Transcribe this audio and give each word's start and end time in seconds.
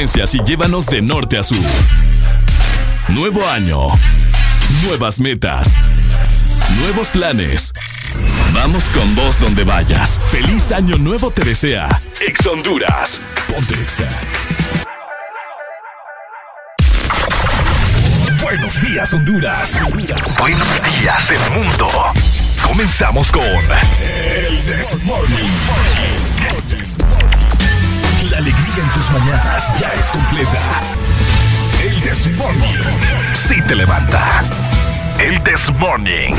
y 0.00 0.42
llévanos 0.44 0.86
de 0.86 1.02
norte 1.02 1.36
a 1.36 1.42
sur. 1.42 1.58
Nuevo 3.08 3.46
año. 3.46 3.80
Nuevas 4.86 5.20
metas. 5.20 5.74
Nuevos 6.78 7.08
planes. 7.08 7.70
Vamos 8.54 8.88
con 8.94 9.14
vos 9.14 9.38
donde 9.38 9.62
vayas. 9.62 10.18
Feliz 10.30 10.72
año 10.72 10.96
nuevo 10.96 11.30
te 11.30 11.44
desea. 11.44 12.00
Ex 12.26 12.46
Honduras. 12.46 13.20
Ponte 13.46 13.74
Exa. 13.74 14.08
Buenos 18.42 18.80
días, 18.80 19.12
Honduras. 19.12 19.80
Buenos 20.38 20.68
días, 20.98 21.30
el 21.30 21.60
mundo. 21.60 21.88
Comenzamos 22.66 23.30
con 23.30 23.42
El 23.44 24.64
Desmorning. 24.64 25.50
La 26.40 26.59
en 28.76 28.88
tus 28.90 29.10
mañanas 29.10 29.72
ya 29.80 29.92
es 29.98 30.10
completa. 30.10 30.60
El 31.82 32.00
Desmorning. 32.02 32.76
Si 33.32 33.60
te 33.62 33.74
levanta. 33.74 34.44
El 35.18 35.42
This 35.42 35.72
Morning. 35.78 36.34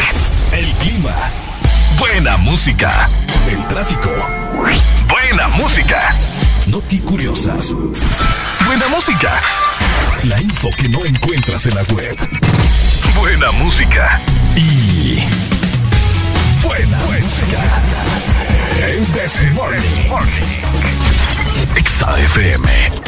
El 0.53 0.71
clima. 0.75 1.13
Buena 1.97 2.37
música. 2.37 3.09
El 3.49 3.65
tráfico. 3.67 4.11
Buena 5.09 5.47
música. 5.49 6.15
Noti 6.67 6.99
curiosas. 6.99 7.75
Buena 8.65 8.87
música. 8.87 9.41
La 10.23 10.41
info 10.41 10.69
que 10.77 10.87
no 10.89 11.03
encuentras 11.03 11.65
en 11.65 11.75
la 11.75 11.83
web. 11.83 12.17
Buena 13.15 13.51
música. 13.51 14.21
Y. 14.55 15.25
Buena 16.63 16.97
música. 16.97 17.57
El 18.87 19.11
Desmorning. 19.13 21.10
Exa 22.01 22.17
FM. 22.17 23.00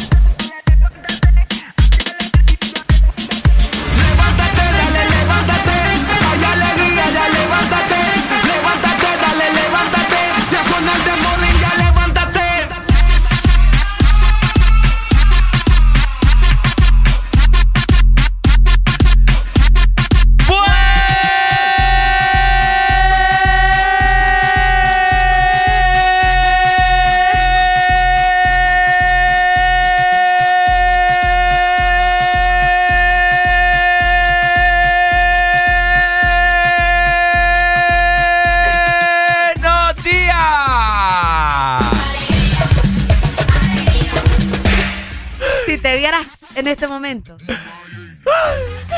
En 47.13 47.19
este 47.19 47.31
momento. 47.31 47.37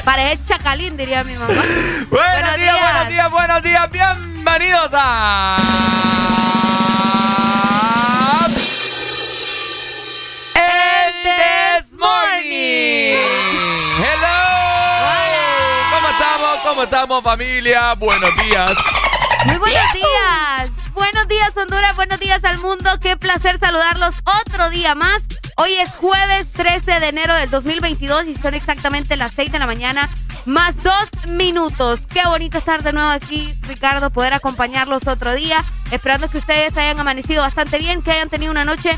Pareces 0.03 0.43
chacalín, 0.45 0.97
diría 0.97 1.23
mi 1.23 1.33
mamá. 1.35 1.47
Buenos, 1.53 2.09
Buenos 2.09 2.55
días, 2.55 2.57
días. 2.57 2.81
buenos 2.81 3.07
días, 3.09 3.31
buenos 3.31 3.63
días. 3.63 3.91
Bienvenidos 3.91 4.89
a. 4.93 5.57
El 10.55 11.13
This 11.23 11.93
Morning. 11.99 13.17
Hello. 13.99 14.37
¿Cómo 15.93 16.09
estamos? 16.09 16.59
¿Cómo 16.63 16.83
estamos, 16.83 17.23
familia? 17.23 17.93
Buenos 17.95 18.29
días. 18.37 18.71
Muy 19.45 19.57
buenos 19.57 19.93
días. 19.93 20.69
Buenos 20.93 21.27
días, 21.27 21.51
Honduras. 21.57 21.95
Buenos 21.95 22.19
días 22.19 22.43
al 22.43 22.57
mundo. 22.59 22.89
Qué 23.01 23.17
placer 23.17 23.59
saludarlos 23.59 24.15
otro 24.41 24.69
día 24.69 24.95
más. 24.95 25.24
Hoy 25.57 25.73
es 25.75 25.89
jueves 25.91 26.51
13 26.51 26.99
de 26.99 27.07
enero 27.07 27.33
del 27.33 27.49
2022 27.49 28.25
y 28.25 28.35
son 28.35 28.55
exactamente 28.55 29.15
las 29.15 29.31
6 29.37 29.53
de 29.53 29.59
la 29.59 29.65
mañana 29.65 30.09
más 30.43 30.75
dos 30.83 31.27
minutos. 31.27 32.01
Qué 32.13 32.27
bonito 32.27 32.57
estar 32.57 32.83
de 32.83 32.91
nuevo 32.91 33.09
aquí, 33.09 33.57
Ricardo, 33.61 34.09
poder 34.09 34.33
acompañarlos 34.33 35.07
otro 35.07 35.33
día. 35.33 35.63
Esperando 35.91 36.29
que 36.29 36.39
ustedes 36.39 36.75
hayan 36.75 36.99
amanecido 36.99 37.41
bastante 37.41 37.77
bien, 37.79 38.01
que 38.01 38.11
hayan 38.11 38.29
tenido 38.29 38.51
una 38.51 38.65
noche 38.65 38.97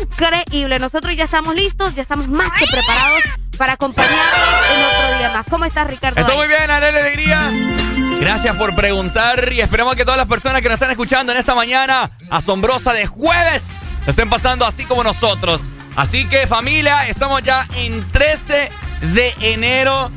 increíble. 0.00 0.78
Nosotros 0.78 1.14
ya 1.14 1.24
estamos 1.24 1.54
listos, 1.54 1.94
ya 1.94 2.00
estamos 2.00 2.28
más 2.28 2.50
que 2.58 2.66
preparados 2.66 3.20
para 3.58 3.74
acompañarlos 3.74 4.48
en 4.74 4.84
otro 4.84 5.18
día 5.18 5.30
más. 5.34 5.46
¿Cómo 5.50 5.66
estás, 5.66 5.86
Ricardo? 5.86 6.18
Estoy 6.18 6.36
muy 6.36 6.48
bien, 6.48 6.70
Arely 6.70 6.98
Alegría. 6.98 7.50
Gracias 8.20 8.56
por 8.56 8.74
preguntar 8.74 9.52
y 9.52 9.60
esperamos 9.60 9.96
que 9.96 10.04
todas 10.04 10.18
las 10.18 10.28
personas 10.28 10.62
que 10.62 10.68
nos 10.68 10.76
están 10.76 10.92
escuchando 10.92 11.32
en 11.32 11.38
esta 11.38 11.54
mañana 11.54 12.10
asombrosa 12.30 12.94
de 12.94 13.06
jueves 13.06 13.64
lo 14.06 14.10
estén 14.12 14.30
pasando 14.30 14.64
así 14.64 14.86
como 14.86 15.04
nosotros. 15.04 15.60
Así 15.96 16.26
que 16.26 16.46
familia, 16.46 17.06
estamos 17.08 17.42
ya 17.42 17.66
en 17.76 18.06
13 18.08 18.70
de 19.14 19.34
enero. 19.40 20.10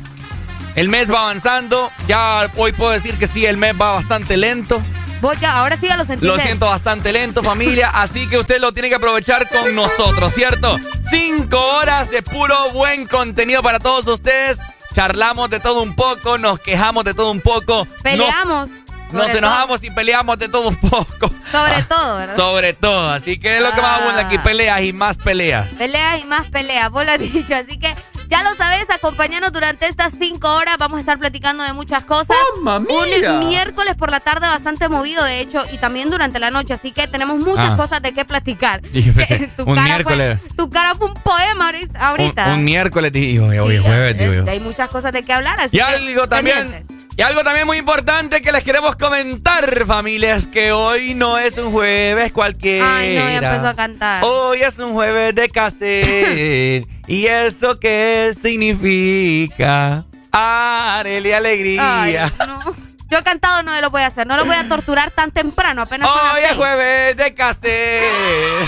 El 0.74 0.88
mes 0.88 1.10
va 1.10 1.22
avanzando. 1.22 1.90
Ya 2.08 2.48
hoy 2.56 2.72
puedo 2.72 2.90
decir 2.90 3.16
que 3.16 3.26
sí, 3.26 3.46
el 3.46 3.56
mes 3.56 3.74
va 3.80 3.92
bastante 3.92 4.36
lento. 4.36 4.82
Vos 5.20 5.38
ya, 5.40 5.56
ahora 5.56 5.76
sí 5.76 5.86
ya 5.86 5.96
lo 5.96 6.04
sentís. 6.04 6.28
Lo 6.28 6.38
siento 6.38 6.66
bastante 6.66 7.12
lento, 7.12 7.42
familia. 7.42 7.90
Así 7.94 8.28
que 8.28 8.38
usted 8.38 8.60
lo 8.60 8.72
tiene 8.72 8.88
que 8.88 8.96
aprovechar 8.96 9.48
con 9.48 9.74
nosotros, 9.74 10.32
¿cierto? 10.34 10.78
Cinco 11.10 11.58
horas 11.76 12.10
de 12.10 12.22
puro 12.22 12.70
buen 12.72 13.06
contenido 13.06 13.62
para 13.62 13.78
todos 13.78 14.06
ustedes. 14.06 14.58
Charlamos 14.94 15.50
de 15.50 15.60
todo 15.60 15.82
un 15.82 15.96
poco, 15.96 16.38
nos 16.38 16.60
quejamos 16.60 17.04
de 17.04 17.14
todo 17.14 17.30
un 17.30 17.40
poco. 17.40 17.86
Peleamos. 18.02 18.68
Nos, 18.68 18.83
nos 19.14 19.30
enojamos 19.30 19.82
y 19.84 19.90
peleamos 19.90 20.38
de 20.38 20.48
todo 20.48 20.68
un 20.68 20.76
poco. 20.76 21.30
Sobre 21.50 21.82
todo, 21.88 22.16
¿verdad? 22.16 22.36
Sobre 22.36 22.72
todo. 22.74 23.10
Así 23.10 23.38
que 23.38 23.56
es 23.56 23.62
lo 23.62 23.70
que 23.72 23.80
más 23.80 23.90
Ah. 24.00 24.02
abunda 24.02 24.20
aquí, 24.22 24.38
peleas 24.38 24.80
y 24.82 24.92
más 24.92 25.16
peleas. 25.16 25.66
Peleas 25.78 26.20
y 26.20 26.24
más 26.24 26.46
peleas, 26.50 26.90
vos 26.90 27.04
lo 27.04 27.12
has 27.12 27.18
dicho. 27.32 27.54
Así 27.54 27.78
que 27.78 27.94
ya 28.28 28.42
lo 28.42 28.54
sabes, 28.56 28.88
acompañanos 28.90 29.52
durante 29.52 29.86
estas 29.86 30.14
cinco 30.18 30.52
horas. 30.54 30.76
Vamos 30.78 30.98
a 30.98 31.00
estar 31.00 31.18
platicando 31.18 31.62
de 31.62 31.72
muchas 31.72 32.04
cosas. 32.04 32.36
¡Mamma 32.60 32.80
mía! 32.80 33.32
Un 33.34 33.48
miércoles 33.48 33.94
por 33.96 34.10
la 34.10 34.20
tarde 34.20 34.46
bastante 34.46 34.88
movido, 34.88 35.22
de 35.24 35.40
hecho, 35.40 35.62
y 35.72 35.78
también 35.78 36.10
durante 36.10 36.38
la 36.38 36.50
noche. 36.50 36.74
Así 36.74 36.92
que 36.92 37.06
tenemos 37.06 37.38
muchas 37.38 37.72
Ah. 37.72 37.76
cosas 37.76 38.02
de 38.02 38.12
qué 38.12 38.24
platicar. 38.24 38.80
Pensé, 38.92 39.48
Tu 39.56 39.62
un 39.64 39.74
cara 39.76 39.82
miércoles. 39.88 40.40
Fue, 40.40 40.56
tu 40.56 40.70
cara 40.70 40.94
fue 40.94 41.06
un 41.08 41.14
poema 41.14 41.70
ahorita. 42.00 42.46
Un, 42.46 42.52
un 42.54 42.64
miércoles, 42.64 43.12
digo, 43.12 43.46
hoy 43.46 43.76
es 43.76 43.80
Sí, 43.82 43.86
jueves, 43.86 44.18
digo 44.18 44.32
yo. 44.34 44.50
Hay 44.50 44.60
muchas 44.60 44.88
cosas 44.88 45.12
de 45.12 45.22
qué 45.22 45.32
hablar. 45.32 45.60
Así 45.60 45.76
Y 45.76 45.78
que, 45.78 45.84
algo 45.84 46.28
también. 46.28 46.56
pendientes. 46.58 46.93
Y 47.16 47.22
algo 47.22 47.44
también 47.44 47.64
muy 47.66 47.76
importante 47.76 48.40
que 48.40 48.50
les 48.50 48.64
queremos 48.64 48.96
comentar, 48.96 49.86
familias, 49.86 50.48
que 50.48 50.72
hoy 50.72 51.14
no 51.14 51.38
es 51.38 51.56
un 51.58 51.70
jueves 51.70 52.32
cualquiera. 52.32 52.96
Ay, 52.96 53.16
no, 53.16 53.30
ya 53.30 53.36
empezó 53.36 53.68
a 53.68 53.74
cantar. 53.74 54.24
Hoy 54.24 54.62
es 54.62 54.78
un 54.80 54.94
jueves 54.94 55.32
de 55.32 55.48
caser. 55.48 56.84
¿Y 57.06 57.26
eso 57.26 57.78
qué 57.78 58.32
significa? 58.36 60.04
Areli 60.32 61.32
alegría. 61.32 62.02
Ay, 62.02 62.16
no. 62.48 62.74
Yo 63.10 63.22
cantado 63.22 63.62
no 63.62 63.80
lo 63.80 63.90
voy 63.90 64.02
a 64.02 64.06
hacer. 64.06 64.26
No 64.26 64.36
lo 64.36 64.44
voy 64.44 64.56
a 64.56 64.68
torturar 64.68 65.12
tan 65.12 65.30
temprano. 65.30 65.82
Apenas 65.82 66.08
Hoy 66.08 66.40
es 66.40 66.48
seis. 66.48 66.56
jueves 66.56 67.16
de 67.16 67.32
caser. 67.32 68.02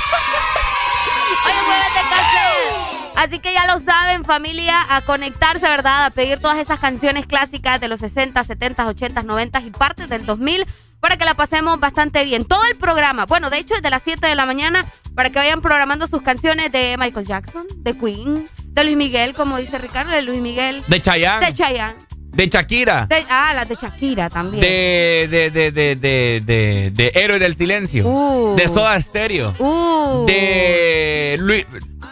Hoy 1.45 1.53
es 1.53 1.63
jueves 1.65 1.95
de 1.95 2.01
cassette. 2.11 2.86
Así 3.17 3.39
que 3.39 3.53
ya 3.53 3.67
lo 3.67 3.81
saben, 3.81 4.25
familia, 4.25 4.75
a 4.91 5.01
conectarse, 5.03 5.63
¿verdad? 5.67 6.07
A 6.07 6.11
pedir 6.11 6.39
todas 6.39 6.59
esas 6.59 6.79
canciones 6.79 7.27
clásicas 7.27 7.81
de 7.81 7.89
los 7.89 8.01
60, 8.01 8.43
70, 8.45 8.87
80, 8.87 9.23
90 9.23 9.61
y 9.63 9.71
partes 9.71 10.09
del 10.09 10.27
2000 10.27 10.67
para 11.01 11.17
que 11.17 11.25
la 11.25 11.35
pasemos 11.35 11.79
bastante 11.81 12.25
bien. 12.25 12.45
Todo 12.45 12.63
el 12.71 12.77
programa, 12.77 13.27
bueno, 13.27 13.49
de 13.51 13.59
hecho, 13.59 13.75
desde 13.75 13.91
las 13.91 14.03
7 14.03 14.27
de 14.27 14.35
la 14.35 14.45
mañana, 14.47 14.85
para 15.15 15.31
que 15.31 15.39
vayan 15.39 15.61
programando 15.61 16.07
sus 16.07 16.23
canciones 16.23 16.73
de 16.73 16.97
Michael 16.99 17.27
Jackson, 17.27 17.65
de 17.77 17.97
Queen, 17.97 18.45
de 18.67 18.85
Luis 18.85 18.97
Miguel, 18.97 19.33
como 19.35 19.57
dice 19.59 19.79
Ricardo, 19.79 20.11
de 20.13 20.23
Luis 20.23 20.41
Miguel, 20.41 20.83
De 20.89 21.01
Chayanne. 21.01 21.47
de 21.47 21.53
Chayanne, 21.53 21.95
De 22.33 22.49
Shakira. 22.49 23.07
de, 23.07 23.25
ah, 23.31 23.53
las 23.55 23.69
de 23.69 23.77
Shakira 23.77 24.29
también. 24.29 24.61
De, 24.61 25.29
de, 25.31 25.51
de, 25.51 25.71
de, 25.73 25.97
de, 25.97 26.41
de, 26.45 26.91
de 26.93 27.13
Héroe 27.15 27.39
del 27.39 27.55
Silencio. 27.57 28.07
Uh. 28.07 28.57
De 28.57 28.67
Soda 28.69 29.01
Stereo. 29.01 29.55
Uh, 29.59 30.27
De 30.27 31.37
Luis. 31.39 31.67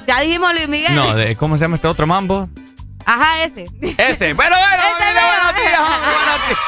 Ya 0.07 0.21
dijimos 0.21 0.53
Luis 0.55 0.69
Miguel. 0.69 0.95
No, 0.95 1.15
de, 1.15 1.35
¿cómo 1.37 1.57
se 1.57 1.63
llama 1.63 1.77
este 1.77 1.89
otro 1.89 2.07
mambo? 2.07 2.49
Ajá, 3.07 3.43
ese. 3.45 3.65
Ese. 3.99 4.33
Bueno, 4.35 4.57
bueno, 4.57 4.83
Ese 4.83 5.13
buenos 5.13 5.57
días. 5.57 5.81
Buenos 5.81 6.47
días. 6.49 6.59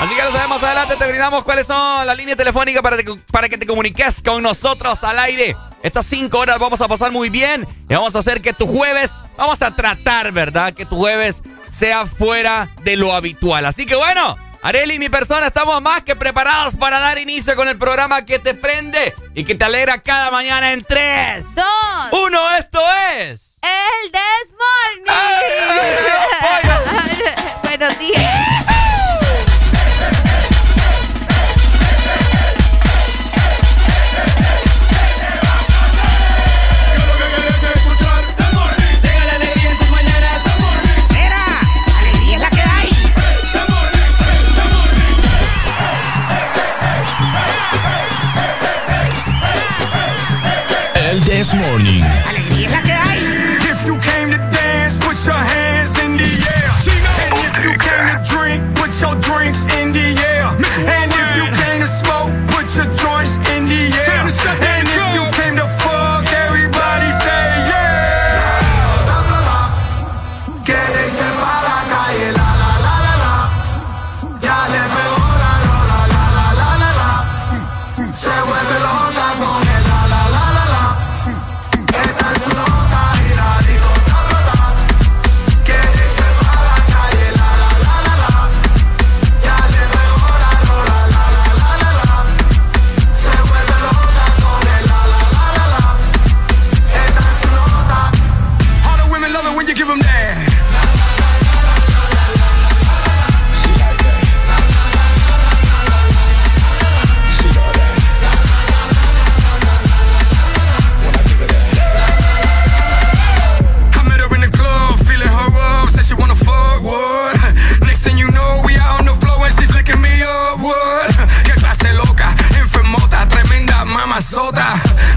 Así 0.00 0.14
que 0.14 0.22
lo 0.22 0.30
sabemos 0.30 0.62
adelante, 0.62 0.94
te 0.94 1.06
brindamos 1.08 1.42
cuáles 1.44 1.66
son 1.66 2.06
las 2.06 2.16
líneas 2.16 2.38
telefónicas 2.38 2.82
para, 2.82 2.96
te- 2.96 3.04
para 3.32 3.48
que 3.48 3.58
te 3.58 3.66
comuniques 3.66 4.22
con 4.22 4.42
nosotros 4.44 5.02
al 5.02 5.18
aire. 5.18 5.56
Estas 5.82 6.06
cinco 6.06 6.38
horas 6.38 6.58
vamos 6.60 6.80
a 6.80 6.86
pasar 6.88 7.10
muy 7.10 7.30
bien 7.30 7.66
y 7.88 7.94
vamos 7.94 8.14
a 8.14 8.20
hacer 8.20 8.40
que 8.40 8.52
tu 8.52 8.66
jueves, 8.68 9.10
vamos 9.36 9.60
a 9.62 9.74
tratar, 9.74 10.30
¿verdad? 10.30 10.72
Que 10.72 10.86
tu 10.86 10.96
jueves 10.96 11.42
sea 11.68 12.06
fuera 12.06 12.68
de 12.84 12.96
lo 12.96 13.12
habitual. 13.12 13.66
Así 13.66 13.86
que 13.86 13.96
bueno, 13.96 14.36
Areli 14.62 14.94
y 14.94 14.98
mi 14.98 15.08
persona 15.08 15.46
estamos 15.46 15.80
más 15.80 16.02
que 16.02 16.16
preparados 16.16 16.74
para 16.74 16.98
dar 16.98 17.18
inicio 17.18 17.54
con 17.54 17.68
el 17.68 17.78
programa 17.78 18.24
que 18.24 18.38
te 18.38 18.54
prende 18.54 19.14
y 19.34 19.44
que 19.44 19.54
te 19.54 19.64
alegra 19.64 20.00
cada 20.00 20.30
mañana 20.30 20.72
en 20.72 20.82
3, 20.82 21.54
2, 21.54 21.64
1. 22.12 22.56
Esto 22.56 22.80
es. 23.16 23.54
El 23.62 24.12
Desmorning. 24.12 25.04
Buenos 27.62 27.98
días. 27.98 28.77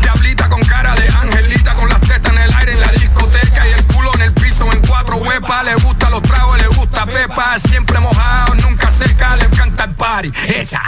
Diablita 0.02 0.50
con 0.50 0.60
cara 0.62 0.96
de 0.96 1.08
angelita, 1.08 1.76
con 1.76 1.88
las 1.88 2.02
tetas 2.02 2.34
en 2.34 2.40
el 2.40 2.52
aire 2.56 2.72
en 2.72 2.82
la 2.82 2.88
discoteca 2.88 3.68
y 3.68 3.72
el 3.72 3.86
culo 3.86 4.10
en 4.16 4.22
el 4.22 4.34
piso 4.34 4.68
en 4.74 4.82
cuatro 4.88 5.18
huepas. 5.18 5.64
Le 5.64 5.76
gusta 5.76 6.10
los 6.10 6.24
tragos, 6.24 6.60
le 6.60 6.68
gusta 6.70 7.06
pepa, 7.06 7.60
siempre 7.60 8.00
mojado, 8.00 8.56
nunca 8.56 8.90
seca, 8.90 9.36
le 9.36 9.46
encanta 9.46 9.84
el 9.84 9.94
party. 9.94 10.32
Esa. 10.48 10.82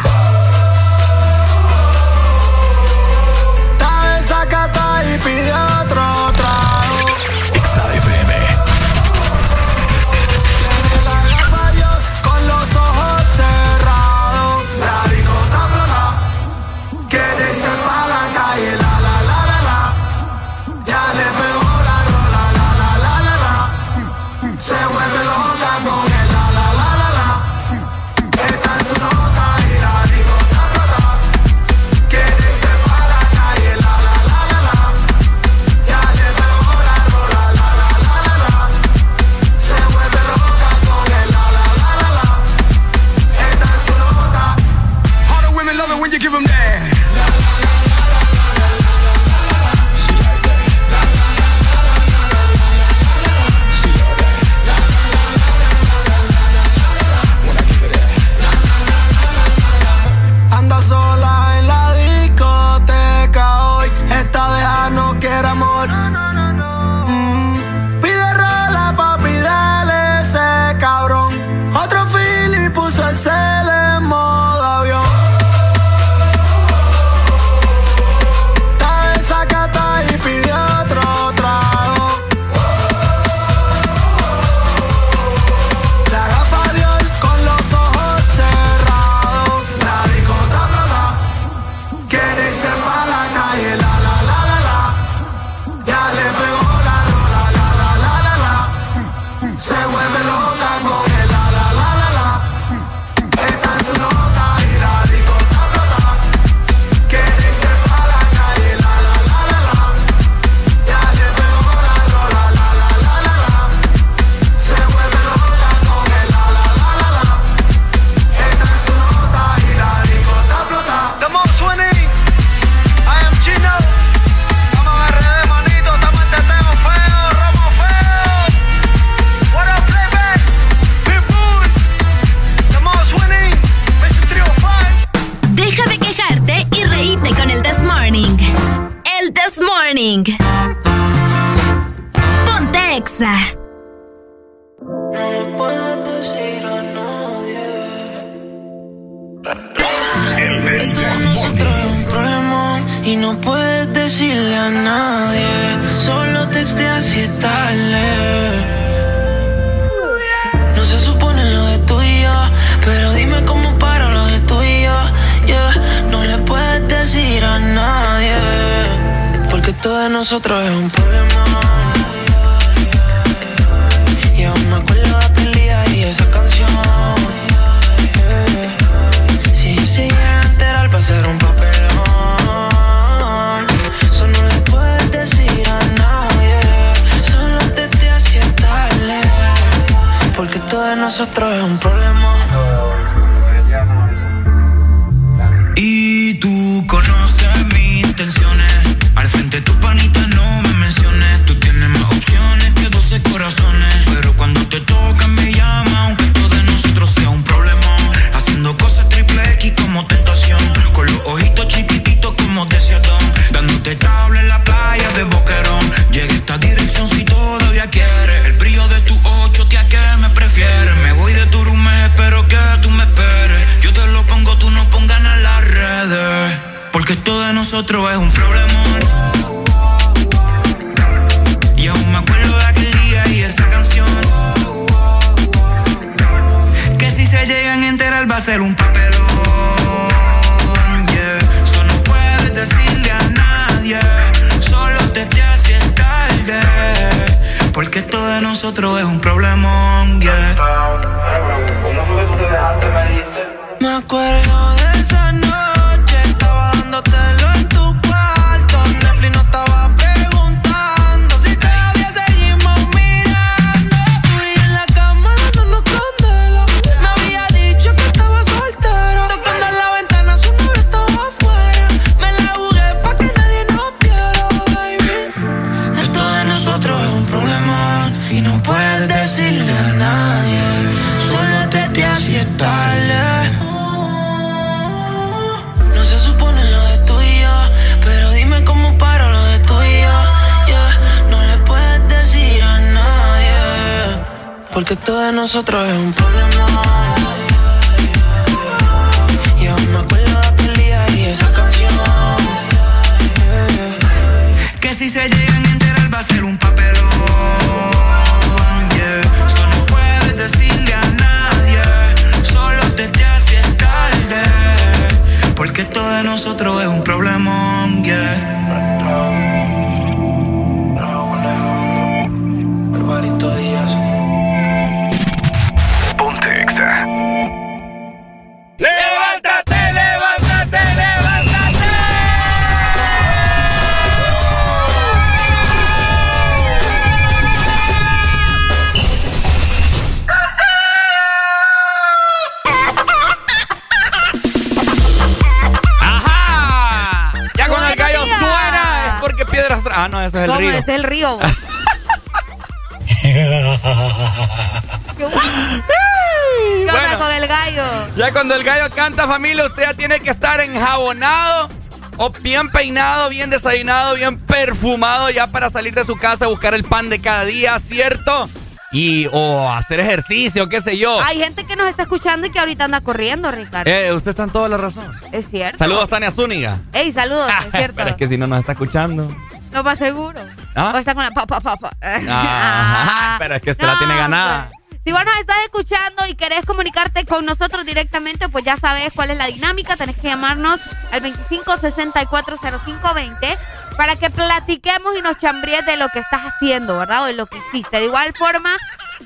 Bien 363.43 363.49
desayunado, 363.49 364.15
bien 364.15 364.37
perfumado 364.39 365.29
ya 365.29 365.47
para 365.47 365.69
salir 365.69 365.93
de 365.93 366.05
su 366.05 366.15
casa 366.15 366.45
a 366.45 366.47
buscar 366.47 366.73
el 366.73 366.85
pan 366.85 367.09
de 367.09 367.19
cada 367.19 367.43
día, 367.43 367.77
¿cierto? 367.77 368.49
Y 368.93 369.27
o 369.33 369.69
hacer 369.69 369.99
ejercicio, 369.99 370.69
qué 370.69 370.79
sé 370.79 370.97
yo. 370.97 371.19
Hay 371.21 371.39
gente 371.39 371.65
que 371.65 371.75
nos 371.75 371.87
está 371.89 372.03
escuchando 372.03 372.47
y 372.47 372.51
que 372.51 372.59
ahorita 372.59 372.85
anda 372.85 373.01
corriendo, 373.01 373.51
Ricardo. 373.51 373.91
Eh, 373.91 374.13
usted 374.13 374.29
está 374.29 374.43
en 374.43 374.51
toda 374.51 374.69
la 374.69 374.77
razón. 374.77 375.11
es 375.33 375.49
cierto. 375.49 375.77
Saludos, 375.77 376.07
Tania 376.07 376.31
Zúñiga. 376.31 376.79
Ey, 376.93 377.11
saludos, 377.11 377.51
es 377.65 377.71
cierto. 377.77 377.95
Pero 377.97 378.09
es 378.11 378.15
que 378.15 378.27
si 378.29 378.37
no 378.37 378.47
nos 378.47 378.59
está 378.59 378.71
escuchando. 378.73 379.35
No 379.71 379.83
más 379.83 379.97
seguro. 379.97 380.39
¿Ah? 380.75 380.93
O 380.95 380.97
está 380.99 381.13
con 381.13 381.23
la 381.25 381.31
pa, 381.31 381.45
pa, 381.45 381.59
pa, 381.59 381.75
pa. 381.75 381.89
Ah, 382.01 383.35
pero 383.39 383.55
es 383.55 383.61
que 383.61 383.71
usted 383.71 383.85
la 383.85 383.97
tiene 383.97 384.15
ganada. 384.15 384.69
pues, 384.89 385.01
Si 385.03 385.11
vos 385.11 385.25
nos 385.25 385.37
estás 385.37 385.57
escuchando 385.65 386.25
y 386.29 386.35
querés 386.35 386.65
comunicarte 386.65 387.25
con 387.25 387.43
nosotros 387.45 387.85
directamente, 387.85 388.47
pues 388.47 388.63
ya 388.63 388.77
sabes 388.77 389.11
cuál 389.13 389.31
es 389.31 389.37
la 389.37 389.47
dinámica. 389.47 389.97
Tenés 389.97 390.15
que 390.15 390.27
llamarnos 390.29 390.79
al 391.13 391.21
25640520 391.21 393.57
para 393.95 394.15
que 394.15 394.31
platiquemos 394.31 395.15
y 395.17 395.21
nos 395.21 395.37
chambríes 395.37 395.85
de 395.85 395.95
lo 395.97 396.09
que 396.09 396.17
estás 396.19 396.41
haciendo, 396.41 396.97
¿verdad? 396.97 397.23
O 397.23 397.25
de 397.25 397.33
lo 397.33 397.45
que 397.45 397.59
hiciste. 397.59 397.97
De 397.97 398.05
igual 398.05 398.33
forma, 398.33 398.71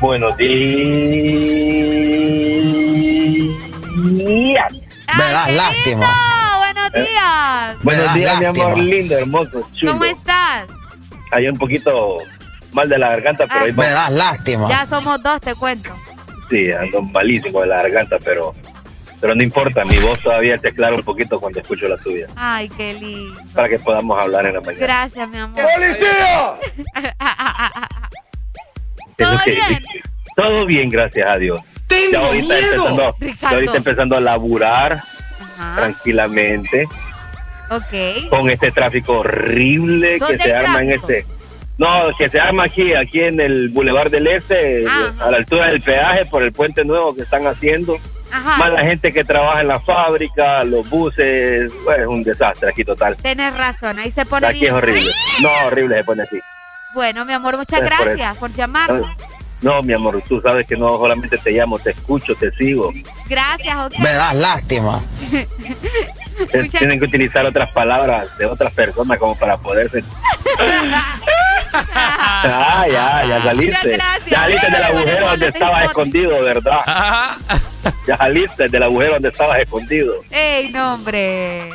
Buenos 0.00 0.36
días. 0.36 0.52
¡Ay, 5.06 5.16
Me 5.16 5.24
das 5.32 5.52
lástima. 5.52 6.06
¡Buenos 6.84 6.92
días! 6.92 7.76
Buenos 7.82 8.14
días, 8.14 8.38
mi 8.38 8.44
amor 8.44 8.78
lindo, 8.78 9.16
hermoso, 9.16 9.60
chulo. 9.74 9.92
¿Cómo 9.92 10.04
estás? 10.04 10.23
Hay 11.34 11.48
un 11.48 11.56
poquito 11.58 12.16
mal 12.72 12.88
de 12.88 12.98
la 12.98 13.10
garganta, 13.10 13.46
pero 13.46 13.60
Ah. 13.60 13.64
ahí 13.64 13.72
Me 13.72 13.76
vamos. 13.78 13.92
das 13.94 14.12
lástima. 14.12 14.68
Ya 14.68 14.86
somos 14.86 15.22
dos, 15.22 15.40
te 15.40 15.54
cuento. 15.54 15.90
Sí, 16.50 16.70
ando 16.72 17.02
malísimo 17.02 17.60
de 17.62 17.66
la 17.68 17.76
garganta, 17.82 18.16
pero 18.24 18.54
pero 19.20 19.34
no 19.34 19.42
importa, 19.42 19.84
mi 19.86 19.96
voz 20.00 20.20
todavía 20.20 20.58
te 20.58 20.68
aclara 20.68 20.94
un 20.96 21.02
poquito 21.02 21.40
cuando 21.40 21.58
escucho 21.58 21.88
la 21.88 21.96
tuya, 21.96 22.26
Ay, 22.36 22.68
qué 22.68 22.92
lindo. 22.92 23.40
para 23.54 23.70
que 23.70 23.78
podamos 23.78 24.22
hablar 24.22 24.44
en 24.44 24.52
la 24.54 24.60
mañana. 24.60 24.84
Gracias, 24.84 25.28
mi 25.30 25.38
amor. 25.38 25.62
¡Policía! 25.74 26.58
¿Todo 29.16 29.38
que- 29.44 29.50
bien? 29.52 29.84
Todo 30.36 30.66
bien, 30.66 30.88
gracias 30.90 31.28
a 31.28 31.36
Dios. 31.38 31.60
Ya 32.12 32.18
ahorita 32.18 32.58
empezando, 32.58 33.16
ya 33.40 33.48
ahorita 33.48 33.76
empezando 33.76 34.16
a 34.16 34.20
laburar 34.20 34.92
Ajá. 35.58 35.76
tranquilamente 35.76 36.86
Ok. 37.76 38.28
con 38.30 38.50
este 38.50 38.70
tráfico 38.70 39.18
horrible 39.18 40.18
¿Dónde 40.18 40.36
que 40.38 40.42
se 40.42 40.54
arma 40.54 40.82
en 40.82 40.90
este. 40.92 41.26
No, 41.76 41.88
que 42.16 42.28
se 42.28 42.38
arma 42.38 42.64
aquí, 42.64 42.94
aquí 42.94 43.20
en 43.20 43.40
el 43.40 43.68
Boulevard 43.70 44.10
del 44.10 44.28
Este, 44.28 44.86
Ajá. 44.86 45.14
a 45.18 45.30
la 45.30 45.38
altura 45.38 45.66
del 45.66 45.80
peaje 45.80 46.24
por 46.26 46.42
el 46.44 46.52
puente 46.52 46.84
nuevo 46.84 47.14
que 47.14 47.22
están 47.22 47.46
haciendo. 47.46 47.96
Ajá. 48.30 48.58
Más 48.58 48.72
la 48.72 48.82
gente 48.82 49.12
que 49.12 49.24
trabaja 49.24 49.60
en 49.60 49.68
la 49.68 49.80
fábrica, 49.80 50.62
los 50.64 50.88
buses, 50.88 51.72
bueno, 51.84 52.02
es 52.02 52.08
un 52.08 52.22
desastre 52.22 52.68
aquí 52.68 52.84
total. 52.84 53.16
Tienes 53.16 53.54
razón, 53.56 53.98
ahí 53.98 54.12
se 54.12 54.24
pone 54.24 54.46
Aquí 54.46 54.66
es 54.66 54.72
horrible. 54.72 55.10
No, 55.42 55.50
horrible 55.66 55.96
se 55.96 56.04
pone 56.04 56.22
así. 56.22 56.38
Bueno, 56.94 57.24
mi 57.24 57.32
amor, 57.32 57.56
muchas 57.56 57.82
Es 57.82 57.88
por 57.88 58.04
gracias 58.06 58.36
por 58.36 58.54
llamarnos. 58.54 59.10
No, 59.62 59.82
mi 59.82 59.94
amor, 59.94 60.22
tú 60.28 60.40
sabes 60.40 60.66
que 60.66 60.76
no 60.76 60.90
solamente 60.90 61.38
te 61.38 61.50
llamo, 61.50 61.78
te 61.78 61.90
escucho, 61.90 62.34
te 62.34 62.50
sigo. 62.52 62.92
Gracias, 63.28 63.76
ok. 63.76 63.98
Me 63.98 64.12
das 64.12 64.36
lástima. 64.36 65.00
Muchas- 66.38 66.70
Tienen 66.70 66.98
que 66.98 67.04
utilizar 67.06 67.44
otras 67.46 67.70
palabras 67.72 68.36
de 68.38 68.46
otras 68.46 68.72
personas 68.74 69.18
como 69.18 69.36
para 69.36 69.56
poderse 69.56 70.02
ah, 71.94 72.86
ya, 72.90 73.24
ya 73.26 73.42
saliste. 73.42 73.98
Ya 74.30 74.36
saliste 74.38 74.70
del 74.70 74.82
agujero 74.84 75.28
donde 75.28 75.48
estabas 75.48 75.84
escondido, 75.84 76.42
¿verdad? 76.42 76.80
Ya 78.06 78.16
saliste 78.16 78.68
del 78.68 78.82
agujero 78.82 79.14
donde 79.14 79.28
estabas 79.28 79.58
escondido. 79.60 80.14
¡Ey, 80.30 80.70
no, 80.72 80.94
hombre! 80.94 81.70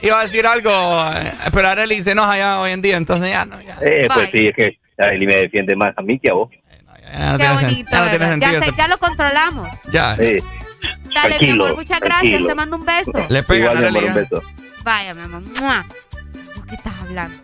Iba 0.00 0.20
a 0.20 0.22
decir 0.24 0.46
algo, 0.46 0.70
eh, 1.16 1.32
pero 1.52 1.68
Arely 1.68 2.00
se 2.02 2.12
enoja 2.12 2.36
ya 2.36 2.60
hoy 2.60 2.72
en 2.72 2.82
día, 2.82 2.96
entonces 2.96 3.30
ya 3.30 3.44
no. 3.44 3.60
Ya, 3.62 3.78
Eh, 3.80 4.06
pues 4.12 4.30
Bye. 4.32 4.40
sí, 4.40 4.48
es 4.48 4.54
que 4.56 4.78
Arely 4.98 5.26
me 5.26 5.36
defiende 5.36 5.74
más 5.76 5.94
a 5.96 6.02
mí 6.02 6.18
que 6.18 6.30
a 6.30 6.34
vos. 6.34 6.50
ya 7.12 7.32
no 7.32 7.38
Qué 7.38 7.48
bonito, 7.66 7.90
ya 7.90 7.98
no 8.00 8.10
tiene 8.10 8.18
¿verdad? 8.18 8.30
sentido. 8.30 8.60
Ya, 8.60 8.66
se- 8.66 8.76
ya 8.76 8.88
lo 8.88 8.98
controlamos. 8.98 9.68
Ya, 9.92 10.16
Sí. 10.16 10.36
Dale, 11.14 11.36
mi 11.40 11.50
amor, 11.50 11.76
muchas 11.76 12.00
gracias. 12.00 12.20
tranquilo. 12.20 12.46
Te 12.46 12.54
mando 12.54 12.76
un 12.76 12.84
beso. 12.84 13.12
le 13.28 13.42
pega 13.42 13.72
Igual, 13.72 13.86
amor, 13.86 14.04
un 14.04 14.14
beso. 14.14 14.42
Vaya, 14.82 15.14
mi 15.14 15.22
amor. 15.22 15.42
¡Mua! 15.60 15.84
¿De 16.54 16.68
qué 16.68 16.74
estás 16.74 16.92
hablando? 17.02 17.38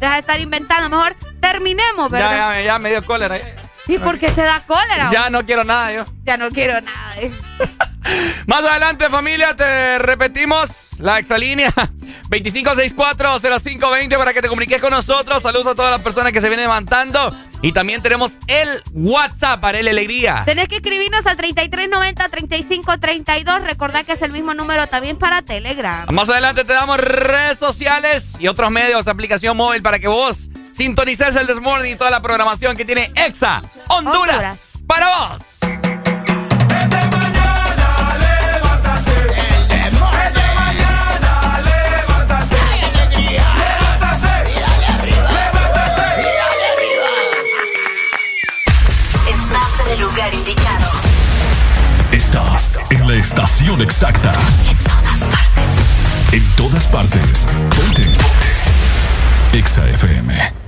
Deja 0.00 0.12
de 0.14 0.18
estar 0.20 0.40
inventando. 0.40 0.88
Mejor 0.88 1.14
terminemos, 1.40 2.10
¿verdad? 2.10 2.30
Ya, 2.30 2.60
ya, 2.60 2.66
ya 2.66 2.78
me 2.78 2.90
dio 2.90 3.04
cólera. 3.04 3.38
Ya, 3.88 3.94
¿Y 3.94 3.98
por 3.98 4.18
qué 4.18 4.30
te 4.30 4.42
da 4.42 4.60
cólera? 4.66 5.10
Ya 5.12 5.30
no 5.30 5.44
quiero 5.44 5.64
nada 5.64 5.92
yo. 5.92 6.04
Ya 6.24 6.36
no 6.36 6.48
quiero 6.50 6.80
nada. 6.80 7.16
eh. 7.20 7.32
Más 8.46 8.62
adelante, 8.64 9.08
familia, 9.10 9.54
te 9.56 9.98
repetimos 9.98 10.98
la 11.00 11.18
exalínea 11.18 11.72
25640520 12.30 14.16
para 14.16 14.32
que 14.32 14.40
te 14.42 14.48
comuniques 14.48 14.80
con 14.80 14.90
nosotros. 14.90 15.42
Saludos 15.42 15.66
a 15.66 15.74
todas 15.74 15.90
las 15.90 16.02
personas 16.02 16.32
que 16.32 16.40
se 16.40 16.48
vienen 16.48 16.66
levantando. 16.66 17.34
Y 17.60 17.72
también 17.72 18.02
tenemos 18.02 18.38
el 18.46 18.68
WhatsApp 18.92 19.60
para 19.60 19.78
el 19.78 19.88
alegría. 19.88 20.42
Tenés 20.44 20.68
que 20.68 20.76
escribirnos 20.76 21.26
al 21.26 21.36
3390-3532. 21.38 23.62
Recordad 23.62 24.04
que 24.04 24.12
es 24.12 24.22
el 24.22 24.32
mismo 24.32 24.54
número 24.54 24.86
también 24.86 25.16
para 25.16 25.42
Telegram. 25.42 26.06
Más 26.12 26.28
adelante 26.28 26.64
te 26.64 26.72
damos 26.72 26.98
redes 26.98 27.58
sociales 27.58 28.34
y 28.38 28.48
otros 28.48 28.70
medios, 28.70 29.08
aplicación 29.08 29.56
móvil 29.56 29.82
para 29.82 29.98
que 29.98 30.08
vos 30.08 30.48
sintonices 30.78 31.34
el 31.34 31.48
Desmorning 31.48 31.94
y 31.94 31.96
toda 31.96 32.08
la 32.08 32.22
programación 32.22 32.76
que 32.76 32.84
tiene 32.84 33.10
EXA 33.16 33.60
Honduras, 33.88 34.24
Honduras. 34.28 34.72
para 34.86 35.06
vos. 35.08 35.42
Estás 49.26 49.80
en 49.80 49.92
el 49.92 50.00
lugar 50.00 50.34
indicado. 50.34 50.90
Estás 52.12 52.78
en 52.90 53.08
la 53.08 53.14
estación 53.16 53.82
exacta. 53.82 54.32
En 54.70 54.78
todas 54.84 55.18
partes. 55.18 56.34
En 56.34 56.50
todas 56.56 56.86
partes. 56.86 57.46
Ponte. 57.76 58.06
Exa 59.58 59.88
FM. 59.88 60.67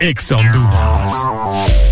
Exa 0.00 0.36
Honduras. 0.36 1.91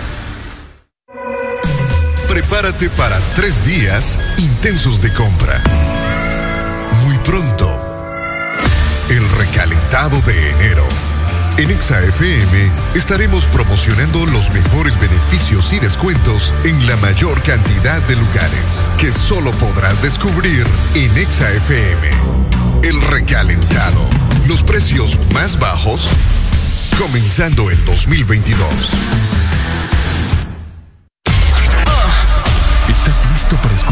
Prepárate 2.51 2.89
para 2.89 3.17
tres 3.33 3.65
días 3.65 4.19
intensos 4.37 5.01
de 5.01 5.13
compra. 5.13 5.63
Muy 7.05 7.17
pronto, 7.19 7.65
el 9.09 9.25
recalentado 9.39 10.19
de 10.23 10.49
enero. 10.49 10.83
En 11.57 11.71
ExaFM 11.71 12.69
estaremos 12.93 13.45
promocionando 13.45 14.25
los 14.25 14.49
mejores 14.51 14.99
beneficios 14.99 15.71
y 15.71 15.79
descuentos 15.79 16.53
en 16.65 16.85
la 16.87 16.97
mayor 16.97 17.41
cantidad 17.41 18.01
de 18.09 18.17
lugares 18.17 18.81
que 18.97 19.13
solo 19.13 19.51
podrás 19.51 20.01
descubrir 20.01 20.67
en 20.93 21.17
ExaFM. 21.17 22.09
El 22.83 23.01
recalentado. 23.01 24.05
Los 24.45 24.61
precios 24.61 25.17
más 25.33 25.57
bajos 25.57 26.09
comenzando 26.97 27.71
el 27.71 27.85
2022. 27.85 28.91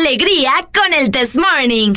Alegría 0.00 0.52
con 0.72 0.94
el 0.94 1.10
this 1.10 1.36
morning. 1.36 1.92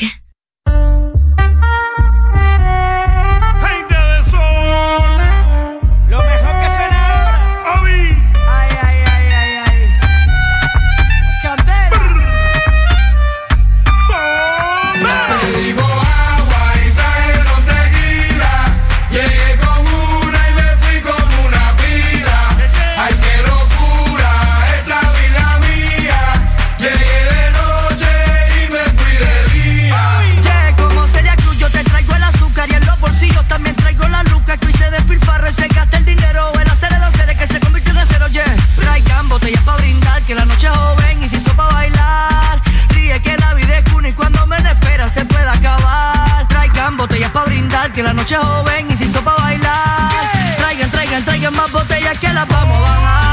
se 45.13 45.23
pueda 45.25 45.53
acabar. 45.53 46.47
Traigan 46.47 46.97
botellas 46.97 47.31
para 47.31 47.45
brindar, 47.45 47.91
que 47.91 48.01
la 48.01 48.13
noche 48.13 48.35
es 48.35 48.41
joven 48.41 48.87
y 48.89 48.95
se 48.95 49.05
hizo 49.05 49.21
para 49.23 49.37
bailar. 49.37 50.09
Traigan, 50.57 50.89
traigan, 50.91 51.23
traigan 51.23 51.55
más 51.55 51.71
botellas 51.71 52.17
que 52.17 52.33
las 52.33 52.47
vamos 52.47 52.77
a 52.77 52.81
bajar. 52.81 53.32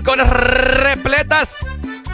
Cinco 0.00 0.12
horas 0.12 0.30
repletas 0.30 1.56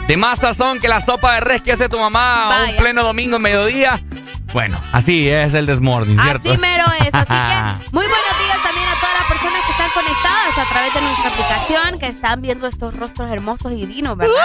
de 0.09 0.17
más 0.17 0.39
sazón 0.39 0.81
que 0.81 0.89
la 0.89 0.99
sopa 0.99 1.35
de 1.35 1.39
res 1.39 1.61
que 1.61 1.71
hace 1.71 1.87
tu 1.87 1.97
mamá 1.97 2.49
un 2.69 2.75
pleno 2.75 3.01
domingo 3.01 3.37
en 3.37 3.41
mediodía. 3.41 4.03
Bueno, 4.51 4.77
así 4.91 5.29
es 5.29 5.53
el 5.53 5.65
Desmorning, 5.65 6.19
¿cierto? 6.19 6.51
Así 6.51 6.59
mero 6.59 6.83
es. 6.99 7.09
Así 7.13 7.27
que 7.27 7.89
muy 7.93 8.05
buenos 8.05 8.39
días 8.39 8.61
también 8.61 8.89
a 8.89 8.99
todas 8.99 9.19
las 9.19 9.27
personas 9.29 9.65
que 9.65 9.71
están 9.71 9.89
conectadas 9.91 10.57
a 10.57 10.69
través 10.69 10.93
de 10.93 11.01
nuestra 11.01 11.29
aplicación, 11.29 11.99
que 11.99 12.07
están 12.07 12.41
viendo 12.41 12.67
estos 12.67 12.93
rostros 12.93 13.31
hermosos 13.31 13.71
y 13.71 13.75
divinos, 13.75 14.17
¿verdad? 14.17 14.35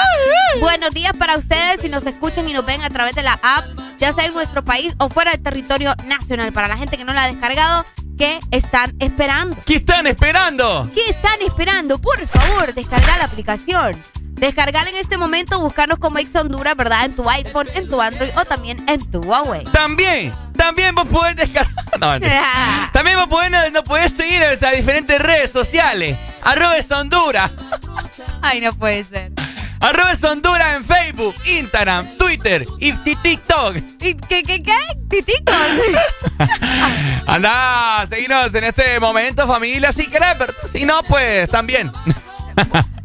buenos 0.60 0.90
días 0.94 1.12
para 1.16 1.36
ustedes 1.36 1.80
si 1.80 1.88
nos 1.88 2.06
escuchan 2.06 2.48
y 2.48 2.52
nos 2.52 2.64
ven 2.64 2.82
a 2.82 2.90
través 2.90 3.16
de 3.16 3.24
la 3.24 3.40
app, 3.42 3.64
ya 3.98 4.12
sea 4.12 4.26
en 4.26 4.34
nuestro 4.34 4.64
país 4.64 4.94
o 4.98 5.08
fuera 5.08 5.32
del 5.32 5.42
territorio 5.42 5.94
nacional. 6.06 6.52
Para 6.52 6.68
la 6.68 6.76
gente 6.76 6.96
que 6.96 7.04
no 7.04 7.12
la 7.12 7.24
ha 7.24 7.26
descargado, 7.26 7.84
¿qué 8.22 8.38
están 8.52 8.94
esperando? 9.00 9.56
¿Qué 9.66 9.74
están 9.74 10.06
esperando? 10.06 10.88
¿Qué 10.94 11.10
están 11.10 11.42
esperando? 11.44 11.98
Por 12.00 12.24
favor, 12.28 12.72
descarga 12.72 13.18
la 13.18 13.24
aplicación. 13.24 14.00
Descargar 14.34 14.86
en 14.86 14.94
este 14.94 15.18
momento, 15.18 15.58
buscarnos 15.58 15.98
como 15.98 16.18
Ex 16.18 16.32
Honduras, 16.36 16.76
¿verdad? 16.76 17.06
En 17.06 17.16
tu 17.16 17.28
iPhone, 17.28 17.66
en 17.74 17.88
tu 17.88 18.00
Android 18.00 18.30
o 18.36 18.44
también 18.44 18.78
en 18.88 19.10
tu 19.10 19.18
Huawei. 19.22 19.64
También, 19.72 20.32
también 20.56 20.94
vos 20.94 21.06
podés 21.06 21.34
descargar. 21.34 21.72
No, 22.00 22.18
también 22.92 23.16
vos 23.16 23.28
podés, 23.28 23.72
no, 23.72 23.82
podés 23.82 24.12
seguir 24.12 24.40
en 24.40 24.58
las 24.60 24.76
diferentes 24.76 25.20
redes 25.20 25.50
sociales. 25.50 26.16
Arroba 26.42 26.76
Honduras. 26.96 27.50
Ay, 28.42 28.60
no 28.60 28.72
puede 28.72 29.04
ser. 29.04 29.32
Arroba 29.80 30.12
Honduras 30.30 30.76
en 30.76 30.84
Facebook, 30.84 31.34
Instagram, 31.44 32.16
Twitter 32.16 32.66
y 32.78 32.92
TikTok. 32.92 33.76
¿Y 34.00 34.14
qué, 34.14 34.42
qué, 34.42 34.62
qué? 34.62 35.01
Anda, 37.26 38.06
seguinos 38.08 38.54
en 38.54 38.64
este 38.64 38.98
momento, 38.98 39.46
familia, 39.46 39.92
si 39.92 40.06
querés, 40.06 40.34
pero 40.38 40.52
si 40.70 40.84
no, 40.84 41.02
pues 41.02 41.48
también. 41.48 41.90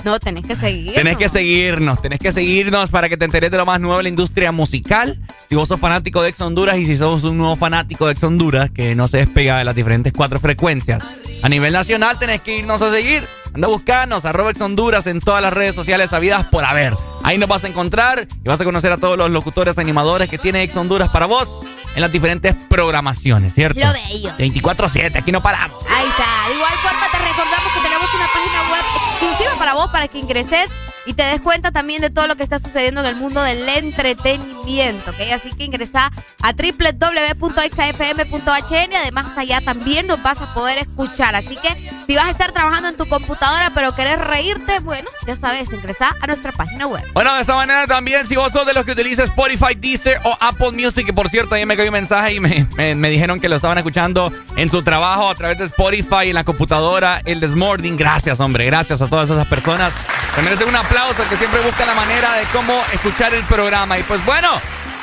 No, 0.03 0.19
tenés 0.19 0.47
que 0.47 0.55
seguirnos. 0.55 0.95
Tenés 0.95 1.17
que 1.17 1.29
seguirnos, 1.29 2.01
tenés 2.01 2.19
que 2.19 2.31
seguirnos 2.31 2.91
para 2.91 3.09
que 3.09 3.17
te 3.17 3.25
enteres 3.25 3.51
de 3.51 3.57
lo 3.57 3.65
más 3.65 3.79
nuevo 3.81 3.99
en 3.99 4.03
la 4.03 4.09
industria 4.09 4.51
musical. 4.53 5.19
Si 5.49 5.55
vos 5.55 5.67
sos 5.67 5.79
fanático 5.79 6.21
de 6.21 6.29
Ex 6.29 6.39
Honduras 6.39 6.77
y 6.77 6.85
si 6.85 6.95
sos 6.95 7.23
un 7.25 7.37
nuevo 7.37 7.55
fanático 7.57 8.05
de 8.05 8.13
Ex 8.13 8.23
Honduras 8.23 8.71
que 8.71 8.95
no 8.95 9.07
se 9.07 9.17
despega 9.17 9.57
de 9.57 9.65
las 9.65 9.75
diferentes 9.75 10.13
cuatro 10.13 10.39
frecuencias. 10.39 11.03
A 11.43 11.49
nivel 11.49 11.73
nacional 11.73 12.17
tenés 12.19 12.41
que 12.41 12.57
irnos 12.57 12.81
a 12.81 12.91
seguir. 12.91 13.27
Anda 13.53 13.67
a 13.67 13.69
buscarnos, 13.71 14.25
arroba 14.25 14.51
Ex 14.51 14.61
Honduras 14.61 15.07
en 15.07 15.19
todas 15.19 15.41
las 15.41 15.51
redes 15.51 15.75
sociales 15.75 16.13
habidas 16.13 16.47
por 16.47 16.63
haber. 16.63 16.93
Ahí 17.23 17.37
nos 17.37 17.49
vas 17.49 17.65
a 17.65 17.67
encontrar 17.67 18.27
y 18.43 18.47
vas 18.47 18.61
a 18.61 18.63
conocer 18.63 18.91
a 18.93 18.97
todos 18.97 19.17
los 19.17 19.29
locutores 19.29 19.77
animadores 19.77 20.29
que 20.29 20.37
tiene 20.37 20.63
Ex 20.63 20.75
Honduras 20.77 21.09
para 21.09 21.25
vos 21.25 21.61
en 21.97 22.01
las 22.01 22.11
diferentes 22.11 22.53
programaciones, 22.69 23.55
¿cierto? 23.55 23.79
Lo 23.79 23.91
bello. 23.91 24.29
24-7, 24.37 25.15
aquí 25.15 25.31
no 25.31 25.41
paramos. 25.41 25.83
Ahí 25.89 26.07
está. 26.07 26.53
Igual 26.53 26.73
forma 26.73 27.07
te 27.11 27.17
recordamos 27.17 27.73
que 27.73 27.79
tenemos 27.81 28.13
una 28.13 28.27
página 28.27 28.71
web 28.71 28.83
exclusiva 29.09 29.57
para 29.57 29.73
vos 29.73 29.89
para 29.89 30.07
que 30.07 30.19
ingreses 30.19 30.69
y 31.07 31.13
te 31.13 31.23
des 31.23 31.41
cuenta 31.41 31.71
también 31.71 32.01
de 32.01 32.09
todo 32.09 32.27
lo 32.27 32.35
que 32.35 32.43
está 32.43 32.59
sucediendo 32.59 32.99
en 32.99 33.07
el 33.07 33.15
mundo 33.15 33.41
del 33.41 33.67
entretenimiento, 33.67 35.11
¿ok? 35.11 35.21
Así 35.33 35.49
que 35.51 35.63
ingresa 35.63 36.11
a 36.43 36.51
www.exafm.hn 36.51 38.91
y 38.91 38.95
además 38.95 39.37
allá 39.37 39.61
también 39.61 40.05
nos 40.05 40.21
vas 40.21 40.41
a 40.41 40.53
poder 40.53 40.79
escuchar. 40.79 41.33
Así 41.35 41.55
que 41.55 41.69
si 42.05 42.15
vas 42.15 42.25
a 42.25 42.31
estar 42.31 42.51
trabajando 42.51 42.89
en 42.89 42.97
tu 42.97 43.07
computadora 43.07 43.71
pero 43.73 43.95
querés 43.95 44.19
reírte, 44.19 44.79
bueno, 44.81 45.09
ya 45.25 45.37
sabes, 45.37 45.71
ingresa 45.71 46.13
a 46.19 46.27
nuestra 46.27 46.51
página 46.51 46.87
web. 46.87 47.03
Bueno, 47.13 47.33
de 47.35 47.41
esta 47.41 47.55
manera 47.55 47.87
también, 47.87 48.27
si 48.27 48.35
vos 48.35 48.51
sos 48.51 48.65
de 48.65 48.73
los 48.73 48.85
que 48.85 48.91
utilizas 48.91 49.29
Spotify, 49.29 49.75
Deezer 49.75 50.19
o 50.25 50.37
Apple 50.41 50.71
Music, 50.71 51.05
que 51.05 51.13
por 51.13 51.29
cierto, 51.29 51.55
ayer 51.55 51.65
me 51.65 51.77
cayó 51.77 51.89
un 51.89 51.93
mensaje 51.93 52.33
y 52.33 52.41
me, 52.41 52.67
me, 52.95 53.09
dijeron 53.09 53.39
que 53.39 53.47
lo 53.47 53.55
estaban 53.55 53.77
escuchando 53.77 54.33
en 54.57 54.69
su 54.69 54.83
trabajo 54.83 55.29
a 55.29 55.35
través 55.35 55.57
de 55.57 55.63
Spotify, 55.65 56.27
en 56.27 56.33
la 56.33 56.43
computadora, 56.43 57.21
el 57.23 57.39
Desmorning. 57.39 57.95
Gracias, 57.95 58.41
hombre, 58.41 58.65
gracias 58.65 59.01
a 59.01 59.07
todas 59.07 59.29
esas 59.29 59.47
personas. 59.47 59.93
Te 60.35 60.41
merecen 60.41 60.67
un 60.67 60.75
aplauso 60.75 60.96
que 61.29 61.37
siempre 61.37 61.59
busca 61.61 61.85
la 61.85 61.93
manera 61.93 62.33
de 62.33 62.43
cómo 62.51 62.73
escuchar 62.91 63.31
el 63.35 63.43
programa. 63.43 63.99
Y 63.99 64.03
pues 64.03 64.23
bueno, 64.25 64.49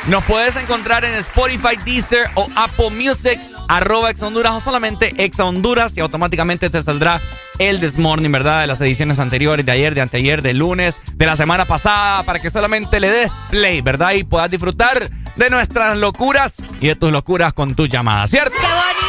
nos 0.09 0.25
puedes 0.25 0.57
encontrar 0.57 1.05
en 1.05 1.15
Spotify, 1.15 1.77
Deezer 1.85 2.29
o 2.35 2.49
Apple 2.57 2.91
Music, 2.91 3.41
arroba 3.69 4.11
Ex 4.11 4.21
Honduras 4.21 4.53
o 4.55 4.61
solamente 4.61 5.15
Ex 5.19 5.39
Honduras 5.39 5.97
y 5.97 6.01
automáticamente 6.01 6.69
te 6.69 6.83
saldrá 6.83 7.21
el 7.61 7.79
Desmorning, 7.79 8.33
¿verdad? 8.33 8.63
De 8.63 8.67
las 8.67 8.81
ediciones 8.81 9.21
anteriores, 9.21 9.65
de 9.65 9.71
ayer, 9.71 9.95
de 9.95 10.01
anteayer, 10.01 10.43
de 10.43 10.53
lunes, 10.53 11.01
de 11.15 11.27
la 11.27 11.37
semana 11.37 11.65
pasada, 11.65 12.25
para 12.25 12.41
que 12.41 12.51
solamente 12.51 12.99
le 12.99 13.09
des 13.09 13.31
play, 13.49 13.81
¿verdad? 13.81 14.15
Y 14.15 14.25
puedas 14.25 14.51
disfrutar 14.51 15.09
de 15.37 15.51
nuestras 15.51 15.97
locuras 15.97 16.55
y 16.81 16.89
de 16.89 16.97
tus 16.97 17.13
locuras 17.13 17.53
con 17.53 17.77
tu 17.77 17.87
llamada, 17.87 18.27
¿cierto? 18.27 18.57
¡Qué! 18.61 19.04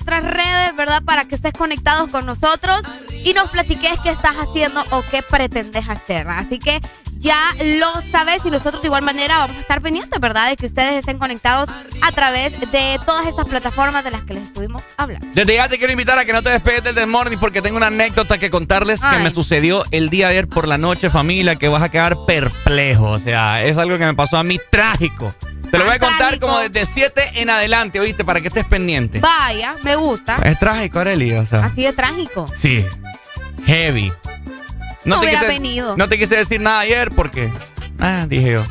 Nuestras 0.00 0.24
redes, 0.24 0.76
¿verdad? 0.76 1.02
Para 1.02 1.26
que 1.26 1.34
estés 1.34 1.52
conectados 1.52 2.10
con 2.10 2.24
nosotros 2.24 2.80
y 3.22 3.34
nos 3.34 3.50
platiques 3.50 4.00
qué 4.02 4.10
estás 4.10 4.34
haciendo 4.36 4.82
o 4.90 5.02
qué 5.10 5.22
pretendes 5.22 5.88
hacer. 5.88 6.26
Así 6.28 6.58
que 6.58 6.80
ya 7.18 7.36
lo 7.78 8.00
sabes 8.10 8.40
y 8.46 8.50
nosotros 8.50 8.80
de 8.80 8.88
igual 8.88 9.02
manera 9.02 9.38
vamos 9.38 9.58
a 9.58 9.60
estar 9.60 9.82
pendientes, 9.82 10.18
¿verdad? 10.18 10.48
De 10.48 10.56
que 10.56 10.64
ustedes 10.64 10.94
estén 10.94 11.18
conectados 11.18 11.68
a 12.02 12.12
través 12.12 12.58
de 12.58 12.98
todas 13.04 13.26
estas 13.26 13.44
plataformas 13.46 14.02
de 14.02 14.10
las 14.10 14.22
que 14.22 14.34
les 14.34 14.44
estuvimos 14.44 14.82
hablando. 14.96 15.26
Desde 15.34 15.54
ya 15.54 15.68
te 15.68 15.76
quiero 15.76 15.92
invitar 15.92 16.18
a 16.18 16.24
que 16.24 16.32
no 16.32 16.42
te 16.42 16.50
despegues 16.50 16.94
del 16.94 17.06
Morning 17.06 17.36
porque 17.38 17.60
tengo 17.60 17.76
una 17.76 17.88
anécdota 17.88 18.38
que 18.38 18.48
contarles 18.48 19.00
que 19.00 19.18
me 19.18 19.28
sucedió 19.28 19.84
el 19.90 20.08
día 20.08 20.28
de 20.28 20.32
ayer 20.32 20.48
por 20.48 20.66
la 20.66 20.78
noche, 20.78 21.10
familia, 21.10 21.56
que 21.56 21.68
vas 21.68 21.82
a 21.82 21.90
quedar 21.90 22.16
perplejo. 22.26 23.10
O 23.10 23.18
sea, 23.18 23.62
es 23.62 23.76
algo 23.76 23.98
que 23.98 24.06
me 24.06 24.14
pasó 24.14 24.38
a 24.38 24.44
mí 24.44 24.58
trágico. 24.70 25.34
Te 25.70 25.78
lo 25.78 25.84
voy 25.84 25.94
a 25.94 25.98
contar 25.98 26.40
como 26.40 26.58
desde 26.58 26.84
7 26.84 27.32
en 27.34 27.50
adelante, 27.50 28.00
¿oíste? 28.00 28.24
Para 28.24 28.40
que 28.40 28.48
estés 28.48 28.66
pendiente. 28.66 29.20
Vaya, 29.20 29.74
me 29.84 29.96
gusta. 29.96 30.38
Es 30.44 30.58
trágico, 30.58 30.98
Arely, 30.98 31.32
o 31.32 31.46
sea. 31.46 31.64
Así 31.64 31.82
de 31.82 31.92
trágico. 31.92 32.46
Sí. 32.54 32.84
Heavy. 33.66 34.12
No, 35.04 35.20
te 35.20 35.26
hubiera 35.26 35.42
venido. 35.42 35.96
No 35.96 36.08
te 36.08 36.18
quise 36.18 36.36
decir 36.36 36.60
nada 36.60 36.80
ayer 36.80 37.10
porque. 37.10 37.50
Ah, 37.98 38.26
dije 38.28 38.52
yo. 38.52 38.64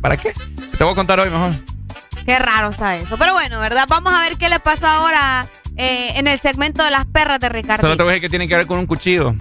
¿Para 0.00 0.16
qué? 0.16 0.32
Te 0.76 0.84
voy 0.84 0.92
a 0.92 0.96
contar 0.96 1.20
hoy 1.20 1.30
mejor. 1.30 1.54
Qué 2.24 2.38
raro 2.38 2.70
está 2.70 2.96
eso. 2.96 3.16
Pero 3.18 3.32
bueno, 3.32 3.58
¿verdad? 3.60 3.86
Vamos 3.88 4.12
a 4.12 4.20
ver 4.20 4.36
qué 4.36 4.48
le 4.48 4.60
pasó 4.60 4.86
ahora 4.86 5.46
eh, 5.76 6.12
en 6.16 6.28
el 6.28 6.38
segmento 6.38 6.84
de 6.84 6.90
las 6.90 7.06
perras 7.06 7.40
de 7.40 7.48
Ricardo. 7.48 7.82
Solo 7.82 7.96
te 7.96 8.02
voy 8.02 8.10
a 8.10 8.14
decir 8.14 8.28
que 8.28 8.30
tiene 8.30 8.46
que 8.46 8.56
ver 8.56 8.66
con 8.66 8.78
un 8.78 8.86
cuchillo. 8.86 9.34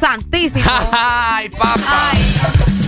Santísimo. 0.00 0.64
¡Ay, 0.92 1.48
papá! 1.50 2.10
Ay. 2.12 2.85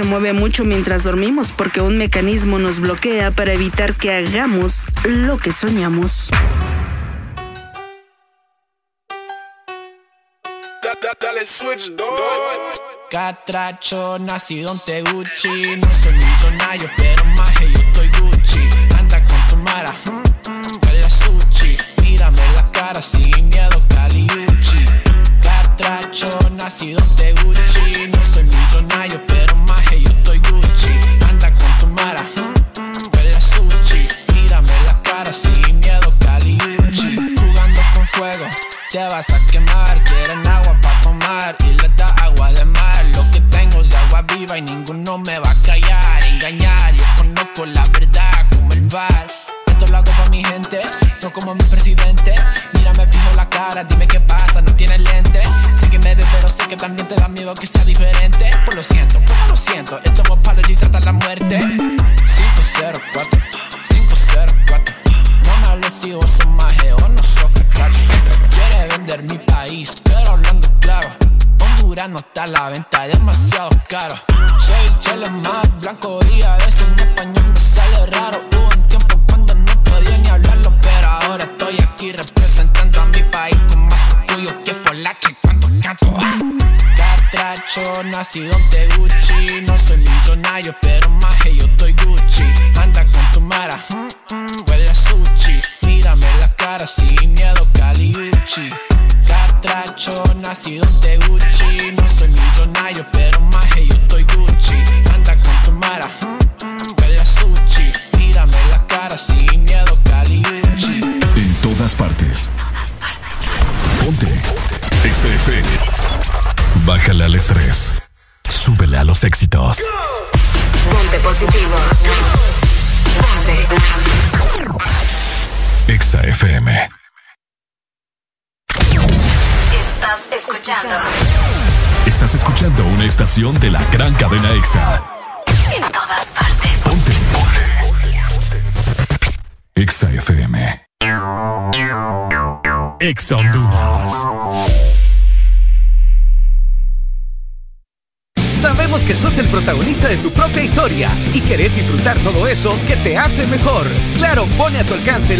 se 0.00 0.06
mueve 0.06 0.32
mucho 0.32 0.64
mientras 0.64 1.04
dormimos 1.04 1.52
porque 1.54 1.82
un 1.82 1.98
mecanismo 1.98 2.58
nos 2.58 2.80
bloquea 2.80 3.32
para 3.32 3.52
evitar 3.52 3.94
que 3.94 4.10
hagamos 4.10 4.86
lo 5.04 5.36
que 5.36 5.52
soñamos. 5.52 6.30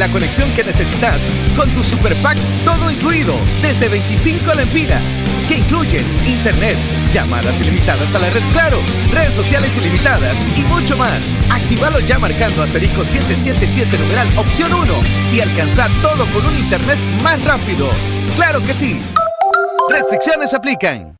La 0.00 0.08
conexión 0.08 0.50
que 0.54 0.64
necesitas 0.64 1.28
con 1.54 1.68
tus 1.74 1.88
super 1.88 2.16
packs 2.22 2.48
todo 2.64 2.90
incluido 2.90 3.34
desde 3.60 3.86
25 3.86 4.54
lempiras 4.54 5.22
que 5.46 5.58
incluyen 5.58 6.06
internet, 6.26 6.78
llamadas 7.12 7.60
ilimitadas 7.60 8.14
a 8.14 8.18
la 8.18 8.30
red 8.30 8.40
Claro, 8.50 8.78
redes 9.12 9.34
sociales 9.34 9.76
ilimitadas 9.76 10.42
y 10.56 10.64
mucho 10.64 10.96
más. 10.96 11.36
Actívalo 11.50 12.00
ya 12.00 12.18
marcando 12.18 12.62
asterisco 12.62 13.04
777 13.04 13.98
numeral 13.98 14.28
opción 14.38 14.72
1 14.72 14.94
y 15.34 15.40
alcanza 15.40 15.86
todo 16.00 16.24
con 16.32 16.46
un 16.46 16.58
internet 16.58 16.98
más 17.22 17.44
rápido. 17.44 17.90
Claro 18.36 18.62
que 18.62 18.72
sí. 18.72 18.98
Restricciones 19.90 20.54
aplican. 20.54 21.19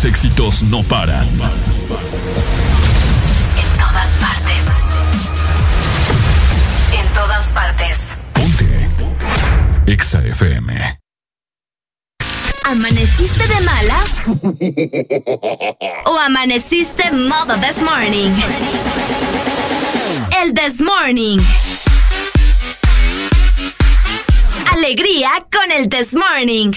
Los 0.00 0.04
éxitos 0.06 0.62
no 0.62 0.82
paran. 0.82 1.28
En 1.28 1.38
todas 3.78 4.08
partes. 4.18 4.64
En 6.98 7.06
todas 7.12 7.50
partes. 7.50 7.98
Ponte. 8.32 8.88
Exa 9.86 10.22
FM. 10.24 10.98
¿Amaneciste 12.64 13.46
de 13.46 13.60
malas? 13.60 14.10
¿O 16.06 16.18
amaneciste 16.18 17.10
modo 17.10 17.54
this 17.58 17.82
morning? 17.82 18.30
El 20.42 20.54
this 20.54 20.80
morning. 20.80 21.38
Alegría 24.72 25.30
con 25.50 25.70
el 25.70 25.90
this 25.90 26.14
morning. 26.14 26.72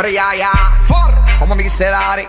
Pero 0.00 0.14
ya, 0.14 0.34
ya, 0.34 0.50
for, 0.88 1.14
como 1.38 1.54
dice 1.56 1.84
Dari. 1.84 2.22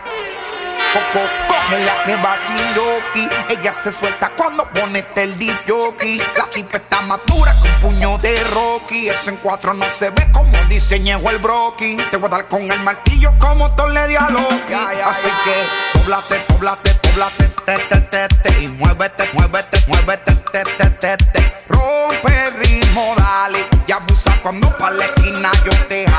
Coco, 0.91 1.25
coge 1.47 1.85
la 1.85 2.03
que 2.03 2.15
va 2.17 2.35
sin 2.45 2.57
yoki. 2.75 3.29
Ella 3.47 3.71
se 3.71 3.93
suelta 3.93 4.29
cuando 4.35 4.67
pone 4.67 5.05
el 5.15 5.57
jockey. 5.65 6.17
La 6.35 6.47
tipa 6.47 6.75
está 6.75 6.99
madura 7.03 7.53
con 7.61 7.71
puño 7.93 8.17
de 8.17 8.37
Rocky. 8.53 9.07
Ese 9.07 9.29
en 9.29 9.37
cuatro 9.37 9.73
no 9.73 9.85
se 9.85 10.09
ve 10.09 10.27
como 10.33 10.51
diseñó 10.67 11.21
el 11.29 11.37
broki. 11.37 11.95
Te 12.11 12.17
voy 12.17 12.27
a 12.27 12.31
dar 12.31 12.47
con 12.49 12.69
el 12.69 12.79
martillo 12.81 13.31
como 13.39 13.71
Thor 13.71 13.89
le 13.93 14.05
dio 14.07 14.19
a 14.19 14.29
Loki. 14.29 14.73
Así 14.73 15.29
que, 15.45 15.97
poblate, 15.97 16.35
poblate, 16.49 16.93
poblate, 16.95 17.47
te, 17.65 17.77
te, 17.77 18.01
te, 18.01 18.27
te. 18.27 18.63
Y 18.63 18.67
muévete, 18.67 19.29
muévete, 19.31 19.81
muévete, 19.87 20.35
te, 20.51 20.63
te, 20.63 20.89
te, 20.89 21.17
te. 21.17 21.63
Rompe 21.69 22.47
el 22.47 22.53
ritmo, 22.55 23.15
dale. 23.15 23.65
Y 23.87 23.91
abusa 23.93 24.37
cuando 24.43 24.69
pa' 24.77 24.91
la 24.91 25.05
esquina 25.05 25.49
yo 25.63 25.71
te 25.87 26.10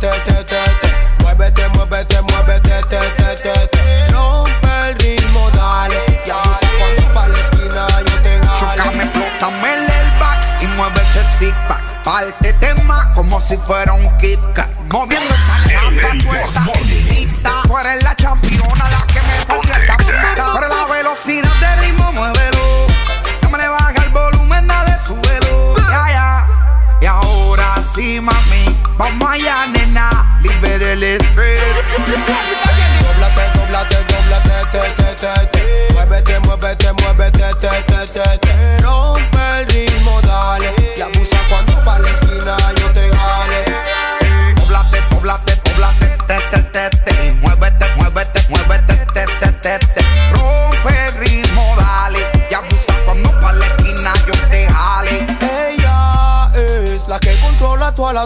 te, 0.00 0.08
te, 0.08 0.32
te, 0.32 0.44
te. 0.44 1.22
Muévete, 1.22 1.68
muévete, 1.68 2.22
muévete, 2.22 2.82
te, 2.88 2.98
te, 2.98 3.36
te, 3.36 3.66
te. 3.68 4.08
Rompe 4.12 4.88
el 4.88 4.98
ritmo, 4.98 5.50
dale. 5.50 5.96
Y 6.26 6.30
abusa 6.30 6.66
cuando 6.78 7.14
pa' 7.14 7.28
la 7.28 7.38
esquina 7.38 7.86
yo 8.06 8.22
te 8.22 8.40
jale. 8.46 8.76
Chocame, 8.76 9.02
explótame 9.04 9.74
el 9.74 9.90
airbag 9.90 10.62
y 10.62 10.66
mueve 10.68 11.02
ese 11.02 11.24
zig 11.38 11.54
pack. 11.68 11.82
Pártete 12.02 12.74
más 12.84 13.06
como 13.14 13.40
si 13.40 13.56
fuera 13.58 13.92
un 13.92 14.18
Kit 14.18 14.40
Kat. 14.54 14.70
Moviendo 14.90 15.34
esa 15.34 15.68
chamba, 15.68 16.08
tú 16.18 16.34
esa 16.34 16.60
bonita. 16.60 17.62
Tú 17.64 17.78
eres 17.78 17.99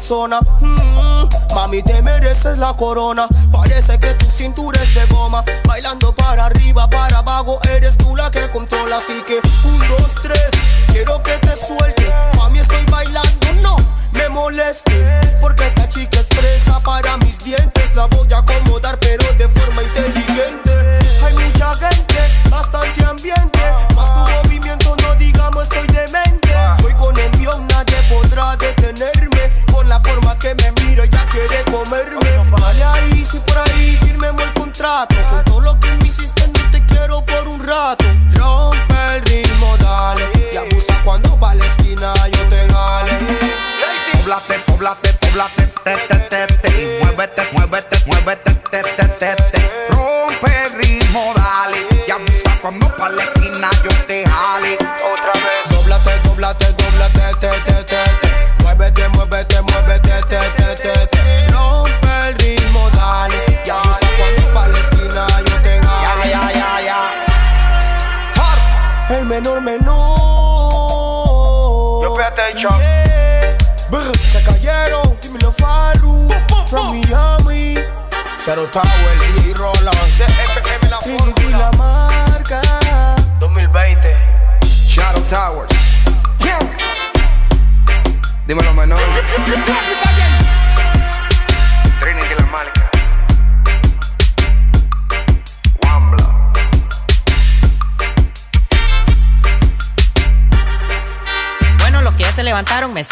zona. 0.01 0.41
Mm, 0.61 1.55
mami, 1.55 1.83
te 1.83 2.03
mereces 2.03 2.59
la 2.59 2.75
corona. 2.75 3.27
Parece 3.53 3.99
que 3.99 4.15
tu 4.15 4.27
cintura 4.27 4.81
es 4.83 4.95
de 4.95 5.07
goma. 5.07 5.45
Bailando 5.67 6.15
para 6.15 6.47
arriba, 6.47 6.89
para 6.89 7.19
abajo, 7.19 7.61
eres 7.77 7.97
tú 7.97 8.17
la 8.17 8.31
que 8.31 8.49
controla. 8.51 8.99
Así 8.99 9.23
que, 9.27 9.41
un, 9.69 9.89
dos, 9.89 10.15
tres, 10.23 10.51
quiero 10.93 11.23
que 11.23 11.37
te 11.39 11.57
suelte. 11.57 12.13
Mami, 12.37 12.59
estoy 12.59 12.85
bailando, 12.87 13.53
no 13.63 13.77
me 14.13 14.29
moleste. 14.29 15.05
Porque 15.41 15.67
esta 15.67 15.89
chica 15.89 16.21
es 16.21 16.29
fresa 16.29 16.81
para 16.81 17.17
mis 17.19 17.39
dientes. 17.45 17.95
La 17.95 18.07
voy 18.07 18.33
a 18.33 18.44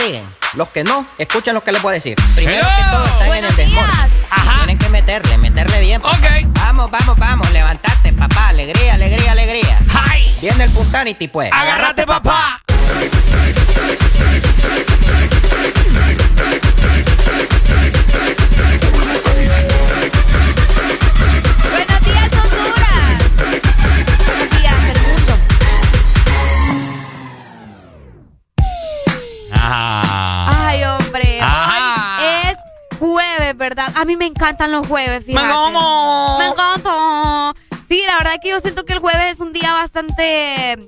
siguen. 0.03 0.25
Los 0.55 0.69
que 0.69 0.85
no, 0.85 1.07
escuchen 1.19 1.55
lo 1.55 1.65
que 1.65 1.73
les 1.73 1.81
voy 1.81 1.93
a 1.93 1.95
decir. 1.95 2.17
Primero 2.35 2.67
que 2.67 2.83
todo 2.91 3.05
están 3.07 3.33
en 3.33 3.45
el 3.45 3.57
desmorning. 3.57 4.13
Tienen 4.59 4.79
que 4.79 4.89
meterle, 4.91 5.39
meterle 5.39 5.81
bien. 5.81 6.01
papá. 6.01 6.19
Vamos, 6.55 6.91
vamos, 6.91 7.19
vamos, 7.19 7.51
levantate, 7.53 8.13
papá. 8.13 8.49
Alegría, 8.49 8.95
alegría, 8.95 9.33
alegría. 9.33 9.79
Viene 10.41 10.65
el 10.65 10.71
Punsanity, 10.71 11.29
pues. 11.29 11.51
Agárrate, 11.53 12.07
papá. 12.07 12.63
Buenos 12.95 13.32
¿verdad? 33.75 33.93
A 33.97 34.05
mí 34.05 34.17
me 34.17 34.27
encantan 34.27 34.71
los 34.71 34.87
jueves, 34.87 35.25
fíjate. 35.25 35.47
encanta. 35.47 36.39
Me 36.39 36.47
encanta. 36.49 37.55
Sí, 37.89 38.03
la 38.07 38.19
verdad 38.19 38.35
que 38.43 38.51
yo 38.51 38.61
siento 38.61 38.85
que 38.85 38.93
el 38.95 38.99
jueves 38.99 39.33
es 39.33 39.41
un 39.41 39.53
día 39.53 39.73
bastante, 39.73 40.79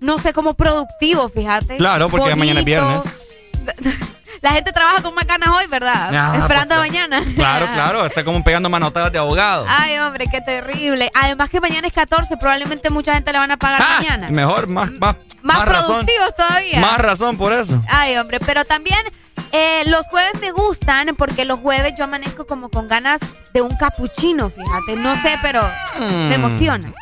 no 0.00 0.18
sé, 0.18 0.32
como 0.32 0.54
productivo, 0.54 1.28
fíjate. 1.28 1.76
Claro, 1.78 2.08
porque 2.08 2.34
mañana 2.34 2.60
es 2.60 2.66
Bonito. 2.66 3.02
viernes. 3.02 4.06
La 4.42 4.52
gente 4.52 4.70
trabaja 4.70 5.02
con 5.02 5.14
más 5.14 5.26
ganas 5.26 5.48
hoy, 5.48 5.66
¿verdad? 5.66 6.10
Ah, 6.14 6.36
Esperando 6.38 6.74
a 6.74 6.78
pues, 6.78 6.90
mañana. 6.90 7.22
Claro, 7.36 7.66
claro. 7.72 8.06
Está 8.06 8.22
como 8.22 8.44
pegando 8.44 8.68
manotadas 8.68 9.10
de 9.10 9.18
abogado. 9.18 9.64
Ay, 9.68 9.98
hombre, 9.98 10.26
qué 10.30 10.40
terrible. 10.42 11.10
Además 11.14 11.48
que 11.48 11.58
mañana 11.60 11.86
es 11.88 11.92
14, 11.94 12.36
probablemente 12.36 12.90
mucha 12.90 13.14
gente 13.14 13.32
le 13.32 13.38
van 13.38 13.50
a 13.50 13.56
pagar 13.56 13.80
Ah, 13.82 13.96
mañana. 13.98 14.28
Mejor, 14.30 14.66
más, 14.68 14.90
más, 14.92 15.16
Más, 15.42 15.60
productivos 15.66 16.36
todavía. 16.36 16.80
Más 16.80 16.98
razón 16.98 17.38
por 17.38 17.52
eso. 17.54 17.82
Ay, 17.88 18.16
hombre, 18.18 18.38
pero 18.40 18.64
también 18.66 18.98
eh, 19.52 19.82
los 19.86 20.06
jueves 20.06 20.40
me 20.40 20.50
gustan 20.50 21.14
porque 21.16 21.44
los 21.44 21.60
jueves 21.60 21.94
yo 21.96 22.04
amanezco 22.04 22.46
como 22.46 22.70
con 22.70 22.88
ganas 22.88 23.20
de 23.56 23.62
un 23.62 23.74
capuchino, 23.74 24.50
fíjate. 24.50 24.96
No 24.96 25.14
sé, 25.22 25.38
pero 25.40 25.62
Mm. 25.98 26.28
me 26.28 26.34
emociona. 26.34 26.92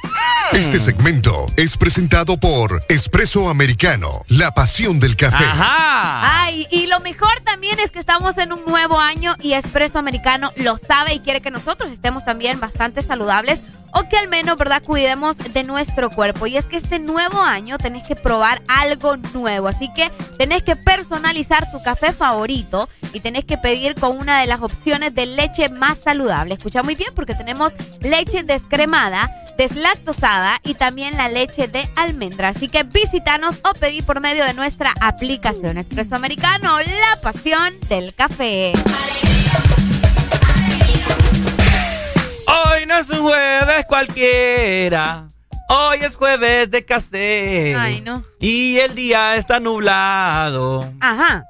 Este 0.53 0.79
segmento 0.79 1.47
es 1.57 1.77
presentado 1.77 2.39
por 2.39 2.85
Espresso 2.89 3.49
Americano, 3.49 4.23
la 4.29 4.53
pasión 4.53 5.01
del 5.01 5.17
café. 5.17 5.45
Ay, 5.59 6.69
y 6.71 6.87
lo 6.87 7.01
mejor 7.01 7.33
también 7.45 7.81
es 7.81 7.91
que 7.91 7.99
estamos 7.99 8.39
en 8.39 8.53
un 8.53 8.65
nuevo 8.65 9.01
año 9.01 9.35
y 9.41 9.55
Espresso 9.55 9.99
Americano 9.99 10.53
lo 10.57 10.77
sabe 10.77 11.15
y 11.15 11.21
quiere 11.21 11.41
que 11.41 11.51
nosotros 11.51 11.91
estemos 11.91 12.25
también 12.25 12.61
bastante 12.61 13.03
saludables 13.03 13.63
o 13.97 14.09
que 14.09 14.17
al 14.17 14.29
menos, 14.29 14.59
¿verdad?, 14.59 14.83
cuidemos 14.83 15.37
de 15.39 15.63
nuestro 15.65 16.11
cuerpo. 16.11 16.47
Y 16.47 16.57
es 16.57 16.67
que 16.67 16.77
este 16.77 16.99
nuevo 16.99 17.41
año 17.41 17.79
tenés 17.79 18.07
que 18.07 18.17
probar 18.17 18.61
algo 18.69 19.17
nuevo. 19.33 19.69
Así 19.69 19.89
que 19.95 20.11
tenés 20.37 20.63
que 20.65 20.75
personalizar 20.77 21.71
tu 21.73 21.81
café 21.83 22.13
favorito 22.13 22.89
y 23.13 23.21
tenés 23.21 23.45
que 23.45 23.57
pedir 23.57 23.95
con 23.95 24.19
una 24.19 24.41
de 24.41 24.47
las 24.49 24.61
opciones 24.63 25.15
de 25.15 25.27
leche 25.27 25.69
más 25.69 25.99
saludable. 26.05 26.44
Escucha 26.53 26.83
muy 26.83 26.95
bien 26.95 27.11
porque 27.15 27.35
tenemos 27.35 27.75
leche 28.01 28.43
descremada, 28.43 29.31
deslactosada 29.57 30.61
y 30.65 30.75
también 30.75 31.17
la 31.17 31.29
leche 31.29 31.69
de 31.69 31.89
almendra. 31.97 32.49
Así 32.49 32.69
que 32.69 32.83
visítanos 32.83 33.61
o 33.65 33.73
pedí 33.75 34.03
por 34.03 34.21
medio 34.21 34.45
de 34.45 34.55
nuestra 34.55 34.95
aplicación 35.01 35.79
Espresso 35.79 36.17
Americano, 36.17 36.79
la 36.81 37.21
pasión 37.23 37.79
del 37.89 38.15
café. 38.15 38.73
Hoy 42.47 42.87
no 42.87 42.99
es 42.99 43.11
un 43.11 43.21
jueves 43.21 43.85
cualquiera. 43.89 45.27
Hoy 45.69 45.99
es 46.03 46.15
jueves 46.15 46.71
de 46.71 46.85
casero. 46.85 47.81
Ay, 47.81 48.01
no. 48.01 48.25
Y 48.39 48.79
el 48.79 48.95
día 48.95 49.37
está 49.37 49.61
nublado. 49.61 50.93
Ajá. 51.01 51.45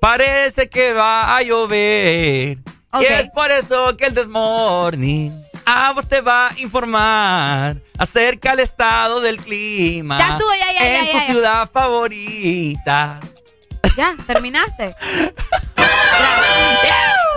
Parece 0.00 0.68
que 0.68 0.92
va 0.92 1.36
a 1.36 1.42
llover. 1.42 2.58
Y 3.00 3.04
es 3.04 3.28
por 3.30 3.50
eso 3.50 3.96
que 3.96 4.06
el 4.06 4.14
Desmorning 4.14 5.44
a 5.66 5.92
vos 5.92 6.08
te 6.08 6.22
va 6.22 6.48
a 6.48 6.58
informar 6.58 7.76
acerca 7.98 8.50
del 8.52 8.60
estado 8.60 9.20
del 9.20 9.36
clima. 9.38 10.18
Ya 10.18 10.28
estuvo, 10.28 10.48
ya, 10.54 10.72
ya, 10.72 10.98
En 11.00 11.06
ya, 11.06 11.12
tu 11.12 11.32
ciudad 11.32 11.70
favorita. 11.70 13.20
Ya, 13.96 14.14
terminaste. 14.26 14.94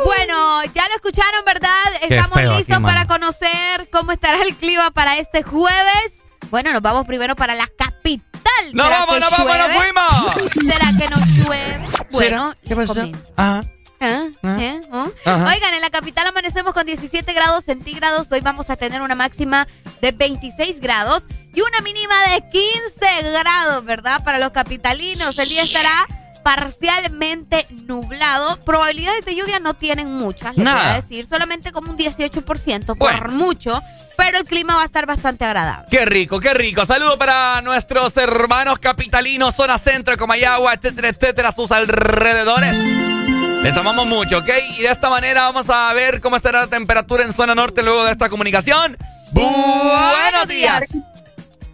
Bueno, 0.05 0.63
ya 0.73 0.87
lo 0.87 0.95
escucharon, 0.95 1.43
¿verdad? 1.45 1.69
Qué 2.07 2.15
Estamos 2.15 2.37
aquí, 2.37 2.47
listos 2.57 2.79
para 2.81 3.05
conocer 3.05 3.89
cómo 3.91 4.11
estará 4.11 4.41
el 4.41 4.55
clima 4.55 4.91
para 4.91 5.17
este 5.17 5.43
jueves. 5.43 6.13
Bueno, 6.49 6.71
nos 6.73 6.81
vamos 6.81 7.05
primero 7.05 7.35
para 7.35 7.53
la 7.55 7.67
capital. 7.67 8.31
¡Nos 8.73 8.87
¿Será 8.87 8.99
vamos, 9.05 9.19
nos 9.19 9.31
vamos, 9.31 9.47
nos 9.47 9.57
llueve? 9.57 9.73
fuimos! 9.75 10.73
¿Será 10.73 10.91
que 10.97 11.09
nos 11.09 11.27
llueve? 11.35 11.89
Bueno, 12.11 12.55
¿Qué 12.67 12.75
pasó? 12.75 12.93
comento. 12.95 13.19
Ajá. 13.35 13.63
¿Ah? 14.01 14.27
¿Eh? 14.59 14.81
¿Oh? 14.91 15.11
Oigan, 15.25 15.73
en 15.75 15.81
la 15.81 15.91
capital 15.91 16.25
amanecemos 16.25 16.73
con 16.73 16.85
17 16.85 17.31
grados 17.33 17.65
centígrados. 17.65 18.31
Hoy 18.31 18.41
vamos 18.41 18.69
a 18.71 18.75
tener 18.75 19.01
una 19.01 19.13
máxima 19.13 19.67
de 20.01 20.11
26 20.11 20.81
grados 20.81 21.23
y 21.53 21.61
una 21.61 21.81
mínima 21.81 22.15
de 22.33 22.41
15 22.51 23.31
grados, 23.31 23.85
¿verdad? 23.85 24.23
Para 24.23 24.39
los 24.39 24.49
capitalinos. 24.51 25.37
El 25.37 25.49
día 25.49 25.61
estará 25.63 26.07
parcialmente 26.43 27.67
nublado. 27.85 28.57
Probabilidades 28.65 29.23
de 29.23 29.35
lluvia 29.35 29.59
no 29.59 29.75
tienen 29.75 30.11
muchas, 30.11 30.55
les 30.57 30.65
voy 30.65 30.65
Nada. 30.65 30.93
a 30.93 31.01
decir. 31.01 31.27
Solamente 31.27 31.71
como 31.71 31.91
un 31.91 31.97
18% 31.97 32.97
por 32.97 33.29
mucho. 33.29 33.79
Pero 34.17 34.39
el 34.39 34.45
clima 34.45 34.75
va 34.75 34.81
a 34.83 34.85
estar 34.85 35.05
bastante 35.05 35.45
agradable. 35.45 35.87
Qué 35.91 36.05
rico, 36.05 36.39
qué 36.39 36.53
rico. 36.55 36.85
Saludos 36.87 37.17
para 37.17 37.61
nuestros 37.61 38.15
hermanos 38.17 38.79
capitalinos, 38.79 39.55
zona 39.55 39.77
centro, 39.77 40.17
Comayagua, 40.17 40.73
etcétera, 40.73 41.09
etcétera, 41.09 41.51
sus 41.51 41.71
alrededores. 41.71 43.20
Les 43.63 43.77
amamos 43.77 44.07
mucho, 44.07 44.39
¿ok? 44.39 44.49
Y 44.77 44.81
de 44.81 44.89
esta 44.89 45.09
manera 45.09 45.43
vamos 45.43 45.69
a 45.69 45.93
ver 45.93 46.19
cómo 46.19 46.35
estará 46.35 46.61
la 46.61 46.67
temperatura 46.67 47.23
en 47.23 47.31
zona 47.31 47.53
norte 47.53 47.83
luego 47.83 48.03
de 48.05 48.11
esta 48.11 48.27
comunicación. 48.29 48.97
Buenos 49.31 50.47
días. 50.47 50.83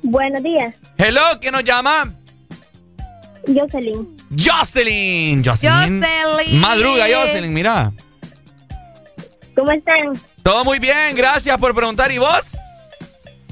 Buenos 0.03 0.43
días, 0.43 0.73
Hello, 0.97 1.21
¿quién 1.41 1.51
nos 1.53 1.63
llama? 1.63 2.05
Jocelyn. 3.47 4.17
Jocelyn. 4.37 5.43
Jocelyn. 5.43 6.01
Jocelyn. 6.03 6.59
Madruga, 6.59 7.05
Jocelyn, 7.13 7.53
mira. 7.53 7.91
¿Cómo 9.55 9.71
están? 9.71 10.13
Todo 10.43 10.63
muy 10.63 10.79
bien, 10.79 11.15
gracias 11.15 11.57
por 11.57 11.73
preguntar. 11.73 12.11
¿Y 12.11 12.19
vos? 12.19 12.57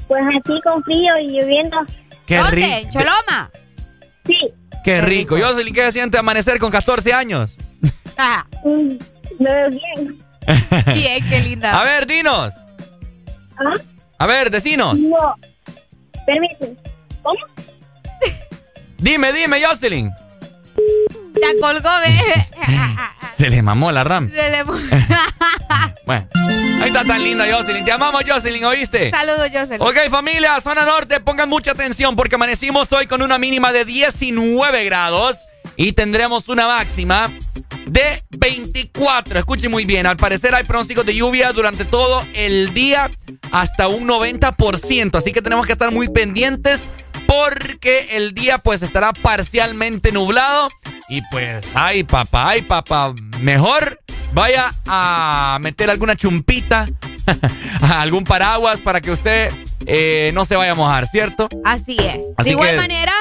Pues 0.06 0.24
aquí 0.38 0.60
con 0.62 0.82
frío 0.84 1.14
y 1.20 1.40
lloviendo. 1.40 1.76
Qué 2.26 2.36
¿Dónde? 2.36 2.56
rico. 2.56 2.68
¿En 2.68 2.90
Choloma? 2.90 3.50
Sí. 4.24 4.36
Qué 4.84 5.00
rico. 5.00 5.36
Jocelyn, 5.38 5.74
¿qué 5.74 5.82
se 5.82 5.92
siente 5.92 6.16
amanecer 6.18 6.58
con 6.58 6.70
14 6.70 7.12
años? 7.12 7.56
Bien. 9.38 10.18
Bien, 10.94 11.28
qué 11.28 11.40
linda. 11.40 11.78
A 11.80 11.84
ver, 11.84 12.06
dinos. 12.06 12.54
¿Ah? 13.58 13.74
A 14.18 14.26
ver, 14.26 14.50
decinos. 14.50 14.98
No. 14.98 15.34
Permíteme. 16.24 16.76
¿Cómo? 17.22 17.38
Dime, 18.98 19.32
dime, 19.32 19.62
Jocelyn. 19.64 20.10
Ya 21.40 21.48
colgó, 21.60 21.90
ve. 22.00 22.46
Se 23.38 23.50
le 23.50 23.60
mamó 23.62 23.92
la 23.92 24.04
RAM. 24.04 24.30
Se 24.30 24.50
le- 24.50 24.64
Bueno, 26.06 26.28
ahí 26.82 26.86
está 26.88 27.04
tan 27.04 27.22
linda 27.22 27.44
Jocelyn. 27.50 27.84
Te 27.84 27.92
amamos, 27.92 28.22
Jocelyn, 28.26 28.64
¿oíste? 28.64 29.10
Saludos, 29.10 29.50
Jocelyn. 29.52 29.82
Ok, 29.82 29.96
familia, 30.10 30.60
zona 30.60 30.84
norte, 30.86 31.20
pongan 31.20 31.48
mucha 31.48 31.72
atención 31.72 32.14
porque 32.16 32.36
amanecimos 32.36 32.90
hoy 32.92 33.06
con 33.06 33.22
una 33.22 33.38
mínima 33.38 33.72
de 33.72 33.84
19 33.84 34.84
grados 34.84 35.38
y 35.76 35.92
tendremos 35.92 36.48
una 36.48 36.66
máxima 36.66 37.32
de 37.86 38.22
24. 38.38 39.38
Escuchen 39.38 39.70
muy 39.70 39.84
bien, 39.84 40.06
al 40.06 40.16
parecer 40.16 40.54
hay 40.54 40.64
pronósticos 40.64 41.06
de 41.06 41.14
lluvia 41.14 41.52
durante 41.52 41.84
todo 41.84 42.26
el 42.34 42.74
día 42.74 43.10
hasta 43.52 43.88
un 43.88 44.08
90%, 44.08 45.14
así 45.14 45.32
que 45.32 45.42
tenemos 45.42 45.66
que 45.66 45.72
estar 45.72 45.92
muy 45.92 46.08
pendientes 46.08 46.90
porque 47.26 48.08
el 48.12 48.34
día 48.34 48.58
pues 48.58 48.82
estará 48.82 49.12
parcialmente 49.12 50.12
nublado 50.12 50.68
y 51.08 51.22
pues, 51.30 51.64
ay 51.74 52.04
papá, 52.04 52.50
ay 52.50 52.62
papá, 52.62 53.14
mejor 53.40 54.00
vaya 54.32 54.70
a 54.86 55.58
meter 55.60 55.90
alguna 55.90 56.16
chumpita, 56.16 56.88
algún 57.80 58.24
paraguas 58.24 58.80
para 58.80 59.00
que 59.00 59.10
usted 59.10 59.52
eh, 59.86 60.30
no 60.34 60.44
se 60.44 60.56
vaya 60.56 60.72
a 60.72 60.74
mojar, 60.74 61.06
¿cierto? 61.06 61.48
Así 61.64 61.96
es. 61.98 62.36
de 62.44 62.50
igual 62.50 62.76
manera, 62.76 63.12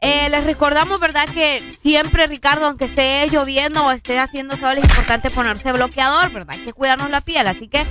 eh, 0.00 0.28
les 0.30 0.44
recordamos, 0.44 1.00
¿verdad? 1.00 1.28
Que 1.28 1.62
siempre, 1.80 2.26
Ricardo, 2.26 2.66
aunque 2.66 2.86
esté 2.86 3.28
lloviendo 3.30 3.84
o 3.84 3.90
esté 3.90 4.18
haciendo 4.18 4.56
sol, 4.56 4.78
es 4.78 4.84
importante 4.84 5.30
ponerse 5.30 5.72
bloqueador, 5.72 6.30
¿verdad? 6.30 6.56
Hay 6.56 6.64
que 6.64 6.72
cuidarnos 6.72 7.10
la 7.10 7.20
piel. 7.20 7.46
Así 7.46 7.68
que 7.68 7.84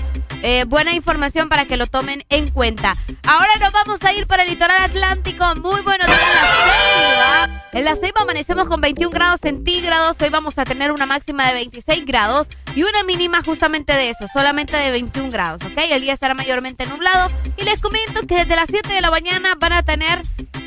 eh, 0.43 0.65
buena 0.65 0.93
información 0.93 1.49
para 1.49 1.65
que 1.65 1.77
lo 1.77 1.87
tomen 1.87 2.23
en 2.29 2.49
cuenta. 2.49 2.95
Ahora 3.23 3.51
nos 3.59 3.71
vamos 3.71 4.03
a 4.03 4.13
ir 4.13 4.27
para 4.27 4.43
el 4.43 4.49
litoral 4.49 4.81
atlántico. 4.81 5.43
Muy 5.55 5.81
buenos 5.81 6.07
días, 6.07 6.19
la 6.35 7.47
Ceiba. 7.47 7.65
En 7.73 7.85
la 7.85 7.95
Ceiba 7.95 8.21
amanecemos 8.21 8.67
con 8.67 8.81
21 8.81 9.11
grados 9.11 9.39
centígrados. 9.41 10.17
Hoy 10.19 10.29
vamos 10.29 10.57
a 10.57 10.65
tener 10.65 10.91
una 10.91 11.05
máxima 11.05 11.47
de 11.47 11.53
26 11.53 12.05
grados 12.05 12.47
y 12.75 12.83
una 12.83 13.03
mínima 13.03 13.41
justamente 13.43 13.93
de 13.93 14.09
eso, 14.09 14.27
solamente 14.31 14.77
de 14.77 14.91
21 14.91 15.29
grados, 15.29 15.61
¿ok? 15.63 15.77
El 15.91 16.01
día 16.01 16.13
estará 16.13 16.33
mayormente 16.33 16.85
nublado. 16.85 17.29
Y 17.57 17.63
les 17.63 17.81
comento 17.81 18.25
que 18.27 18.35
desde 18.35 18.55
las 18.55 18.67
7 18.69 18.93
de 18.93 19.01
la 19.01 19.11
mañana 19.11 19.55
van 19.57 19.73
a 19.73 19.83
tener, 19.83 20.21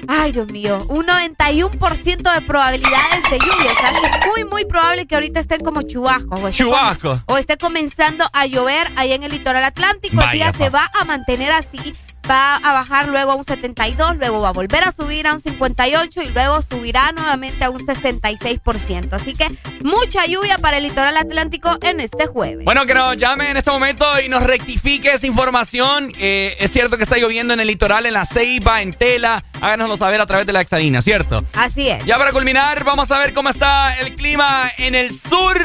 ay 0.09 0.32
Dios 0.32 0.48
mío, 0.48 0.84
un 0.88 1.07
91% 1.07 2.34
de 2.34 2.40
probabilidades 2.42 3.30
de 3.30 3.38
lluvia. 3.38 3.72
O 3.72 3.80
sea, 3.80 3.90
es 3.90 4.26
muy, 4.26 4.44
muy 4.44 4.64
probable 4.64 5.07
que 5.07 5.14
ahorita 5.14 5.40
estén 5.40 5.61
como 5.61 5.82
chubascos. 5.82 6.55
Chubascos. 6.55 7.20
O 7.26 7.38
esté 7.38 7.57
comenzando 7.57 8.28
a 8.32 8.46
llover 8.46 8.90
ahí 8.96 9.12
en 9.12 9.22
el 9.22 9.32
litoral 9.32 9.64
atlántico. 9.64 10.20
el 10.22 10.30
día 10.30 10.52
se 10.52 10.70
va 10.70 10.90
a 10.98 11.05
mantener 11.05 11.52
así 11.52 11.92
va 12.28 12.56
a 12.56 12.72
bajar 12.72 13.08
luego 13.08 13.32
a 13.32 13.34
un 13.34 13.44
72, 13.44 14.16
luego 14.16 14.40
va 14.40 14.50
a 14.50 14.52
volver 14.52 14.84
a 14.84 14.92
subir 14.92 15.26
a 15.26 15.34
un 15.34 15.40
58 15.40 16.22
y 16.22 16.28
luego 16.28 16.62
subirá 16.62 17.12
nuevamente 17.12 17.64
a 17.64 17.70
un 17.70 17.80
66%. 17.86 19.12
Así 19.12 19.34
que 19.34 19.46
mucha 19.82 20.26
lluvia 20.26 20.58
para 20.58 20.78
el 20.78 20.84
litoral 20.84 21.16
atlántico 21.16 21.78
en 21.82 22.00
este 22.00 22.26
jueves. 22.26 22.64
Bueno, 22.64 22.86
que 22.86 22.94
nos 22.94 23.16
llame 23.16 23.50
en 23.50 23.56
este 23.56 23.70
momento 23.70 24.04
y 24.20 24.28
nos 24.28 24.42
rectifique 24.42 25.12
esa 25.12 25.26
información. 25.26 26.12
Eh, 26.18 26.56
es 26.58 26.70
cierto 26.70 26.96
que 26.96 27.04
está 27.04 27.16
lloviendo 27.16 27.54
en 27.54 27.60
el 27.60 27.66
litoral, 27.66 28.06
en 28.06 28.14
la 28.14 28.24
Ceiba, 28.24 28.82
en 28.82 28.92
Tela. 28.92 29.42
Háganoslo 29.60 29.96
saber 29.96 30.20
a 30.20 30.26
través 30.26 30.46
de 30.46 30.52
la 30.52 30.60
exadina, 30.60 31.02
¿cierto? 31.02 31.44
Así 31.54 31.88
es. 31.88 32.04
Ya 32.04 32.18
para 32.18 32.32
culminar, 32.32 32.84
vamos 32.84 33.10
a 33.10 33.18
ver 33.18 33.34
cómo 33.34 33.50
está 33.50 33.96
el 33.98 34.14
clima 34.14 34.70
en 34.78 34.94
el 34.94 35.18
sur. 35.18 35.58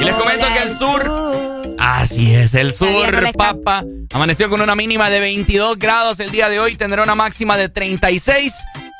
Y 0.00 0.04
les 0.04 0.14
comento 0.14 0.46
que 0.52 0.62
el 0.62 0.78
sur. 0.78 1.57
Así 1.78 2.34
es, 2.34 2.54
el 2.54 2.72
sur, 2.72 3.32
papa. 3.36 3.84
Amaneció 4.12 4.50
con 4.50 4.60
una 4.60 4.74
mínima 4.74 5.10
de 5.10 5.20
22 5.20 5.78
grados 5.78 6.18
el 6.20 6.30
día 6.30 6.48
de 6.48 6.58
hoy. 6.58 6.76
Tendrá 6.76 7.02
una 7.02 7.14
máxima 7.14 7.56
de 7.56 7.68
36. 7.68 8.52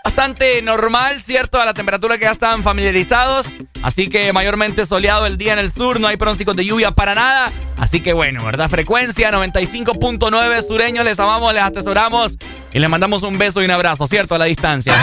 Bastante 0.04 0.62
normal, 0.62 1.20
¿cierto? 1.20 1.60
A 1.60 1.64
la 1.64 1.74
temperatura 1.74 2.18
que 2.18 2.24
ya 2.24 2.30
están 2.30 2.62
familiarizados. 2.62 3.46
Así 3.82 4.08
que 4.08 4.32
mayormente 4.32 4.86
soleado 4.86 5.26
el 5.26 5.36
día 5.36 5.52
en 5.52 5.58
el 5.58 5.72
sur. 5.72 6.00
No 6.00 6.06
hay 6.06 6.16
pronósticos 6.16 6.56
de 6.56 6.64
lluvia 6.64 6.92
para 6.92 7.14
nada. 7.14 7.52
Así 7.78 8.00
que 8.00 8.12
bueno, 8.12 8.44
¿verdad? 8.44 8.70
Frecuencia 8.70 9.30
95.9 9.32 10.66
sureños. 10.66 11.04
Les 11.04 11.18
amamos, 11.18 11.52
les 11.52 11.62
atesoramos. 11.62 12.36
Y 12.72 12.78
les 12.78 12.88
mandamos 12.88 13.22
un 13.22 13.38
beso 13.38 13.60
y 13.60 13.64
un 13.64 13.70
abrazo, 13.70 14.06
¿cierto? 14.06 14.34
A 14.34 14.38
la 14.38 14.44
distancia. 14.44 14.94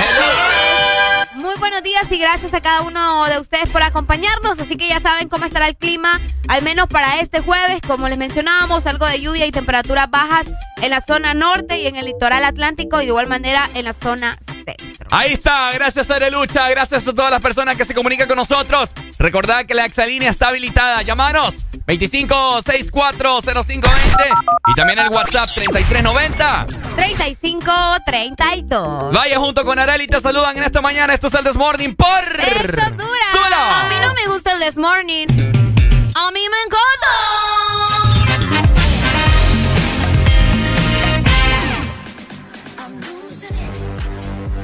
Muy 1.46 1.60
buenos 1.60 1.84
días 1.84 2.06
y 2.10 2.18
gracias 2.18 2.56
a 2.56 2.60
cada 2.60 2.82
uno 2.82 3.26
de 3.26 3.38
ustedes 3.38 3.70
por 3.70 3.84
acompañarnos. 3.84 4.58
Así 4.58 4.78
que 4.78 4.88
ya 4.88 5.00
saben 5.00 5.30
cómo 5.30 5.46
estará 5.46 5.68
el 5.68 5.78
clima, 5.78 6.20
al 6.48 6.64
menos 6.64 6.88
para 6.88 7.20
este 7.20 7.42
jueves. 7.42 7.82
Como 7.86 8.10
les 8.10 8.18
mencionábamos, 8.18 8.88
algo 8.88 9.06
de 9.06 9.22
lluvia 9.22 9.46
y 9.46 9.52
temperaturas 9.52 10.10
bajas 10.10 10.48
en 10.82 10.90
la 10.90 11.02
zona 11.02 11.36
norte 11.36 11.78
y 11.78 11.86
en 11.86 11.98
el 11.98 12.06
litoral 12.06 12.44
atlántico 12.44 13.00
y 13.00 13.06
de 13.06 13.10
igual 13.10 13.28
manera 13.28 13.70
en 13.76 13.86
la 13.86 13.94
zona 13.94 14.40
centro. 14.66 15.06
Ahí 15.12 15.34
está, 15.34 15.72
gracias 15.74 16.10
a 16.10 16.30
Lucha, 16.30 16.68
gracias 16.70 17.06
a 17.08 17.14
todas 17.14 17.30
las 17.30 17.42
personas 17.42 17.76
que 17.76 17.86
se 17.86 17.94
comunican 17.94 18.28
con 18.28 18.38
nosotros. 18.38 18.96
Recordad 19.20 19.66
que 19.66 19.76
la 19.76 19.86
exalínea 19.86 20.30
está 20.30 20.48
habilitada. 20.48 21.04
Llámanos 21.04 21.54
25640520 21.88 23.84
y 24.68 24.74
también 24.74 24.98
el 25.00 25.10
WhatsApp 25.10 25.50
3390 25.54 26.66
3532. 26.96 29.14
Vaya 29.14 29.38
junto 29.38 29.64
con 29.64 29.78
Areli 29.78 30.08
te 30.08 30.20
saludan 30.20 30.58
en 30.58 30.64
esta 30.64 30.82
mañana. 30.82 31.14
Esto 31.14 31.28
es 31.28 31.35
el 31.38 31.44
This 31.44 31.56
Morning 31.56 31.94
por 31.96 32.08
Honduras. 32.08 33.22
A 33.74 33.90
mí 33.90 33.96
no 34.02 34.14
me 34.14 34.28
gusta 34.28 34.54
el 34.54 34.60
This 34.60 34.78
Morning. 34.78 35.28
A 36.16 36.32
mí 36.32 36.40
me 36.50 36.58
encanta. 36.66 37.12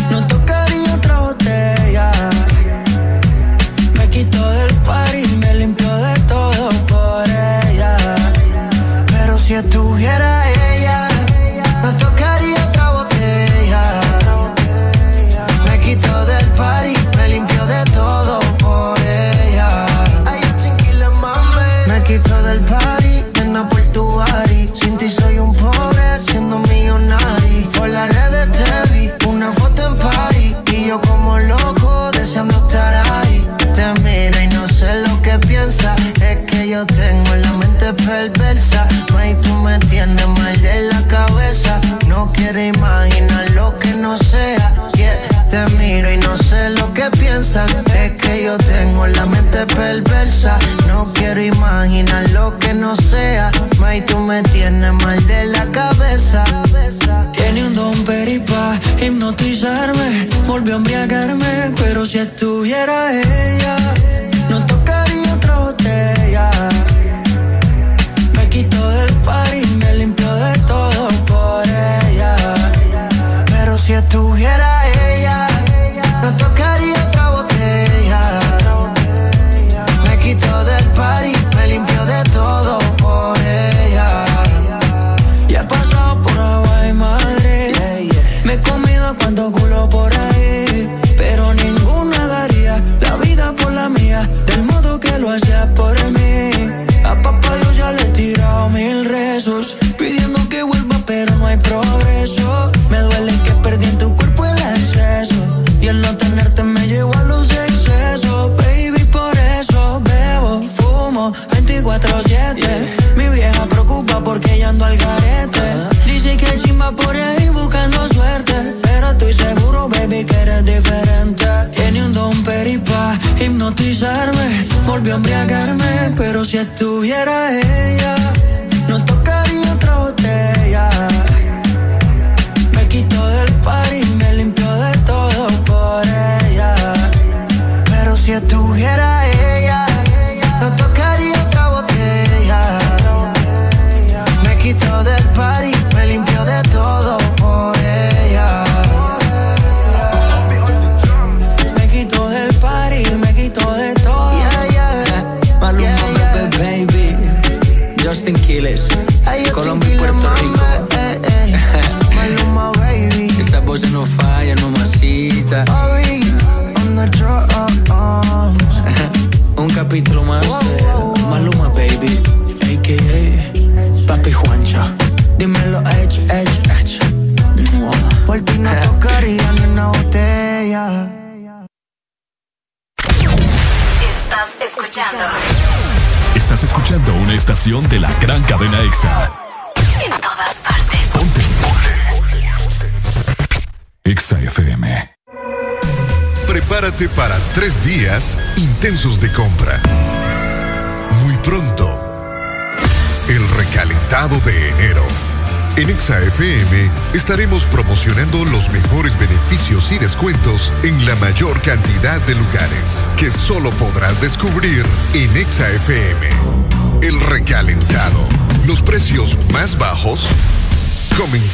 no 0.09 0.25
tocaría 0.29 0.95
otra 0.95 1.19
botella. 1.19 2.13
Me 3.99 4.09
quitó 4.09 4.49
del 4.53 4.73
party, 4.87 5.27
me 5.41 5.55
limpió 5.57 5.93
de 5.97 6.15
todo 6.29 6.69
por 6.87 7.25
ella. 7.29 7.97
Pero 9.09 9.37
si 9.37 9.55
estuviera 9.55 10.31
ella, 10.45 10.48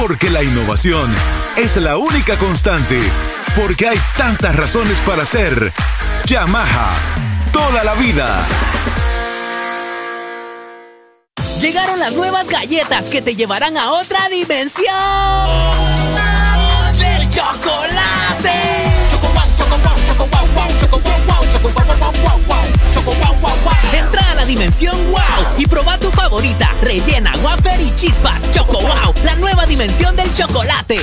Porque 0.00 0.30
la 0.30 0.42
innovación 0.42 1.14
es 1.56 1.76
la 1.76 1.98
única 1.98 2.38
constante. 2.38 2.98
Porque 3.54 3.86
hay 3.86 4.00
tantas 4.16 4.56
razones 4.56 4.98
para 5.00 5.26
ser 5.26 5.74
Yamaha. 6.24 6.94
Toda 7.52 7.84
la 7.84 7.92
vida. 7.92 8.46
Llegaron 11.60 12.00
las 12.00 12.14
nuevas 12.14 12.48
galletas 12.48 13.10
que 13.10 13.20
te 13.20 13.36
llevarán 13.36 13.76
a 13.76 13.92
otra 13.92 14.26
dimensión 14.30 14.86
del 16.98 17.28
chocolate. 17.28 18.80
Entra 21.62 21.82
a 21.82 21.84
la 21.84 22.39
dimensión 24.50 24.96
wow 25.12 25.46
y 25.58 25.66
proba 25.66 25.96
tu 25.96 26.10
favorita, 26.10 26.74
rellena, 26.82 27.32
wafer 27.40 27.80
y 27.80 27.94
chispas. 27.94 28.50
Choco 28.50 28.80
wow, 28.80 29.14
la 29.24 29.36
nueva 29.36 29.64
dimensión 29.64 30.16
del 30.16 30.32
chocolate. 30.34 31.00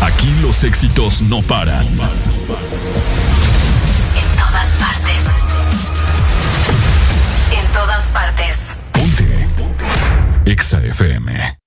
Aquí 0.00 0.32
los 0.40 0.62
éxitos 0.62 1.20
no 1.22 1.42
paran. 1.42 1.84
En 1.88 1.96
todas 4.36 4.68
partes. 4.78 5.24
En 7.52 7.72
todas 7.72 8.08
partes. 8.10 8.58
EXA 10.44 10.78
FM. 10.84 11.57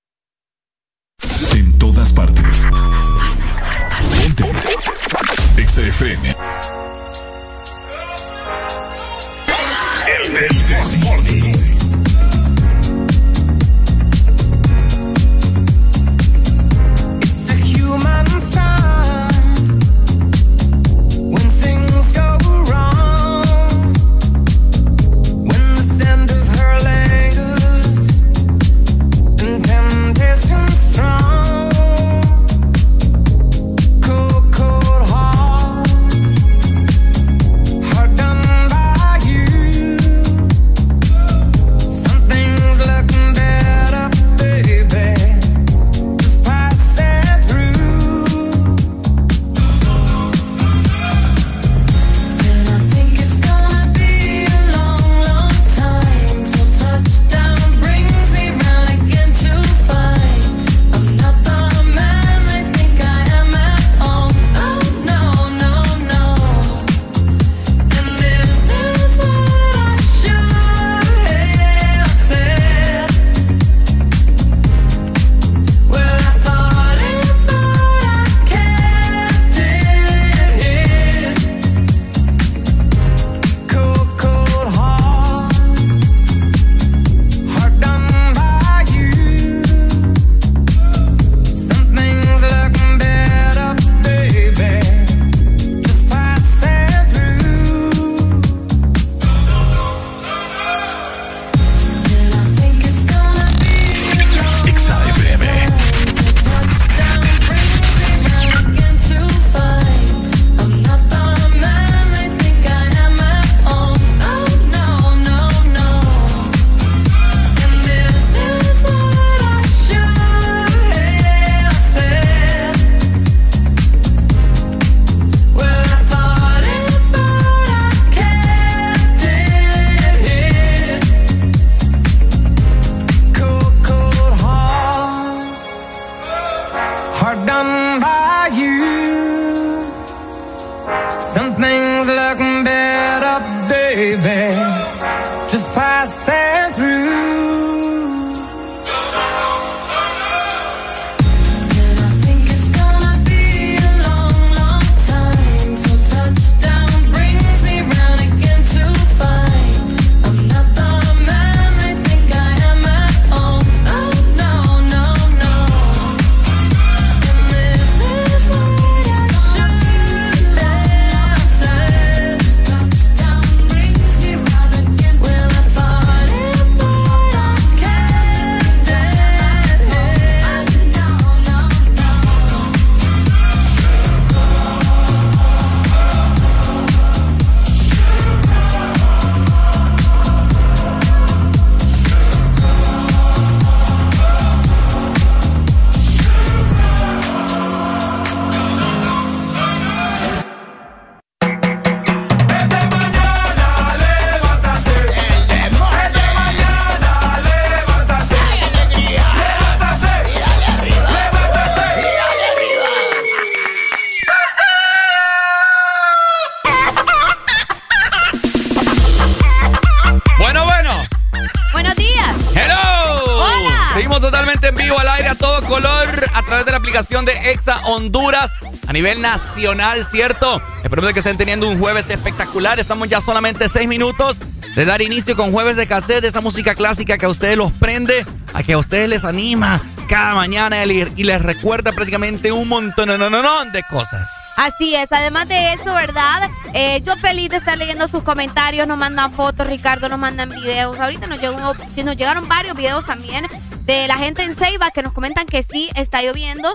Nacional, 229.52 230.02
¿cierto? 230.04 230.62
Espero 230.82 231.06
de 231.06 231.12
que 231.12 231.18
estén 231.18 231.36
teniendo 231.36 231.68
un 231.68 231.78
jueves 231.78 232.08
espectacular. 232.08 232.80
Estamos 232.80 233.08
ya 233.08 233.20
solamente 233.20 233.68
seis 233.68 233.86
minutos 233.86 234.38
de 234.74 234.84
dar 234.86 235.02
inicio 235.02 235.36
con 235.36 235.52
jueves 235.52 235.76
de 235.76 235.86
cassette, 235.86 236.22
de 236.22 236.28
esa 236.28 236.40
música 236.40 236.74
clásica 236.74 237.18
que 237.18 237.26
a 237.26 237.28
ustedes 237.28 237.58
los 237.58 237.70
prende, 237.72 238.24
a 238.54 238.62
que 238.62 238.72
a 238.72 238.78
ustedes 238.78 239.10
les 239.10 239.24
anima 239.24 239.82
cada 240.08 240.34
mañana 240.34 240.82
y 240.84 241.24
les 241.24 241.42
recuerda 241.42 241.92
prácticamente 241.92 242.50
un 242.50 242.66
montón 242.66 243.08
de 243.10 243.82
cosas. 243.90 244.26
Así 244.56 244.94
es, 244.94 245.08
además 245.10 245.48
de 245.48 245.74
eso, 245.74 245.92
¿verdad? 245.94 246.48
Eh, 246.72 247.02
yo 247.04 247.16
feliz 247.18 247.50
de 247.50 247.56
estar 247.56 247.76
leyendo 247.76 248.08
sus 248.08 248.22
comentarios, 248.22 248.86
nos 248.86 248.96
mandan 248.96 249.32
fotos, 249.32 249.66
Ricardo 249.66 250.08
nos 250.08 250.18
mandan 250.18 250.48
videos. 250.48 250.98
Ahorita 250.98 251.26
nos, 251.26 251.40
llegó, 251.40 251.58
nos 251.58 252.16
llegaron 252.16 252.48
varios 252.48 252.74
videos 252.74 253.04
también 253.04 253.46
de 253.84 254.06
la 254.06 254.16
gente 254.16 254.42
en 254.42 254.54
Ceiba 254.54 254.90
que 254.90 255.02
nos 255.02 255.12
comentan 255.12 255.46
que 255.46 255.62
sí 255.62 255.90
está 255.94 256.22
lloviendo. 256.22 256.72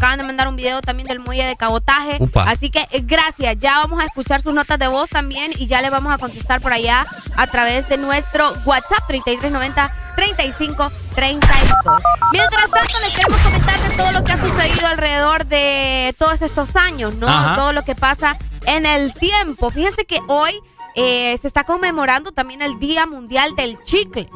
Acaban 0.00 0.16
de 0.16 0.24
mandar 0.24 0.48
un 0.48 0.56
video 0.56 0.80
también 0.80 1.06
del 1.06 1.20
muelle 1.20 1.44
de 1.44 1.56
cabotaje. 1.56 2.16
Upa. 2.20 2.44
Así 2.44 2.70
que 2.70 2.88
eh, 2.90 3.02
gracias, 3.02 3.58
ya 3.58 3.80
vamos 3.80 4.00
a 4.00 4.06
escuchar 4.06 4.40
sus 4.40 4.54
notas 4.54 4.78
de 4.78 4.88
voz 4.88 5.10
también 5.10 5.52
y 5.58 5.66
ya 5.66 5.82
le 5.82 5.90
vamos 5.90 6.10
a 6.10 6.16
contestar 6.16 6.62
por 6.62 6.72
allá 6.72 7.04
a 7.36 7.46
través 7.48 7.86
de 7.90 7.98
nuestro 7.98 8.50
WhatsApp 8.64 9.06
3390 9.08 9.92
3532. 10.16 12.02
Mientras 12.32 12.70
tanto, 12.70 12.98
les 13.02 13.14
queremos 13.14 13.40
comentar 13.40 13.78
de 13.78 13.96
todo 13.98 14.12
lo 14.12 14.24
que 14.24 14.32
ha 14.32 14.40
sucedido 14.40 14.86
alrededor 14.86 15.44
de 15.44 16.14
todos 16.18 16.40
estos 16.40 16.76
años, 16.76 17.14
¿no? 17.16 17.28
Ajá. 17.28 17.56
Todo 17.56 17.74
lo 17.74 17.82
que 17.82 17.94
pasa 17.94 18.38
en 18.64 18.86
el 18.86 19.12
tiempo. 19.12 19.70
Fíjense 19.70 20.06
que 20.06 20.18
hoy 20.28 20.62
eh, 20.94 21.36
se 21.42 21.46
está 21.46 21.64
conmemorando 21.64 22.32
también 22.32 22.62
el 22.62 22.78
Día 22.78 23.04
Mundial 23.04 23.54
del 23.54 23.78
Chicle. 23.82 24.30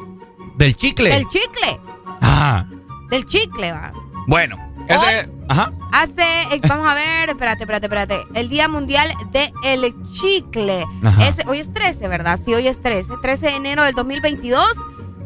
Del 0.57 0.75
chicle. 0.75 1.09
Del 1.09 1.27
chicle. 1.27 1.79
Ajá. 2.21 2.67
Del 3.09 3.25
chicle, 3.25 3.71
va. 3.71 3.91
Bueno. 4.27 4.61
Ese, 4.87 5.27
ajá. 5.49 5.71
Hace, 5.91 6.55
eh, 6.55 6.61
vamos 6.67 6.87
a 6.87 6.93
ver, 6.93 7.29
espérate, 7.29 7.63
espérate, 7.63 7.85
espérate. 7.85 8.27
El 8.33 8.49
Día 8.49 8.67
Mundial 8.67 9.13
del 9.31 9.93
Chicle. 10.11 10.85
Ajá. 11.03 11.27
Ese- 11.27 11.43
hoy 11.47 11.59
es 11.59 11.71
13, 11.71 12.07
¿verdad? 12.07 12.39
Sí, 12.43 12.53
hoy 12.53 12.67
es 12.67 12.81
13. 12.81 13.13
13 13.21 13.47
de 13.47 13.55
enero 13.55 13.83
del 13.83 13.93
2022. 13.95 14.67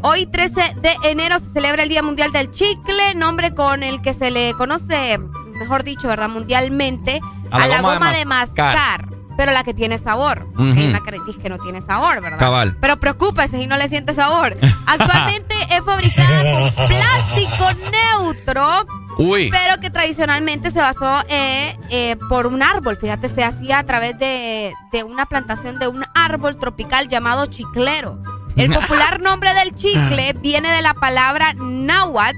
Hoy, 0.01 0.26
13 0.28 0.61
de 0.82 0.95
enero, 1.03 1.39
se 1.39 1.51
celebra 1.51 1.84
el 1.84 1.89
Día 1.89 2.01
Mundial 2.01 2.32
del 2.32 2.51
Chicle, 2.51 3.15
nombre 3.15 3.53
con 3.53 3.84
el 3.84 4.01
que 4.01 4.13
se 4.13 4.32
le 4.32 4.53
conoce, 4.53 5.17
mejor 5.59 5.84
dicho, 5.84 6.07
¿verdad? 6.07 6.30
Mundialmente, 6.30 7.20
a 7.51 7.67
la, 7.67 7.82
goma, 7.82 8.13
de 8.13 8.24
mascar. 8.26 9.09
Pero 9.36 9.51
la 9.53 9.63
que 9.63 9.74
tiene 9.74 9.97
sabor. 9.97 10.47
Ujú. 10.53 10.63
Hay 10.63 10.88
una 10.88 10.99
que 11.01 11.49
no 11.49 11.57
tiene 11.59 11.82
sabor, 11.82 12.22
¿verdad? 12.22 12.39
Cabal. 12.39 12.78
Pero 12.82 12.99
preocúpese 12.99 13.57
si 13.57 13.67
no 13.67 13.78
le 13.78 13.88
siente 13.89 14.13
sabor. 14.13 14.57
Actualmente 14.86 15.55
es 15.70 15.84
fabricada 15.84 16.41
con 16.76 16.88
plástico 16.88 17.65
neutro. 17.91 18.86
Uy. 19.20 19.49
Pero 19.51 19.82
que 19.82 19.89
tradicionalmente 19.89 20.72
se 20.72 20.80
basó 20.80 21.24
eh, 21.28 21.78
eh, 21.89 22.15
por 22.30 22.47
un 22.47 22.63
árbol. 22.63 22.95
Fíjate, 22.95 23.28
se 23.28 23.43
hacía 23.43 23.80
a 23.80 23.84
través 23.84 24.17
de, 24.17 24.74
de 24.93 25.03
una 25.03 25.26
plantación 25.26 25.78
de 25.78 25.89
un 25.89 26.05
árbol 26.15 26.57
tropical 26.57 27.09
llamado 27.09 27.45
chiclero. 27.47 28.17
El 28.55 28.74
popular 28.74 29.22
nombre 29.22 29.53
del 29.53 29.76
chicle 29.76 30.34
viene 30.39 30.72
de 30.72 30.82
la 30.82 30.93
palabra 30.93 31.53
náhuatl, 31.53 32.38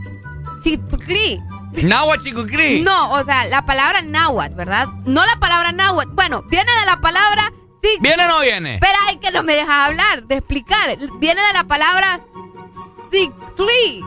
chitlí. 0.63 1.39
Náhuatl 1.83 2.23
chicucrí. 2.23 2.81
No, 2.81 3.11
o 3.13 3.23
sea, 3.23 3.45
la 3.45 3.63
palabra 3.65 4.01
náhuatl, 4.01 4.55
¿verdad? 4.55 4.87
No 5.05 5.23
la 5.23 5.35
palabra 5.35 5.71
náhuatl. 5.71 6.09
Bueno, 6.13 6.43
viene 6.49 6.71
de 6.79 6.85
la 6.87 6.99
palabra 6.99 7.53
sí. 7.83 7.89
¿Viene 7.99 8.25
o 8.25 8.27
no 8.27 8.39
viene? 8.41 8.75
Espera, 8.75 8.97
ay, 9.07 9.17
que 9.17 9.31
no 9.31 9.43
me 9.43 9.53
dejas 9.53 9.89
hablar, 9.89 10.23
de 10.23 10.37
explicar. 10.37 10.97
Viene 11.19 11.41
de 11.41 11.53
la 11.53 11.63
palabra 11.63 12.21
Sictli. 13.11 14.03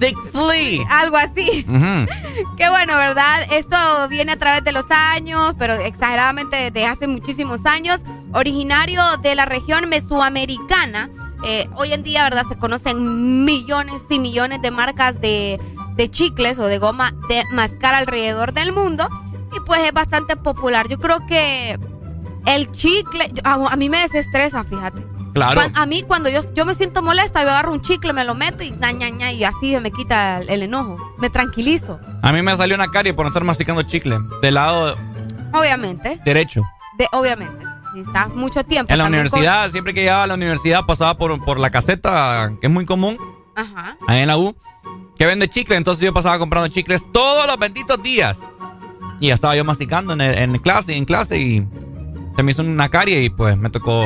Sixly. 0.00 0.82
Algo 0.88 1.16
así. 1.16 1.64
Qué 2.56 2.68
bueno, 2.70 2.96
¿verdad? 2.96 3.46
Esto 3.52 3.76
viene 4.08 4.32
a 4.32 4.38
través 4.38 4.64
de 4.64 4.72
los 4.72 4.86
años, 4.90 5.54
pero 5.58 5.74
exageradamente 5.74 6.56
desde 6.56 6.86
hace 6.86 7.06
muchísimos 7.06 7.66
años. 7.66 8.00
Originario 8.32 9.02
de 9.22 9.34
la 9.34 9.44
región 9.44 9.88
mesoamericana. 9.88 11.10
Eh, 11.44 11.68
hoy 11.76 11.92
en 11.92 12.02
día, 12.02 12.24
¿verdad? 12.24 12.44
Se 12.48 12.56
conocen 12.56 13.44
millones 13.44 14.02
y 14.08 14.18
millones 14.18 14.62
de 14.62 14.70
marcas 14.70 15.20
de, 15.20 15.60
de 15.96 16.10
chicles 16.10 16.58
o 16.58 16.66
de 16.66 16.78
goma 16.78 17.12
de 17.28 17.44
mascar 17.52 17.94
alrededor 17.94 18.52
del 18.54 18.72
mundo. 18.72 19.08
Y 19.54 19.60
pues 19.66 19.80
es 19.80 19.92
bastante 19.92 20.36
popular. 20.36 20.88
Yo 20.88 20.98
creo 20.98 21.26
que 21.26 21.78
el 22.46 22.70
chicle, 22.72 23.30
a, 23.44 23.54
a 23.54 23.76
mí 23.76 23.90
me 23.90 23.98
desestresa, 23.98 24.64
fíjate. 24.64 25.02
Claro. 25.32 25.60
A 25.74 25.86
mí 25.86 26.02
cuando 26.02 26.28
yo, 26.28 26.40
yo 26.54 26.64
me 26.64 26.74
siento 26.74 27.02
molesta, 27.02 27.42
yo 27.42 27.50
agarro 27.50 27.72
un 27.72 27.80
chicle, 27.82 28.12
me 28.12 28.24
lo 28.24 28.34
meto 28.34 28.62
y 28.64 28.70
ña, 28.72 28.92
ña, 28.92 29.08
ña, 29.10 29.32
y 29.32 29.44
así 29.44 29.76
me 29.80 29.90
quita 29.92 30.38
el, 30.40 30.48
el 30.50 30.62
enojo. 30.64 30.96
Me 31.18 31.30
tranquilizo. 31.30 32.00
A 32.22 32.32
mí 32.32 32.42
me 32.42 32.56
salió 32.56 32.74
una 32.74 32.90
carie 32.90 33.14
por 33.14 33.24
no 33.24 33.28
estar 33.28 33.44
masticando 33.44 33.82
chicle. 33.82 34.18
Del 34.42 34.54
lado 34.54 34.96
Obviamente. 35.52 36.20
derecho. 36.24 36.62
De, 36.98 37.06
obviamente. 37.12 37.64
Si 37.94 38.00
estás 38.00 38.28
mucho 38.34 38.62
tiempo. 38.64 38.92
En 38.92 38.98
la 38.98 39.04
con- 39.04 39.14
universidad, 39.14 39.70
siempre 39.70 39.92
que 39.94 40.00
llegaba 40.02 40.24
a 40.24 40.26
la 40.26 40.34
universidad, 40.34 40.84
pasaba 40.86 41.16
por, 41.16 41.44
por 41.44 41.58
la 41.58 41.70
caseta, 41.70 42.52
que 42.60 42.68
es 42.68 42.72
muy 42.72 42.86
común, 42.86 43.18
Ajá. 43.56 43.96
ahí 44.06 44.20
en 44.20 44.28
la 44.28 44.36
U, 44.38 44.54
que 45.18 45.26
vende 45.26 45.48
chicle. 45.48 45.76
Entonces 45.76 46.04
yo 46.04 46.12
pasaba 46.14 46.38
comprando 46.38 46.68
chicles 46.68 47.10
todos 47.12 47.46
los 47.46 47.58
benditos 47.58 48.00
días. 48.02 48.36
Y 49.18 49.28
ya 49.28 49.34
estaba 49.34 49.56
yo 49.56 49.64
masticando 49.64 50.12
en, 50.12 50.20
el- 50.20 50.38
en 50.38 50.58
clase, 50.58 50.96
en 50.96 51.04
clase, 51.04 51.38
y 51.38 51.66
se 52.36 52.42
me 52.44 52.52
hizo 52.52 52.62
una 52.62 52.88
carie 52.88 53.22
y 53.22 53.28
pues 53.30 53.56
me 53.56 53.70
tocó 53.70 54.04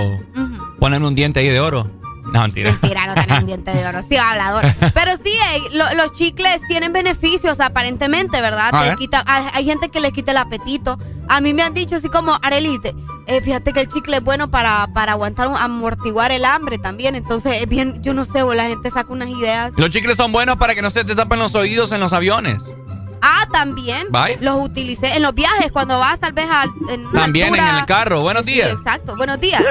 ponerme 0.84 1.08
un 1.08 1.14
diente 1.14 1.40
ahí 1.40 1.48
de 1.48 1.60
oro. 1.60 1.90
No, 2.30 2.42
mentira. 2.42 2.70
Mentira, 2.72 3.06
no 3.06 3.14
tener 3.14 3.40
un 3.40 3.46
diente 3.46 3.70
de 3.72 3.86
oro. 3.86 4.00
Sí, 4.06 4.16
hablador. 4.18 4.64
Pero 4.94 5.12
sí, 5.16 5.30
eh, 5.30 5.60
lo- 5.72 5.94
los 5.94 6.12
chicles 6.12 6.60
tienen 6.68 6.92
beneficios 6.92 7.58
aparentemente, 7.58 8.38
¿verdad? 8.42 8.68
A 8.70 8.90
Te 8.90 8.96
quita- 8.96 9.24
hay, 9.26 9.46
hay 9.54 9.64
gente 9.64 9.88
que 9.88 10.00
le 10.00 10.12
quita 10.12 10.32
el 10.32 10.36
apetito. 10.36 10.98
A 11.28 11.40
mí 11.40 11.54
me 11.54 11.62
han 11.62 11.72
dicho 11.72 11.96
así 11.96 12.10
como, 12.10 12.38
Arelite, 12.42 12.94
eh, 13.26 13.40
fíjate 13.40 13.72
que 13.72 13.80
el 13.80 13.88
chicle 13.88 14.18
es 14.18 14.22
bueno 14.24 14.50
para, 14.50 14.88
para 14.92 15.12
aguantar, 15.12 15.48
amortiguar 15.58 16.32
el 16.32 16.44
hambre 16.44 16.76
también. 16.76 17.14
Entonces, 17.14 17.62
es 17.62 17.68
bien, 17.68 18.02
yo 18.02 18.12
no 18.12 18.26
sé, 18.26 18.42
o 18.42 18.52
la 18.52 18.64
gente 18.64 18.90
saca 18.90 19.10
unas 19.10 19.30
ideas. 19.30 19.72
Los 19.78 19.88
chicles 19.88 20.18
son 20.18 20.30
buenos 20.32 20.56
para 20.58 20.74
que 20.74 20.82
no 20.82 20.90
se 20.90 21.02
te 21.04 21.14
tapen 21.14 21.38
los 21.38 21.54
oídos 21.54 21.92
en 21.92 22.00
los 22.00 22.12
aviones. 22.12 22.62
Ah, 23.26 23.46
también. 23.50 24.08
Los 24.40 24.56
utilicé 24.60 25.14
en 25.16 25.22
los 25.22 25.34
viajes, 25.34 25.72
cuando 25.72 25.98
vas 25.98 26.20
tal 26.20 26.34
vez 26.34 26.46
al, 26.50 26.68
en 26.90 27.10
También 27.10 27.54
en 27.54 27.76
el 27.76 27.86
carro. 27.86 28.20
Buenos 28.20 28.44
Sí, 28.44 28.52
días. 28.52 28.70
exacto. 28.70 29.16
Buenos 29.16 29.40
días. 29.40 29.62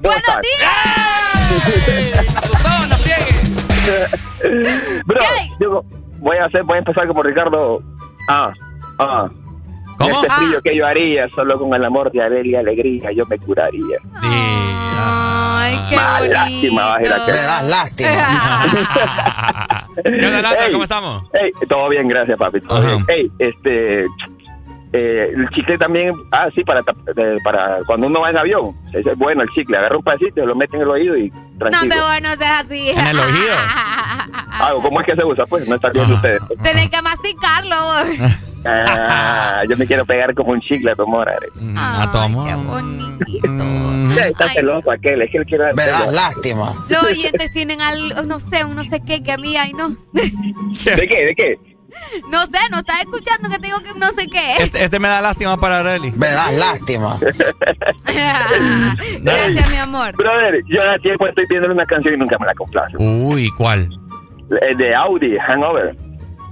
¡Buenos 0.00 0.22
Bro, 5.06 5.20
yo 5.60 5.82
voy 6.18 6.36
a 6.36 6.44
hacer, 6.44 6.62
voy 6.64 6.76
a 6.76 6.78
empezar 6.80 7.08
como 7.08 7.22
Ricardo. 7.22 7.82
Ah, 8.28 8.52
ah, 8.98 9.28
¿Cómo? 9.98 10.22
Este 10.22 10.30
frío 10.34 10.62
que 10.62 10.76
yo 10.76 10.86
haría, 10.86 11.28
solo 11.34 11.58
con 11.58 11.74
el 11.74 11.84
amor 11.84 12.10
de 12.12 12.22
Arely 12.22 12.50
y 12.50 12.54
alegría, 12.54 13.10
yo 13.12 13.26
me 13.26 13.38
curaría. 13.38 13.98
Ay, 15.00 15.78
qué 15.90 15.96
Más 15.96 16.18
bonito. 16.20 16.34
lástima 16.34 16.84
vas 16.86 16.98
a 16.98 17.02
ir 17.02 17.12
a 17.12 17.24
que- 17.26 17.32
Me 17.32 17.38
das 17.38 17.64
lástima. 17.68 18.10
¿Qué 20.04 20.26
onda, 20.26 20.42
Nata? 20.42 20.66
Ey. 20.66 20.72
¿Cómo 20.72 20.84
estamos? 20.84 21.24
Ey, 21.32 21.50
todo 21.68 21.88
bien, 21.88 22.06
gracias, 22.08 22.38
papi. 22.38 22.60
todo 22.60 22.80
bien. 22.86 23.04
Ey, 23.08 23.30
este. 23.38 24.04
Eh, 24.92 25.32
el 25.34 25.48
chicle 25.50 25.76
también, 25.78 26.12
ah, 26.32 26.48
sí, 26.54 26.64
para, 26.64 26.80
eh, 26.80 27.36
para 27.44 27.78
cuando 27.86 28.06
uno 28.06 28.20
va 28.20 28.30
en 28.30 28.38
avión. 28.38 28.74
Ese 28.92 29.10
es 29.12 29.18
bueno 29.18 29.42
el 29.42 29.48
chicle. 29.50 29.76
Agarra 29.76 29.96
un 29.96 30.02
pedacito, 30.02 30.44
lo 30.46 30.54
mete 30.54 30.76
en 30.76 30.82
el 30.82 30.88
oído 30.88 31.16
y 31.16 31.30
No, 31.30 31.58
tranquilo. 31.58 31.86
pero 31.90 32.06
bueno, 32.06 32.28
seas 32.38 32.64
así. 32.64 32.90
¿En 32.90 33.06
el 33.06 33.18
oído? 33.18 33.54
Ah, 34.60 34.72
¿Cómo 34.82 35.00
es 35.00 35.06
que 35.06 35.14
se 35.14 35.24
usa? 35.24 35.46
Pues 35.46 35.68
no 35.68 35.76
está 35.76 35.88
bien 35.90 36.10
ustedes. 36.10 36.40
Tenés 36.64 36.90
que 36.90 37.00
masticarlo. 37.00 37.76
Ah, 38.64 39.62
yo 39.68 39.76
me 39.76 39.86
quiero 39.86 40.04
pegar 40.04 40.34
como 40.34 40.50
un 40.50 40.60
chicle 40.60 40.90
a 40.90 40.94
tu 40.96 41.02
amor, 41.02 41.28
Are. 41.28 41.46
A 41.76 42.10
tu 42.10 42.18
amor. 42.18 42.48
Qué 42.48 42.54
bonito. 42.56 44.14
Sí, 44.14 44.18
está 44.18 44.48
celoso 44.48 44.90
aquel, 44.90 45.22
es 45.22 45.30
que 45.30 45.38
él 45.38 45.46
quiere. 45.46 45.72
Me 45.74 45.86
das 45.86 46.12
lástima. 46.12 46.72
Los 46.88 47.04
oyentes 47.04 47.52
tienen 47.52 47.80
algo, 47.80 48.22
no 48.22 48.40
sé, 48.40 48.64
un 48.64 48.74
no 48.74 48.82
sé 48.84 49.00
qué, 49.06 49.22
que 49.22 49.32
a 49.32 49.36
mí, 49.38 49.56
ay, 49.56 49.72
no. 49.74 49.90
¿De 50.12 51.08
qué? 51.08 51.26
¿De 51.26 51.34
qué? 51.36 51.58
No 52.30 52.44
sé, 52.46 52.58
no 52.70 52.78
estás 52.78 53.00
escuchando 53.00 53.48
que 53.48 53.56
te 53.58 53.66
digo 53.66 53.78
que 53.80 53.92
no 53.98 54.08
sé 54.08 54.26
qué. 54.26 54.56
Este, 54.58 54.84
este 54.84 54.98
me 54.98 55.08
da 55.08 55.20
lástima 55.20 55.56
para 55.56 55.80
Arely. 55.80 56.12
Me 56.12 56.26
das 56.28 56.52
lástima. 56.54 57.18
Gracias, 59.22 59.70
mi 59.70 59.76
amor. 59.76 60.14
Brother, 60.16 60.62
yo 60.66 60.82
hace 60.82 61.00
tiempo 61.00 61.26
estoy 61.26 61.46
pidiendo 61.46 61.72
una 61.72 61.86
canción 61.86 62.14
y 62.14 62.16
nunca 62.18 62.38
me 62.38 62.46
la 62.46 62.54
complace. 62.54 62.96
Uy, 62.98 63.50
¿cuál? 63.56 63.88
Eh, 64.62 64.74
De 64.76 64.94
Audi, 64.94 65.38
Hangover. 65.38 65.96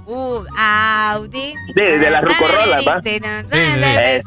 Uh, 0.09 0.41
Audi. 0.57 1.53
De, 1.75 1.99
de 1.99 2.09
las 2.09 2.21
rucorrolas, 2.21 2.87
¿va? 2.87 3.01
Sí, 3.03 3.19
eh. 3.21 4.21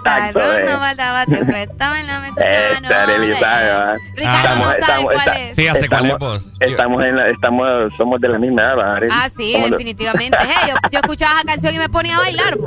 No 0.66 0.78
faltaba, 0.78 1.24
te 1.24 1.42
prestaba 1.44 2.00
en 2.00 2.06
la 2.06 2.20
mesa. 2.20 2.34
Sabe, 2.34 3.72
¿va? 3.72 3.94
Ricardo 4.14 4.56
no 4.58 4.70
sabe 4.86 5.02
cuál 5.04 5.16
esta- 5.16 5.38
es. 5.40 5.56
Sí, 5.56 5.66
sé 5.72 5.88
cuál 5.88 6.04
es, 6.04 6.12
estamos, 6.12 6.46
estamos, 6.60 7.02
en 7.04 7.16
la- 7.16 7.28
estamos, 7.28 7.66
somos 7.96 8.20
de 8.20 8.28
la 8.28 8.38
misma 8.38 8.62
edad. 8.62 8.98
Ah, 9.10 9.28
sí, 9.34 9.54
definitivamente. 9.70 10.36
Hey, 10.38 10.68
yo, 10.68 10.74
yo 10.90 10.98
escuchaba 11.02 11.32
esa 11.38 11.44
canción 11.44 11.74
y 11.74 11.78
me 11.78 11.88
ponía 11.88 12.16
a 12.16 12.20
bailar. 12.20 12.58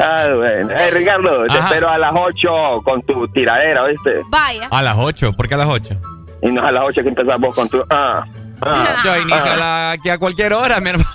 Ah, 0.00 0.28
bueno. 0.34 0.70
Hey, 0.74 0.90
Ricardo, 0.92 1.44
te 1.48 1.52
Ajá. 1.52 1.68
espero 1.68 1.90
a 1.90 1.98
las 1.98 2.12
8 2.14 2.80
con 2.82 3.02
tu 3.02 3.28
tiradera, 3.28 3.84
¿viste? 3.88 4.22
Vaya. 4.30 4.68
A 4.70 4.80
las 4.82 4.96
8. 4.96 5.34
¿Por 5.34 5.48
qué 5.48 5.54
a 5.54 5.58
las 5.58 5.68
8? 5.68 5.94
Y 6.40 6.48
no 6.50 6.64
a 6.66 6.72
las 6.72 6.84
8 6.86 7.02
que 7.02 7.08
empezás 7.10 7.38
vos 7.38 7.54
con 7.54 7.68
tu... 7.68 7.82
Ah, 7.90 8.24
ah, 8.62 8.84
Yo 9.04 9.16
inicio 9.18 9.52
ah. 9.52 9.56
la- 9.58 9.90
aquí 9.92 10.08
a 10.08 10.16
cualquier 10.18 10.54
hora, 10.54 10.80
mi 10.80 10.88
hermano. 10.90 11.10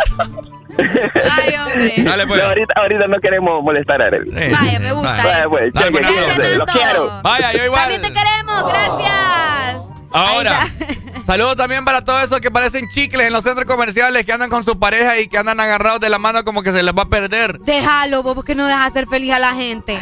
Ay, 0.78 1.56
hombre. 1.56 1.94
Dale, 2.04 2.28
pues. 2.28 2.42
No, 2.42 2.48
ahorita, 2.50 2.74
ahorita 2.78 3.08
no 3.08 3.20
queremos 3.20 3.64
molestar 3.64 4.02
a 4.02 4.06
Arely. 4.08 4.32
Vaya, 4.32 4.80
me 4.80 4.92
gusta 4.94 5.16
Vaya, 5.18 5.40
eso. 5.40 5.50
pues, 5.50 5.74
Dale, 5.74 5.92
pues, 5.92 6.04
Nando. 6.04 6.56
los 6.58 6.72
quiero. 6.72 7.22
Vaya, 7.24 7.54
yo 7.54 7.66
igual. 7.66 7.82
También 7.82 8.02
te 8.02 8.14
queremos, 8.14 8.64
gracias. 8.72 9.78
Ahora, 10.16 10.60
saludos 11.26 11.58
también 11.58 11.86
para 11.86 12.04
todos 12.04 12.24
esos 12.24 12.40
que 12.40 12.52
parecen 12.52 12.88
chicles 12.90 13.26
en 13.28 13.34
los 13.34 13.44
centros 13.44 13.66
comerciales 13.66 14.26
que 14.26 14.32
andan 14.32 14.50
con 14.50 14.64
su 14.64 14.78
pareja 14.80 15.18
y 15.20 15.28
que 15.28 15.38
andan 15.40 15.60
agarrados 15.60 16.00
de 16.00 16.10
la 16.10 16.20
mano 16.20 16.44
como 16.44 16.62
que 16.62 16.72
se 16.72 16.84
les 16.84 16.94
va 16.96 17.04
a 17.04 17.10
perder. 17.10 17.60
Déjalo, 17.62 18.22
vos, 18.22 18.36
porque 18.36 18.54
no 18.54 18.68
dejas 18.68 18.94
ser 18.94 19.08
feliz 19.08 19.34
a 19.34 19.40
la 19.40 19.54
gente. 19.56 20.00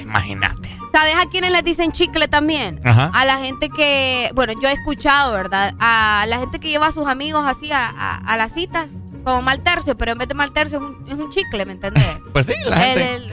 Imagínate. 0.00 0.68
¿Sabes 0.92 1.14
a 1.14 1.26
quiénes 1.30 1.50
les 1.52 1.62
dicen 1.64 1.92
chicle 1.92 2.26
también? 2.28 2.80
Ajá. 2.84 3.10
A 3.12 3.24
la 3.24 3.36
gente 3.38 3.68
que, 3.68 4.30
bueno, 4.34 4.54
yo 4.62 4.68
he 4.68 4.72
escuchado, 4.72 5.32
¿verdad? 5.32 5.74
A 5.78 6.24
la 6.28 6.38
gente 6.38 6.58
que 6.58 6.68
lleva 6.68 6.86
a 6.86 6.92
sus 6.92 7.06
amigos 7.06 7.44
así 7.46 7.70
a, 7.72 7.86
a- 7.88 8.16
a 8.18 8.36
las 8.36 8.52
citas, 8.54 8.88
como 9.26 9.42
mal 9.42 9.60
tercio, 9.60 9.98
pero 9.98 10.12
en 10.12 10.18
vez 10.18 10.28
de 10.28 10.34
mal 10.34 10.52
tercio 10.52 10.78
es 10.78 10.84
un, 10.84 11.04
es 11.08 11.18
un 11.18 11.30
chicle, 11.30 11.66
¿me 11.66 11.72
entendés? 11.72 12.06
Pues 12.32 12.46
sí, 12.46 12.54
la 12.64 12.92
El- 12.92 12.98
gente. 13.02 13.14
el- 13.16 13.30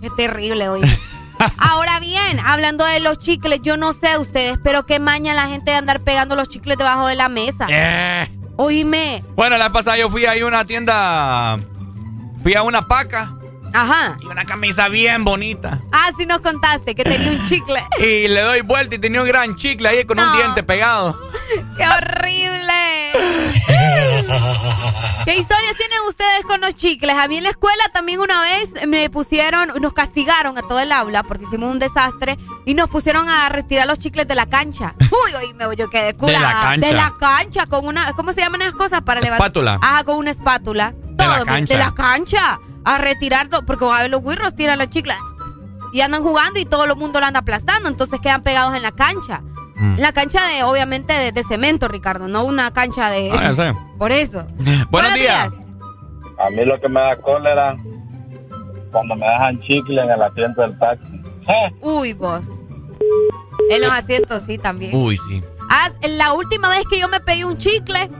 qué 0.00 0.10
terrible, 0.16 0.68
oye. 0.68 0.98
Ahora 1.58 2.00
bien, 2.00 2.40
hablando 2.44 2.84
de 2.84 2.98
los 3.00 3.18
chicles, 3.20 3.60
yo 3.62 3.76
no 3.76 3.92
sé 3.92 4.18
ustedes, 4.18 4.58
pero 4.64 4.84
qué 4.84 4.98
maña 4.98 5.32
la 5.34 5.46
gente 5.48 5.70
de 5.70 5.76
andar 5.76 6.00
pegando 6.00 6.34
los 6.36 6.48
chicles 6.48 6.76
debajo 6.76 7.06
de 7.06 7.14
la 7.14 7.28
mesa. 7.28 7.66
Eh. 7.70 8.28
Oíme. 8.56 9.24
Bueno, 9.36 9.56
la 9.58 9.70
pasada 9.70 9.96
yo 9.96 10.10
fui 10.10 10.26
ahí 10.26 10.40
a 10.40 10.46
una 10.46 10.64
tienda. 10.64 11.58
Fui 12.42 12.54
a 12.54 12.62
una 12.62 12.82
paca 12.82 13.32
Ajá. 13.72 14.16
y 14.20 14.26
una 14.26 14.44
camisa 14.44 14.88
bien 14.88 15.24
bonita. 15.24 15.80
Ah, 15.92 16.10
sí 16.18 16.26
nos 16.26 16.40
contaste 16.40 16.94
que 16.94 17.04
tenía 17.04 17.30
un 17.30 17.44
chicle. 17.44 17.82
Y 17.98 18.28
le 18.28 18.40
doy 18.40 18.60
vuelta 18.62 18.94
y 18.94 18.98
tenía 18.98 19.22
un 19.22 19.28
gran 19.28 19.56
chicle 19.56 19.88
ahí 19.88 20.04
con 20.04 20.18
un 20.18 20.32
diente 20.36 20.62
pegado. 20.62 21.18
¡Qué 21.76 21.86
horrible! 21.86 22.72
¿Qué 25.24 25.36
historias 25.36 25.76
tienen 25.76 25.98
ustedes 26.08 26.44
con 26.46 26.60
los 26.60 26.74
chicles? 26.74 27.14
A 27.16 27.28
mí 27.28 27.36
en 27.36 27.44
la 27.44 27.50
escuela 27.50 27.82
también 27.92 28.20
una 28.20 28.40
vez 28.42 28.70
me 28.86 29.08
pusieron, 29.10 29.70
nos 29.80 29.92
castigaron 29.92 30.58
a 30.58 30.62
todo 30.62 30.80
el 30.80 30.90
aula 30.90 31.22
porque 31.22 31.44
hicimos 31.44 31.70
un 31.70 31.78
desastre 31.78 32.38
y 32.64 32.74
nos 32.74 32.88
pusieron 32.88 33.28
a 33.28 33.48
retirar 33.48 33.86
los 33.86 33.98
chicles 33.98 34.26
de 34.26 34.34
la 34.34 34.46
cancha. 34.46 34.94
Uy, 35.00 35.46
uy, 35.46 35.54
me 35.54 35.64
yo 35.76 35.88
quedé 35.90 36.14
curada. 36.14 36.38
De 36.38 36.44
la 36.54 36.60
cancha. 36.60 36.86
De 36.86 36.92
la 36.92 37.14
cancha, 37.18 37.66
con 37.66 37.86
una, 37.86 38.12
¿cómo 38.14 38.32
se 38.32 38.40
llaman 38.40 38.62
esas 38.62 38.74
cosas? 38.74 39.02
Para 39.02 39.20
levantar. 39.20 39.46
Espátula. 39.46 39.78
Ajá, 39.80 40.04
con 40.04 40.16
una 40.16 40.30
espátula. 40.30 40.92
De 40.96 41.26
la 41.26 41.36
Todo, 41.36 41.46
cancha. 41.46 41.74
De 41.74 41.80
la 41.80 41.94
cancha. 41.94 42.60
A 42.84 42.98
retirar 42.98 43.48
todo, 43.48 43.64
porque 43.64 43.84
a 43.84 44.02
ver, 44.02 44.10
los 44.10 44.22
güirros 44.22 44.54
tiran 44.54 44.78
los 44.78 44.90
chicles 44.90 45.16
y 45.92 46.00
andan 46.00 46.22
jugando 46.22 46.58
y 46.58 46.64
todo 46.64 46.84
el 46.84 46.96
mundo 46.96 47.20
lo 47.20 47.26
anda 47.26 47.40
aplastando, 47.40 47.88
entonces 47.88 48.18
quedan 48.20 48.42
pegados 48.42 48.74
en 48.74 48.82
la 48.82 48.92
cancha. 48.92 49.42
Mm. 49.76 49.98
La 49.98 50.12
cancha 50.12 50.40
de, 50.46 50.62
obviamente, 50.64 51.12
de, 51.12 51.32
de 51.32 51.44
cemento, 51.44 51.88
Ricardo, 51.88 52.28
no 52.28 52.44
una 52.44 52.72
cancha 52.72 53.10
de... 53.10 53.30
Ah, 53.30 53.50
ya 53.50 53.54
sé. 53.54 53.76
Por 53.98 54.10
eso. 54.10 54.46
Buenos 54.90 55.14
días. 55.14 55.50
A 56.38 56.50
mí 56.50 56.64
lo 56.64 56.80
que 56.80 56.88
me 56.88 57.00
da 57.00 57.16
cólera 57.16 57.76
cuando 58.90 59.16
me 59.16 59.26
dejan 59.26 59.60
chicle 59.62 60.02
en 60.02 60.10
el 60.10 60.22
asiento 60.22 60.62
del 60.62 60.78
taxi. 60.78 61.22
Uy, 61.80 62.12
vos. 62.14 62.46
En 63.70 63.82
los 63.82 63.92
asientos, 63.92 64.42
sí, 64.44 64.58
también. 64.58 64.94
Uy, 64.94 65.18
sí. 65.28 65.42
Ah, 65.68 65.88
la 66.08 66.32
última 66.32 66.68
vez 66.68 66.84
que 66.90 66.98
yo 67.00 67.08
me 67.08 67.20
pegué 67.20 67.44
un 67.44 67.58
chicle 67.58 68.10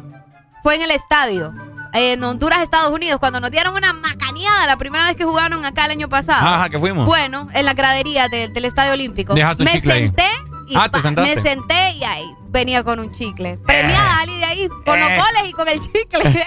fue 0.63 0.77
en 0.77 0.83
el 0.83 0.91
estadio. 0.91 1.53
En 1.95 2.23
Honduras, 2.25 2.63
Estados 2.63 2.91
Unidos, 2.91 3.19
cuando 3.21 3.39
nos 3.41 3.51
dieron 3.51 3.75
una 3.75 3.93
macaneada 3.93 4.67
la 4.67 4.77
primera 4.79 5.05
vez 5.07 5.15
que 5.17 5.25
jugaron 5.25 5.65
acá 5.65 5.85
el 5.85 5.91
año 5.93 6.09
pasado. 6.09 6.47
Ajá, 6.47 6.71
que 6.71 6.79
fuimos. 6.79 7.05
Bueno, 7.07 7.49
en 7.53 7.65
la 7.67 7.75
gradería 7.75 8.29
de- 8.29 8.49
del 8.49 8.65
Estadio 8.65 8.93
Olímpico. 8.95 9.35
Dejaste 9.35 9.65
me 9.65 9.79
senté 9.81 10.25
y 10.69 10.75
Ah, 10.77 10.89
me 11.17 11.35
senté 11.43 11.93
y 11.97 12.05
ahí 12.05 12.35
venía 12.49 12.83
con 12.83 12.99
un 12.99 13.13
chicle. 13.13 13.59
Premiada 13.67 14.21
Ali 14.21 14.37
de 14.39 14.45
ahí, 14.45 14.69
con 14.87 14.99
los 14.99 15.11
Eh. 15.11 15.17
goles 15.19 15.51
y 15.51 15.53
con 15.53 15.69
el 15.69 15.81
chicle. 15.81 16.47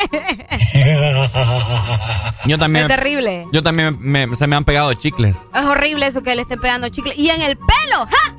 Yo 2.46 2.58
también. 2.58 2.86
es 2.90 2.96
terrible. 2.96 3.46
Yo 3.52 3.62
también 3.64 3.98
me- 4.00 4.34
se 4.36 4.48
me 4.48 4.56
han 4.56 4.64
pegado 4.66 4.94
chicles. 4.96 5.36
Es 5.54 5.66
horrible 5.66 6.08
eso 6.08 6.22
que 6.24 6.36
le 6.36 6.42
estén 6.44 6.60
pegando 6.60 6.90
chicle. 6.90 7.14
Y 7.16 7.30
en 7.30 7.42
el 7.42 7.58
pelo, 7.58 8.08
¡ja! 8.10 8.35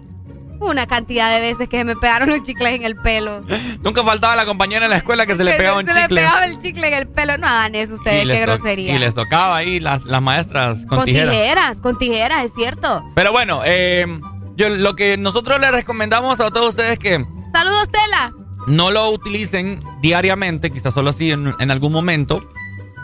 Una 0.61 0.87
cantidad 0.87 1.31
de 1.35 1.41
veces 1.41 1.69
que 1.69 1.79
se 1.79 1.85
me 1.85 1.97
pegaron 1.97 2.29
los 2.31 2.43
chicles 2.43 2.75
en 2.75 2.85
el 2.85 2.97
pelo. 2.97 3.43
Nunca 3.83 4.03
faltaba 4.03 4.35
la 4.37 4.47
compañera 4.47 4.85
en 4.87 4.91
la 4.91 4.97
escuela 4.99 5.27
que 5.27 5.35
se 5.35 5.45
le 5.45 5.53
Que 5.53 5.59
pegaba 5.59 5.79
un 5.81 5.87
se 5.87 5.93
le 5.95 6.03
chicle. 6.03 6.21
pegaba 6.23 6.45
el 6.47 6.59
chicle 6.61 6.89
en 6.89 6.95
el 6.95 7.09
pelo. 7.09 7.37
No 7.39 7.47
hagan 7.47 7.75
eso 7.75 7.95
ustedes, 7.95 8.27
qué 8.27 8.41
grosería. 8.41 8.95
Y 8.95 8.99
les 8.99 9.15
tocaba 9.15 9.57
ahí 9.57 9.81
las, 9.81 10.05
las 10.05 10.23
maestras 10.23 10.79
con, 10.87 10.99
con 10.99 11.05
tijeras. 11.05 11.31
tijeras. 11.33 11.81
con 11.81 11.99
tijeras, 11.99 12.45
es 12.47 12.53
cierto. 12.55 13.05
Pero 13.15 13.33
bueno, 13.33 13.63
eh, 13.65 14.07
yo 14.57 14.69
lo 14.71 14.97
que 14.97 15.17
nosotros 15.17 15.61
les 15.61 15.71
recomendamos 15.73 16.41
a 16.41 16.51
todos 16.51 16.71
ustedes 16.71 16.93
es 16.93 16.99
que 16.99 17.25
Saludos, 17.53 17.89
Tela. 17.91 18.33
no 18.67 18.91
lo 18.91 19.11
utilicen 19.11 19.81
diariamente, 20.01 20.71
quizás 20.71 20.95
solo 20.95 21.11
así 21.11 21.31
en, 21.33 21.55
en 21.59 21.71
algún 21.71 21.93
momento, 21.93 22.47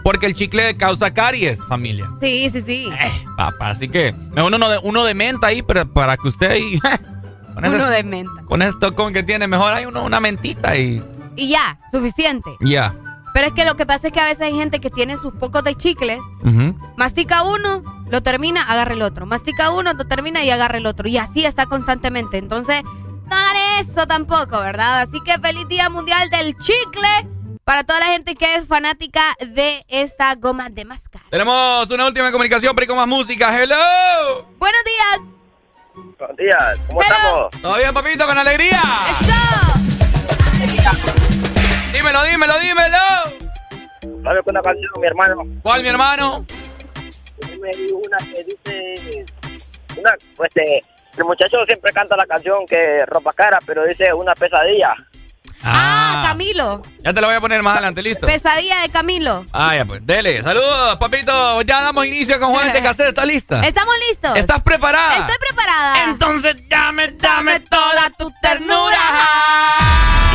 porque 0.04 0.26
el 0.26 0.34
chicle 0.34 0.76
causa 0.76 1.14
caries, 1.14 1.58
familia. 1.68 2.10
Sí, 2.20 2.50
sí, 2.50 2.60
sí. 2.62 2.90
Papá, 3.36 3.70
así 3.70 3.88
que 3.88 4.14
uno 4.36 4.68
de, 4.68 4.78
uno 4.82 5.04
de 5.04 5.14
menta 5.14 5.46
ahí 5.48 5.62
para, 5.62 5.84
para 5.84 6.16
que 6.16 6.28
usted 6.28 6.50
ahí, 6.50 6.78
con, 7.54 7.64
Uno 7.64 7.88
de 7.90 8.02
menta. 8.04 8.42
con 8.44 8.62
esto 8.62 8.94
con 8.94 9.12
que 9.12 9.22
tiene, 9.22 9.46
mejor 9.46 9.72
hay 9.72 9.86
uno, 9.86 10.04
una 10.04 10.20
mentita 10.20 10.76
y 10.76 11.02
Y 11.36 11.48
ya, 11.50 11.78
suficiente. 11.90 12.50
ya. 12.60 12.94
Pero 13.34 13.46
es 13.46 13.52
que 13.54 13.64
lo 13.64 13.76
que 13.76 13.86
pasa 13.86 14.08
es 14.08 14.12
que 14.12 14.20
a 14.20 14.24
veces 14.26 14.42
hay 14.42 14.54
gente 14.54 14.78
que 14.80 14.90
tiene 14.90 15.16
sus 15.16 15.32
pocos 15.34 15.64
de 15.64 15.74
chicles, 15.74 16.18
mastica 16.98 17.42
uno, 17.44 17.82
lo 18.10 18.22
termina, 18.22 18.62
agarra 18.62 18.92
el 18.92 19.00
otro. 19.00 19.24
Mastica 19.24 19.70
uno, 19.70 19.92
lo 19.94 20.04
termina 20.06 20.44
y 20.44 20.50
agarra 20.50 20.76
el 20.76 20.84
otro. 20.86 21.08
Y 21.08 21.16
así 21.16 21.46
está 21.46 21.64
constantemente. 21.64 22.36
Entonces, 22.36 22.82
no 22.84 23.34
hagan 23.34 23.56
eso 23.80 24.06
tampoco, 24.06 24.60
¿verdad? 24.60 25.00
Así 25.00 25.18
que 25.24 25.38
feliz 25.38 25.66
Día 25.66 25.88
Mundial 25.88 26.28
del 26.28 26.54
Chicle 26.58 27.28
para 27.64 27.84
toda 27.84 28.00
la 28.00 28.06
gente 28.06 28.34
que 28.34 28.56
es 28.56 28.66
fanática 28.66 29.22
de 29.40 29.82
esta 29.88 30.34
goma 30.34 30.68
de 30.68 30.84
mascar. 30.84 31.22
Tenemos 31.30 31.88
una 31.90 32.06
última 32.06 32.30
comunicación, 32.32 32.74
pero 32.76 32.88
con 32.88 32.96
más 32.98 33.08
música. 33.08 33.58
¡Hello! 33.58 34.46
Buenos 34.58 34.80
días. 34.84 35.31
Buenos 35.94 36.36
días, 36.38 36.80
¿cómo 36.86 37.02
estamos? 37.02 37.50
¿Todo 37.60 37.76
bien, 37.76 37.92
papito? 37.92 38.26
¿Con 38.26 38.38
alegría? 38.38 38.80
Dímelo, 41.92 42.22
dímelo, 42.24 42.58
dímelo. 42.60 44.22
¿Sabes 44.22 44.42
una 44.46 44.62
canción, 44.62 44.90
mi 44.98 45.06
hermano? 45.06 45.42
¿Cuál, 45.62 45.82
mi 45.82 45.88
hermano? 45.88 46.46
Me 47.60 47.70
dio 47.76 47.96
una 47.98 48.18
que 48.18 48.44
dice... 48.44 49.26
Una, 49.98 50.14
pues, 50.36 50.50
eh, 50.56 50.80
el 51.18 51.24
muchacho 51.24 51.62
siempre 51.66 51.92
canta 51.92 52.16
la 52.16 52.26
canción 52.26 52.66
que 52.66 53.04
ropa 53.06 53.32
cara, 53.34 53.58
pero 53.66 53.84
dice 53.84 54.14
una 54.14 54.34
pesadilla. 54.34 54.94
Ah. 55.64 56.22
ah, 56.24 56.28
Camilo. 56.28 56.82
Ya 57.04 57.12
te 57.12 57.20
lo 57.20 57.28
voy 57.28 57.36
a 57.36 57.40
poner 57.40 57.62
más 57.62 57.74
adelante, 57.74 58.02
listo. 58.02 58.26
Pesadilla 58.26 58.80
de 58.82 58.88
Camilo. 58.88 59.44
Ah, 59.52 59.76
ya 59.76 59.84
pues. 59.84 60.04
Dele, 60.04 60.42
saludos, 60.42 60.96
papito. 60.98 61.62
Ya 61.62 61.82
damos 61.82 62.04
inicio 62.06 62.38
con 62.40 62.50
Juan 62.50 62.72
de 62.72 62.82
Cacer. 62.82 63.08
¿Estás 63.08 63.26
lista? 63.26 63.60
Estamos 63.64 63.94
listos. 64.08 64.36
¿Estás 64.36 64.60
preparada? 64.62 65.18
Estoy 65.18 65.36
preparada. 65.38 66.04
Entonces 66.04 66.56
dame, 66.68 67.12
dame 67.12 67.60
toda 67.60 68.10
tu 68.18 68.32
ternura. 68.42 68.98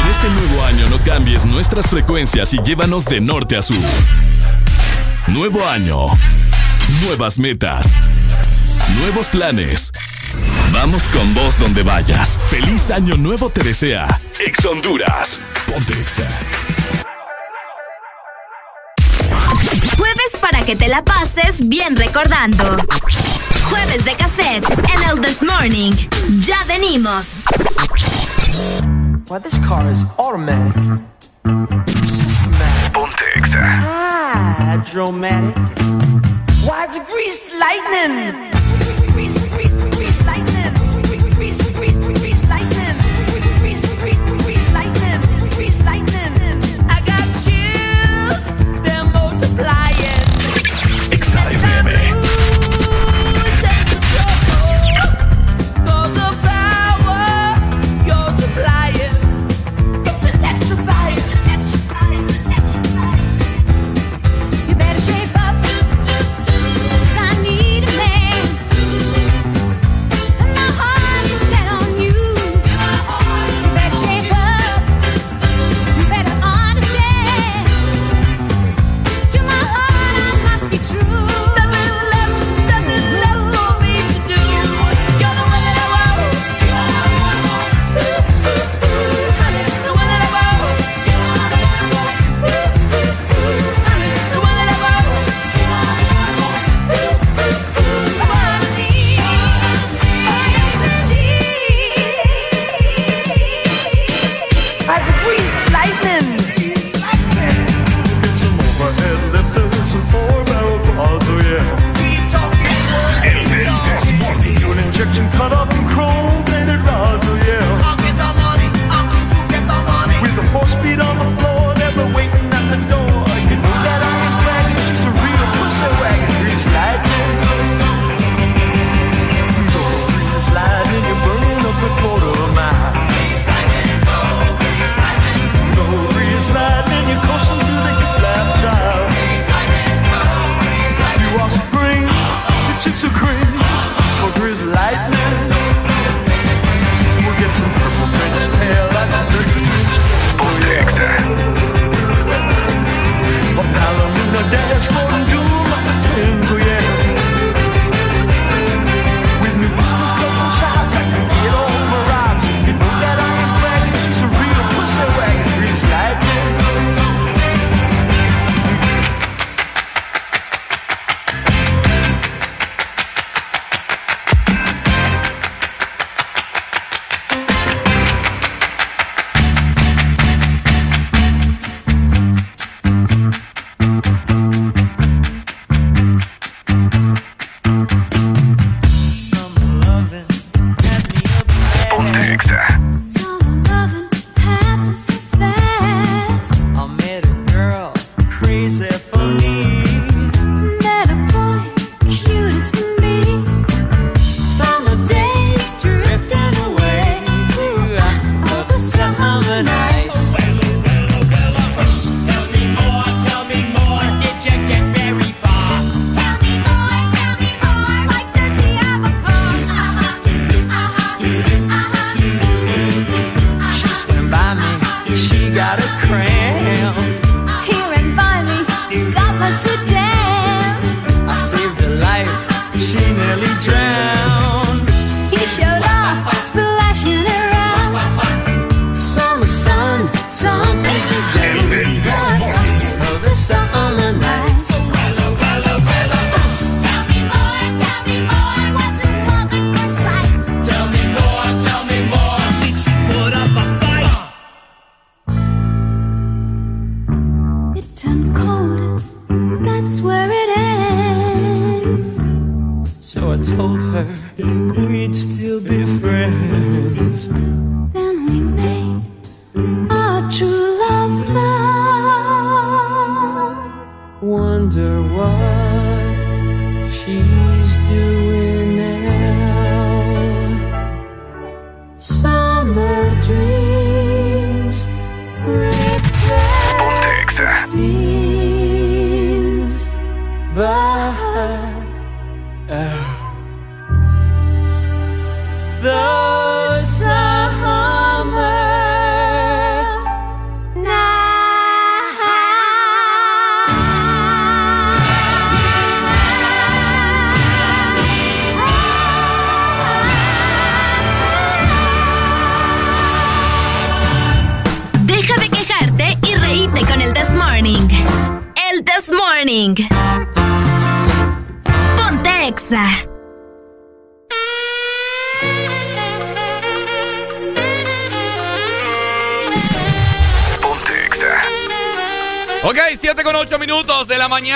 En 0.01 0.09
este 0.09 0.29
nuevo 0.29 0.63
año 0.65 0.87
no 0.89 0.97
cambies 1.03 1.45
nuestras 1.45 1.87
frecuencias 1.89 2.53
y 2.53 2.61
llévanos 2.61 3.05
de 3.05 3.19
norte 3.19 3.57
a 3.57 3.61
sur. 3.61 3.75
Nuevo 5.27 5.67
año. 5.67 6.07
Nuevas 7.03 7.37
metas 7.37 7.95
nuevos 8.97 9.27
planes. 9.27 9.91
Vamos 10.71 11.07
con 11.09 11.33
vos 11.33 11.57
donde 11.59 11.83
vayas. 11.83 12.37
Feliz 12.49 12.91
año 12.91 13.15
nuevo 13.17 13.49
te 13.49 13.63
desea. 13.63 14.07
Ex 14.45 14.65
Honduras. 14.65 15.39
Pontexa. 15.65 16.27
Jueves 19.97 20.31
para 20.39 20.61
que 20.63 20.75
te 20.75 20.87
la 20.87 21.03
pases 21.03 21.67
bien 21.67 21.95
recordando. 21.95 22.77
Jueves 23.69 24.05
de 24.05 24.13
cassette 24.15 24.65
en 24.71 25.09
el 25.09 25.21
This 25.21 25.41
Morning. 25.41 25.91
Ya 26.39 26.63
venimos. 26.67 27.27
Well, 29.29 29.41
this 29.41 29.59
car 29.67 29.89
is 29.91 30.05
automatic. 30.17 30.73
Systematic. 32.03 32.93
Ponte 32.93 33.25
Ah, 33.59 34.81
dramatic. 34.91 35.55
Why 36.65 36.85
it's 36.85 36.97
greased 37.09 37.43
lightning? 37.59 38.56
reason, 39.15 39.49
reason. 39.57 39.66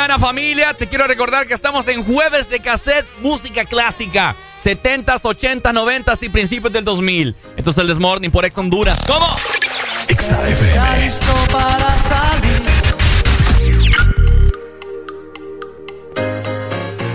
mañana 0.01 0.17
familia. 0.17 0.73
Te 0.73 0.87
quiero 0.87 1.05
recordar 1.05 1.47
que 1.47 1.53
estamos 1.53 1.87
en 1.87 2.03
jueves 2.03 2.49
de 2.49 2.59
cassette 2.59 3.05
música 3.21 3.65
clásica. 3.65 4.35
70s, 4.63 5.21
80s, 5.21 5.61
90s 5.61 6.23
y 6.23 6.29
principios 6.29 6.73
del 6.73 6.83
2000. 6.83 7.35
Entonces 7.55 7.81
el 7.81 7.87
Desmorning 7.87 8.31
por 8.31 8.43
Ex 8.43 8.57
Honduras. 8.57 8.97
¿Cómo? 9.05 9.27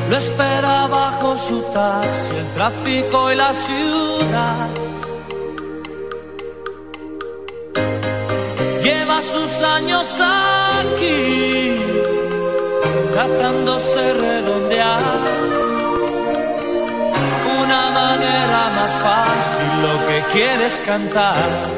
Lo 0.09 0.17
espera 0.17 0.87
bajo 0.87 1.37
su 1.37 1.61
taxi, 1.73 2.37
el 2.37 2.47
tráfico 2.55 3.33
y 3.33 3.35
la 3.35 3.53
ciudad. 3.53 4.69
Lleva 8.81 9.21
sus 9.23 9.63
años 9.63 10.07
aquí 10.21 11.66
tratándose 13.17 14.13
redondear 14.13 15.01
una 17.63 17.91
manera 17.91 18.61
más 18.77 18.93
fácil 19.07 19.71
lo 19.81 20.07
que 20.07 20.23
quieres 20.35 20.83
cantar. 20.85 21.76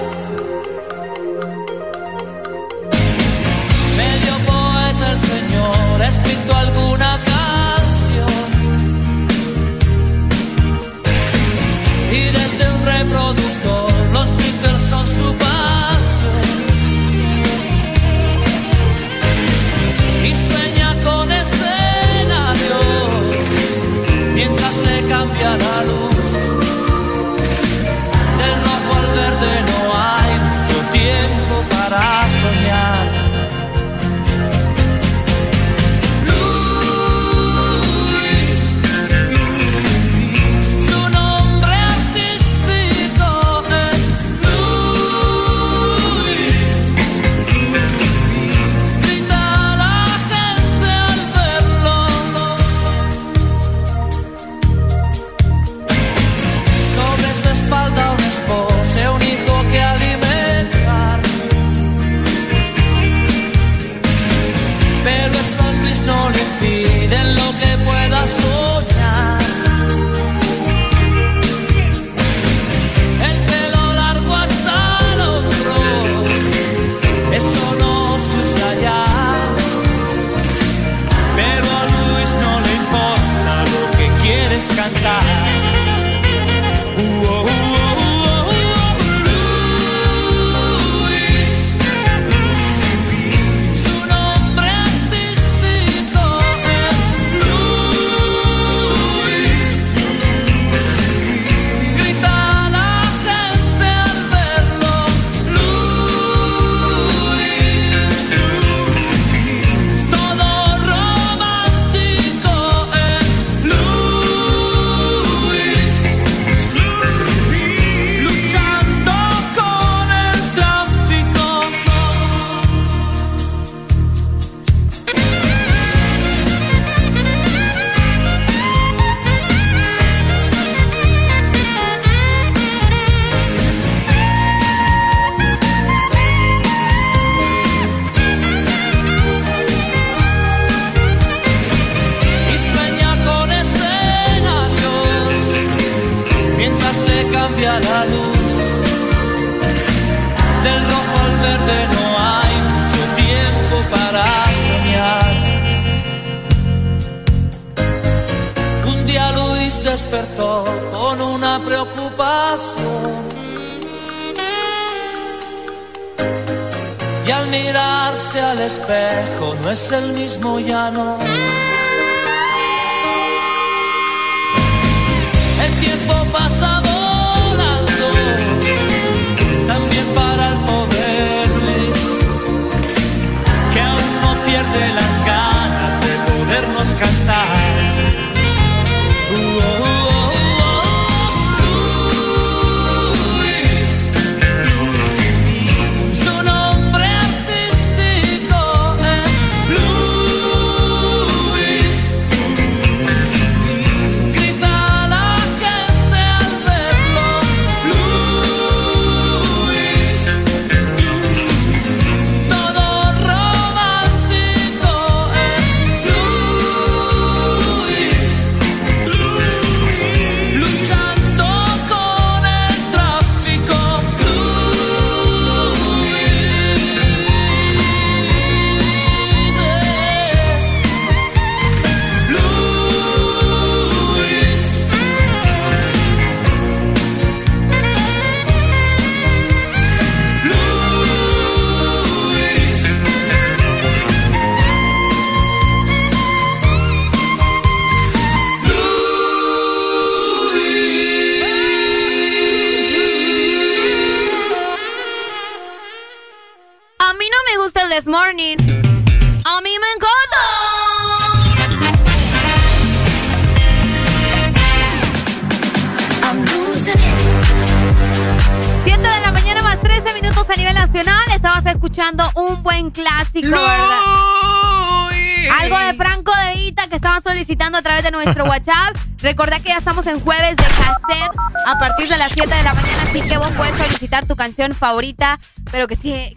WhatsApp. 278.68 278.96
Recordá 279.20 279.58
que 279.58 279.70
ya 279.70 279.78
estamos 279.78 280.06
en 280.06 280.20
jueves 280.20 280.56
de 280.56 280.62
cassette 280.62 281.32
a 281.66 281.78
partir 281.78 282.08
de 282.08 282.16
las 282.16 282.30
7 282.32 282.54
de 282.54 282.62
la 282.62 282.72
mañana, 282.72 283.02
así 283.02 283.20
que 283.20 283.36
vos 283.36 283.50
puedes 283.56 283.76
solicitar 283.76 284.26
tu 284.26 284.36
canción 284.36 284.76
favorita, 284.76 285.40
pero 285.72 285.88
que, 285.88 285.96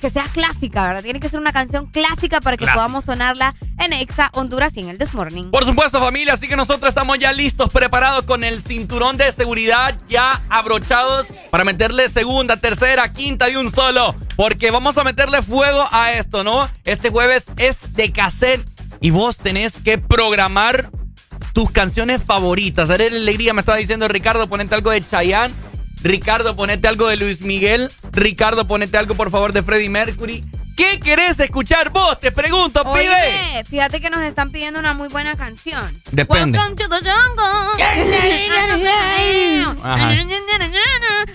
sea 0.09 0.23
clásica, 0.33 0.87
¿verdad? 0.87 1.03
Tiene 1.03 1.19
que 1.19 1.29
ser 1.29 1.39
una 1.39 1.53
canción 1.53 1.85
clásica 1.85 2.41
para 2.41 2.57
que 2.57 2.65
podamos 2.65 3.05
sonarla 3.05 3.53
en 3.77 3.93
Exa 3.93 4.31
Honduras 4.33 4.75
y 4.77 4.79
en 4.79 4.89
el 4.89 4.97
This 4.97 5.13
Morning. 5.13 5.51
Por 5.51 5.63
supuesto, 5.63 5.99
familia, 5.99 6.33
así 6.33 6.47
que 6.47 6.55
nosotros 6.55 6.89
estamos 6.89 7.19
ya 7.19 7.31
listos, 7.33 7.69
preparados 7.69 8.25
con 8.25 8.43
el 8.43 8.63
cinturón 8.63 9.15
de 9.15 9.31
seguridad 9.31 9.95
ya 10.09 10.41
abrochados 10.49 11.27
para 11.51 11.63
meterle 11.63 12.09
segunda, 12.09 12.57
tercera, 12.57 13.13
quinta 13.13 13.47
y 13.49 13.57
un 13.57 13.71
solo. 13.71 14.15
Porque 14.35 14.71
vamos 14.71 14.97
a 14.97 15.03
meterle 15.03 15.43
fuego 15.43 15.85
a 15.91 16.13
esto, 16.13 16.43
¿no? 16.43 16.67
Este 16.83 17.11
jueves 17.11 17.45
es 17.57 17.93
de 17.93 18.11
cassette 18.11 18.67
y 19.01 19.09
vos 19.09 19.37
tenés 19.37 19.79
que 19.81 19.97
programar 19.97 20.90
tus 21.61 21.69
canciones 21.69 22.23
favoritas. 22.23 22.87
Ver, 22.87 23.13
alegría 23.13 23.53
me 23.53 23.59
estaba 23.59 23.77
diciendo 23.77 24.07
Ricardo, 24.07 24.49
ponete 24.49 24.73
algo 24.73 24.89
de 24.89 25.05
Chayanne. 25.05 25.53
Ricardo, 26.01 26.55
ponete 26.55 26.87
algo 26.87 27.07
de 27.07 27.17
Luis 27.17 27.41
Miguel. 27.41 27.91
Ricardo, 28.11 28.65
ponete 28.65 28.97
algo, 28.97 29.13
por 29.13 29.29
favor, 29.29 29.53
de 29.53 29.61
Freddie 29.61 29.89
Mercury. 29.89 30.43
¿Qué 30.75 30.99
querés 30.99 31.39
escuchar 31.39 31.91
vos? 31.91 32.19
Te 32.19 32.31
pregunto, 32.31 32.81
pibe. 32.81 33.09
Oye, 33.09 33.63
fíjate 33.69 34.01
que 34.01 34.09
nos 34.09 34.21
están 34.23 34.51
pidiendo 34.51 34.79
una 34.79 34.95
muy 34.95 35.07
buena 35.09 35.37
canción. 35.37 36.01
Depende. 36.11 36.57
Welcome 36.57 36.77
to 36.77 36.89
the 36.89 36.95
jungle. 36.95 37.75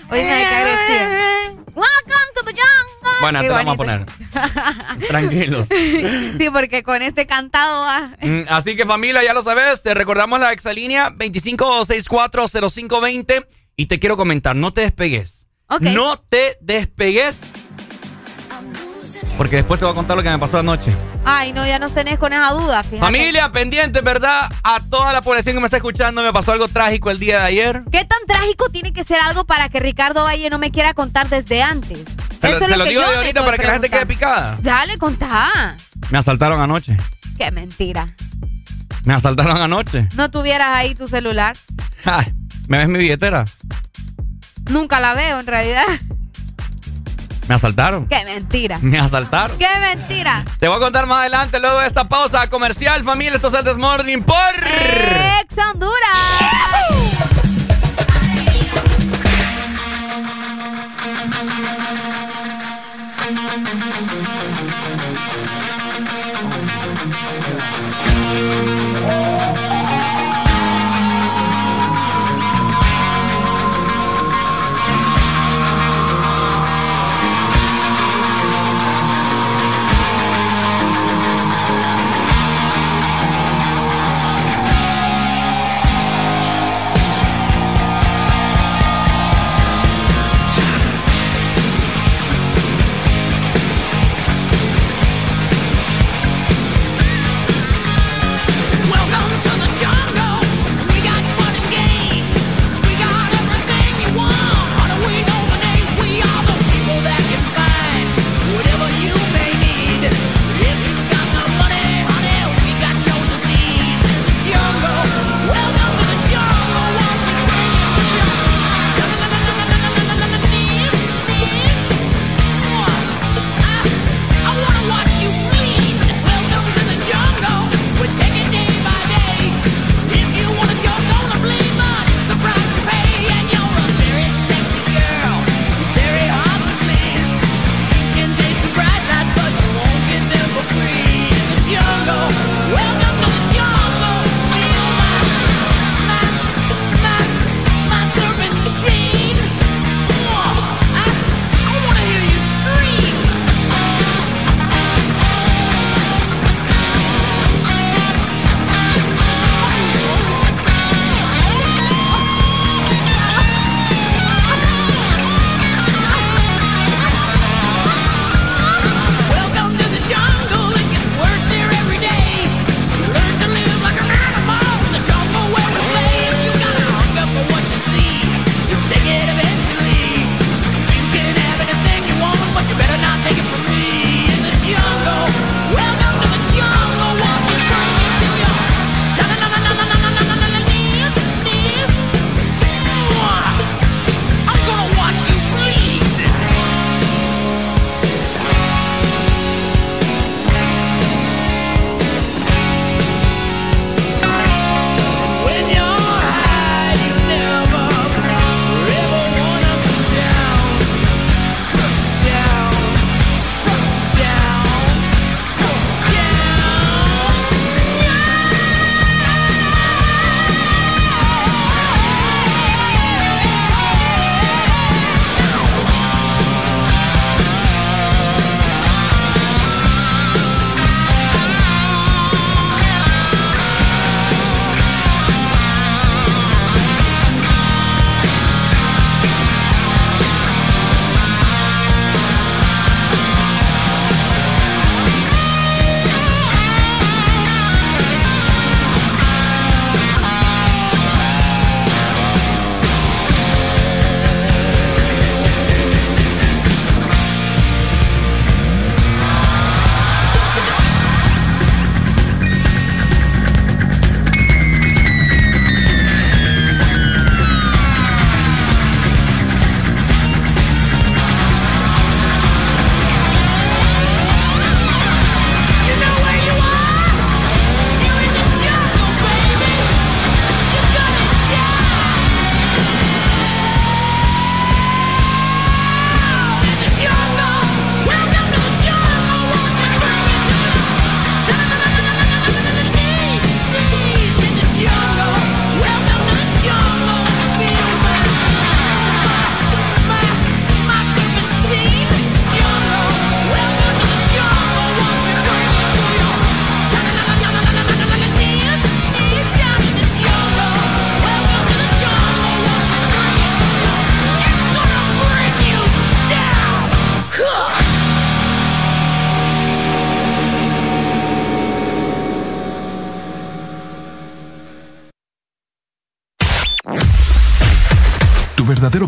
Oye, 0.09 0.23
me. 0.25 1.57
Welcome 1.73 2.31
to 2.35 2.43
the 2.43 2.51
jungle. 2.51 3.11
Bueno, 3.21 3.39
Qué 3.39 3.47
te 3.47 3.53
la 3.53 3.63
vamos 3.63 3.73
a 3.73 3.77
poner. 3.77 4.05
Tranquilos. 5.07 5.67
Sí, 5.69 6.49
porque 6.51 6.83
con 6.83 7.01
este 7.01 7.25
cantado 7.27 7.81
va. 7.81 8.15
Mm, 8.21 8.43
Así 8.49 8.75
que 8.75 8.85
familia, 8.85 9.23
ya 9.23 9.33
lo 9.33 9.41
sabes, 9.41 9.81
te 9.83 9.93
recordamos 9.93 10.39
la 10.39 10.51
exalínea 10.53 11.09
25640520 11.11 13.45
y 13.75 13.85
te 13.87 13.99
quiero 13.99 14.15
comentar, 14.17 14.55
no 14.55 14.73
te 14.73 14.81
despegues. 14.81 15.45
No 15.81 16.17
te 16.19 16.57
despegues. 16.61 17.35
Porque 19.37 19.57
después 19.57 19.79
te 19.79 19.85
voy 19.85 19.91
a 19.91 19.95
contar 19.95 20.17
lo 20.17 20.23
que 20.23 20.29
me 20.29 20.39
pasó 20.39 20.57
anoche. 20.57 20.91
Ay, 21.23 21.53
no, 21.53 21.65
ya 21.65 21.77
nos 21.77 21.93
tenés 21.93 22.17
con 22.17 22.33
esa 22.33 22.49
duda, 22.51 22.81
fíjate. 22.81 22.99
Familia, 22.99 23.51
pendiente, 23.51 24.01
¿verdad? 24.01 24.51
A 24.63 24.79
toda 24.79 25.13
la 25.13 25.21
población 25.21 25.55
que 25.55 25.59
me 25.59 25.67
está 25.67 25.77
escuchando, 25.77 26.23
me 26.23 26.33
pasó 26.33 26.53
algo 26.53 26.67
trágico 26.67 27.11
el 27.11 27.19
día 27.19 27.39
de 27.39 27.45
ayer. 27.45 27.83
¿Qué 27.91 28.03
tan 28.05 28.19
trágico 28.27 28.69
tiene 28.69 28.93
que 28.93 29.03
ser 29.03 29.19
algo 29.21 29.45
para 29.45 29.69
que 29.69 29.79
Ricardo 29.79 30.23
Valle 30.23 30.49
no 30.49 30.57
me 30.57 30.71
quiera 30.71 30.93
contar 30.93 31.29
desde 31.29 31.61
antes? 31.61 31.99
Se 32.41 32.49
lo, 32.49 32.57
es 32.65 32.77
lo 32.77 32.83
que 32.83 32.89
digo 32.89 33.01
yo 33.01 33.11
de 33.11 33.17
ahorita 33.17 33.45
para 33.45 33.57
que 33.57 33.65
la 33.65 33.73
gente 33.73 33.89
quede 33.89 34.05
picada. 34.05 34.57
Dale, 34.61 34.97
contá. 34.97 35.75
Me 36.09 36.17
asaltaron 36.17 36.59
anoche. 36.59 36.97
Qué 37.37 37.51
mentira. 37.51 38.07
Me 39.03 39.13
asaltaron 39.13 39.61
anoche. 39.61 40.07
No 40.15 40.31
tuvieras 40.31 40.69
ahí 40.69 40.95
tu 40.95 41.07
celular. 41.07 41.55
Ay, 42.05 42.33
¿Me 42.67 42.79
ves 42.79 42.89
mi 42.89 42.99
billetera? 42.99 43.45
Nunca 44.69 44.99
la 44.99 45.13
veo, 45.13 45.39
en 45.39 45.47
realidad. 45.47 45.85
Me 47.47 47.55
asaltaron. 47.55 48.07
Qué 48.07 48.23
mentira. 48.25 48.77
Me 48.81 48.99
asaltaron. 48.99 49.57
Qué 49.57 49.67
mentira. 49.79 50.43
Te 50.59 50.67
voy 50.67 50.77
a 50.77 50.79
contar 50.79 51.05
más 51.05 51.19
adelante, 51.19 51.59
luego 51.59 51.79
de 51.79 51.87
esta 51.87 52.07
pausa 52.09 52.49
comercial, 52.49 53.03
familia. 53.03 53.35
Esto 53.35 53.47
es 53.47 53.53
el 53.53 53.63
This 53.63 53.77
Morning 53.77 54.21
por... 54.21 54.35
Ex 55.41 55.55
Honduras. 55.57 57.06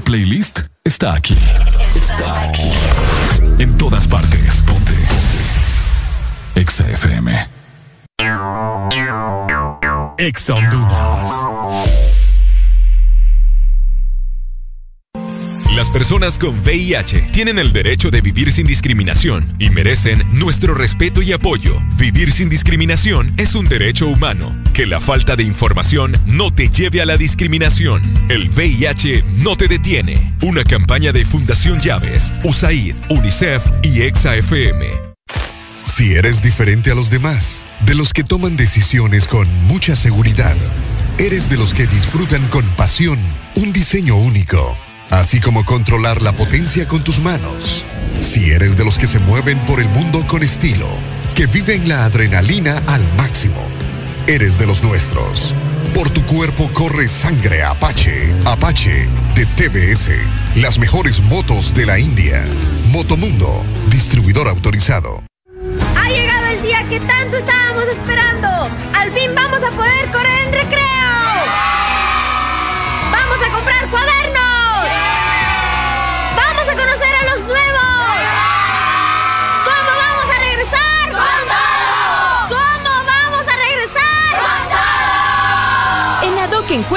Playlist 0.09 0.61
está 0.83 1.13
aquí. 1.13 1.35
Está 1.95 2.49
aquí. 2.49 2.71
En 3.59 3.77
todas 3.77 4.07
partes. 4.07 4.63
Ponte. 4.63 4.95
Exa 6.55 6.89
FM. 6.89 7.47
Exa 10.17 10.55
Honduras. 10.55 11.29
Las 15.75 15.89
personas 15.91 16.39
con 16.39 16.59
VIH 16.59 17.29
tienen 17.31 17.59
el 17.59 17.71
derecho 17.71 18.09
de 18.09 18.21
vivir 18.21 18.51
sin 18.51 18.65
discriminación 18.65 19.55
y 19.59 19.69
merecen 19.69 20.23
nuestro 20.31 20.73
respeto 20.73 21.21
y 21.21 21.33
apoyo. 21.33 21.79
Vivir 21.99 22.31
sin 22.31 22.49
discriminación 22.49 23.31
es 23.37 23.53
un 23.53 23.69
derecho 23.69 24.07
humano. 24.07 24.58
Que 24.79 24.85
la 24.85 25.01
falta 25.01 25.35
de 25.35 25.43
información 25.43 26.21
no 26.25 26.51
te 26.51 26.69
lleve 26.69 27.01
a 27.01 27.05
la 27.05 27.17
discriminación. 27.17 28.01
El 28.29 28.47
VIH 28.47 29.25
no 29.43 29.57
te 29.57 29.67
detiene. 29.67 30.33
Una 30.41 30.63
campaña 30.63 31.11
de 31.11 31.25
Fundación 31.25 31.81
Llaves, 31.81 32.31
USAID, 32.45 32.95
UNICEF 33.09 33.61
y 33.83 34.03
EXA-FM. 34.03 34.85
Si 35.85 36.13
eres 36.13 36.41
diferente 36.41 36.91
a 36.91 36.95
los 36.95 37.09
demás, 37.09 37.65
de 37.85 37.93
los 37.93 38.13
que 38.13 38.23
toman 38.23 38.55
decisiones 38.55 39.27
con 39.27 39.49
mucha 39.65 39.97
seguridad, 39.97 40.55
eres 41.17 41.49
de 41.49 41.57
los 41.57 41.73
que 41.73 41.85
disfrutan 41.85 42.47
con 42.47 42.63
pasión 42.77 43.19
un 43.55 43.73
diseño 43.73 44.15
único, 44.15 44.77
así 45.09 45.41
como 45.41 45.65
controlar 45.65 46.21
la 46.21 46.31
potencia 46.31 46.87
con 46.87 47.03
tus 47.03 47.19
manos. 47.19 47.83
Si 48.21 48.51
eres 48.51 48.77
de 48.77 48.85
los 48.85 48.97
que 48.97 49.07
se 49.07 49.19
mueven 49.19 49.59
por 49.65 49.81
el 49.81 49.89
mundo 49.89 50.25
con 50.25 50.41
estilo, 50.41 50.87
que 51.35 51.47
viven 51.47 51.89
la 51.89 52.05
adrenalina 52.05 52.81
al 52.87 53.03
máximo, 53.17 53.67
eres 54.29 54.59
de 54.59 54.67
los 54.67 54.83
nuestros. 54.83 55.55
Por 55.95 56.11
tu 56.11 56.23
cuerpo 56.23 56.69
corre 56.71 57.07
sangre 57.07 57.63
Apache. 57.63 58.31
Apache 58.45 59.09
de 59.33 59.45
TBS. 59.47 60.11
Las 60.55 60.77
mejores 60.77 61.19
motos 61.19 61.73
de 61.73 61.87
la 61.87 61.97
India. 61.97 62.45
Motomundo, 62.91 63.63
distribuidor 63.87 64.47
autorizado. 64.47 65.23
Ha 65.97 66.09
llegado 66.09 66.45
el 66.45 66.61
día 66.61 66.87
que 66.87 66.99
tanto 66.99 67.37
estábamos 67.37 67.85
esperando. 67.85 68.47
Al 68.93 69.11
fin 69.11 69.33
vamos 69.33 69.63
a 69.63 69.71
poder 69.71 70.11
correr 70.11 70.45
en 70.45 70.53
recreo. 70.53 70.79
Vamos 73.11 73.37
a 73.47 73.51
comprar 73.51 73.89
cuadernos. 73.89 74.28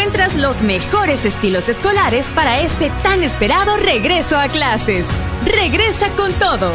Encuentras 0.03 0.35
los 0.35 0.63
mejores 0.63 1.25
estilos 1.25 1.69
escolares 1.69 2.27
para 2.35 2.59
este 2.59 2.91
tan 3.05 3.23
esperado 3.23 3.77
regreso 3.77 4.37
a 4.37 4.49
clases. 4.49 5.07
Regresa 5.45 6.09
con 6.17 6.33
todo. 6.35 6.73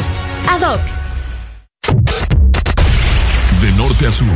ADOC. 0.49 0.79
De 3.61 3.71
norte 3.73 4.07
a 4.07 4.11
sur. 4.11 4.27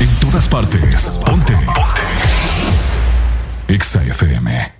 En 0.00 0.20
todas 0.20 0.48
partes. 0.48 1.02
Ponte. 1.26 1.54
Ponte. 1.54 1.54
Exa 3.68 4.02
FM. 4.04 4.75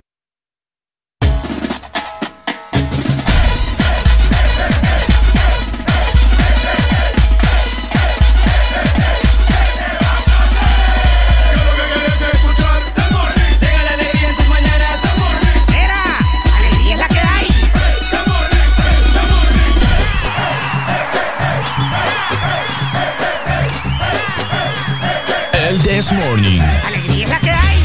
This 25.97 26.13
Morning. 26.13 26.61
Alegría 26.85 27.23
es 27.23 27.29
la 27.31 27.39
que 27.39 27.49
hay. 27.49 27.79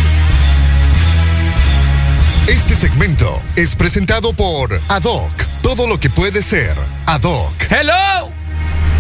Este 2.47 2.77
segmento 2.77 3.41
es 3.57 3.75
presentado 3.75 4.35
por 4.35 4.79
Adoc. 4.91 5.31
Todo 5.63 5.87
lo 5.87 5.99
que 5.99 6.11
puede 6.11 6.43
ser 6.43 6.77
Adoc. 7.07 7.55
¡Hello! 7.71 8.31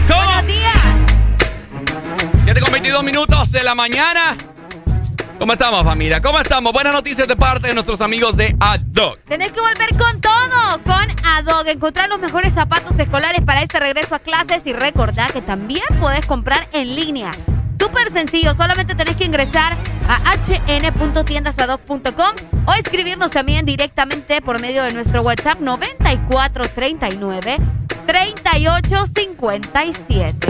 Buenos 0.08 0.46
días. 0.46 0.76
7 2.44 2.58
con 2.62 2.72
22 2.72 3.04
minutos 3.04 3.52
de 3.52 3.62
la 3.62 3.74
mañana. 3.74 4.34
¿Cómo 5.38 5.52
estamos, 5.52 5.84
familia? 5.84 6.22
¿Cómo 6.22 6.40
estamos? 6.40 6.72
Buenas 6.72 6.94
noticias 6.94 7.28
de 7.28 7.36
parte 7.36 7.68
de 7.68 7.74
nuestros 7.74 8.00
amigos 8.00 8.34
de 8.38 8.56
ADOC. 8.58 9.24
Tenés 9.24 9.52
que 9.52 9.60
volver 9.60 9.90
con 9.98 10.22
todo, 10.22 10.82
con 10.84 11.26
Adog. 11.26 11.68
Encontrar 11.68 12.08
los 12.08 12.18
mejores 12.18 12.54
zapatos 12.54 12.98
escolares 12.98 13.42
para 13.42 13.60
este 13.60 13.78
regreso 13.78 14.14
a 14.14 14.20
clases 14.20 14.62
y 14.64 14.72
recordá 14.72 15.26
que 15.26 15.42
también 15.42 15.84
podés 16.00 16.24
comprar 16.24 16.66
en 16.72 16.94
línea. 16.96 17.30
Súper 17.82 18.12
sencillo, 18.12 18.54
solamente 18.54 18.94
tenés 18.94 19.16
que 19.16 19.24
ingresar 19.24 19.76
a 20.08 20.36
hn.tiendasadoc.com 20.36 22.34
o 22.64 22.74
escribirnos 22.74 23.32
también 23.32 23.66
directamente 23.66 24.40
por 24.40 24.60
medio 24.60 24.84
de 24.84 24.92
nuestro 24.92 25.22
WhatsApp 25.22 25.58
9439 25.58 27.58
3857. 28.06 30.46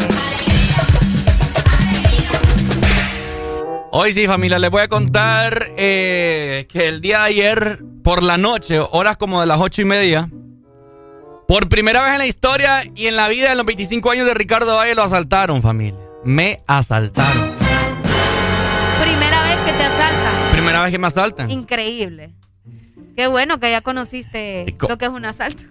Hoy 3.92 4.12
sí, 4.12 4.26
familia, 4.26 4.58
les 4.58 4.70
voy 4.70 4.82
a 4.82 4.88
contar 4.88 5.68
eh, 5.78 6.66
que 6.68 6.88
el 6.88 7.00
día 7.00 7.20
de 7.20 7.24
ayer, 7.24 7.78
por 8.04 8.22
la 8.22 8.36
noche, 8.36 8.78
horas 8.78 9.16
como 9.16 9.40
de 9.40 9.46
las 9.46 9.58
ocho 9.58 9.80
y 9.80 9.86
media, 9.86 10.28
por 11.48 11.70
primera 11.70 12.02
vez 12.02 12.12
en 12.12 12.18
la 12.18 12.26
historia 12.26 12.82
y 12.94 13.06
en 13.06 13.16
la 13.16 13.28
vida 13.28 13.48
de 13.48 13.56
los 13.56 13.64
25 13.64 14.10
años 14.10 14.26
de 14.26 14.34
Ricardo 14.34 14.76
Valle 14.76 14.94
lo 14.94 15.02
asaltaron, 15.02 15.62
familia. 15.62 16.01
Me 16.24 16.62
asaltaron. 16.66 17.50
Primera 19.02 19.42
vez 19.44 19.56
que 19.66 19.72
te 19.72 19.82
asaltan. 19.82 20.52
Primera 20.52 20.82
vez 20.82 20.92
que 20.92 20.98
me 20.98 21.06
asaltan. 21.06 21.50
Increíble. 21.50 22.34
Qué 23.16 23.26
bueno 23.26 23.58
que 23.60 23.70
ya 23.70 23.80
conociste 23.80 24.74
co- 24.78 24.88
lo 24.88 24.98
que 24.98 25.06
es 25.06 25.10
un 25.10 25.24
asalto. 25.24 25.62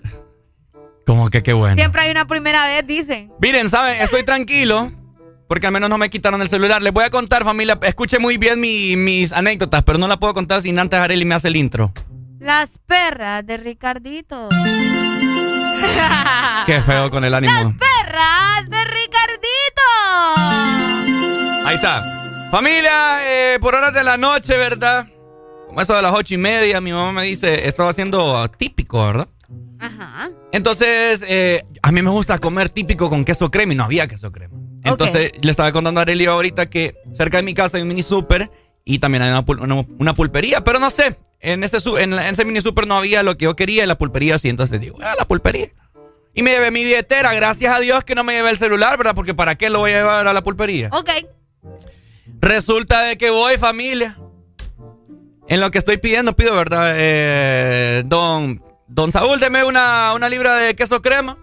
Como 1.05 1.29
que 1.29 1.41
qué 1.41 1.53
bueno. 1.53 1.75
Siempre 1.75 2.01
hay 2.03 2.11
una 2.11 2.25
primera 2.27 2.65
vez, 2.67 2.85
dicen. 2.85 3.31
Miren, 3.41 3.69
¿saben? 3.69 4.01
Estoy 4.01 4.23
tranquilo. 4.23 4.91
Porque 5.47 5.67
al 5.67 5.73
menos 5.73 5.89
no 5.89 5.97
me 5.97 6.09
quitaron 6.09 6.41
el 6.41 6.47
celular. 6.47 6.81
Les 6.81 6.93
voy 6.93 7.03
a 7.03 7.09
contar, 7.09 7.43
familia. 7.43 7.77
Escuche 7.81 8.19
muy 8.19 8.37
bien 8.37 8.59
mi- 8.61 8.95
mis 8.95 9.31
anécdotas, 9.33 9.83
pero 9.83 9.97
no 9.97 10.07
la 10.07 10.17
puedo 10.17 10.33
contar 10.33 10.61
sin 10.61 10.79
antes 10.79 10.99
Arely 10.99 11.25
me 11.25 11.35
hace 11.35 11.47
el 11.49 11.55
intro. 11.57 11.91
Las 12.39 12.69
perras 12.85 13.45
de 13.45 13.57
Ricardito. 13.57 14.47
Qué 16.65 16.79
feo 16.81 17.09
con 17.09 17.23
el 17.25 17.33
ánimo. 17.33 17.75
perras 17.77 18.69
de. 18.69 18.80
Ahí 21.65 21.75
está. 21.75 22.47
Familia, 22.51 23.19
eh, 23.23 23.59
por 23.61 23.75
horas 23.75 23.93
de 23.93 24.03
la 24.03 24.17
noche, 24.17 24.57
¿verdad? 24.57 25.07
Como 25.67 25.81
eso 25.81 25.95
de 25.95 26.01
las 26.01 26.13
ocho 26.13 26.33
y 26.33 26.37
media, 26.37 26.81
mi 26.81 26.91
mamá 26.91 27.11
me 27.13 27.23
dice, 27.23 27.67
estaba 27.67 27.89
haciendo 27.89 28.49
típico, 28.57 29.05
¿verdad? 29.05 29.27
Ajá. 29.79 30.29
Entonces, 30.51 31.23
eh, 31.27 31.63
a 31.81 31.91
mí 31.91 32.01
me 32.01 32.09
gusta 32.09 32.37
comer 32.39 32.69
típico 32.69 33.09
con 33.09 33.23
queso 33.23 33.49
crema 33.49 33.73
y 33.73 33.75
no 33.77 33.85
había 33.85 34.07
queso 34.07 34.31
crema. 34.31 34.55
Entonces, 34.83 35.31
le 35.41 35.49
estaba 35.51 35.71
contando 35.71 35.99
a 35.99 36.03
Arely 36.03 36.25
ahorita 36.25 36.69
que 36.69 36.95
cerca 37.13 37.37
de 37.37 37.43
mi 37.43 37.53
casa 37.53 37.77
hay 37.77 37.83
un 37.83 37.89
mini 37.89 38.03
super 38.03 38.51
y 38.83 38.99
también 38.99 39.21
hay 39.21 39.29
una, 39.31 39.45
pul- 39.45 39.61
una- 39.61 39.85
una 39.99 40.13
pulpería, 40.13 40.63
pero 40.63 40.79
no 40.79 40.89
sé, 40.89 41.15
en 41.39 41.63
ese, 41.63 41.77
en, 41.99 42.13
en 42.13 42.19
ese 42.19 42.43
mini 42.45 42.59
super 42.61 42.85
no 42.87 42.97
había 42.97 43.23
lo 43.23 43.37
que 43.37 43.45
yo 43.45 43.55
quería 43.55 43.83
y 43.83 43.87
la 43.87 43.97
pulpería 43.97 44.37
sí, 44.39 44.49
entonces 44.49 44.81
digo, 44.81 44.97
ah, 45.01 45.13
la 45.17 45.25
pulpería. 45.25 45.69
Y 46.33 46.43
me 46.43 46.51
llevé 46.51 46.71
mi 46.71 46.83
billetera, 46.83 47.33
gracias 47.33 47.75
a 47.75 47.79
Dios 47.79 48.03
que 48.03 48.15
no 48.15 48.23
me 48.23 48.33
llevé 48.33 48.51
el 48.51 48.57
celular, 48.57 48.97
¿verdad? 48.97 49.15
Porque 49.15 49.33
¿para 49.33 49.55
qué 49.55 49.69
lo 49.69 49.79
voy 49.79 49.91
a 49.91 49.97
llevar 49.97 50.27
a 50.27 50.33
la 50.33 50.41
pulpería? 50.41 50.89
Ok. 50.91 51.09
Resulta 52.39 53.01
de 53.01 53.17
que 53.17 53.29
voy, 53.29 53.57
familia. 53.57 54.17
En 55.47 55.59
lo 55.59 55.69
que 55.69 55.77
estoy 55.77 55.97
pidiendo, 55.97 56.33
pido, 56.33 56.55
¿verdad? 56.55 56.93
Eh, 56.95 58.03
don, 58.05 58.63
don 58.87 59.11
Saúl, 59.11 59.39
deme 59.39 59.65
una, 59.65 60.13
una 60.13 60.29
libra 60.29 60.55
de 60.55 60.75
queso 60.75 61.01
crema. 61.01 61.37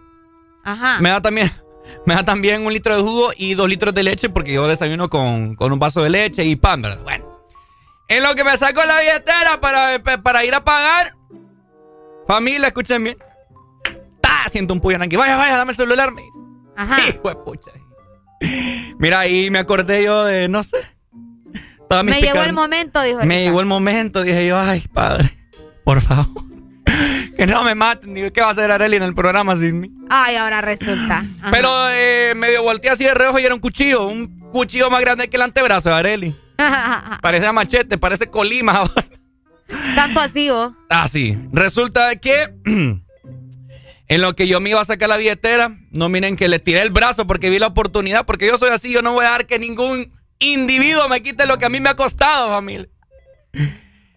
Ajá. 0.64 0.98
Me 1.00 1.10
da 1.10 1.20
también, 1.20 1.50
me 2.06 2.14
da 2.14 2.24
también 2.24 2.64
un 2.64 2.72
litro 2.72 2.96
de 2.96 3.02
jugo 3.02 3.32
y 3.36 3.54
dos 3.54 3.68
litros 3.68 3.92
de 3.92 4.02
leche 4.02 4.30
porque 4.30 4.54
yo 4.54 4.66
desayuno 4.66 5.10
con, 5.10 5.54
con 5.54 5.72
un 5.72 5.78
vaso 5.78 6.02
de 6.02 6.08
leche 6.08 6.44
y 6.44 6.56
pan, 6.56 6.80
¿verdad? 6.80 7.02
Bueno. 7.02 7.26
En 8.08 8.22
lo 8.22 8.34
que 8.34 8.42
me 8.42 8.56
saco 8.56 8.82
la 8.84 9.00
billetera 9.00 9.60
para, 9.60 10.02
para 10.22 10.44
ir 10.44 10.54
a 10.54 10.64
pagar. 10.64 11.14
Familia, 12.26 12.68
escuchen 12.68 13.04
bien. 13.04 13.18
Siento 14.48 14.74
un 14.74 15.02
aquí. 15.02 15.16
Vaya, 15.16 15.36
vaya, 15.36 15.56
dame 15.56 15.72
el 15.72 15.76
celular. 15.76 16.12
Me 16.12 16.22
dice. 16.22 16.38
Ajá. 16.76 17.08
Hijo 17.08 17.28
de 17.28 17.34
pucha. 17.36 17.70
Mira, 18.98 19.20
ahí 19.20 19.50
me 19.50 19.58
acordé 19.58 20.04
yo 20.04 20.24
de, 20.24 20.48
no 20.48 20.62
sé. 20.62 20.78
Me 22.04 22.20
llegó 22.20 22.42
el 22.42 22.52
momento, 22.52 23.02
dijo 23.02 23.20
Me 23.24 23.42
llegó 23.42 23.60
el 23.60 23.66
momento, 23.66 24.22
dije 24.22 24.46
yo, 24.46 24.58
ay, 24.58 24.84
padre, 24.92 25.30
por 25.84 26.00
favor. 26.00 26.44
Que 27.36 27.46
no 27.46 27.62
me 27.62 27.76
maten, 27.76 28.14
digo, 28.14 28.32
¿qué 28.32 28.40
va 28.40 28.48
a 28.48 28.50
hacer 28.50 28.68
Arely 28.72 28.96
en 28.96 29.04
el 29.04 29.14
programa 29.14 29.56
sin 29.56 29.78
mí? 29.78 29.92
Ay, 30.10 30.34
ahora 30.34 30.60
resulta. 30.60 31.18
Ajá. 31.40 31.50
Pero 31.52 31.70
eh, 31.90 32.32
medio 32.34 32.64
volteé 32.64 32.90
así 32.90 33.04
de 33.04 33.14
reojo 33.14 33.38
y 33.38 33.44
era 33.44 33.54
un 33.54 33.60
cuchillo, 33.60 34.08
un 34.08 34.50
cuchillo 34.50 34.90
más 34.90 35.00
grande 35.02 35.28
que 35.28 35.36
el 35.36 35.42
antebrazo 35.42 35.90
de 35.90 35.94
Arely. 35.94 36.36
Parece 37.22 37.52
machete, 37.52 37.96
parece 37.96 38.26
colima. 38.26 38.90
Tanto 39.94 40.18
así, 40.18 40.50
¿o? 40.50 40.74
Ah, 40.90 41.06
sí. 41.06 41.38
Resulta 41.52 42.16
que 42.16 42.52
en 44.08 44.20
lo 44.20 44.34
que 44.34 44.46
yo 44.48 44.60
me 44.60 44.70
iba 44.70 44.80
a 44.80 44.84
sacar 44.84 45.08
la 45.08 45.16
billetera, 45.16 45.70
no 45.90 46.08
miren 46.08 46.36
que 46.36 46.48
le 46.48 46.58
tiré 46.58 46.80
el 46.82 46.90
brazo 46.90 47.26
porque 47.26 47.50
vi 47.50 47.58
la 47.58 47.66
oportunidad, 47.68 48.24
porque 48.26 48.46
yo 48.46 48.56
soy 48.58 48.70
así, 48.70 48.90
yo 48.92 49.02
no 49.02 49.12
voy 49.12 49.26
a 49.26 49.30
dar 49.30 49.46
que 49.46 49.58
ningún 49.58 50.12
individuo 50.38 51.08
me 51.08 51.22
quite 51.22 51.46
lo 51.46 51.58
que 51.58 51.66
a 51.66 51.68
mí 51.68 51.80
me 51.80 51.88
ha 51.90 51.96
costado, 51.96 52.48
familia. 52.48 52.88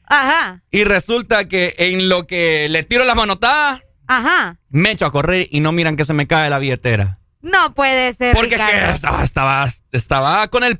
Ajá. 0.06 0.62
Y 0.72 0.84
resulta 0.84 1.48
que 1.48 1.76
en 1.78 2.10
lo 2.10 2.28
que 2.28 2.68
le 2.70 2.84
tiro 2.84 3.06
la 3.06 3.16
manotada, 3.16 3.82
Ajá. 4.08 4.58
me 4.70 4.92
echo 4.92 5.06
a 5.06 5.12
correr 5.12 5.48
y 5.50 5.62
no 5.62 5.72
miran 5.72 5.96
que 5.96 6.06
se 6.06 6.14
me 6.14 6.28
cae 6.28 6.50
la 6.50 6.60
billetera. 6.60 7.20
No 7.42 7.74
puede 7.74 8.14
ser, 8.14 8.36
Porque 8.36 8.56
es 8.56 8.62
que 8.62 8.68
Ricardo. 8.68 8.94
estaba, 8.94 9.24
estaba, 9.24 9.70
estaba 9.92 10.48
con 10.50 10.64
el 10.64 10.80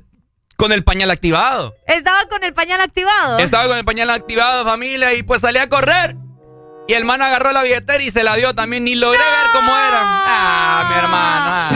con 0.56 0.70
el 0.70 0.84
pañal 0.84 1.10
activado. 1.10 1.74
Estaba 1.88 2.26
con 2.28 2.44
el 2.44 2.52
pañal 2.52 2.80
activado. 2.80 3.38
Estaba 3.38 3.66
con 3.66 3.78
el 3.78 3.84
pañal 3.84 4.10
activado, 4.10 4.64
familia, 4.64 5.12
y 5.14 5.22
pues 5.24 5.40
salí 5.40 5.58
a 5.58 5.68
correr. 5.68 6.14
Y 6.88 6.94
el 6.94 7.04
man 7.04 7.22
agarró 7.22 7.52
la 7.52 7.62
billetera 7.62 8.02
y 8.02 8.10
se 8.10 8.24
la 8.24 8.34
dio 8.36 8.54
también. 8.54 8.84
Ni 8.84 8.94
logré 8.94 9.18
ver 9.18 9.50
cómo 9.54 9.68
era. 9.70 10.00
Ah, 10.02 10.86
mi 10.90 10.98
hermano. 10.98 11.46
ah. 11.54 11.70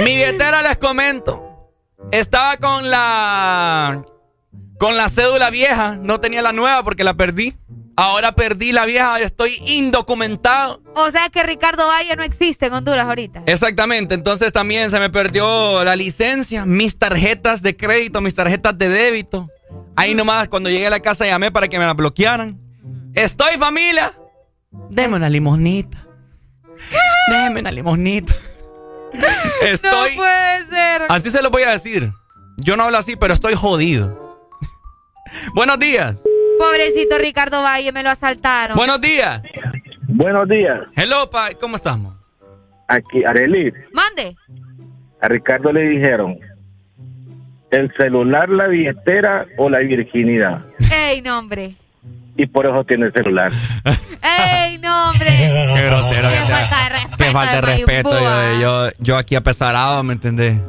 Mi 0.00 0.10
billetera 0.10 0.62
les 0.62 0.76
comento. 0.76 1.70
Estaba 2.12 2.56
con 2.56 2.90
la. 2.90 4.04
Con 4.78 4.96
la 4.96 5.08
cédula 5.08 5.50
vieja. 5.50 5.96
No 6.00 6.20
tenía 6.20 6.42
la 6.42 6.52
nueva 6.52 6.82
porque 6.82 7.04
la 7.04 7.14
perdí. 7.14 7.56
Ahora 7.96 8.32
perdí 8.32 8.72
la 8.72 8.84
vieja. 8.84 9.18
Estoy 9.20 9.56
indocumentado. 9.66 10.82
O 10.94 11.10
sea 11.10 11.30
que 11.30 11.42
Ricardo 11.42 11.86
Valle 11.86 12.14
no 12.14 12.24
existe 12.24 12.66
en 12.66 12.74
Honduras 12.74 13.06
ahorita. 13.06 13.42
Exactamente, 13.46 14.14
entonces 14.14 14.52
también 14.52 14.90
se 14.90 14.98
me 15.00 15.08
perdió 15.08 15.82
la 15.82 15.96
licencia, 15.96 16.66
mis 16.66 16.98
tarjetas 16.98 17.62
de 17.62 17.74
crédito, 17.74 18.20
mis 18.20 18.34
tarjetas 18.34 18.76
de 18.76 18.88
débito. 18.90 19.48
Ahí 19.96 20.14
nomás 20.14 20.48
cuando 20.48 20.68
llegué 20.70 20.86
a 20.86 20.90
la 20.90 21.00
casa 21.00 21.26
llamé 21.26 21.50
para 21.50 21.68
que 21.68 21.78
me 21.78 21.86
las 21.86 21.96
bloquearan. 21.96 22.58
Estoy 23.14 23.56
familia. 23.56 24.12
Deme 24.90 25.16
una 25.16 25.28
limonita. 25.28 25.98
Deme 27.30 27.60
una 27.60 27.70
limonita. 27.70 28.34
Estoy. 29.62 30.10
No 30.10 30.16
puede 30.16 30.66
ser. 30.66 31.02
Así 31.08 31.30
se 31.30 31.42
lo 31.42 31.50
voy 31.50 31.62
a 31.62 31.70
decir. 31.70 32.12
Yo 32.58 32.76
no 32.76 32.84
hablo 32.84 32.98
así, 32.98 33.16
pero 33.16 33.34
estoy 33.34 33.54
jodido. 33.54 34.38
Buenos 35.54 35.78
días. 35.78 36.22
Pobrecito 36.58 37.18
Ricardo 37.18 37.62
Valle, 37.62 37.92
me 37.92 38.02
lo 38.02 38.10
asaltaron. 38.10 38.76
Buenos 38.76 39.00
días. 39.00 39.42
Buenos 40.08 40.48
días. 40.48 40.80
Hello, 40.94 41.28
pa. 41.30 41.50
¿Cómo 41.60 41.76
estamos? 41.76 42.14
Aquí, 42.88 43.24
Arely, 43.24 43.72
Mande. 43.92 44.36
a 45.20 45.28
Ricardo 45.28 45.72
le 45.72 45.82
dijeron, 45.88 46.38
el 47.70 47.92
celular, 47.96 48.48
la 48.48 48.66
billetera 48.68 49.46
o 49.56 49.68
la 49.68 49.78
virginidad. 49.78 50.64
Ey, 50.92 51.20
no, 51.22 51.38
hombre. 51.38 51.74
Y 52.36 52.46
por 52.46 52.66
eso 52.66 52.84
tiene 52.84 53.06
el 53.06 53.12
celular. 53.12 53.50
Ey, 54.22 54.78
no, 54.78 55.10
hombre. 55.10 55.28
Qué 55.74 55.86
grosero. 55.86 56.28
Qué 56.28 56.44
falta 56.44 56.82
de 56.82 56.88
respeto. 56.90 57.16
Qué 57.18 57.30
falta 57.30 57.54
de 57.54 57.60
respeto. 57.60 58.10
Yo, 58.10 58.60
yo, 58.60 58.90
yo 58.98 59.16
aquí 59.16 59.34
apesarado, 59.34 60.02
¿me 60.02 60.12
entendés? 60.12 60.60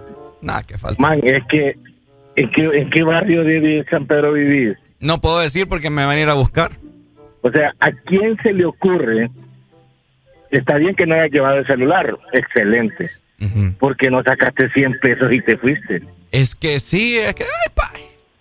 Nada, 0.42 0.64
que 0.64 0.78
falta. 0.78 1.02
Man, 1.02 1.20
es 1.24 1.44
que, 1.50 1.76
¿en 2.36 2.52
qué, 2.52 2.64
en 2.64 2.90
qué 2.90 3.04
barrio 3.04 3.44
de 3.44 3.86
San 3.90 4.06
Pedro 4.06 4.34
vivís? 4.34 4.78
No 5.00 5.20
puedo 5.20 5.40
decir 5.40 5.68
porque 5.68 5.90
me 5.90 6.06
van 6.06 6.18
a 6.18 6.22
ir 6.22 6.30
a 6.30 6.34
buscar. 6.34 6.72
O 7.42 7.52
sea, 7.52 7.74
¿a 7.80 7.92
quién 7.92 8.38
se 8.42 8.54
le 8.54 8.66
ocurre? 8.66 9.30
Está 10.52 10.78
bien 10.78 10.96
que 10.96 11.06
no 11.06 11.16
haya 11.16 11.28
llevado 11.28 11.58
el 11.58 11.68
celular, 11.68 12.18
excelente. 12.34 13.10
Porque 13.80 14.10
no 14.10 14.24
sacaste 14.24 14.70
100 14.72 15.00
pesos 15.00 15.32
y 15.32 15.42
te 15.42 15.58
fuiste. 15.58 16.02
Es 16.32 16.56
que 16.56 16.80
sí, 16.80 17.18
es 17.18 17.36
que, 17.36 17.44
ay, 17.44 17.72
pa, 17.76 17.92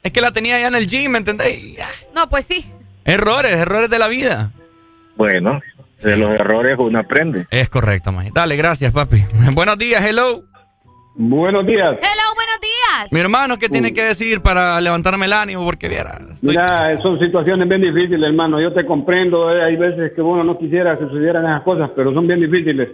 es 0.02 0.12
que 0.12 0.20
la 0.20 0.32
tenía 0.32 0.58
ya 0.58 0.68
en 0.68 0.74
el 0.74 0.86
gym, 0.86 1.12
¿me 1.12 1.18
entendés? 1.18 1.76
No, 2.14 2.28
pues 2.28 2.44
sí. 2.46 2.64
Errores, 3.04 3.52
errores 3.52 3.90
de 3.90 3.98
la 3.98 4.08
vida. 4.08 4.50
Bueno, 5.16 5.60
de 6.02 6.16
los 6.16 6.30
errores 6.32 6.76
uno 6.78 6.98
aprende. 6.98 7.46
Es 7.50 7.68
correcto, 7.68 8.10
May. 8.12 8.30
Dale, 8.34 8.56
gracias, 8.56 8.92
papi. 8.92 9.22
Buenos 9.54 9.78
días, 9.78 10.04
hello. 10.04 10.42
Buenos 11.18 11.66
días. 11.66 11.92
Hello, 11.92 12.34
buenos 12.34 12.60
días. 12.60 13.10
Mi 13.12 13.20
hermano, 13.20 13.58
¿qué 13.58 13.70
tiene 13.70 13.92
que 13.94 14.02
decir 14.02 14.42
para 14.42 14.78
levantarme 14.82 15.24
el 15.24 15.32
ánimo? 15.32 15.64
Porque 15.64 15.88
viera. 15.88 16.20
Mira, 16.42 17.00
son 17.00 17.18
situaciones 17.18 17.66
bien 17.68 17.80
difíciles, 17.80 18.22
hermano. 18.22 18.60
Yo 18.60 18.70
te 18.74 18.84
comprendo. 18.84 19.50
eh, 19.50 19.64
Hay 19.64 19.76
veces 19.76 20.12
que 20.14 20.20
uno 20.20 20.44
no 20.44 20.58
quisiera 20.58 20.98
que 20.98 21.04
sucedieran 21.06 21.44
esas 21.46 21.62
cosas, 21.62 21.90
pero 21.96 22.12
son 22.12 22.26
bien 22.26 22.40
difíciles. 22.40 22.90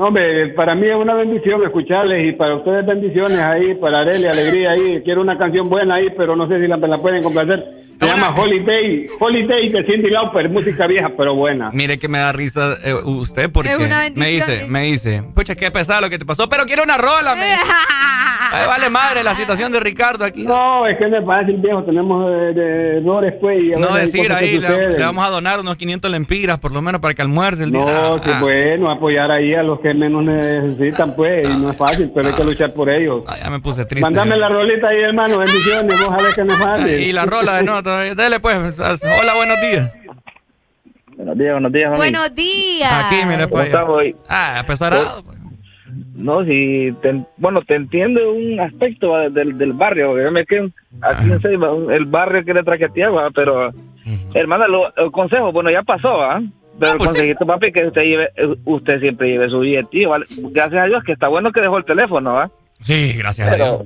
Hombre, 0.00 0.50
para 0.50 0.76
mí 0.76 0.86
es 0.86 0.94
una 0.94 1.14
bendición 1.14 1.60
escucharles 1.64 2.28
y 2.28 2.36
para 2.36 2.54
ustedes 2.54 2.86
bendiciones 2.86 3.40
ahí, 3.40 3.74
para 3.74 4.02
Arely, 4.02 4.26
alegría 4.26 4.70
ahí. 4.70 5.02
Quiero 5.02 5.20
una 5.20 5.36
canción 5.36 5.68
buena 5.68 5.96
ahí, 5.96 6.06
pero 6.16 6.36
no 6.36 6.46
sé 6.46 6.60
si 6.60 6.68
la 6.68 6.98
pueden 6.98 7.20
complacer. 7.20 7.87
Se 8.00 8.06
llama 8.06 8.34
Holiday, 8.40 9.06
Holiday 9.18 9.68
de 9.70 9.84
Cindy 9.84 10.10
Lauper, 10.10 10.48
música 10.50 10.86
vieja, 10.86 11.10
pero 11.16 11.34
buena. 11.34 11.70
Mire 11.72 11.98
que 11.98 12.06
me 12.08 12.18
da 12.18 12.32
risa 12.32 12.74
eh, 12.84 12.94
usted 12.94 13.50
porque 13.50 13.72
Es 13.72 13.78
una 13.78 14.00
bendición, 14.02 14.14
me 14.24 14.28
dice, 14.30 14.54
eh. 14.62 14.66
me 14.68 14.82
dice, 14.82 15.22
pucha, 15.34 15.56
qué 15.56 15.70
pesado 15.70 16.02
lo 16.02 16.10
que 16.10 16.18
te 16.18 16.24
pasó, 16.24 16.48
pero 16.48 16.64
quiero 16.64 16.84
una 16.84 16.96
rola, 16.96 17.34
me 17.34 17.46
dice. 17.46 17.58
Ay, 18.50 18.66
vale 18.66 18.88
madre 18.88 19.22
la 19.22 19.34
situación 19.34 19.70
de 19.72 19.80
Ricardo 19.80 20.24
aquí. 20.24 20.42
No, 20.44 20.86
es 20.86 20.96
que 20.96 21.06
no 21.08 21.18
es 21.18 21.26
fácil, 21.26 21.56
viejo. 21.58 21.82
Tenemos 21.84 22.24
eh, 22.30 22.54
de 22.54 22.98
errores, 22.98 23.34
pues. 23.40 23.62
y 23.62 23.72
a 23.74 23.76
No 23.76 23.94
decir 23.94 24.32
ahí, 24.32 24.58
le, 24.58 24.98
vamos 25.00 25.26
a 25.26 25.30
donar 25.30 25.60
unos 25.60 25.76
500 25.76 26.10
lempiras 26.10 26.58
por 26.58 26.72
lo 26.72 26.80
menos 26.80 27.00
para 27.00 27.12
que 27.12 27.20
almuerce 27.20 27.64
el 27.64 27.72
día. 27.72 27.80
No, 27.84 28.14
Ah, 28.14 28.20
que 28.22 28.30
ah. 28.30 28.40
bueno, 28.40 28.90
apoyar 28.90 29.30
ahí 29.30 29.54
a 29.54 29.62
los 29.62 29.80
que 29.80 29.92
menos 29.92 30.24
necesitan, 30.24 31.14
pues, 31.14 31.46
y 31.46 31.56
no 31.58 31.72
es 31.72 31.76
fácil, 31.76 32.10
pero 32.14 32.28
hay 32.28 32.34
que 32.34 32.44
luchar 32.44 32.72
por 32.72 32.88
ellos. 32.88 33.24
Ah, 33.26 33.36
ya 33.42 33.50
me 33.50 33.60
puse 33.60 33.84
triste. 33.84 34.00
Mándame 34.08 34.36
la 34.38 34.48
rolita 34.48 34.88
ahí, 34.88 35.00
hermano, 35.02 35.38
bendiciones, 35.38 35.96
ojalá 36.06 36.28
que 36.34 36.44
no 36.44 36.52
es 36.54 36.58
fácil. 36.60 36.88
Y 37.08 37.12
la 37.12 37.26
rola 37.26 37.56
de 37.56 37.64
nuevo 37.64 37.82
todavía. 37.88 38.14
Dele 38.14 38.40
pues. 38.40 38.56
Hola, 38.78 39.34
buenos 39.34 39.60
días. 39.60 39.98
Buenos 41.16 41.38
días, 41.38 41.52
buenos 41.52 41.72
días, 41.72 41.86
mami. 41.90 41.96
Buenos 41.98 42.34
días. 42.34 42.92
Aquí, 42.92 43.16
mire, 43.26 43.48
¿Cómo 43.48 43.64
pues. 43.86 44.14
Ah, 44.28 44.62
pesarado. 44.66 45.24
No, 46.14 46.44
si 46.44 46.92
te- 47.02 47.24
bueno, 47.38 47.62
te 47.62 47.74
entiendo 47.76 48.32
un 48.32 48.60
aspecto 48.60 49.10
va, 49.10 49.28
del, 49.30 49.56
del 49.56 49.72
barrio, 49.72 50.20
yo 50.20 50.30
me 50.30 50.44
quedo 50.44 50.68
aquí 51.00 51.30
en 51.30 51.40
Ceiba, 51.40 51.72
un- 51.72 51.90
el 51.92 52.04
barrio 52.04 52.44
que 52.44 52.52
le 52.54 52.62
traqueteaba, 52.62 53.30
pero 53.34 53.72
hermana, 54.34 54.66
lo, 54.68 54.94
el 54.96 55.10
consejo, 55.10 55.50
bueno, 55.52 55.70
ya 55.70 55.82
pasó, 55.82 56.22
¿ah? 56.22 56.40
Pero 56.78 56.92
el 56.92 56.98
consejito, 56.98 57.46
papi, 57.46 57.72
que 57.72 57.86
usted 57.86 58.02
lleve, 58.02 58.24
eh, 58.36 58.54
usted 58.64 59.00
siempre 59.00 59.28
lleve 59.30 59.48
su 59.48 59.60
billetillo, 59.60 60.10
¿vale? 60.10 60.26
Gracias 60.52 60.82
a 60.82 60.86
Dios 60.86 61.02
que 61.04 61.12
está 61.12 61.26
bueno 61.28 61.50
que 61.52 61.60
dejó 61.62 61.78
el 61.78 61.84
teléfono, 61.84 62.38
¿ah? 62.38 62.50
Sí, 62.80 63.14
gracias 63.18 63.48
a 63.48 63.56
Dios. 63.56 63.82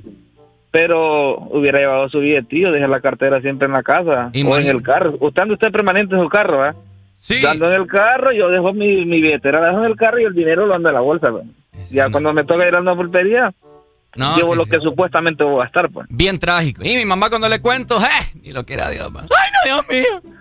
Pero 0.73 1.35
hubiera 1.51 1.77
llevado 1.77 2.09
su 2.09 2.17
billetillo, 2.19 2.71
dejar 2.71 2.89
la 2.89 2.99
cartera 2.99 3.39
siempre 3.41 3.67
en 3.67 3.73
la 3.73 3.83
casa 3.83 4.31
Y 4.33 4.43
o 4.43 4.57
en 4.57 4.67
el 4.67 4.81
carro. 4.81 5.13
Usted 5.19 5.43
anda 5.43 5.53
usted 5.53 5.71
permanente 5.71 6.15
en 6.15 6.21
su 6.23 6.29
carro, 6.29 6.63
¿ah? 6.63 6.73
Sí. 7.15 7.45
Ando 7.45 7.67
en 7.67 7.73
el 7.81 7.85
carro, 7.87 8.31
yo 8.33 8.49
dejo 8.49 8.73
mi, 8.73 9.05
mi 9.05 9.21
billetera, 9.21 9.61
la 9.61 9.67
dejo 9.67 9.81
en 9.85 9.91
el 9.91 9.95
carro 9.95 10.19
y 10.19 10.23
el 10.23 10.33
dinero 10.33 10.65
lo 10.65 10.73
ando 10.73 10.89
en 10.89 10.95
la 10.95 11.01
bolsa. 11.01 11.29
pues. 11.29 11.45
Ya 11.91 12.09
cuando 12.09 12.33
me 12.33 12.43
toca 12.43 12.67
ir 12.67 12.75
a 12.75 12.81
una 12.81 12.95
pulpería, 12.95 13.53
No, 14.15 14.35
llevo 14.35 14.53
sí, 14.53 14.57
lo 14.57 14.63
sí. 14.65 14.71
que 14.71 14.79
supuestamente 14.79 15.43
voy 15.43 15.61
a 15.61 15.65
gastar, 15.65 15.89
pues. 15.91 16.07
Bien 16.09 16.39
trágico. 16.39 16.81
Y 16.83 16.95
mi 16.95 17.05
mamá 17.05 17.29
cuando 17.29 17.47
le 17.49 17.61
cuento, 17.61 17.99
¡eh! 17.99 18.31
Ni 18.41 18.51
lo 18.51 18.65
quiera 18.65 18.89
Dios, 18.89 19.11
man. 19.11 19.27
¡Ay, 19.29 19.51
no, 19.53 19.83
Dios 19.83 19.87
mío! 19.89 20.31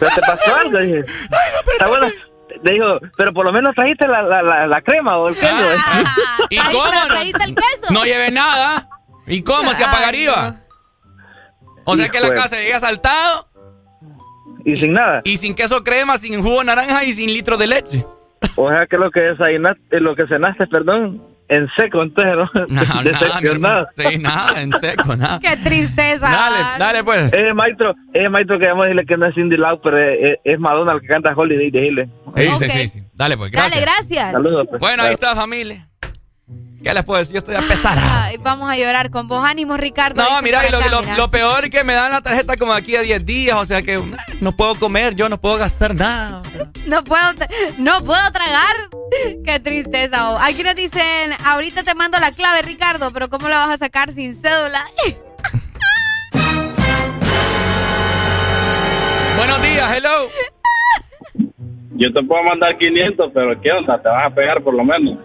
¿Pero 0.00 0.10
te 0.14 0.20
pasó 0.22 0.56
algo? 0.60 0.78
Dije. 0.78 1.00
Está 1.72 1.88
bueno. 1.88 2.06
Le 2.62 2.72
digo, 2.72 2.98
pero 3.18 3.32
por 3.34 3.44
lo 3.44 3.52
menos 3.52 3.74
trajiste 3.74 4.08
la, 4.08 4.22
la, 4.22 4.40
la, 4.42 4.66
la 4.66 4.80
crema 4.80 5.18
o 5.18 5.28
el 5.28 5.34
queso. 5.34 5.54
¿Y 6.48 6.56
cómo 6.56 6.84
no? 6.86 7.90
No 7.90 8.04
lleve 8.04 8.30
nada. 8.30 8.88
¿Y 9.26 9.42
cómo 9.42 9.72
se 9.74 9.84
apagaría? 9.84 10.60
O 11.84 11.96
sea 11.96 12.08
que 12.08 12.20
la 12.20 12.30
de- 12.30 12.34
casa 12.34 12.56
llegué 12.56 12.74
asaltado. 12.74 13.48
Y 14.64 14.76
sin 14.76 14.94
nada. 14.94 15.20
Y 15.24 15.36
sin 15.36 15.54
queso 15.54 15.84
crema, 15.84 16.16
sin 16.18 16.40
jugo 16.42 16.60
de 16.60 16.64
naranja 16.66 17.04
y 17.04 17.12
sin 17.12 17.32
litro 17.32 17.56
de 17.58 17.66
leche. 17.66 18.06
O 18.56 18.70
sea 18.70 18.86
que 18.86 18.96
lo 18.96 19.10
que 19.10 19.20
desayunaste, 19.20 20.00
lo 20.00 20.14
que 20.16 20.26
cenaste, 20.26 20.66
perdón, 20.66 21.22
en 21.48 21.68
seco, 21.76 22.02
entonces, 22.02 22.34
¿no? 22.54 22.66
Nada, 22.68 23.02
Decepcionado. 23.02 23.52
hermano. 23.52 23.86
Sí, 23.96 24.18
nada, 24.18 24.62
en 24.62 24.72
seco, 24.80 25.16
nada. 25.18 25.40
Qué 25.40 25.56
tristeza. 25.58 26.28
Dale, 26.30 26.56
dale 26.78 27.04
pues. 27.04 27.32
Ese 27.32 27.52
maestro, 27.52 27.94
ese 28.14 28.28
maestro 28.30 28.58
que 28.58 28.66
vamos 28.68 28.84
a 28.86 28.88
decirle 28.88 29.06
que 29.06 29.16
no 29.18 29.26
es 29.26 29.34
Cindy 29.34 29.56
Lauper, 29.58 29.94
es, 29.94 30.38
es 30.44 30.58
Madonna 30.58 30.92
el 30.94 31.00
que 31.02 31.06
canta 31.08 31.32
Holiday 31.36 31.70
de 31.70 31.86
Hile. 31.86 32.08
Sí, 32.34 32.48
sí, 32.58 32.68
sí, 32.70 32.88
sí. 32.88 33.02
Dale 33.12 33.36
pues, 33.36 33.50
gracias. 33.50 33.72
Dale, 33.74 33.82
gracias. 33.84 34.32
Saludos. 34.32 34.66
pues. 34.70 34.80
Bueno, 34.80 35.02
ahí 35.02 35.12
está, 35.12 35.34
familia. 35.36 35.88
¿Qué 36.82 36.92
les 36.92 37.02
puedo 37.04 37.18
decir? 37.18 37.32
Yo 37.32 37.38
estoy 37.38 37.56
pesada. 37.66 38.24
Ay, 38.26 38.36
vamos 38.36 38.68
a 38.70 38.76
llorar 38.76 39.10
con 39.10 39.26
vos. 39.26 39.42
Ánimo, 39.42 39.78
Ricardo. 39.78 40.22
No, 40.22 40.42
mira, 40.42 40.62
lo, 40.70 40.76
acá, 40.78 40.88
lo- 40.90 41.00
mira. 41.00 41.16
lo 41.16 41.30
peor 41.30 41.64
es 41.64 41.70
que 41.70 41.82
me 41.82 41.94
dan 41.94 42.12
la 42.12 42.20
tarjeta 42.20 42.58
como 42.58 42.74
aquí 42.74 42.94
a 42.96 43.00
10 43.00 43.24
días, 43.24 43.56
o 43.56 43.64
sea 43.64 43.80
que 43.82 43.98
no 44.42 44.52
puedo 44.52 44.74
comer, 44.78 45.14
yo 45.14 45.30
no 45.30 45.40
puedo 45.40 45.56
gastar 45.56 45.94
nada. 45.94 46.42
No 46.86 47.02
puedo, 47.02 47.22
no 47.78 48.04
puedo 48.04 48.30
tragar. 48.32 48.74
Qué 49.44 49.60
tristeza. 49.60 50.30
oh. 50.32 50.38
Aquí 50.38 50.62
nos 50.62 50.74
dicen, 50.74 51.32
ahorita 51.44 51.82
te 51.82 51.94
mando 51.94 52.18
la 52.20 52.30
clave, 52.32 52.60
Ricardo, 52.60 53.10
pero 53.12 53.30
¿cómo 53.30 53.48
la 53.48 53.60
vas 53.60 53.70
a 53.70 53.78
sacar 53.78 54.12
sin 54.12 54.34
cédula? 54.42 54.84
Buenos 59.38 59.62
días, 59.62 59.96
hello. 59.96 60.28
Yo 61.96 62.12
te 62.12 62.22
puedo 62.22 62.42
mandar 62.44 62.76
500, 62.76 63.30
pero 63.32 63.60
¿qué 63.60 63.70
onda? 63.72 64.00
Te 64.02 64.08
vas 64.08 64.26
a 64.30 64.34
pegar 64.34 64.62
por 64.62 64.74
lo 64.74 64.84
menos. 64.84 65.18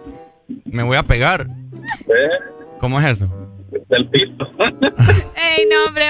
Me 0.64 0.82
voy 0.82 0.96
a 0.96 1.02
pegar. 1.02 1.46
¿Eh? 2.06 2.54
¿Cómo 2.78 3.00
es 3.00 3.06
eso? 3.06 3.28
Del 3.88 4.08
piso. 4.08 4.44
Ey, 5.36 5.66
no, 5.70 5.86
hombre. 5.86 6.06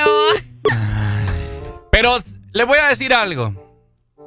Pero 1.90 2.16
les 2.52 2.66
voy 2.66 2.78
a 2.78 2.88
decir 2.88 3.12
algo. 3.12 3.54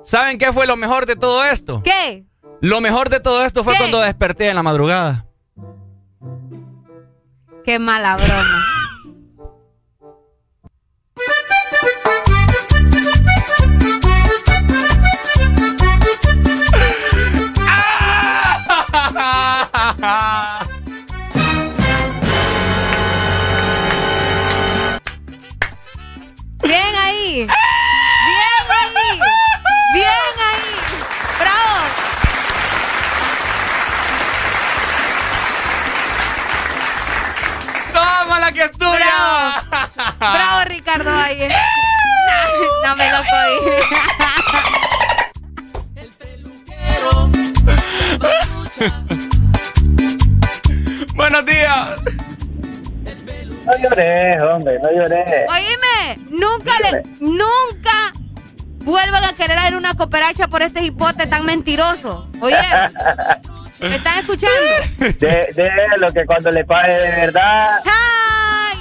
¿Saben 0.04 0.38
qué 0.38 0.52
fue 0.52 0.68
lo 0.68 0.76
mejor 0.76 1.06
de 1.06 1.16
todo 1.16 1.44
esto? 1.46 1.82
¿Qué? 1.84 2.26
Lo 2.62 2.82
mejor 2.82 3.10
de 3.10 3.20
todo 3.20 3.46
esto 3.46 3.64
fue 3.64 3.76
cuando 3.78 4.02
desperté 4.02 4.50
en 4.50 4.56
la 4.56 4.64
madrugada. 4.64 5.26
Qué 7.64 7.80
mala 7.80 8.16
broma. 8.16 8.73
Bravo, 40.32 40.64
Ricardo 40.66 41.12
Valle. 41.12 41.50
No, 42.84 42.90
no 42.90 42.96
me 42.96 43.12
lo 43.12 43.18
podí. 43.18 43.58
Buenos 51.16 51.46
días. 51.46 52.02
No 53.66 53.78
lloré, 53.78 54.42
hombre, 54.42 54.80
no 54.80 54.92
lloré. 54.92 55.46
Oíme, 55.50 56.18
nunca 56.32 56.72
le, 56.80 57.04
nunca 57.20 58.12
vuelvan 58.80 59.24
a 59.24 59.34
querer 59.34 59.58
hacer 59.58 59.76
una 59.76 59.94
cooperacha 59.96 60.48
por 60.48 60.62
este 60.62 60.84
hipote 60.84 61.28
tan 61.28 61.46
mentiroso. 61.46 62.30
Oye, 62.42 62.58
¿me 63.82 63.96
están 63.96 64.20
escuchando? 64.20 64.56
De, 64.98 65.14
de 65.18 65.98
lo 65.98 66.08
que 66.12 66.26
cuando 66.26 66.50
le 66.52 66.66
pague 66.66 66.94
de 66.94 67.12
verdad. 67.12 67.82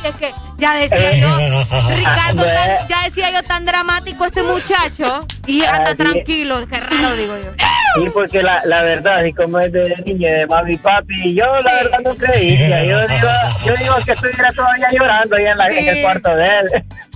Es 0.05 0.17
que 0.17 0.33
ya 0.59 0.75
decía 0.75 1.13
yo, 1.17 1.37
Ricardo, 1.97 2.45
tan- 2.45 2.89
ya 2.89 3.03
decía 3.05 3.31
yo 3.33 3.43
tan 3.43 3.65
dramático 3.65 4.25
este 4.27 4.43
muchacho 4.43 5.21
y 5.47 5.65
anda 5.65 5.83
Ah, 5.85 5.91
sí. 5.91 5.97
tranquilo, 5.97 6.67
qué 6.69 6.81
raro 6.81 7.17
digo 7.17 7.37
yo. 7.39 7.51
Sí, 7.95 8.09
porque 8.15 8.43
la, 8.43 8.63
la 8.65 8.83
verdad, 8.83 9.17
así 9.19 9.33
como 9.35 9.59
es 9.59 9.71
de 9.71 9.83
niña, 10.07 10.33
de 10.33 10.47
mami 10.47 10.75
y 10.75 10.79
papi, 10.79 11.35
yo 11.35 11.45
la 11.61 11.75
verdad 11.75 11.99
no 12.05 12.15
creía. 12.15 12.85
Yo 12.85 13.01
digo, 13.07 13.29
yo 13.67 13.75
digo 13.77 13.95
que 14.05 14.13
estuviera 14.13 14.51
todavía 14.53 14.89
llorando 14.93 15.37
ahí 15.37 15.45
en, 15.45 15.57
la, 15.59 15.67
en 15.69 15.89
el 15.89 16.03
cuarto 16.03 16.35
de 16.35 16.45
él. 16.45 16.67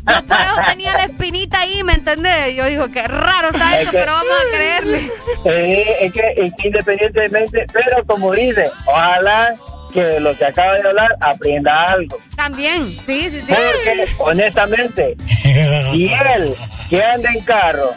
Yo 0.06 0.22
por 0.26 0.36
eso 0.36 0.54
tenía 0.68 0.92
la 0.92 1.04
espinita 1.04 1.60
ahí, 1.60 1.82
¿me 1.82 1.94
entendés? 1.94 2.54
Yo 2.56 2.66
digo, 2.66 2.88
qué 2.92 3.02
raro 3.04 3.48
está 3.48 3.76
Es 3.76 3.82
eso, 3.84 3.92
que- 3.92 3.98
pero 3.98 4.12
vamos 4.12 4.32
a 4.32 4.54
creerle. 4.56 4.98
Sí, 5.00 5.84
es 6.00 6.12
que, 6.12 6.32
es 6.36 6.52
que 6.60 6.68
independientemente, 6.68 7.66
pero 7.72 8.04
como 8.06 8.32
dice, 8.32 8.70
ojalá 8.84 9.54
que 9.96 10.20
lo 10.20 10.34
que 10.34 10.44
acaba 10.44 10.74
de 10.74 10.88
hablar 10.88 11.16
aprenda 11.22 11.82
algo. 11.84 12.18
También, 12.36 12.98
sí, 13.06 13.30
sí, 13.30 13.40
sí. 13.40 13.46
Porque, 13.48 14.06
honestamente, 14.18 15.16
si 15.42 16.12
él 16.12 16.54
que 16.90 17.02
anda 17.02 17.30
en 17.32 17.40
carro, 17.40 17.92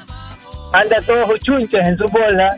anda 0.72 1.02
todos 1.02 1.38
chunches 1.40 1.86
en 1.86 1.98
su 1.98 2.06
bola, 2.06 2.56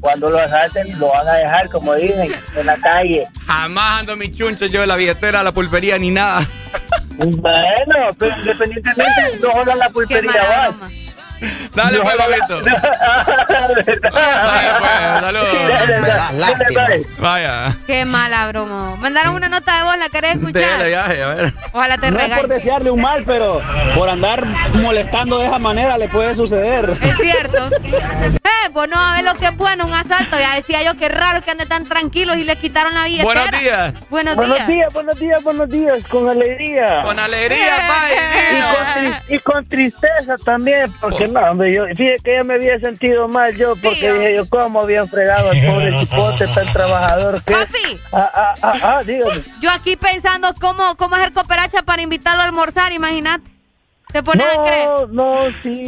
cuando 0.00 0.30
lo 0.30 0.38
asalten 0.38 0.98
lo 0.98 1.10
van 1.10 1.28
a 1.28 1.32
dejar, 1.34 1.68
como 1.68 1.94
dicen, 1.94 2.34
en 2.56 2.66
la 2.66 2.76
calle. 2.78 3.24
Jamás 3.46 4.00
ando 4.00 4.16
mi 4.16 4.32
chuncho 4.32 4.64
yo 4.64 4.80
de 4.80 4.86
la 4.86 4.96
billetera, 4.96 5.42
la 5.42 5.52
pulpería 5.52 5.98
ni 5.98 6.10
nada. 6.10 6.40
Bueno, 7.16 8.08
pero 8.18 8.34
independientemente, 8.38 9.38
no 9.42 9.52
jodan 9.52 9.78
la 9.78 9.90
pulpería 9.90 10.32
mala 10.32 10.70
más. 10.70 11.03
Dale, 11.74 12.00
pues, 12.00 12.14
jodan 12.14 12.30
la- 12.30 12.36
papito. 12.36 12.60
Vaya, 14.12 14.78
pues, 14.78 15.20
saludos. 15.20 17.06
Vaya. 17.18 17.74
Qué 17.86 18.04
mala 18.04 18.48
broma. 18.48 18.96
Mandaron 18.96 19.34
una 19.34 19.48
nota 19.48 19.76
de 19.78 19.82
voz, 19.84 19.96
¿la 19.98 20.08
querés 20.08 20.34
escuchar? 20.36 20.78
Dele, 20.78 20.90
ya, 20.90 21.04
a 21.04 21.08
ver. 21.34 21.52
Ojalá 21.72 21.98
te 21.98 22.10
No 22.10 22.20
es 22.20 22.28
por 22.38 22.48
desearle 22.48 22.90
un 22.90 23.00
mal, 23.00 23.22
pero 23.24 23.60
por 23.94 24.08
andar 24.08 24.44
molestando 24.74 25.38
de 25.38 25.46
esa 25.46 25.58
manera 25.58 25.98
le 25.98 26.08
puede 26.08 26.34
suceder. 26.34 26.90
Es 27.02 27.16
cierto. 27.18 27.70
Pues 28.72 28.88
no, 28.90 28.96
a 28.98 29.14
ver 29.14 29.24
lo 29.24 29.34
que 29.34 29.46
es 29.46 29.56
bueno, 29.56 29.86
un 29.86 29.92
asalto. 29.94 30.38
Ya 30.38 30.54
decía 30.56 30.82
yo 30.82 30.96
que 30.96 31.08
raro 31.08 31.42
que 31.42 31.50
ande 31.50 31.66
tan 31.66 31.86
tranquilos 31.86 32.36
y 32.36 32.44
le 32.44 32.56
quitaron 32.56 32.94
la 32.94 33.04
billetera. 33.04 33.24
Buenos 33.44 33.60
días. 33.60 33.94
Buenos, 34.10 34.36
Buenos 34.36 34.56
días. 34.56 34.68
días, 34.68 34.92
buenos 34.92 35.18
días, 35.18 35.42
buenos 35.42 35.68
días, 35.70 36.04
con 36.04 36.28
alegría. 36.28 37.02
Con 37.02 37.18
alegría, 37.18 37.74
Y 38.54 38.60
con, 38.60 38.86
tri- 38.86 39.20
y 39.28 39.38
con 39.40 39.68
tristeza 39.68 40.36
también, 40.44 40.92
porque 41.00 41.28
no, 41.28 41.40
hombre, 41.40 41.74
yo, 41.74 41.84
fíjate 41.96 42.22
que 42.24 42.36
ya 42.38 42.44
me 42.44 42.54
había 42.54 42.78
sentido 42.80 43.28
mal 43.28 43.54
yo, 43.56 43.74
porque 43.82 44.12
dije 44.12 44.34
yo, 44.36 44.48
¿cómo 44.48 44.80
habían 44.82 45.08
fregado 45.08 45.50
al 45.50 45.60
pobre 45.64 45.98
chipote 46.00 46.46
tan 46.48 46.66
trabajador 46.72 47.42
que 47.44 47.52
es? 47.54 47.66
Ah, 48.12 48.30
ah, 48.34 48.54
ah, 48.62 48.72
ah, 48.82 49.02
dígame. 49.04 49.42
Yo 49.60 49.70
aquí 49.70 49.96
pensando 49.96 50.52
cómo, 50.60 50.96
cómo 50.96 51.14
hacer 51.16 51.32
cooperacha 51.32 51.82
para 51.82 52.02
invitarlo 52.02 52.42
a 52.42 52.44
almorzar, 52.46 52.92
imagínate. 52.92 53.53
¿Te 54.14 54.22
pones 54.22 54.46
a 54.46 54.62
creer? 54.62 54.86
No, 54.86 55.06
no, 55.08 55.34
sí, 55.60 55.82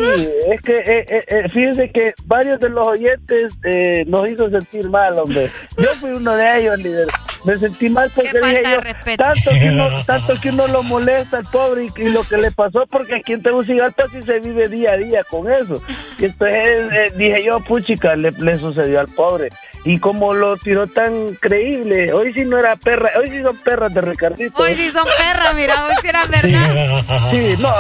es 0.51 0.61
que 0.61 0.79
eh, 0.79 1.07
eh, 1.09 1.25
eh, 1.29 1.49
fíjense 1.49 1.89
que 1.93 2.13
varios 2.25 2.59
de 2.59 2.71
los 2.71 2.85
oyentes 2.85 3.57
eh, 3.63 4.05
nos 4.09 4.29
hizo 4.29 4.51
sentir 4.51 4.91
mal, 4.91 5.17
hombre. 5.17 5.49
Yo 5.79 5.87
fui 6.01 6.11
uno 6.11 6.35
de 6.35 6.59
ellos, 6.59 6.77
líder. 6.79 7.07
Me 7.45 7.57
sentí 7.57 7.89
mal 7.89 8.11
porque 8.13 8.33
dije 8.43 8.63
yo, 8.65 9.17
tanto 9.17 9.51
que, 9.51 9.71
uno, 9.71 9.89
tanto 10.07 10.41
que 10.41 10.49
uno 10.49 10.67
lo 10.67 10.83
molesta 10.83 11.37
al 11.37 11.45
pobre 11.45 11.85
y, 11.85 12.03
y 12.03 12.09
lo 12.09 12.25
que 12.25 12.39
le 12.39 12.51
pasó, 12.51 12.85
porque 12.91 13.15
aquí 13.15 13.35
en 13.35 13.43
Tegucigalpa 13.43 14.09
sí 14.09 14.21
se 14.21 14.41
vive 14.41 14.69
día 14.69 14.95
a 14.95 14.97
día 14.97 15.21
con 15.31 15.49
eso. 15.49 15.81
Y 16.19 16.25
entonces 16.25 16.93
eh, 16.93 17.13
dije 17.15 17.45
yo, 17.45 17.61
puchica, 17.61 18.17
le, 18.17 18.33
le 18.33 18.57
sucedió 18.57 18.99
al 18.99 19.07
pobre. 19.07 19.51
Y 19.85 20.01
como 20.01 20.35
lo 20.35 20.57
tiró 20.57 20.89
tan 20.89 21.35
creíble, 21.35 22.13
hoy 22.13 22.33
sí 22.33 22.45
no 22.45 22.59
era 22.59 22.75
perra, 22.75 23.11
hoy 23.21 23.31
sí 23.31 23.41
son 23.41 23.57
perras 23.59 23.95
de 23.95 24.01
Ricardito. 24.01 24.61
Hoy 24.61 24.75
sí 24.75 24.91
son 24.91 25.07
perras, 25.17 25.55
mira, 25.55 25.87
hoy 25.87 25.95
sí 26.03 26.09
era 26.09 26.27
verdad. 26.27 27.05
Sí, 27.31 27.55
no, 27.61 27.73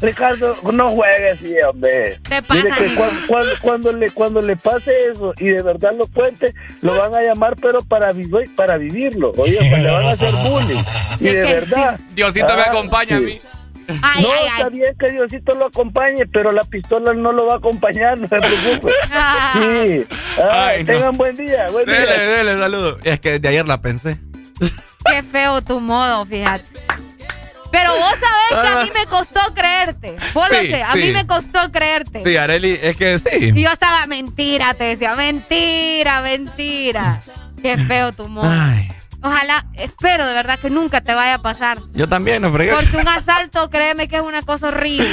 Ricardo, 0.00 0.56
no 0.72 0.90
juegues 0.92 1.38
así, 1.38 1.54
hombre. 1.68 2.18
Te 2.28 2.42
pasa, 2.42 2.54
Mire 2.62 2.70
que 2.76 2.84
amigo. 2.86 3.00
cuan- 3.02 3.26
cuan- 3.26 3.46
cuando, 3.60 3.92
le 3.92 4.10
cuando 4.10 4.40
le 4.42 4.56
pase 4.56 4.90
eso 5.10 5.32
y 5.38 5.46
de 5.46 5.62
verdad 5.62 5.90
lo 5.98 6.06
cuente, 6.06 6.54
lo 6.82 6.96
van 6.96 7.14
a 7.14 7.22
llamar, 7.22 7.54
pero 7.60 7.80
para 7.84 8.12
vivir, 8.12 8.54
para 8.56 8.76
vivirlo. 8.78 9.32
Oye, 9.36 9.58
pues 9.58 9.82
le 9.82 9.90
van 9.90 10.06
a 10.06 10.10
hacer 10.12 10.32
bullying. 10.34 10.82
Y 11.20 11.24
de 11.24 11.40
verdad. 11.42 12.00
Diosito 12.14 12.54
me 12.56 12.62
Ah, 12.62 12.66
acompaña 12.70 13.16
a 13.16 13.18
sí. 13.18 13.24
mí. 13.24 13.38
Ay, 14.02 14.22
no, 14.22 14.28
ay, 14.32 14.46
está 14.56 14.68
bien 14.68 14.94
que 15.00 15.10
Diosito 15.10 15.52
lo 15.56 15.64
acompañe, 15.66 16.24
pero 16.32 16.52
la 16.52 16.62
pistola 16.62 17.12
no 17.12 17.32
lo 17.32 17.46
va 17.46 17.54
a 17.54 17.56
acompañar, 17.56 18.16
no 18.20 18.28
se 18.28 18.36
preocupe. 18.36 18.92
Sí. 18.92 19.58
Ay, 19.58 20.04
Ay, 20.48 20.84
no. 20.84 20.92
tengan 20.92 21.16
buen 21.16 21.36
día. 21.36 21.70
Buen 21.70 21.86
Dele, 21.86 22.06
día. 22.06 22.18
dele, 22.36 22.54
saludos. 22.58 22.98
Es 23.02 23.18
que 23.18 23.32
desde 23.32 23.48
ayer 23.48 23.66
la 23.66 23.80
pensé. 23.82 24.16
Qué 25.06 25.22
feo 25.24 25.60
tu 25.62 25.80
modo, 25.80 26.24
fíjate. 26.26 26.64
Pero 27.72 27.92
vos 27.94 28.10
sabés 28.10 28.62
que 28.62 28.68
a 28.68 28.82
mí 28.84 28.90
me 28.94 29.06
costó 29.06 29.40
creerte. 29.54 30.16
Vos 30.34 30.50
lo 30.50 30.56
sé, 30.58 30.82
a 30.82 30.92
sí. 30.94 30.98
mí 30.98 31.12
me 31.12 31.26
costó 31.26 31.70
creerte. 31.70 32.22
Sí, 32.24 32.36
Areli, 32.36 32.78
es 32.82 32.96
que 32.96 33.14
Y 33.14 33.18
sí. 33.18 33.62
yo 33.62 33.70
estaba, 33.70 34.06
mentira, 34.06 34.74
te 34.74 34.84
decía, 34.84 35.14
mentira, 35.14 36.20
mentira. 36.22 37.20
Qué 37.62 37.76
feo 37.78 38.12
tu 38.12 38.28
modo. 38.28 38.50
Ojalá, 39.22 39.66
espero 39.74 40.26
de 40.26 40.32
verdad 40.32 40.58
que 40.58 40.70
nunca 40.70 41.02
te 41.02 41.12
vaya 41.14 41.34
a 41.34 41.42
pasar. 41.42 41.78
Yo 41.92 42.08
también, 42.08 42.40
no 42.42 42.50
fregué. 42.50 42.72
Porque 42.72 42.96
un 42.96 43.06
asalto, 43.08 43.68
créeme 43.68 44.08
que 44.08 44.16
es 44.16 44.22
una 44.22 44.40
cosa 44.42 44.68
horrible. 44.68 45.06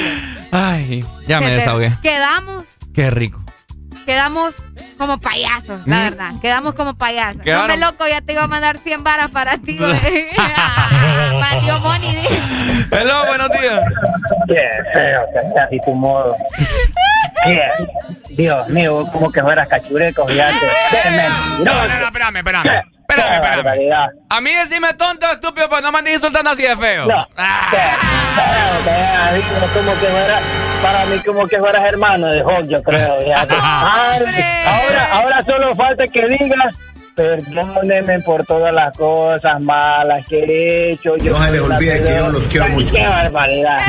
Ay, 0.52 1.04
ya 1.28 1.42
me 1.42 1.48
Que 1.48 1.52
desahogué. 1.54 1.92
Quedamos, 2.02 2.64
Qué 2.94 3.12
rico. 3.12 3.44
Quedamos 4.08 4.56
como 4.98 5.20
payasos, 5.20 5.86
la 5.86 5.98
Mm. 5.98 6.04
verdad. 6.10 6.32
Quedamos 6.42 6.74
como 6.76 6.96
payasos. 6.98 7.42
Quedaron- 7.44 7.68
No 7.68 7.74
me 7.76 7.78
loco, 7.78 8.08
ya 8.08 8.22
te 8.22 8.34
iba 8.34 8.44
a 8.44 8.48
mandar 8.48 8.78
100 8.80 9.04
varas 9.04 9.30
para 9.32 9.58
ti. 9.58 9.78
güey. 9.78 10.28
para 10.36 11.60
tío 11.60 11.80
Moni. 11.82 12.16
Hello, 12.92 13.26
buenos 13.28 13.50
días. 13.52 13.82
Qué 14.48 14.70
feo 14.94 15.26
que 15.34 15.50
sea 15.52 15.64
así 15.66 15.78
tu 15.86 15.94
modo. 15.94 16.36
Qué- 17.44 17.70
Dios 18.30 18.70
mío, 18.70 19.06
como 19.12 19.30
que 19.32 19.42
fueras 19.42 19.68
cachureco, 19.68 20.26
mentiroso. 20.26 20.54
No, 21.64 21.74
no, 21.74 22.00
no, 22.00 22.06
espérame, 22.08 22.38
espérame. 22.38 22.84
Espérame, 23.18 23.58
espérame. 23.58 24.10
A 24.30 24.42
mí 24.42 24.54
decime 24.54 24.94
tonto, 24.94 25.26
estúpido, 25.32 25.70
pues 25.70 25.82
no 25.82 25.92
me 25.92 26.00
andes 26.00 26.16
insultando 26.16 26.52
así 26.52 26.64
de 26.64 26.78
feo. 26.78 27.06
No. 27.06 27.28
Digo, 29.34 29.68
como 29.74 29.92
que 30.00 30.08
fuera, 30.08 30.40
para 30.82 31.06
mí 31.06 31.20
como 31.26 31.48
que 31.48 31.58
fueras 31.60 31.84
hermano 31.84 32.28
de 32.28 32.44
Hulk, 32.44 32.68
yo 32.68 32.84
creo. 32.84 33.14
ahora, 33.36 35.08
ahora 35.12 35.42
solo 35.42 35.76
falta 35.76 36.08
que 36.08 36.28
digas 36.28 36.76
perdónenme 37.18 38.20
por 38.22 38.46
todas 38.46 38.74
las 38.74 38.96
cosas 38.96 39.60
malas 39.62 40.26
que 40.28 40.40
he 40.40 40.92
hecho. 40.92 41.18
Yo 41.18 41.32
No 41.34 41.44
se 41.44 41.52
les 41.52 41.62
olvide 41.62 42.04
que 42.04 42.16
yo 42.16 42.30
los 42.30 42.44
quiero 42.48 42.70
mucho. 42.70 42.94
¡Qué 42.94 43.06
barbaridad! 43.08 43.80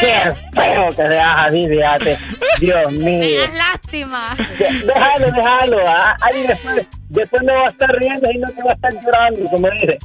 ¡Qué 0.00 0.32
feo 0.60 0.88
que 0.88 1.08
seas 1.08 1.34
así, 1.46 1.68
fíjate! 1.68 2.18
Dios 2.58 2.92
mío. 2.92 3.40
Lástima. 3.54 4.34
Déjalo, 4.58 5.26
déjalo. 5.36 5.78
ah, 5.86 6.16
Ahí 6.22 6.46
después, 6.46 6.86
después 7.10 7.42
no 7.42 7.54
va 7.54 7.64
a 7.66 7.68
estar 7.68 7.90
riendo 7.96 8.30
y 8.32 8.38
no 8.38 8.48
te 8.48 8.62
va 8.62 8.70
a 8.70 8.74
estar 8.74 8.92
llorando, 9.04 9.50
como 9.50 9.70
dice. 9.72 9.98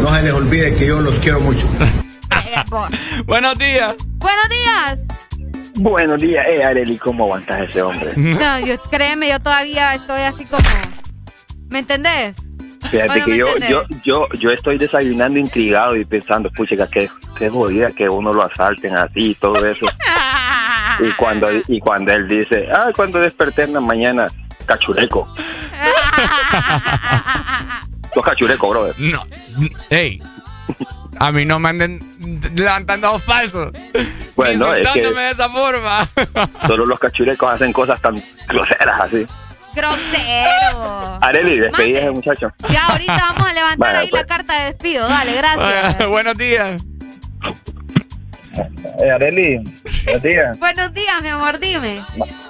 No 0.00 0.14
se 0.14 0.22
les 0.22 0.32
olvide 0.32 0.74
que 0.74 0.86
yo 0.86 1.00
los 1.00 1.18
quiero 1.18 1.40
mucho. 1.40 1.68
Buenos 3.26 3.58
días. 3.58 3.94
Buenos 4.18 4.48
días. 4.48 4.98
Buenos 5.80 6.20
días, 6.20 6.44
eh, 6.46 6.64
Areli, 6.64 6.98
¿cómo 6.98 7.24
aguantas 7.24 7.56
a 7.56 7.64
ese 7.64 7.82
hombre? 7.82 8.12
No, 8.16 8.58
yo, 8.66 8.74
créeme, 8.90 9.28
yo 9.28 9.38
todavía 9.38 9.94
estoy 9.94 10.22
así 10.22 10.44
como. 10.44 10.62
¿Me 11.70 11.78
entendés? 11.80 12.34
Fíjate 12.90 13.22
que 13.22 13.30
¿me 13.30 13.38
yo, 13.38 13.46
entendés? 13.46 13.70
yo, 13.70 13.84
yo, 14.02 14.26
yo 14.40 14.50
estoy 14.50 14.78
desayunando 14.78 15.38
intrigado 15.38 15.94
y 15.96 16.04
pensando, 16.04 16.50
pucha, 16.50 16.74
que 16.88 17.08
qué 17.38 17.48
jodida 17.48 17.88
que 17.88 18.08
uno 18.08 18.32
lo 18.32 18.42
asalten 18.42 18.96
así 18.96 19.30
y 19.30 19.34
todo 19.34 19.64
eso. 19.64 19.86
y 21.00 21.10
cuando 21.12 21.48
y 21.68 21.80
cuando 21.80 22.12
él 22.12 22.26
dice, 22.26 22.66
ah, 22.72 22.90
cuando 22.94 23.20
desperté 23.20 23.62
en 23.62 23.74
la 23.74 23.80
mañana, 23.80 24.26
cachureco. 24.66 25.28
Sos 28.14 28.24
cachureco, 28.24 28.68
brother. 28.68 28.94
No. 28.98 29.22
Ey. 29.90 30.20
A 31.20 31.32
mí 31.32 31.44
no 31.44 31.58
me 31.58 31.70
anden 31.70 32.00
levantando 32.54 33.18
falsos. 33.18 33.72
Bueno, 34.36 34.74
es 34.74 34.88
que 34.88 35.00
de 35.02 35.30
esa 35.30 35.48
forma. 35.48 36.06
solo 36.66 36.86
los 36.86 36.98
cachurecos 37.00 37.54
hacen 37.54 37.72
cosas 37.72 38.00
tan 38.00 38.22
groseras 38.48 39.00
así. 39.00 39.26
Grosero. 39.74 41.18
Areli, 41.20 41.58
despedí 41.58 41.96
a 41.96 42.00
ese 42.00 42.10
muchacho. 42.10 42.52
Ya, 42.70 42.86
ahorita 42.86 43.16
vamos 43.16 43.48
a 43.48 43.52
levantar 43.52 43.96
ahí 43.96 44.08
pues. 44.08 44.22
la 44.22 44.26
carta 44.26 44.60
de 44.60 44.64
despido. 44.66 45.08
Dale, 45.08 45.34
gracias. 45.36 46.08
Buenos 46.08 46.36
días. 46.36 46.82
Eh, 49.04 49.10
Areli, 49.10 49.60
buenos 50.04 50.22
días. 50.22 50.58
Buenos 50.58 50.92
días, 50.94 51.22
mi 51.22 51.28
amor, 51.28 51.58
dime. 51.60 52.00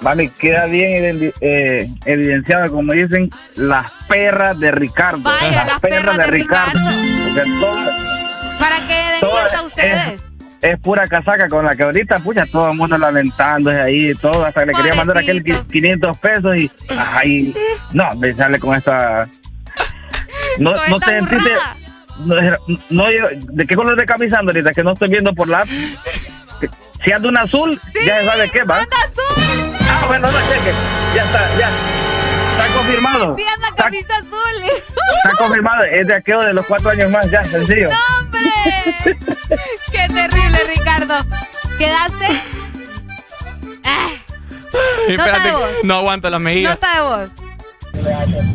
Mami, 0.01 0.29
queda 0.29 0.65
bien 0.65 1.31
eh, 1.41 1.89
evidenciado, 2.05 2.71
como 2.73 2.93
dicen, 2.93 3.29
las 3.55 3.91
perras 4.07 4.59
de 4.59 4.71
Ricardo. 4.71 5.19
Vaya, 5.21 5.65
las 5.65 5.79
perras 5.79 6.17
de 6.17 6.27
Ricardo. 6.27 6.79
Porque 7.35 7.49
todo- 7.59 8.18
Para 8.59 8.77
que 8.87 8.93
den 8.93 9.29
cuenta 9.31 9.61
ustedes. 9.63 10.23
es 10.61 10.79
pura 10.81 11.07
casaca 11.07 11.47
con 11.47 11.65
la 11.65 11.71
que 11.75 11.83
ahorita, 11.83 12.19
pucha, 12.19 12.45
todo 12.51 12.71
el 12.71 12.77
mundo 12.77 12.97
lamentándose 12.97 13.79
ahí 13.79 14.09
y 14.11 14.15
todo. 14.15 14.45
Hasta 14.45 14.65
le 14.65 14.73
quería 14.73 14.93
mandar 14.93 15.17
aquel 15.17 15.43
qui- 15.43 15.65
500 15.67 16.17
pesos 16.17 16.55
y. 16.57 16.69
Ay, 16.97 17.55
no, 17.93 18.09
me 18.17 18.33
sale 18.33 18.59
con 18.59 18.75
esta. 18.75 19.27
No, 20.57 20.73
Con 20.73 20.89
no 20.89 20.95
esta 20.97 21.05
te 21.07 21.19
sentiste. 21.21 21.51
No, 22.89 23.05
¿De 23.05 23.65
qué 23.65 23.75
color 23.75 23.95
de 23.97 24.05
camisa 24.05 24.39
ahorita? 24.39 24.71
Que 24.71 24.83
no 24.83 24.91
estoy 24.91 25.07
viendo 25.09 25.33
por 25.33 25.47
la. 25.47 25.65
Si 25.65 27.13
ando 27.13 27.29
un 27.29 27.37
azul, 27.37 27.79
ya 28.05 28.19
se 28.19 28.25
sabe 28.25 28.49
qué 28.51 28.63
va. 28.65 28.79
Ah, 29.89 30.03
bueno, 30.07 30.27
no, 30.29 30.37
cheque. 30.37 30.73
Ya 31.15 31.23
está, 31.23 31.39
ya. 31.57 31.69
Está 32.59 32.73
confirmado. 32.77 33.35
Sí, 33.35 33.43
camisa 33.75 34.13
azul. 34.17 34.63
Está 35.23 35.37
confirmado. 35.37 35.83
Es 35.83 36.07
de 36.07 36.15
aquello 36.15 36.41
de 36.41 36.53
los 36.53 36.65
cuatro 36.65 36.89
años 36.89 37.11
más, 37.11 37.29
ya, 37.31 37.43
sencillo. 37.45 37.89
¡No, 37.89 37.97
hombre! 38.19 38.41
¡Qué 39.91 40.07
terrible, 40.07 40.59
Ricardo! 40.75 41.15
¿Quedaste? 41.77 42.41
Ah, 43.85 44.09
Espérate, 45.07 45.47
de 45.47 45.53
voz. 45.55 45.69
no 45.83 45.95
aguanto 45.95 46.29
las 46.29 46.41
mejillas. 46.41 46.73
nota 46.75 46.95
de 46.95 47.01
voz. 47.01 47.29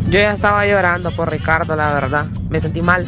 Yo 0.08 0.20
ya 0.20 0.32
estaba 0.32 0.66
llorando 0.66 1.14
por 1.16 1.30
Ricardo, 1.30 1.74
la 1.74 1.92
verdad. 1.94 2.26
Me 2.48 2.60
sentí 2.60 2.82
mal. 2.82 3.06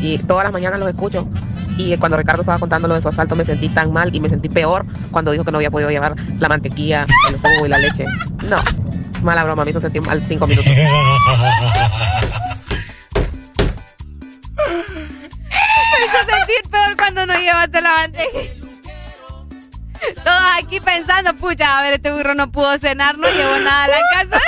Y 0.00 0.18
todas 0.18 0.44
las 0.44 0.52
mañanas 0.52 0.78
los 0.80 0.88
escucho. 0.88 1.28
Y 1.76 1.96
cuando 1.98 2.16
Ricardo 2.16 2.42
estaba 2.42 2.58
contando 2.58 2.88
lo 2.88 2.94
de 2.94 3.02
su 3.02 3.08
asalto 3.08 3.34
me 3.34 3.44
sentí 3.44 3.68
tan 3.68 3.92
mal 3.92 4.14
y 4.14 4.20
me 4.20 4.28
sentí 4.28 4.48
peor 4.48 4.86
cuando 5.10 5.32
dijo 5.32 5.44
que 5.44 5.50
no 5.50 5.58
había 5.58 5.70
podido 5.70 5.90
llevar 5.90 6.14
la 6.38 6.48
mantequilla, 6.48 7.04
el 7.28 7.36
jugo 7.36 7.66
y 7.66 7.68
la 7.68 7.78
leche. 7.78 8.04
No, 8.48 8.56
mala 9.22 9.44
broma, 9.44 9.64
me 9.64 9.70
hizo 9.70 9.80
sentir 9.80 10.02
mal 10.02 10.24
cinco 10.26 10.46
minutos. 10.46 10.72
Me 15.94 16.06
hizo 16.06 16.16
sentir 16.18 16.70
peor 16.70 16.96
cuando 16.96 17.26
no 17.26 17.34
llevaste 17.34 17.80
la 17.80 17.92
mantequilla. 17.92 18.64
Todos 20.22 20.42
aquí 20.58 20.80
pensando, 20.80 21.34
pucha, 21.34 21.78
a 21.78 21.82
ver, 21.82 21.94
este 21.94 22.12
burro 22.12 22.34
no 22.34 22.50
pudo 22.50 22.78
cenar, 22.78 23.16
no 23.16 23.28
llevó 23.28 23.56
nada 23.58 23.84
a 23.84 23.88
la 23.88 24.00
casa. 24.12 24.40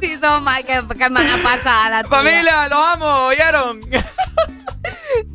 Sí, 0.00 0.18
son 0.20 0.44
mal, 0.44 0.64
que, 0.64 0.82
que 0.98 1.10
mala 1.10 1.36
pasada. 1.42 2.04
Familia, 2.04 2.68
los 2.68 2.78
amo, 2.78 3.06
¿oyeron? 3.26 3.80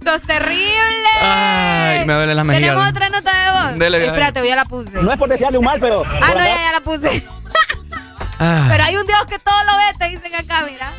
Sos 0.03 0.21
terrible. 0.23 1.09
Ay, 1.21 2.05
me 2.05 2.13
duele 2.13 2.33
las 2.35 2.45
mejillas. 2.45 2.69
¿Tenemos 2.71 2.89
otra 2.89 3.09
nota 3.09 3.31
de 3.31 3.51
voz? 3.51 3.79
Dele, 3.79 3.97
dale. 3.99 4.07
Espérate, 4.07 4.47
ya 4.47 4.55
la 4.55 4.65
puse. 4.65 4.91
No 5.01 5.11
es 5.11 5.17
por 5.19 5.29
desearle 5.29 5.57
un 5.57 5.65
mal, 5.65 5.79
pero. 5.79 6.03
Ah, 6.05 6.29
no, 6.33 6.39
ya, 6.39 6.55
ya 6.55 6.71
la 6.73 6.81
puse. 6.81 7.25
Ah. 8.39 8.65
Pero 8.69 8.83
hay 8.83 8.95
un 8.95 9.05
Dios 9.05 9.19
que 9.29 9.37
todo 9.39 9.55
lo 9.65 9.77
ve, 9.77 9.83
te 9.99 10.09
dicen 10.09 10.33
acá, 10.35 10.65
mira. 10.65 10.91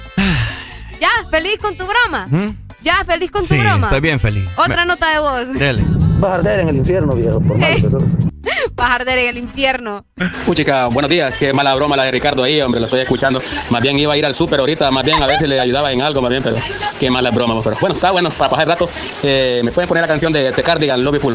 Ya, 1.00 1.10
feliz 1.30 1.56
con 1.60 1.76
tu 1.76 1.84
broma. 1.86 2.26
¿Mm? 2.28 2.56
Ya, 2.82 3.02
feliz 3.04 3.30
con 3.30 3.42
tu 3.42 3.48
Sí, 3.54 3.58
broma. 3.60 3.88
estoy 3.88 4.00
bien 4.00 4.20
feliz. 4.20 4.48
Otra 4.56 4.84
nota 4.84 5.08
de 5.10 5.18
voz. 5.18 5.48
Dele. 5.54 5.82
Vas 6.22 6.30
a 6.30 6.34
arder 6.36 6.60
en 6.60 6.68
el 6.68 6.76
infierno, 6.76 7.16
viejo, 7.16 7.40
por 7.40 7.58
mal. 7.58 7.68
Bajar 8.76 9.08
en 9.08 9.28
el 9.28 9.38
infierno. 9.38 10.06
Puchica, 10.46 10.86
buenos 10.86 11.10
días. 11.10 11.34
Qué 11.36 11.52
mala 11.52 11.74
broma 11.74 11.96
la 11.96 12.04
de 12.04 12.12
Ricardo 12.12 12.44
ahí, 12.44 12.60
hombre, 12.60 12.78
lo 12.78 12.84
estoy 12.84 13.00
escuchando. 13.00 13.42
Más 13.70 13.82
bien 13.82 13.98
iba 13.98 14.12
a 14.12 14.16
ir 14.16 14.24
al 14.24 14.36
súper 14.36 14.60
ahorita, 14.60 14.88
más 14.92 15.04
bien 15.04 15.20
a 15.20 15.26
ver 15.26 15.40
si 15.40 15.48
le 15.48 15.58
ayudaba 15.58 15.90
en 15.90 16.00
algo, 16.00 16.22
más 16.22 16.30
bien, 16.30 16.44
pero 16.44 16.54
qué 17.00 17.10
mala 17.10 17.32
broma. 17.32 17.60
Pero 17.60 17.76
bueno, 17.80 17.96
está 17.96 18.12
bueno, 18.12 18.30
para 18.30 18.50
pasar 18.50 18.66
el 18.66 18.70
rato. 18.70 18.88
Eh, 19.24 19.62
¿Me 19.64 19.72
pueden 19.72 19.88
poner 19.88 20.02
la 20.02 20.06
canción 20.06 20.32
de 20.32 20.52
The 20.52 20.62
Cardigan, 20.62 21.02
Lobby 21.02 21.18
Full? 21.18 21.34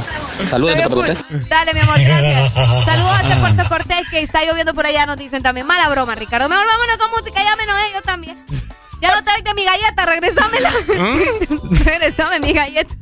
Saludos 0.50 0.76
desde 0.76 0.90
Puerto 0.90 1.06
Cortés. 1.06 1.50
Dale, 1.50 1.74
mi 1.74 1.82
amor, 1.82 2.00
gracias. 2.00 2.54
Saludos 2.54 3.12
hasta 3.12 3.40
Puerto 3.42 3.64
Cortés, 3.68 4.10
que 4.10 4.22
está 4.22 4.46
lloviendo 4.46 4.74
por 4.74 4.86
allá, 4.86 5.06
nos 5.06 5.18
dicen 5.18 5.44
también. 5.44 5.68
Mala 5.68 5.90
broma, 5.90 6.16
Ricardo. 6.16 6.48
Mejor 6.48 6.66
vámonos 6.66 6.98
con 6.98 7.12
música, 7.12 7.44
ya 7.44 7.58
menos 7.58 7.76
ellos 7.90 8.02
también. 8.04 8.38
Ya 9.02 9.14
no 9.14 9.22
te 9.22 9.32
de 9.44 9.54
mi 9.54 9.66
galleta, 9.66 10.06
regresámela. 10.06 10.72
Regresame 11.84 12.40
mi 12.40 12.54
galleta. 12.54 12.96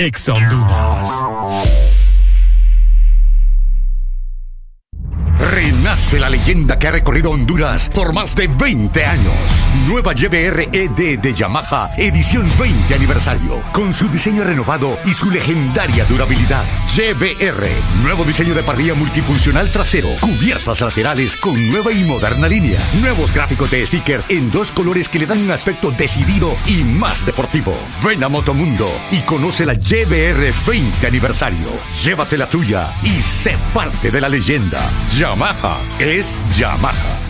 Exa 0.00 0.32
Honduras. 0.32 1.10
Renace 5.38 6.18
la 6.18 6.30
leyenda 6.30 6.78
que 6.78 6.88
ha 6.88 6.90
recorrido 6.90 7.30
Honduras 7.30 7.90
por 7.90 8.14
más 8.14 8.34
de 8.34 8.46
20 8.46 9.04
años. 9.04 9.34
Nueva 9.86 10.14
YBR 10.14 10.70
ED 10.72 11.18
de 11.18 11.34
Yamaha, 11.34 11.90
edición 11.98 12.50
20 12.58 12.94
aniversario, 12.94 13.62
con 13.72 13.92
su 13.92 14.08
diseño 14.08 14.42
renovado 14.42 14.98
y 15.04 15.12
su 15.12 15.30
legendaria 15.30 16.06
durabilidad. 16.06 16.64
YBR, 16.92 18.02
nuevo 18.02 18.24
diseño 18.24 18.52
de 18.52 18.64
parrilla 18.64 18.94
multifuncional 18.94 19.70
trasero, 19.70 20.08
cubiertas 20.20 20.80
laterales 20.80 21.36
con 21.36 21.54
nueva 21.70 21.92
y 21.92 22.02
moderna 22.02 22.48
línea, 22.48 22.80
nuevos 23.00 23.32
gráficos 23.32 23.70
de 23.70 23.86
sticker 23.86 24.20
en 24.28 24.50
dos 24.50 24.72
colores 24.72 25.08
que 25.08 25.20
le 25.20 25.26
dan 25.26 25.38
un 25.38 25.52
aspecto 25.52 25.92
decidido 25.92 26.52
y 26.66 26.82
más 26.82 27.24
deportivo. 27.24 27.76
Ven 28.04 28.24
a 28.24 28.28
Motomundo 28.28 28.90
y 29.12 29.20
conoce 29.20 29.66
la 29.66 29.74
YBR 29.74 30.52
20 30.66 31.06
aniversario. 31.06 31.68
Llévate 32.02 32.36
la 32.36 32.48
tuya 32.48 32.92
y 33.04 33.20
sé 33.20 33.56
parte 33.72 34.10
de 34.10 34.20
la 34.20 34.28
leyenda. 34.28 34.80
Yamaha 35.16 35.78
es 36.00 36.40
Yamaha. 36.58 37.29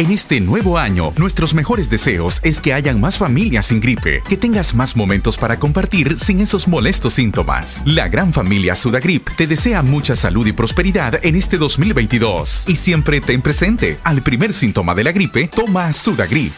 En 0.00 0.10
este 0.10 0.40
nuevo 0.40 0.78
año, 0.78 1.12
nuestros 1.18 1.52
mejores 1.52 1.90
deseos 1.90 2.40
es 2.42 2.62
que 2.62 2.72
hayan 2.72 3.02
más 3.02 3.18
familias 3.18 3.66
sin 3.66 3.80
gripe, 3.80 4.22
que 4.26 4.38
tengas 4.38 4.74
más 4.74 4.96
momentos 4.96 5.36
para 5.36 5.58
compartir 5.58 6.18
sin 6.18 6.40
esos 6.40 6.66
molestos 6.66 7.12
síntomas. 7.12 7.82
La 7.84 8.08
gran 8.08 8.32
familia 8.32 8.74
Sudagrip 8.74 9.28
te 9.36 9.46
desea 9.46 9.82
mucha 9.82 10.16
salud 10.16 10.46
y 10.46 10.52
prosperidad 10.52 11.22
en 11.22 11.36
este 11.36 11.58
2022 11.58 12.64
y 12.66 12.76
siempre 12.76 13.20
ten 13.20 13.42
presente, 13.42 13.98
al 14.02 14.22
primer 14.22 14.54
síntoma 14.54 14.94
de 14.94 15.04
la 15.04 15.12
gripe, 15.12 15.48
toma 15.48 15.92
Sudagrip. 15.92 16.54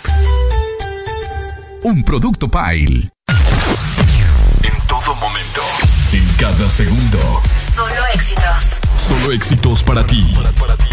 Un 1.83 2.05
producto 2.05 2.49
Pile. 2.49 3.11
En 4.63 4.87
todo 4.87 5.17
momento. 5.17 5.63
En 6.13 6.25
cada 6.39 6.71
segundo. 6.71 7.19
Solo 7.75 8.07
éxitos. 8.15 8.79
Solo 8.99 9.33
éxitos 9.33 9.83
para 9.83 10.07
ti. 10.07 10.33
En 10.33 10.92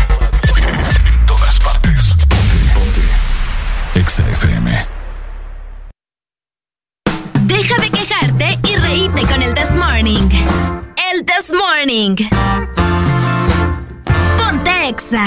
Exa 3.95 4.23
FM. 4.29 4.85
Deja 7.41 7.81
de 7.81 7.89
quejarte 7.89 8.59
y 8.67 8.75
reíte 8.75 9.21
con 9.23 9.41
el 9.41 9.53
This 9.53 9.75
Morning. 9.75 10.29
El 11.11 11.25
This 11.25 11.51
Morning. 11.53 12.15
Ponte 14.37 14.87
Exa. 14.89 15.25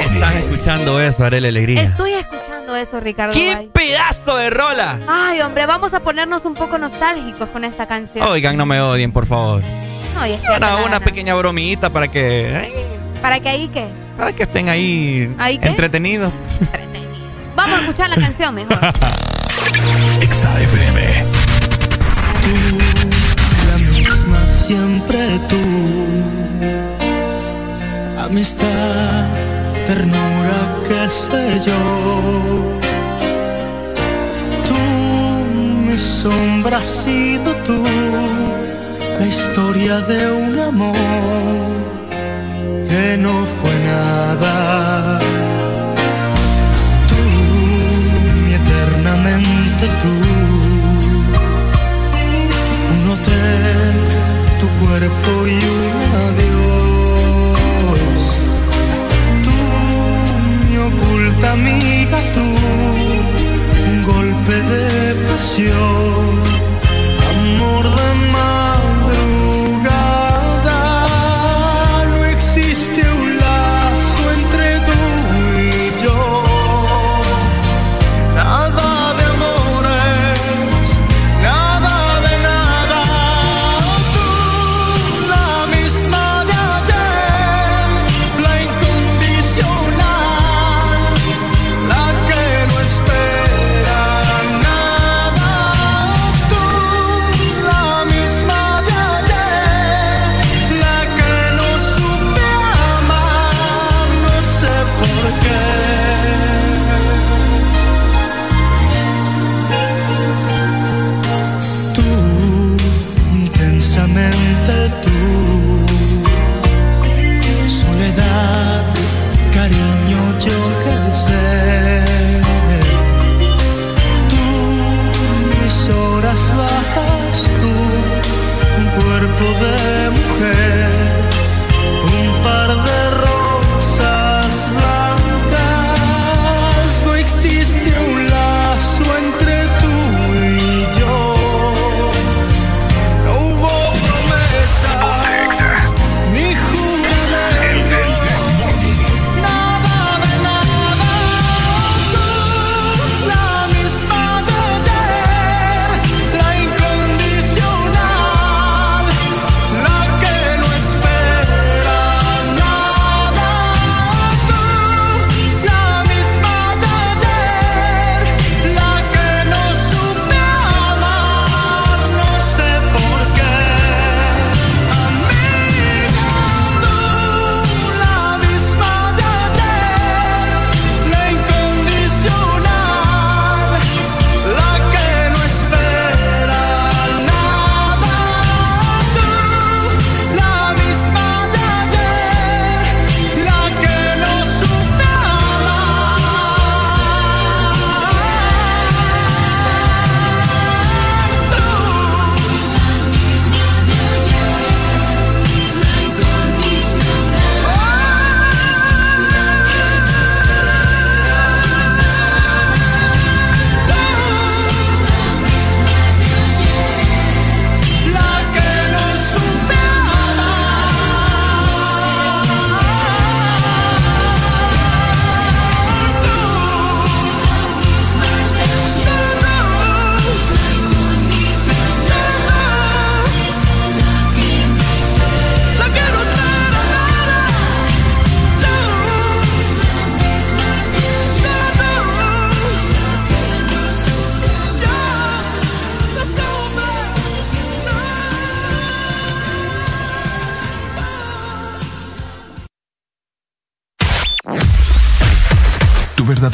Estás 0.00 0.34
escuchando 0.36 1.00
eso, 1.00 1.24
Arely 1.24 1.48
Alegría. 1.48 1.82
Estoy 1.82 2.12
escuchando 2.12 2.76
eso, 2.76 3.00
Ricardo. 3.00 3.32
¡Qué 3.34 3.54
Bay. 3.54 3.70
pedazo 3.72 4.36
de 4.36 4.50
rola! 4.50 4.98
Ay, 5.08 5.40
hombre, 5.40 5.66
vamos 5.66 5.94
a 5.94 6.00
ponernos 6.00 6.44
un 6.44 6.54
poco 6.54 6.78
nostálgicos 6.78 7.48
con 7.48 7.64
esta 7.64 7.86
canción. 7.86 8.26
Oigan, 8.28 8.56
no 8.56 8.66
me 8.66 8.80
odien, 8.80 9.12
por 9.12 9.26
favor. 9.26 9.62
No, 10.14 10.26
y 10.26 10.32
es 10.32 10.40
que 10.40 10.48
Una, 10.48 10.58
la 10.58 10.76
una 10.76 10.82
gana. 10.84 11.00
pequeña 11.00 11.34
bromita 11.34 11.90
para 11.90 12.08
que, 12.08 12.60
ay, 12.64 12.72
¿Para 13.22 13.40
que 13.40 13.48
ahí 13.48 13.68
qué? 13.68 13.88
Para 14.16 14.32
que 14.32 14.42
estén 14.44 14.68
ahí, 14.68 15.34
¿Ahí 15.38 15.58
qué? 15.58 15.68
entretenidos. 15.68 16.32
Vamos 17.56 17.78
a 17.78 17.80
escuchar 17.80 18.10
la 18.10 18.16
canción 18.16 18.54
mejor. 18.54 18.78
Exa 20.20 20.60
FM. 20.60 21.00
la 23.68 23.78
misma 23.78 24.48
siempre 24.48 25.18
tú. 25.48 25.60
Amistad, 28.20 29.26
ternura, 29.86 30.82
qué 30.88 31.10
sé 31.10 31.60
yo. 31.66 32.80
Tú, 34.66 34.74
mi 35.86 35.98
sombra 35.98 36.78
has 36.78 36.86
sido 37.04 37.52
tú. 37.66 37.84
La 39.20 39.26
historia 39.26 40.00
de 40.00 40.32
un 40.32 40.58
amor 40.58 41.83
que 42.94 43.16
no 43.18 43.34
fue 43.58 43.74
nada. 43.92 45.18
Tú, 47.10 47.22
mi 48.44 48.52
eternamente 48.60 49.84
tú 50.02 50.14
un 52.96 53.04
hotel, 53.14 53.94
tu 54.60 54.66
cuerpo 54.82 55.30
y 55.54 55.58
un 55.76 55.96
adiós. 56.28 57.58
Tú, 59.46 59.58
mi 60.66 60.76
oculta 60.88 61.46
amiga, 61.58 62.18
tú, 62.36 62.46
un 63.90 63.98
golpe 64.12 64.54
de 64.72 64.86
pasión, 65.28 66.43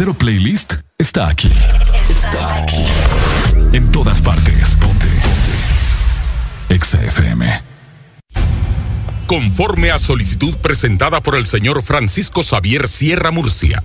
verdadero 0.00 0.14
playlist 0.14 0.74
está 0.98 1.28
aquí. 1.28 1.50
Está 2.08 2.62
aquí. 2.62 2.84
En 3.74 3.92
todas 3.92 4.22
partes. 4.22 4.76
Ponte. 4.76 5.06
Ponte. 6.68 7.62
Conforme 9.26 9.90
a 9.90 9.98
solicitud 9.98 10.56
presentada 10.56 11.20
por 11.20 11.36
el 11.36 11.46
señor 11.46 11.82
Francisco 11.82 12.42
Xavier 12.42 12.88
Sierra 12.88 13.30
Murcia 13.30 13.84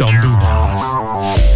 Honduras. 0.00 1.55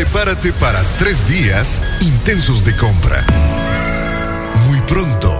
Prepárate 0.00 0.54
para 0.54 0.82
tres 0.98 1.28
días 1.28 1.82
intensos 2.00 2.64
de 2.64 2.74
compra. 2.74 3.22
Muy 4.66 4.80
pronto, 4.80 5.30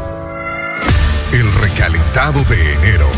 el 1.33 1.51
recalentado 1.63 2.45
de 2.45 2.75
enero. 2.75 3.09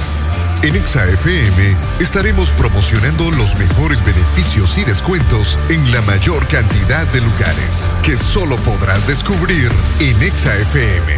En 0.62 0.76
Exa 0.76 1.04
FM 1.04 1.76
estaremos 1.98 2.52
promocionando 2.52 3.28
los 3.32 3.56
mejores 3.56 4.04
beneficios 4.04 4.78
y 4.78 4.84
descuentos 4.84 5.58
en 5.68 5.90
la 5.90 6.00
mayor 6.02 6.46
cantidad 6.46 7.08
de 7.08 7.20
lugares 7.22 7.90
que 8.04 8.16
solo 8.16 8.54
podrás 8.58 9.04
descubrir 9.08 9.68
en 9.98 10.22
Exa 10.22 10.56
FM. 10.56 11.16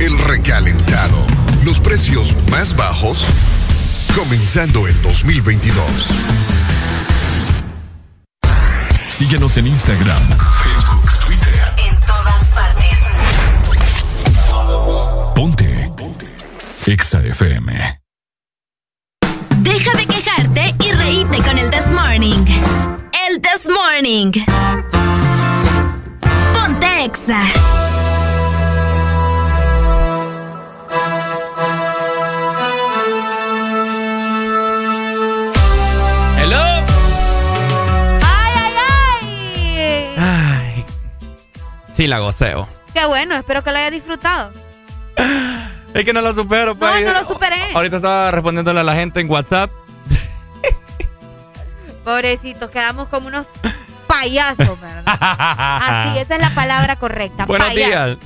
El 0.00 0.18
recalentado. 0.18 1.24
Los 1.64 1.78
precios 1.78 2.34
más 2.50 2.74
bajos 2.74 3.24
comenzando 4.16 4.88
el 4.88 5.00
2022. 5.00 6.73
Síguenos 9.16 9.56
en 9.58 9.68
Instagram, 9.68 10.22
Facebook, 10.64 11.08
Twitter. 11.24 11.62
En 11.86 12.00
todas 12.00 12.52
partes. 12.52 12.98
Ponte. 15.36 15.92
Ponte. 15.96 16.26
Exa 16.86 17.20
FM. 17.20 18.00
Deja 19.58 19.96
de 19.96 20.06
quejarte 20.06 20.74
y 20.84 20.90
reíte 20.90 21.38
con 21.42 21.56
el 21.58 21.70
This 21.70 21.92
Morning. 21.92 22.44
El 23.28 23.40
This 23.40 23.68
Morning. 23.68 24.32
Ponte 26.52 27.04
Exa. 27.04 27.93
Sí, 42.04 42.08
la 42.08 42.18
goceo. 42.18 42.68
Qué 42.92 43.06
bueno, 43.06 43.34
espero 43.34 43.64
que 43.64 43.72
lo 43.72 43.78
haya 43.78 43.90
disfrutado. 43.90 44.52
Es 45.94 46.04
que 46.04 46.12
no 46.12 46.20
lo 46.20 46.34
supero, 46.34 46.74
pues. 46.74 47.02
No, 47.02 47.14
no 47.14 47.20
lo 47.22 47.26
superé. 47.26 47.56
Ahorita 47.72 47.96
estaba 47.96 48.30
respondiéndole 48.30 48.80
a 48.80 48.82
la 48.82 48.94
gente 48.94 49.20
en 49.20 49.30
WhatsApp. 49.30 49.70
Pobrecitos, 52.04 52.68
quedamos 52.70 53.08
como 53.08 53.28
unos 53.28 53.46
payasos, 54.06 54.78
¿verdad? 54.82 55.02
Así, 55.06 56.18
esa 56.18 56.34
es 56.34 56.40
la 56.42 56.50
palabra 56.54 56.96
correcta. 56.96 57.46
Buenos 57.46 57.68
payaso. 57.68 57.88
días. 57.88 58.18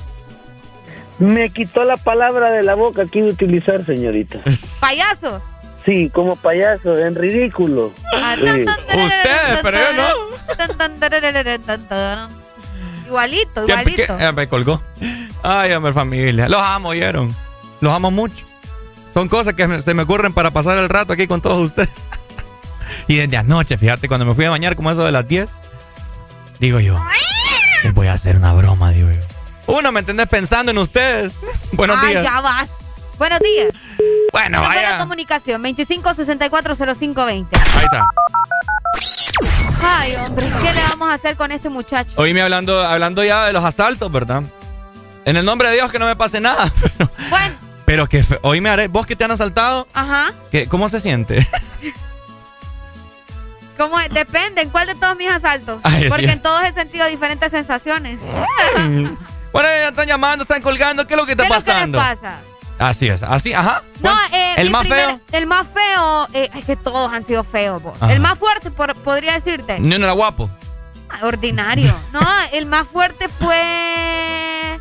Me 1.19 1.49
quitó 1.51 1.85
la 1.85 1.95
palabra 1.95 2.51
de 2.51 2.63
la 2.63 2.75
boca 2.75 3.05
que 3.05 3.19
iba 3.19 3.29
a 3.29 3.31
utilizar, 3.31 3.85
señorita. 3.85 4.39
¿Payaso? 4.81 5.41
Sí, 5.85 6.09
como 6.13 6.35
payaso, 6.35 6.97
en 6.97 7.15
ridículo. 7.15 7.93
Ah, 8.13 8.35
Sí. 8.37 8.43
Ustedes, 8.43 9.59
pero 9.61 9.77
yo 9.77 9.93
no. 9.93 11.09
Igualito, 13.09 13.65
¿Qué- 13.65 13.71
igualito. 13.71 14.19
eh, 14.19 14.31
me 14.31 14.47
colgó. 14.47 14.81
Ay, 15.43 15.71
hombre, 15.73 15.93
familia. 15.93 16.47
Los 16.47 16.61
amo, 16.61 16.89
¿oyeron? 16.89 17.35
Los 17.81 17.91
amo 17.93 18.11
mucho. 18.11 18.45
Son 19.13 19.27
cosas 19.27 19.55
que 19.55 19.81
se 19.81 19.93
me 19.93 20.03
ocurren 20.03 20.31
para 20.33 20.51
pasar 20.51 20.77
el 20.77 20.87
rato 20.89 21.13
aquí 21.13 21.25
con 21.27 21.41
todos 21.41 21.57
ustedes. 21.65 21.89
y 23.07 23.15
desde 23.17 23.37
anoche, 23.37 23.77
fíjate, 23.77 24.07
cuando 24.07 24.25
me 24.25 24.33
fui 24.35 24.45
a 24.45 24.49
bañar 24.51 24.75
como 24.75 24.91
eso 24.91 25.03
de 25.03 25.11
las 25.11 25.27
10, 25.27 25.49
digo 26.59 26.79
yo, 26.79 27.03
les 27.83 27.93
voy 27.93 28.07
a 28.07 28.13
hacer 28.13 28.35
una 28.35 28.53
broma, 28.53 28.91
digo 28.91 29.09
yo. 29.11 29.21
Uno, 29.75 29.91
¿me 29.91 29.99
entendés? 30.01 30.27
Pensando 30.27 30.71
en 30.71 30.77
ustedes. 30.77 31.33
Buenos 31.71 31.97
Ay, 32.01 32.09
días. 32.09 32.23
ya 32.23 32.41
vas. 32.41 32.69
Buenos 33.17 33.39
días. 33.39 33.69
Bueno, 34.31 34.61
Número 34.61 34.79
de 34.79 34.85
vaya. 34.85 34.97
comunicación 34.99 35.61
25640520. 35.63 37.47
Ahí 37.75 37.83
está. 37.85 38.05
Ay, 39.81 40.15
hombre, 40.15 40.51
¿qué 40.61 40.73
le 40.73 40.81
vamos 40.83 41.09
a 41.09 41.13
hacer 41.13 41.35
con 41.35 41.51
este 41.51 41.69
muchacho? 41.69 42.11
Oíme 42.17 42.41
hablando, 42.41 42.85
hablando 42.85 43.23
ya 43.23 43.45
de 43.45 43.53
los 43.53 43.63
asaltos, 43.63 44.11
¿verdad? 44.11 44.43
En 45.25 45.37
el 45.37 45.45
nombre 45.45 45.69
de 45.69 45.75
Dios 45.75 45.91
que 45.91 45.99
no 45.99 46.05
me 46.07 46.15
pase 46.15 46.39
nada. 46.39 46.71
Pero, 46.81 47.09
Bueno, 47.29 47.55
pero 47.85 48.07
que, 48.07 48.21
fe- 48.23 48.37
oíme, 48.43 48.69
Are, 48.69 48.87
vos 48.87 49.05
que 49.07 49.15
te 49.15 49.23
han 49.23 49.31
asaltado, 49.31 49.87
ajá. 49.93 50.31
¿qué- 50.51 50.67
¿cómo 50.67 50.89
se 50.89 50.99
siente? 50.99 51.39
¿Cómo? 53.77 53.97
Depende, 54.11 54.61
¿en 54.61 54.69
cuál 54.69 54.85
de 54.87 54.95
todos 54.95 55.17
mis 55.17 55.29
asaltos? 55.29 55.79
Ay, 55.83 56.03
sí. 56.03 56.09
Porque 56.09 56.31
en 56.31 56.41
todos 56.41 56.63
he 56.65 56.73
sentido 56.73 57.07
diferentes 57.07 57.49
sensaciones. 57.49 58.19
bueno, 59.53 59.69
ya 59.69 59.87
están 59.89 60.07
llamando, 60.07 60.43
están 60.43 60.61
colgando, 60.61 61.07
¿qué 61.07 61.13
es 61.15 61.19
lo 61.19 61.25
que 61.25 61.31
está 61.31 61.45
¿Qué 61.45 61.49
que 61.49 61.55
pasando? 61.55 61.97
pasa? 61.97 62.35
Así 62.79 63.07
es, 63.09 63.21
así, 63.23 63.53
ajá. 63.53 63.83
No, 64.01 64.11
eh, 64.33 64.53
¿El 64.57 64.69
más 64.71 64.81
primer- 64.81 65.05
feo? 65.05 65.19
El 65.33 65.45
más 65.45 65.67
feo, 65.67 66.27
eh, 66.33 66.49
es 66.55 66.65
que 66.65 66.75
todos 66.77 67.11
han 67.13 67.25
sido 67.25 67.43
feos. 67.43 67.83
vos. 67.83 67.97
El 68.09 68.19
más 68.21 68.39
fuerte, 68.39 68.71
por- 68.71 68.95
podría 68.95 69.33
decirte. 69.33 69.79
No, 69.79 69.97
no 69.99 70.05
era 70.05 70.13
guapo. 70.13 70.49
Ah, 71.09 71.25
Ordinario. 71.25 71.93
No, 72.13 72.21
el 72.53 72.65
más 72.65 72.87
fuerte 72.87 73.27
fue. 73.27 74.79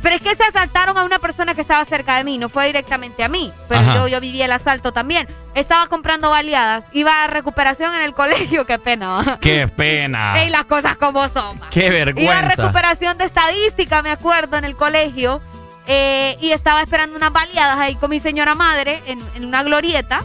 Pero 0.00 0.14
es 0.14 0.22
que 0.22 0.34
se 0.36 0.44
asaltaron 0.44 0.96
a 0.96 1.02
una 1.02 1.18
persona 1.18 1.54
que 1.54 1.60
estaba 1.60 1.84
cerca 1.84 2.16
de 2.16 2.24
mí, 2.24 2.38
no 2.38 2.48
fue 2.48 2.66
directamente 2.66 3.24
a 3.24 3.28
mí. 3.28 3.52
Pero 3.68 3.80
Ajá. 3.80 3.94
yo, 3.96 4.08
yo 4.08 4.20
viví 4.20 4.40
el 4.40 4.52
asalto 4.52 4.92
también. 4.92 5.28
Estaba 5.54 5.88
comprando 5.88 6.30
baleadas, 6.30 6.84
iba 6.92 7.24
a 7.24 7.26
recuperación 7.26 7.92
en 7.94 8.02
el 8.02 8.14
colegio, 8.14 8.64
qué 8.66 8.78
pena. 8.78 9.38
Qué 9.40 9.66
pena. 9.66 10.40
Ey, 10.42 10.50
las 10.50 10.64
cosas 10.66 10.96
como 10.96 11.28
son. 11.28 11.60
Qué 11.70 11.86
Iba 11.86 11.94
a 11.96 12.04
vergüenza. 12.04 12.42
recuperación 12.42 13.18
de 13.18 13.24
estadística, 13.24 14.02
me 14.02 14.10
acuerdo, 14.10 14.56
en 14.56 14.64
el 14.64 14.76
colegio. 14.76 15.40
Eh, 15.88 16.36
y 16.40 16.52
estaba 16.52 16.80
esperando 16.82 17.16
unas 17.16 17.32
baleadas 17.32 17.78
ahí 17.78 17.96
con 17.96 18.10
mi 18.10 18.20
señora 18.20 18.54
madre 18.54 19.02
en, 19.06 19.20
en 19.34 19.44
una 19.44 19.62
glorieta. 19.64 20.24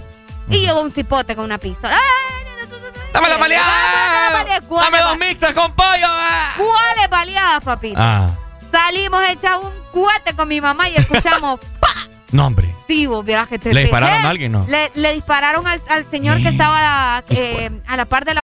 Y 0.49 0.59
llegó 0.59 0.81
un 0.81 0.91
cipote 0.91 1.35
con 1.35 1.45
una 1.45 1.57
pistola. 1.57 1.95
¡Ay! 1.95 2.45
¡Dame 3.13 3.29
la 3.29 3.29
Dame 3.29 3.29
la 3.29 3.37
baleada! 3.37 4.33
baleada. 4.43 4.61
¿Cuál 4.67 4.85
¡Dame 4.85 4.97
es 4.97 5.03
dos 5.05 5.17
mixtas 5.17 5.53
con 5.53 5.71
pollo! 5.73 6.07
ah! 6.07 6.53
¿Cuáles 6.57 7.09
baleadas, 7.09 7.63
papito? 7.63 7.95
Ah, 7.97 8.29
Salimos 8.71 9.23
hechas 9.29 9.57
un 9.61 9.71
cohete 9.93 10.35
con 10.35 10.47
mi 10.47 10.59
mamá 10.59 10.89
y 10.89 10.95
escuchamos 10.97 11.59
¡pa! 11.79 11.87
no, 12.31 12.47
hombre. 12.47 12.75
Sí, 12.87 13.05
vos 13.07 13.23
vieras 13.23 13.47
que 13.47 13.57
te 13.59 13.73
¿Le 13.73 13.81
dispararon 13.83 14.15
Eh, 14.21 14.25
a 14.25 14.29
alguien, 14.29 14.51
no? 14.51 14.65
Le, 14.67 14.91
le 14.95 15.13
dispararon 15.13 15.65
al, 15.67 15.81
al 15.89 16.09
señor 16.11 16.41
que 16.41 16.49
estaba 16.49 17.23
eh, 17.29 17.69
a 17.87 17.95
la 17.95 18.05
par 18.05 18.25
de 18.25 18.33
la. 18.33 18.42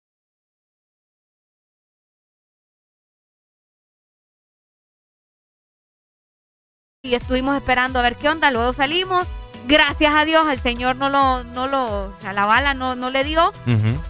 Y 7.06 7.16
estuvimos 7.16 7.56
esperando 7.56 8.00
a 8.00 8.02
ver 8.02 8.16
qué 8.16 8.30
onda. 8.30 8.52
Luego 8.52 8.74
salimos. 8.74 9.28
Gracias 9.68 10.14
a 10.14 10.26
Dios, 10.26 10.48
al 10.48 10.62
señor 10.62 10.96
no 10.96 11.10
lo, 11.10 11.44
no 11.44 11.68
lo, 11.68 12.06
o 12.08 12.14
sea, 12.22 12.34
la 12.34 12.46
bala 12.46 12.76
no, 12.76 12.96
no 12.96 13.10
le 13.10 13.24
dio. 13.24 13.52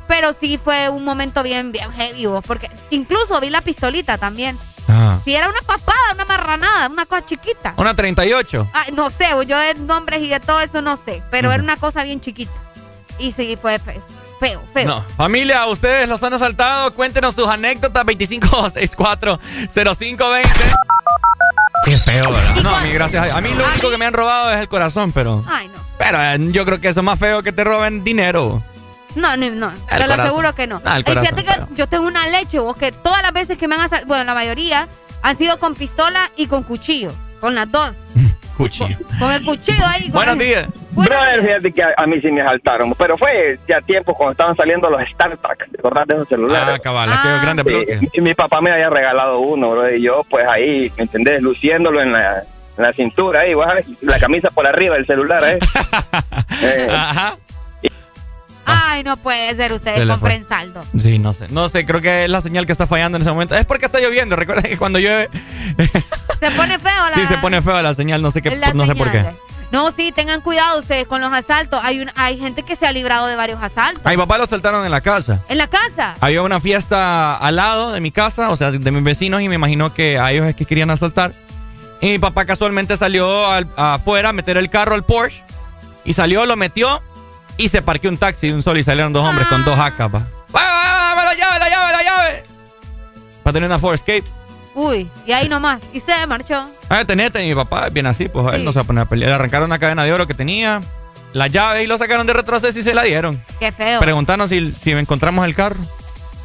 Pero 0.07 0.33
sí 0.33 0.59
fue 0.61 0.89
un 0.89 1.05
momento 1.05 1.43
bien, 1.43 1.71
bien 1.71 1.91
heavy, 1.93 2.27
porque 2.45 2.69
incluso 2.89 3.39
vi 3.39 3.49
la 3.49 3.61
pistolita 3.61 4.17
también. 4.17 4.59
Ah. 4.89 5.19
Si 5.23 5.33
era 5.33 5.47
una 5.49 5.61
papada, 5.61 5.97
una 6.13 6.25
marranada, 6.25 6.89
una 6.89 7.05
cosa 7.05 7.25
chiquita. 7.25 7.73
Una 7.77 7.95
38. 7.95 8.67
Ay, 8.73 8.91
no 8.93 9.09
sé, 9.09 9.27
yo 9.47 9.57
de 9.57 9.75
nombres 9.75 10.21
y 10.23 10.27
de 10.29 10.41
todo 10.41 10.59
eso 10.59 10.81
no 10.81 10.97
sé, 10.97 11.23
pero 11.31 11.51
era 11.53 11.63
una 11.63 11.77
cosa 11.77 12.03
bien 12.03 12.19
chiquita. 12.19 12.51
Y 13.17 13.31
sí, 13.31 13.57
fue 13.61 13.79
fe- 13.79 14.01
feo, 14.41 14.61
feo. 14.73 14.87
No. 14.87 15.05
Familia, 15.15 15.65
ustedes 15.67 16.09
los 16.09 16.21
han 16.21 16.33
asaltado. 16.33 16.93
Cuéntenos 16.93 17.33
sus 17.33 17.47
anécdotas. 17.47 18.03
2564-0520. 18.05 20.41
Qué 21.85 21.99
feo, 21.99 22.31
¿verdad? 22.31 22.55
No, 22.63 22.75
a 22.75 22.81
mí, 22.81 22.89
gracias 22.91 23.21
a 23.21 23.25
Dios. 23.25 23.37
A 23.37 23.41
mí 23.41 23.49
lo 23.49 23.63
único 23.63 23.91
que 23.91 23.97
me 23.97 24.05
han 24.05 24.13
robado 24.13 24.51
es 24.51 24.59
el 24.59 24.67
corazón, 24.67 25.11
pero. 25.11 25.43
Ay, 25.47 25.67
no. 25.67 25.75
Pero 25.99 26.19
eh, 26.19 26.51
yo 26.51 26.65
creo 26.65 26.81
que 26.81 26.87
eso 26.87 27.01
es 27.01 27.05
más 27.05 27.19
feo 27.19 27.43
que 27.43 27.53
te 27.53 27.63
roben 27.63 28.03
dinero. 28.03 28.63
No, 29.13 29.37
no, 29.37 29.49
no. 29.51 29.71
El 29.91 29.99
Te 29.99 30.07
lo 30.07 30.13
aseguro 30.15 30.55
que 30.55 30.65
no. 30.65 30.81
Ah, 30.83 30.97
el 30.97 31.05
corazón, 31.05 31.37
fíjate 31.37 31.67
que 31.67 31.75
yo 31.75 31.87
tengo 31.87 32.07
una 32.07 32.27
leche, 32.27 32.57
vos, 32.57 32.75
que 32.75 32.91
todas 32.91 33.21
las 33.21 33.33
veces 33.33 33.59
que 33.59 33.67
me 33.67 33.75
han 33.75 33.81
asaltado, 33.81 34.07
bueno, 34.07 34.23
la 34.23 34.33
mayoría 34.33 34.87
han 35.21 35.37
sido 35.37 35.59
con 35.59 35.75
pistola 35.75 36.31
y 36.35 36.47
con 36.47 36.63
cuchillo. 36.63 37.11
Con 37.39 37.53
las 37.53 37.71
dos. 37.71 37.91
Cuchillo. 38.57 38.97
Con 39.19 39.31
el 39.31 39.43
cuchillo 39.45 39.85
ahí. 39.85 40.03
con 40.03 40.11
Buenos 40.13 40.33
el- 40.35 40.39
días. 40.39 40.67
Brother, 40.91 41.41
fíjate 41.41 41.71
que 41.73 41.83
a, 41.83 41.89
a 41.97 42.07
mí 42.07 42.21
sí 42.21 42.31
me 42.31 42.41
asaltaron, 42.41 42.93
pero 42.97 43.17
fue 43.17 43.59
ya 43.67 43.81
tiempo 43.81 44.15
cuando 44.15 44.31
estaban 44.31 44.55
saliendo 44.55 44.89
los 44.89 45.01
StarTAC, 45.11 45.69
¿te 45.69 45.77
acordás 45.79 46.07
de 46.07 46.13
esos 46.15 46.27
celulares? 46.29 46.69
Ah, 46.75 46.79
cabal, 46.79 47.11
aquellos 47.11 47.41
grandes 47.41 47.65
Sí, 47.65 47.71
bloques. 47.73 47.99
y 48.13 48.21
mi 48.21 48.33
papá 48.33 48.61
me 48.61 48.71
había 48.71 48.89
regalado 48.89 49.39
uno, 49.39 49.71
bro, 49.71 49.93
y 49.93 50.01
yo 50.01 50.21
pues 50.29 50.47
ahí, 50.47 50.89
¿me 50.95 51.03
entendés? 51.03 51.41
Luciéndolo 51.41 52.01
en 52.01 52.13
la, 52.13 52.43
en 52.77 52.83
la 52.83 52.93
cintura 52.93 53.41
ahí, 53.41 53.53
vos 53.53 53.65
sabés, 53.65 53.85
la 54.01 54.17
camisa 54.19 54.49
por 54.51 54.65
arriba 54.65 54.95
del 54.95 55.05
celular, 55.05 55.43
¿eh? 55.45 55.59
Eh, 56.63 56.87
Ajá. 56.89 57.35
Ay, 58.67 59.03
no 59.03 59.15
puede 59.17 59.53
ser, 59.55 59.67
Se 59.69 59.73
ustedes 59.75 59.99
le 59.99 60.07
compren 60.13 60.47
saldo. 60.47 60.83
Sí, 60.97 61.19
no 61.19 61.33
sé. 61.33 61.47
No 61.49 61.69
sé, 61.69 61.85
creo 61.85 62.01
que 62.01 62.23
es 62.23 62.29
la 62.31 62.41
señal 62.41 62.65
que 62.65 62.71
está 62.71 62.87
fallando 62.87 63.17
en 63.17 63.21
ese 63.21 63.29
momento. 63.31 63.53
Es 63.55 63.65
porque 63.65 63.85
está 63.85 63.99
lloviendo. 63.99 64.35
Recuerda 64.35 64.63
que 64.63 64.75
cuando 64.77 64.97
llueve, 64.97 65.29
Se 66.39 66.51
pone 66.51 66.79
feo 66.79 67.09
la 67.09 67.15
sí 67.15 67.25
se 67.25 67.37
pone 67.37 67.61
feo 67.61 67.81
la 67.81 67.93
señal. 67.93 68.21
No 68.21 68.31
sé 68.31 68.41
qué, 68.41 68.49
no 68.73 68.85
sé 68.85 68.95
por 68.95 69.11
qué. 69.11 69.19
señal. 69.19 69.35
No, 69.71 69.91
sí, 69.91 70.11
tengan 70.13 70.41
cuidado 70.41 70.79
ustedes 70.79 71.07
con 71.07 71.19
los 71.21 71.33
asaltos. 71.33 71.79
Hay 71.83 71.99
un, 71.99 72.11
hay 72.15 72.37
gente 72.37 72.63
que 72.63 72.75
se 72.75 72.85
ha 72.85 72.91
librado 72.91 73.25
de 73.27 73.35
varios 73.35 73.61
asaltos. 73.61 74.05
A 74.05 74.09
mi 74.11 74.17
papá 74.17 74.37
lo 74.37 74.45
saltaron 74.45 74.85
en 74.85 74.91
la 74.91 75.01
casa. 75.01 75.39
En 75.49 75.57
la 75.57 75.67
casa. 75.67 76.15
Había 76.21 76.43
una 76.43 76.59
fiesta 76.61 77.35
al 77.35 77.55
lado 77.55 77.91
de 77.91 77.99
mi 77.99 78.11
casa, 78.11 78.49
o 78.51 78.55
sea, 78.55 78.71
de 78.71 78.91
mis 78.91 79.03
vecinos, 79.03 79.41
y 79.41 79.49
me 79.49 79.55
imaginó 79.55 79.93
que 79.93 80.19
a 80.19 80.31
ellos 80.31 80.45
es 80.45 80.55
que 80.55 80.65
querían 80.65 80.91
asaltar. 80.91 81.33
Y 81.99 82.09
mi 82.11 82.19
papá 82.19 82.45
casualmente 82.45 82.95
salió 82.95 83.49
al- 83.49 83.67
afuera 83.75 84.29
a 84.29 84.33
meter 84.33 84.55
el 84.57 84.69
carro 84.69 84.93
al 84.95 85.03
Porsche, 85.03 85.43
y 86.05 86.13
salió, 86.13 86.45
lo 86.45 86.55
metió, 86.55 87.01
y 87.57 87.67
se 87.69 87.81
parqueó 87.81 88.11
un 88.11 88.17
taxi 88.17 88.49
de 88.49 88.53
un 88.53 88.61
solo, 88.61 88.79
y 88.79 88.83
salieron 88.83 89.11
dos 89.13 89.25
hombres 89.25 89.47
con 89.47 89.65
dos 89.65 89.77
AK, 89.79 89.97
pa. 89.97 90.07
¡Va, 90.09 90.25
va, 90.53 90.61
va, 90.61 91.15
¡Dame 91.15 91.23
la 91.23 91.33
llave, 91.33 91.59
la 91.59 91.69
llave, 91.69 91.91
la 91.91 92.03
llave! 92.03 92.43
Para 93.43 93.53
tener 93.53 93.67
una 93.67 93.79
Ford 93.79 93.95
Escape. 93.95 94.23
Uy, 94.75 95.09
y 95.25 95.31
ahí 95.31 95.47
nomás. 95.49 95.81
Y 95.93 95.99
se 96.01 96.27
marchó. 96.27 96.69
Ah, 96.89 97.03
tenete, 97.05 97.41
mi 97.43 97.55
papá, 97.55 97.89
bien 97.89 98.05
así, 98.05 98.27
pues 98.27 98.45
él 98.53 98.59
Sí. 98.59 98.65
no 98.65 98.71
se 98.73 98.79
va 98.79 98.83
a 98.83 98.87
poner 98.87 99.01
a 99.03 99.09
pelear. 99.09 99.29
Le 99.29 99.35
arrancaron 99.35 99.65
una 99.69 99.79
cadena 99.79 100.03
de 100.03 100.13
oro 100.13 100.27
que 100.27 100.33
tenía, 100.33 100.81
la 101.33 101.47
llave, 101.47 101.83
y 101.83 101.87
lo 101.87 101.97
sacaron 101.97 102.27
de 102.27 102.33
retroceso 102.33 102.77
y 102.77 102.83
se 102.83 102.93
la 102.93 103.03
dieron. 103.03 103.43
Qué 103.59 103.71
feo. 103.71 103.99
Preguntanos 103.99 104.49
si, 104.49 104.73
si 104.75 104.91
encontramos 104.91 105.45
el 105.45 105.55
carro. 105.55 105.77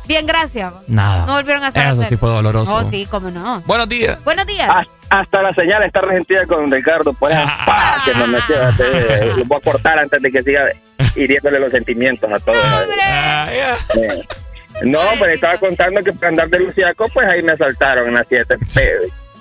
Bien, 0.06 0.26
gracias. 0.26 0.72
Nada. 0.88 1.24
No 1.26 1.34
volvieron 1.34 1.62
a 1.62 1.68
hacer 1.68 1.86
Eso 1.86 2.02
sí 2.04 2.16
fue 2.16 2.30
doloroso. 2.30 2.74
Oh, 2.74 2.90
sí, 2.90 3.06
cómo 3.08 3.30
no. 3.30 3.60
Buenos 3.66 3.88
días. 3.88 4.18
Buenos 4.24 4.44
días. 4.46 4.68
Ah, 4.68 4.82
hasta 5.08 5.42
la 5.42 5.52
señal 5.52 5.82
está 5.84 6.00
resentida 6.00 6.46
con 6.46 6.68
Ricardo, 6.70 7.12
por 7.12 7.30
eso, 7.30 7.42
pa, 7.66 8.02
que 8.04 8.14
nos 8.14 8.28
metió, 8.28 8.56
eh, 8.84 9.32
lo 9.36 9.44
voy 9.44 9.58
a 9.58 9.60
cortar 9.60 9.98
antes 9.98 10.20
de 10.22 10.32
que 10.32 10.42
siga 10.42 10.62
hiriéndole 11.16 11.60
los 11.60 11.70
sentimientos 11.72 12.30
a 12.32 12.38
todos. 12.40 12.58
Eh, 13.96 14.24
No, 14.82 15.00
pues 15.18 15.34
estaba 15.34 15.56
contando 15.58 16.02
que 16.02 16.12
para 16.12 16.28
andar 16.28 16.48
de 16.48 16.58
Luciaco, 16.60 17.08
pues 17.12 17.26
ahí 17.28 17.42
me 17.42 17.52
asaltaron 17.52 18.08
en 18.08 18.14
las 18.14 18.26
7. 18.28 18.56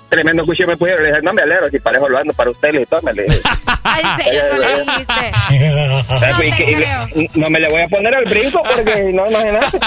Tremendo 0.08 0.44
cuchillo 0.44 0.66
me 0.66 0.76
pusieron. 0.76 1.02
Le 1.04 1.10
dije, 1.10 1.22
no 1.22 1.32
me 1.32 1.42
alero, 1.42 1.68
si 1.70 1.78
parejo 1.78 2.08
lo 2.08 2.18
ando 2.18 2.32
para 2.34 2.50
usted, 2.50 2.72
le 2.72 2.78
dije, 2.80 2.86
tómale. 2.90 3.26
Ay, 3.84 4.02
¿en 4.04 4.24
serio 4.24 4.40
eso 4.44 4.58
le 4.58 4.82
dijiste? 4.82 5.14
No, 6.30 6.44
y 6.44 6.52
que- 6.52 7.20
y- 7.34 7.38
no 7.40 7.48
me 7.50 7.60
le 7.60 7.68
voy 7.68 7.82
a 7.82 7.88
poner 7.88 8.14
al 8.14 8.24
brinco 8.24 8.60
porque 8.62 9.04
no, 9.14 9.30
imagínate. 9.30 9.78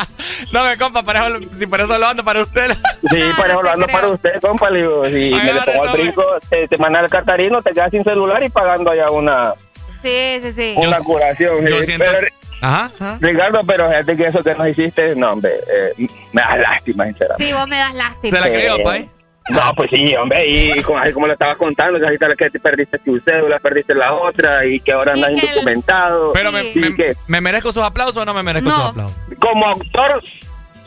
No 0.54 0.64
me 0.64 0.78
compa, 0.78 1.04
parejo, 1.04 1.26
si 1.58 1.68
por 1.68 1.82
eso 1.82 1.98
lo 1.98 2.08
ando 2.08 2.24
para 2.24 2.42
usted. 2.42 2.72
Sí, 3.10 3.20
parejo 3.38 3.62
lo 3.64 3.70
ando 3.72 3.88
para 3.88 4.08
usted, 4.08 4.40
compa. 4.42 4.70
Le 4.70 4.80
digo, 4.80 5.06
si 5.06 5.12
me 5.32 5.54
le 5.54 5.62
pongo 5.62 5.84
al 5.90 5.98
brinco, 5.98 6.24
te, 6.50 6.68
te 6.70 6.78
manda 6.78 7.02
el 7.02 7.10
cartarino, 7.10 7.62
te 7.62 7.72
quedas 7.74 7.92
sin 7.92 8.04
celular 8.04 8.42
y 8.44 8.50
pagando 8.50 8.92
allá 8.92 9.10
una, 9.12 9.54
Sí, 10.02 10.40
sí, 10.42 10.52
sí. 10.54 10.74
una 10.78 11.00
curación. 11.00 11.66
yo 11.68 11.80
sí. 11.80 11.86
siento- 11.86 12.06
Pero, 12.12 12.28
Ajá, 12.64 12.90
ajá. 13.00 13.18
Ricardo, 13.22 13.62
pero 13.66 13.90
fíjate 13.90 14.16
que 14.18 14.28
eso 14.28 14.42
que 14.44 14.56
nos 14.56 14.68
hiciste, 14.70 15.16
no, 15.16 15.34
hombre, 15.34 15.52
eh, 15.98 16.08
me 16.32 16.42
da 16.42 16.56
lástima, 16.58 17.06
sinceramente. 17.06 17.46
Sí, 17.46 17.54
vos 17.54 17.68
me 17.68 17.78
das 17.78 17.94
lástima. 17.94 18.40
Eh, 18.48 19.10
No, 19.50 19.74
pues 19.76 19.90
sí, 19.90 20.16
hombre, 20.16 20.48
y 20.48 20.82
como, 20.84 21.00
así 21.00 21.12
como 21.12 21.28
lo 21.28 21.34
estabas 21.34 21.58
contando, 21.58 22.00
que 22.00 22.06
ahorita 22.06 22.34
que 22.38 22.50
te 22.50 22.60
perdiste 22.62 22.98
tu 23.00 23.20
cédula, 23.20 23.60
perdiste 23.60 23.94
la 23.94 24.14
otra, 24.14 24.66
y 24.66 24.80
que 24.80 24.94
ahora 24.94 25.12
andas 25.14 25.32
indocumentado. 25.32 26.32
Pero 26.32 26.54
me, 26.54 26.64
y 26.72 26.76
me- 26.80 26.96
que 26.96 27.14
¿me 27.28 27.42
merezco 27.42 27.74
sus 27.74 27.84
aplausos 27.84 28.16
o 28.16 28.24
no 28.24 28.34
me 28.34 28.42
merezco 28.42 28.70
No. 28.70 28.78
sus 28.80 28.90
aplausos? 28.92 29.18
como 29.40 29.68
actor, 29.68 30.24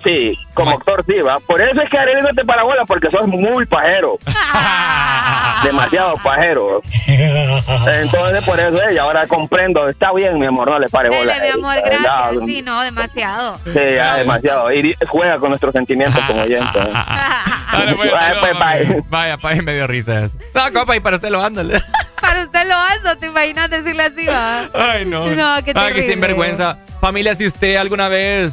sí, 0.07 0.39
como 0.55 0.71
actor 0.73 1.05
sí, 1.07 1.15
va. 1.21 1.39
Por 1.41 1.61
eso 1.61 1.81
es 1.83 1.91
que 1.91 1.99
Arely 1.99 2.23
no 2.23 2.29
te 2.35 2.45
parabola, 2.45 2.85
porque 2.87 3.11
sos 3.11 3.27
muy 3.27 3.67
pajero. 3.67 4.19
Demasiado 5.65 6.15
pajero. 6.23 6.83
Entonces, 7.07 8.45
por 8.45 8.61
eso 8.61 8.79
ella, 8.89 9.03
ahora 9.03 9.27
comprendo. 9.27 9.89
Está 9.89 10.13
bien, 10.13 10.39
mi 10.39 10.47
amor, 10.47 10.71
no 10.71 10.79
le 10.79 10.89
pare 10.89 11.09
bola. 11.09 11.33
Dele, 11.35 11.47
mi 11.47 11.61
amor, 11.61 11.77
Eh, 11.79 11.83
gracias. 11.85 12.33
no, 12.35 12.47
Sí, 12.47 12.63
no, 12.63 12.83
demasiado. 12.83 13.59
Sí, 13.65 13.81
ya, 13.95 14.17
demasiado. 14.17 14.73
Y 14.73 14.95
juega 15.09 15.39
con 15.39 15.49
nuestros 15.51 15.73
sentimientos 15.73 16.23
como 16.27 16.43
oyente. 16.43 16.79
Dale, 17.73 17.95
pues, 17.97 18.13
Ay, 18.19 18.35
no, 18.35 18.41
pues, 18.41 18.59
bye. 18.89 19.05
Vaya, 19.09 19.37
pa, 19.39 19.55
me 19.57 19.75
dio 19.75 19.87
risa 19.87 20.25
eso. 20.25 20.39
No, 20.55 20.73
compa, 20.73 20.97
y 20.97 21.01
para 21.01 21.17
usted 21.17 21.31
lo 21.31 21.43
ándale. 21.43 21.79
Para 22.21 22.43
usted 22.45 22.67
lo 22.67 22.75
ando, 22.75 23.17
¿te 23.19 23.27
imaginas 23.27 23.69
decirle 23.69 24.05
así, 24.05 24.25
va? 24.27 24.63
Ay, 24.75 25.05
no. 25.05 25.27
No, 25.27 25.27
qué 25.27 25.37
Ay, 25.37 25.63
qué 25.63 25.75
terrible. 25.75 26.03
sinvergüenza. 26.03 26.79
Familia, 27.01 27.35
si 27.35 27.47
usted 27.47 27.77
alguna 27.77 28.09
vez, 28.09 28.53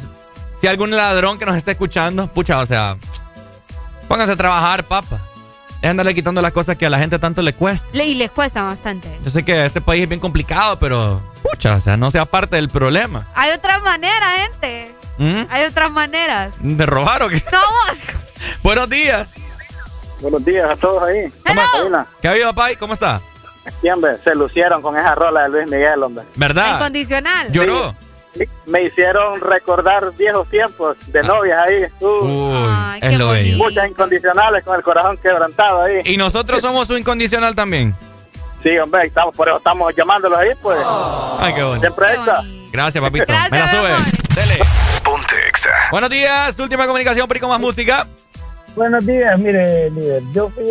si 0.60 0.66
algún 0.66 0.90
ladrón 0.96 1.38
que 1.38 1.46
nos 1.46 1.56
está 1.56 1.70
escuchando, 1.72 2.26
pucha, 2.28 2.58
o 2.58 2.66
sea, 2.66 2.96
pónganse 4.08 4.32
a 4.32 4.36
trabajar, 4.36 4.84
papa. 4.84 5.18
Es 5.82 5.90
andarle 5.90 6.14
quitando 6.14 6.40
las 6.40 6.52
cosas 6.52 6.76
que 6.76 6.86
a 6.86 6.90
la 6.90 6.98
gente 6.98 7.18
tanto 7.18 7.42
le 7.42 7.52
cuesta. 7.52 7.86
Le- 7.92 8.06
Y 8.06 8.14
les 8.14 8.30
cuesta 8.30 8.62
bastante. 8.62 9.18
Yo 9.22 9.30
sé 9.30 9.44
que 9.44 9.66
este 9.66 9.80
país 9.82 10.02
es 10.04 10.08
bien 10.08 10.20
complicado, 10.20 10.78
pero, 10.78 11.20
pucha, 11.42 11.74
o 11.74 11.80
sea, 11.80 11.96
no 11.98 12.10
sea 12.10 12.24
parte 12.24 12.56
del 12.56 12.70
problema. 12.70 13.26
Hay 13.34 13.50
otras 13.50 13.82
maneras, 13.82 14.30
gente. 14.38 14.94
¿Mm? 15.18 15.42
Hay 15.50 15.64
otras 15.66 15.90
maneras. 15.90 16.54
¿De 16.58 16.86
robar 16.86 17.22
o 17.24 17.28
qué? 17.28 17.42
No, 17.52 17.58
vos. 17.58 17.98
Buenos 18.62 18.88
días. 18.88 19.28
Buenos 20.20 20.42
días 20.44 20.70
a 20.70 20.76
todos 20.76 21.02
ahí. 21.02 21.30
Karina, 21.42 22.06
¿Qué 22.22 22.28
ha 22.28 22.30
habido, 22.30 22.54
Pai? 22.54 22.76
¿Cómo 22.76 22.94
está? 22.94 23.20
hombre, 23.92 24.16
se 24.24 24.34
lucieron 24.34 24.80
con 24.80 24.96
esa 24.96 25.14
rola 25.14 25.42
de 25.42 25.48
Luis 25.50 25.70
Miguel, 25.70 26.02
hombre. 26.02 26.24
¿Verdad? 26.34 26.76
Incondicional. 26.76 27.50
¿Lloró? 27.52 27.94
Me 28.66 28.82
hicieron 28.82 29.40
recordar 29.40 30.12
viejos 30.16 30.48
tiempos 30.48 30.96
de 31.06 31.22
novias 31.22 31.58
ahí. 31.66 31.84
Uh, 32.00 32.06
Uy, 32.06 32.98
es 33.00 33.18
lo 33.18 33.30
bello. 33.30 33.56
muchas 33.58 33.88
incondicionales 33.88 34.64
con 34.64 34.76
el 34.76 34.82
corazón 34.82 35.16
quebrantado 35.18 35.82
ahí. 35.82 36.00
Y 36.04 36.16
nosotros 36.16 36.60
somos 36.60 36.88
su 36.88 36.96
incondicional 36.96 37.54
también. 37.54 37.94
Sí, 38.62 38.78
hombre, 38.78 39.06
estamos, 39.06 39.36
por 39.36 39.46
eso 39.46 39.58
estamos 39.58 39.94
llamándolos 39.94 40.38
ahí, 40.38 40.50
pues. 40.62 40.78
Ay, 41.38 41.54
qué 41.54 41.62
bonito. 41.62 41.80
Siempre. 41.82 42.06
Gracias, 42.72 43.04
papito. 43.04 43.32
Me 43.50 43.58
la 43.58 43.68
sube. 43.68 43.90
Dele. 44.34 44.64
Ponte 45.04 45.36
Exa. 45.48 45.70
Buenos 45.90 46.10
días, 46.10 46.58
última 46.58 46.86
comunicación, 46.86 47.28
Perico 47.28 47.46
Más 47.46 47.60
Música. 47.60 48.06
Buenos 48.74 49.04
días, 49.06 49.38
mire, 49.38 49.90
líder. 49.90 50.22
Yo 50.32 50.48
fui 50.50 50.64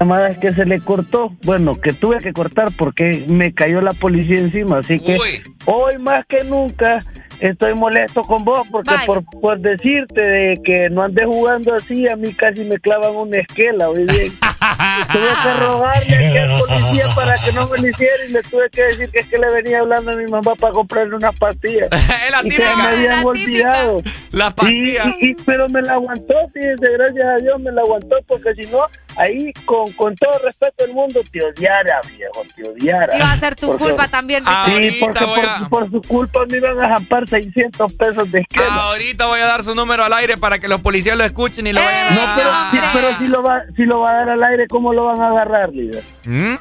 llamada 0.00 0.34
que 0.38 0.52
se 0.52 0.64
le 0.64 0.80
cortó. 0.80 1.32
Bueno, 1.44 1.74
que 1.74 1.92
tuve 1.92 2.18
que 2.18 2.32
cortar 2.32 2.68
porque 2.76 3.24
me 3.28 3.52
cayó 3.52 3.80
la 3.80 3.92
policía 3.92 4.38
encima. 4.38 4.78
Así 4.78 4.98
que 4.98 5.18
hoy 5.66 5.98
más 5.98 6.24
que 6.26 6.44
nunca 6.44 6.98
estoy 7.40 7.74
molesto 7.74 8.22
con 8.22 8.44
vos 8.44 8.66
porque 8.70 8.94
por, 9.06 9.24
por 9.40 9.58
decirte 9.60 10.20
de 10.20 10.60
que 10.64 10.88
no 10.90 11.02
andes 11.02 11.26
jugando 11.26 11.74
así, 11.74 12.08
a 12.08 12.16
mí 12.16 12.32
casi 12.34 12.64
me 12.64 12.78
clavan 12.78 13.14
una 13.16 13.38
esquela. 13.38 13.88
Hoy 13.88 14.04
bien. 14.04 14.32
tuve 15.12 15.28
que 15.42 15.60
rogarle 15.60 16.16
aquí 16.26 16.38
al 16.38 16.58
policía 16.60 17.06
para 17.14 17.36
que 17.38 17.52
no 17.52 17.68
me 17.68 17.78
lo 17.78 17.88
hiciera 17.88 18.24
y 18.28 18.32
le 18.32 18.42
tuve 18.42 18.70
que 18.70 18.82
decir 18.82 19.10
que 19.10 19.20
es 19.20 19.26
que 19.28 19.38
le 19.38 19.50
venía 19.52 19.80
hablando 19.80 20.12
a 20.12 20.16
mi 20.16 20.24
mamá 20.26 20.54
para 20.54 20.72
comprarle 20.72 21.16
unas 21.16 21.38
pastillas. 21.38 21.88
y 22.44 22.48
que 22.48 22.56
típica. 22.56 22.76
me 22.76 22.82
habían 22.82 23.20
La 23.20 23.26
olvidado. 23.26 24.02
Las 24.32 24.54
pastillas. 24.54 25.06
Y, 25.20 25.30
y- 25.30 25.34
pero 25.44 25.68
me 25.68 25.82
la 25.82 25.94
aguantó, 25.94 26.34
fíjense, 26.52 26.86
gracias 26.92 27.26
a 27.26 27.36
Dios 27.42 27.60
me 27.60 27.72
la 27.72 27.82
aguantó 27.82 28.16
porque 28.26 28.54
si 28.54 28.70
no, 28.70 28.78
ahí 29.16 29.52
con, 29.66 29.83
con 29.96 30.14
todo 30.16 30.38
respeto 30.42 30.84
del 30.84 30.94
mundo 30.94 31.20
te 31.30 31.44
odiara, 31.44 32.00
viejo, 32.16 32.42
te 32.54 32.68
odiara. 32.68 33.16
Iba 33.16 33.32
a 33.32 33.36
ser 33.36 33.54
tu 33.56 33.66
Porque- 33.68 33.84
culpa 33.84 34.08
también. 34.08 34.44
Sí, 34.66 34.90
Ricardo. 34.90 35.26
porque 35.34 35.48
por, 35.68 35.68
por 35.68 35.90
su 35.90 36.02
culpa 36.08 36.40
me 36.48 36.56
iban 36.58 36.80
a 36.82 36.88
jampar 36.88 37.28
600 37.28 37.92
pesos 37.94 38.30
de 38.32 38.40
esquema. 38.40 38.74
Ahorita 38.84 39.26
voy 39.26 39.40
a 39.40 39.46
dar 39.46 39.62
su 39.64 39.74
número 39.74 40.04
al 40.04 40.12
aire 40.12 40.36
para 40.36 40.58
que 40.58 40.68
los 40.68 40.80
policías 40.80 41.16
lo 41.16 41.24
escuchen 41.24 41.66
y 41.66 41.72
lo 41.72 41.80
vayan 41.80 42.14
No, 42.14 42.20
pero, 42.36 42.50
a... 42.52 42.70
sí, 42.70 42.78
pero 42.92 43.18
si 43.18 43.26
lo 43.28 43.42
va, 43.42 43.62
si 43.76 43.82
lo 43.84 44.00
va 44.00 44.10
a 44.10 44.14
dar 44.14 44.28
al 44.30 44.42
aire, 44.44 44.66
¿cómo 44.68 44.92
lo 44.92 45.04
van 45.06 45.20
a 45.20 45.28
agarrar, 45.28 45.70
líder? 45.72 46.02
¿Mm? 46.26 46.54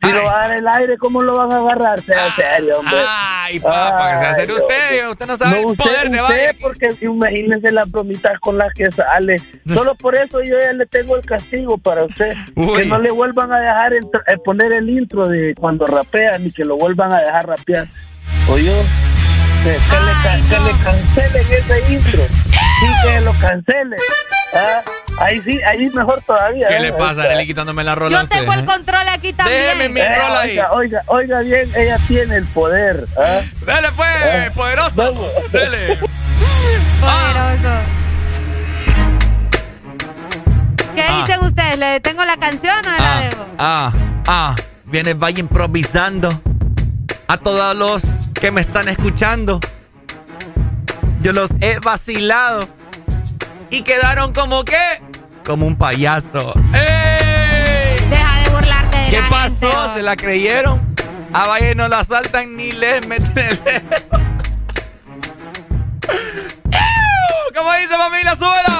Si 0.00 0.12
lo 0.12 0.24
va 0.24 0.30
a 0.44 0.48
dar 0.48 0.58
el 0.58 0.68
aire, 0.68 0.96
¿cómo 0.98 1.22
lo 1.22 1.36
van 1.36 1.52
a 1.52 1.56
agarrar? 1.56 2.04
Sea 2.04 2.30
serio, 2.36 2.78
hombre. 2.78 2.96
Ay, 3.08 3.58
papá, 3.60 4.12
que 4.12 4.18
sea 4.18 4.34
serio 4.34 4.56
usted. 4.56 5.08
Usted 5.08 5.26
no 5.26 5.36
sabe 5.36 5.60
el 5.60 5.66
usted- 5.66 5.84
poder 5.84 6.10
de 6.10 6.20
Valle. 6.20 6.54
porque 6.60 6.88
imagínese 7.00 7.72
las 7.72 7.90
bromitas 7.90 8.38
con 8.40 8.56
las 8.58 8.72
que 8.74 8.90
sale. 8.92 9.42
Solo 9.66 9.94
por 9.96 10.14
eso 10.16 10.40
yo 10.42 10.54
ya 10.60 10.72
le 10.72 10.86
tengo 10.86 11.16
el 11.16 11.24
castigo 11.26 11.78
para 11.78 12.04
usted. 12.04 12.34
Uy. 12.54 12.76
Que 12.82 12.86
no 12.86 12.98
le 12.98 13.10
vuelvan 13.10 13.52
a 13.52 13.58
dejar 13.60 13.92
entr- 13.92 14.22
eh, 14.26 14.36
poner 14.44 14.72
el 14.72 14.88
intro 14.88 15.26
de 15.26 15.54
cuando 15.58 15.86
rapea, 15.86 16.38
ni 16.38 16.50
que 16.50 16.64
lo 16.64 16.76
vuelvan 16.76 17.12
a 17.12 17.20
dejar 17.20 17.46
rapear. 17.46 17.86
O 18.48 18.56
yo, 18.56 18.72
que, 19.64 19.70
que 19.70 19.74
le, 19.74 20.48
que 20.48 20.58
le 20.64 20.84
cancelen 20.84 21.46
ese 21.52 21.92
intro. 21.92 22.22
Sí, 22.22 23.08
que 23.08 23.20
lo 23.22 23.32
cancelen. 23.40 23.98
Ah, 24.54 24.82
Ahí 25.20 25.40
sí, 25.40 25.60
ahí 25.62 25.90
mejor 25.90 26.20
todavía. 26.22 26.68
¿Qué 26.68 26.76
¿eh? 26.76 26.80
le 26.80 26.92
pasa. 26.92 27.22
Arely, 27.22 27.44
quitándome 27.46 27.82
la 27.82 27.96
rola 27.96 28.16
a 28.18 28.20
Yo 28.20 28.24
usted? 28.24 28.38
tengo 28.38 28.52
el 28.52 28.60
eh? 28.60 28.64
control 28.64 29.08
aquí 29.08 29.32
también. 29.32 29.62
Déjeme 29.62 29.88
mi 29.88 30.00
Eh, 30.00 30.16
rola 30.16 30.40
ahí. 30.40 30.50
oiga, 30.50 30.68
oiga, 30.72 31.02
oiga 31.06 31.40
bien, 31.40 31.68
ella 31.76 31.98
tiene 32.06 32.36
el 32.36 32.46
poder. 32.46 33.04
¿ah? 33.18 33.40
Dale, 33.66 33.88
pues, 33.96 34.52
poderoso. 34.54 35.14
Dale. 35.52 35.98
Poderoso. 37.00 37.74
¿Qué 40.94 41.02
Ah. 41.02 41.24
dicen 41.26 41.40
ustedes? 41.44 41.78
¿Le 41.78 41.86
detengo 41.86 42.24
la 42.24 42.36
canción 42.36 42.78
o 42.86 42.90
la 42.90 42.96
Ah, 43.18 43.20
dejo? 43.22 43.46
ah, 43.58 43.92
ah. 44.26 44.54
Viene 44.84 45.14
Valle 45.14 45.40
improvisando. 45.40 46.40
A 47.26 47.36
todos 47.38 47.76
los 47.76 48.02
que 48.34 48.50
me 48.50 48.60
están 48.60 48.88
escuchando. 48.88 49.60
Yo 51.20 51.32
los 51.32 51.50
he 51.60 51.78
vacilado. 51.80 52.68
Y 53.70 53.82
quedaron 53.82 54.32
como 54.32 54.64
que. 54.64 54.76
Como 55.44 55.66
un 55.66 55.76
payaso. 55.76 56.54
¡Ey! 56.74 57.98
Deja 58.08 58.42
de 58.42 58.50
burlarte 58.50 58.96
de 58.96 59.10
¿Qué 59.10 59.20
la 59.20 59.28
pasó? 59.28 59.70
gente, 59.70 59.94
¿Se 59.98 60.02
la 60.02 60.16
creyeron? 60.16 60.94
A 61.32 61.46
Valle 61.46 61.74
no 61.74 61.88
la 61.88 62.02
saltan 62.04 62.56
ni 62.56 62.72
les 62.72 63.06
meten 63.06 63.38
el 63.38 63.64
dedo. 63.64 63.88
¿Cómo 67.54 67.72
dice 67.74 67.96
familia? 67.98 68.34
¡Súbelo! 68.34 68.77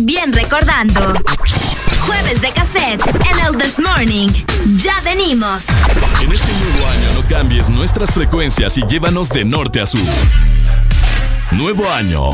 Bien 0.00 0.32
recordando. 0.32 1.14
Jueves 2.06 2.40
de 2.40 2.50
cassette 2.52 3.02
en 3.06 3.46
el 3.46 3.56
This 3.58 3.78
Morning. 3.78 4.28
Ya 4.76 5.00
venimos. 5.02 5.64
En 6.22 6.32
este 6.32 6.52
nuevo 6.52 6.88
año 6.88 7.20
no 7.20 7.28
cambies 7.28 7.68
nuestras 7.68 8.10
frecuencias 8.12 8.78
y 8.78 8.82
llévanos 8.86 9.28
de 9.28 9.44
norte 9.44 9.80
a 9.80 9.86
sur. 9.86 10.00
Nuevo 11.50 11.90
año. 11.90 12.30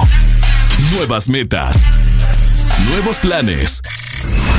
Nuevas 0.93 1.28
metas. 1.28 1.85
Nuevos 2.89 3.16
planes. 3.19 3.81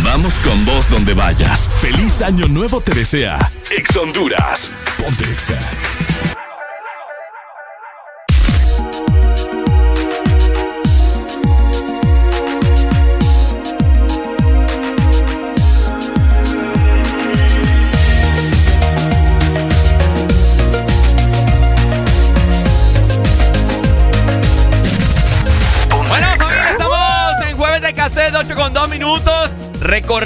Vamos 0.03 0.37
con 0.39 0.65
vos 0.65 0.89
donde 0.89 1.13
vayas. 1.13 1.69
Feliz 1.79 2.21
año 2.21 2.47
nuevo 2.47 2.81
te 2.81 2.93
desea. 2.93 3.51
Ex 3.71 3.95
Honduras. 3.95 4.71
Ponte 4.97 5.23
Exa. 5.25 5.57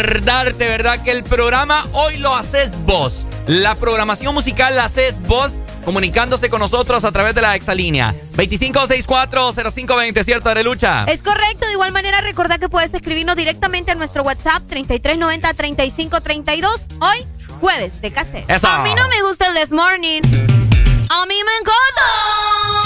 Recordarte, 0.09 0.67
¿verdad? 0.67 1.03
Que 1.03 1.11
el 1.11 1.23
programa 1.23 1.85
hoy 1.93 2.17
lo 2.17 2.33
haces 2.35 2.71
vos. 2.85 3.27
La 3.45 3.75
programación 3.75 4.33
musical 4.33 4.75
la 4.75 4.85
haces 4.85 5.21
vos 5.21 5.53
comunicándose 5.85 6.49
con 6.49 6.59
nosotros 6.61 7.03
a 7.03 7.11
través 7.11 7.35
de 7.35 7.41
la 7.41 7.55
exalínea. 7.55 8.15
25640520, 8.35 10.23
¿cierto, 10.23 10.49
Arelucha? 10.49 11.05
Es 11.05 11.21
correcto, 11.21 11.67
de 11.67 11.73
igual 11.73 11.91
manera 11.91 12.21
recordad 12.21 12.59
que 12.59 12.69
puedes 12.69 12.91
escribirnos 12.91 13.35
directamente 13.35 13.91
a 13.91 13.95
nuestro 13.95 14.23
WhatsApp 14.23 14.63
3390-3532. 14.67 16.65
Hoy, 17.01 17.27
jueves 17.61 18.01
de 18.01 18.11
cassette. 18.11 18.49
Eso. 18.49 18.67
A 18.67 18.81
mí 18.83 18.89
no 18.95 19.07
me 19.09 19.21
gusta 19.21 19.45
el 19.45 19.53
This 19.53 19.69
Morning. 19.69 20.21
A 21.11 21.25
mí 21.27 21.35
me 21.35 21.51
encanta. 21.61 22.78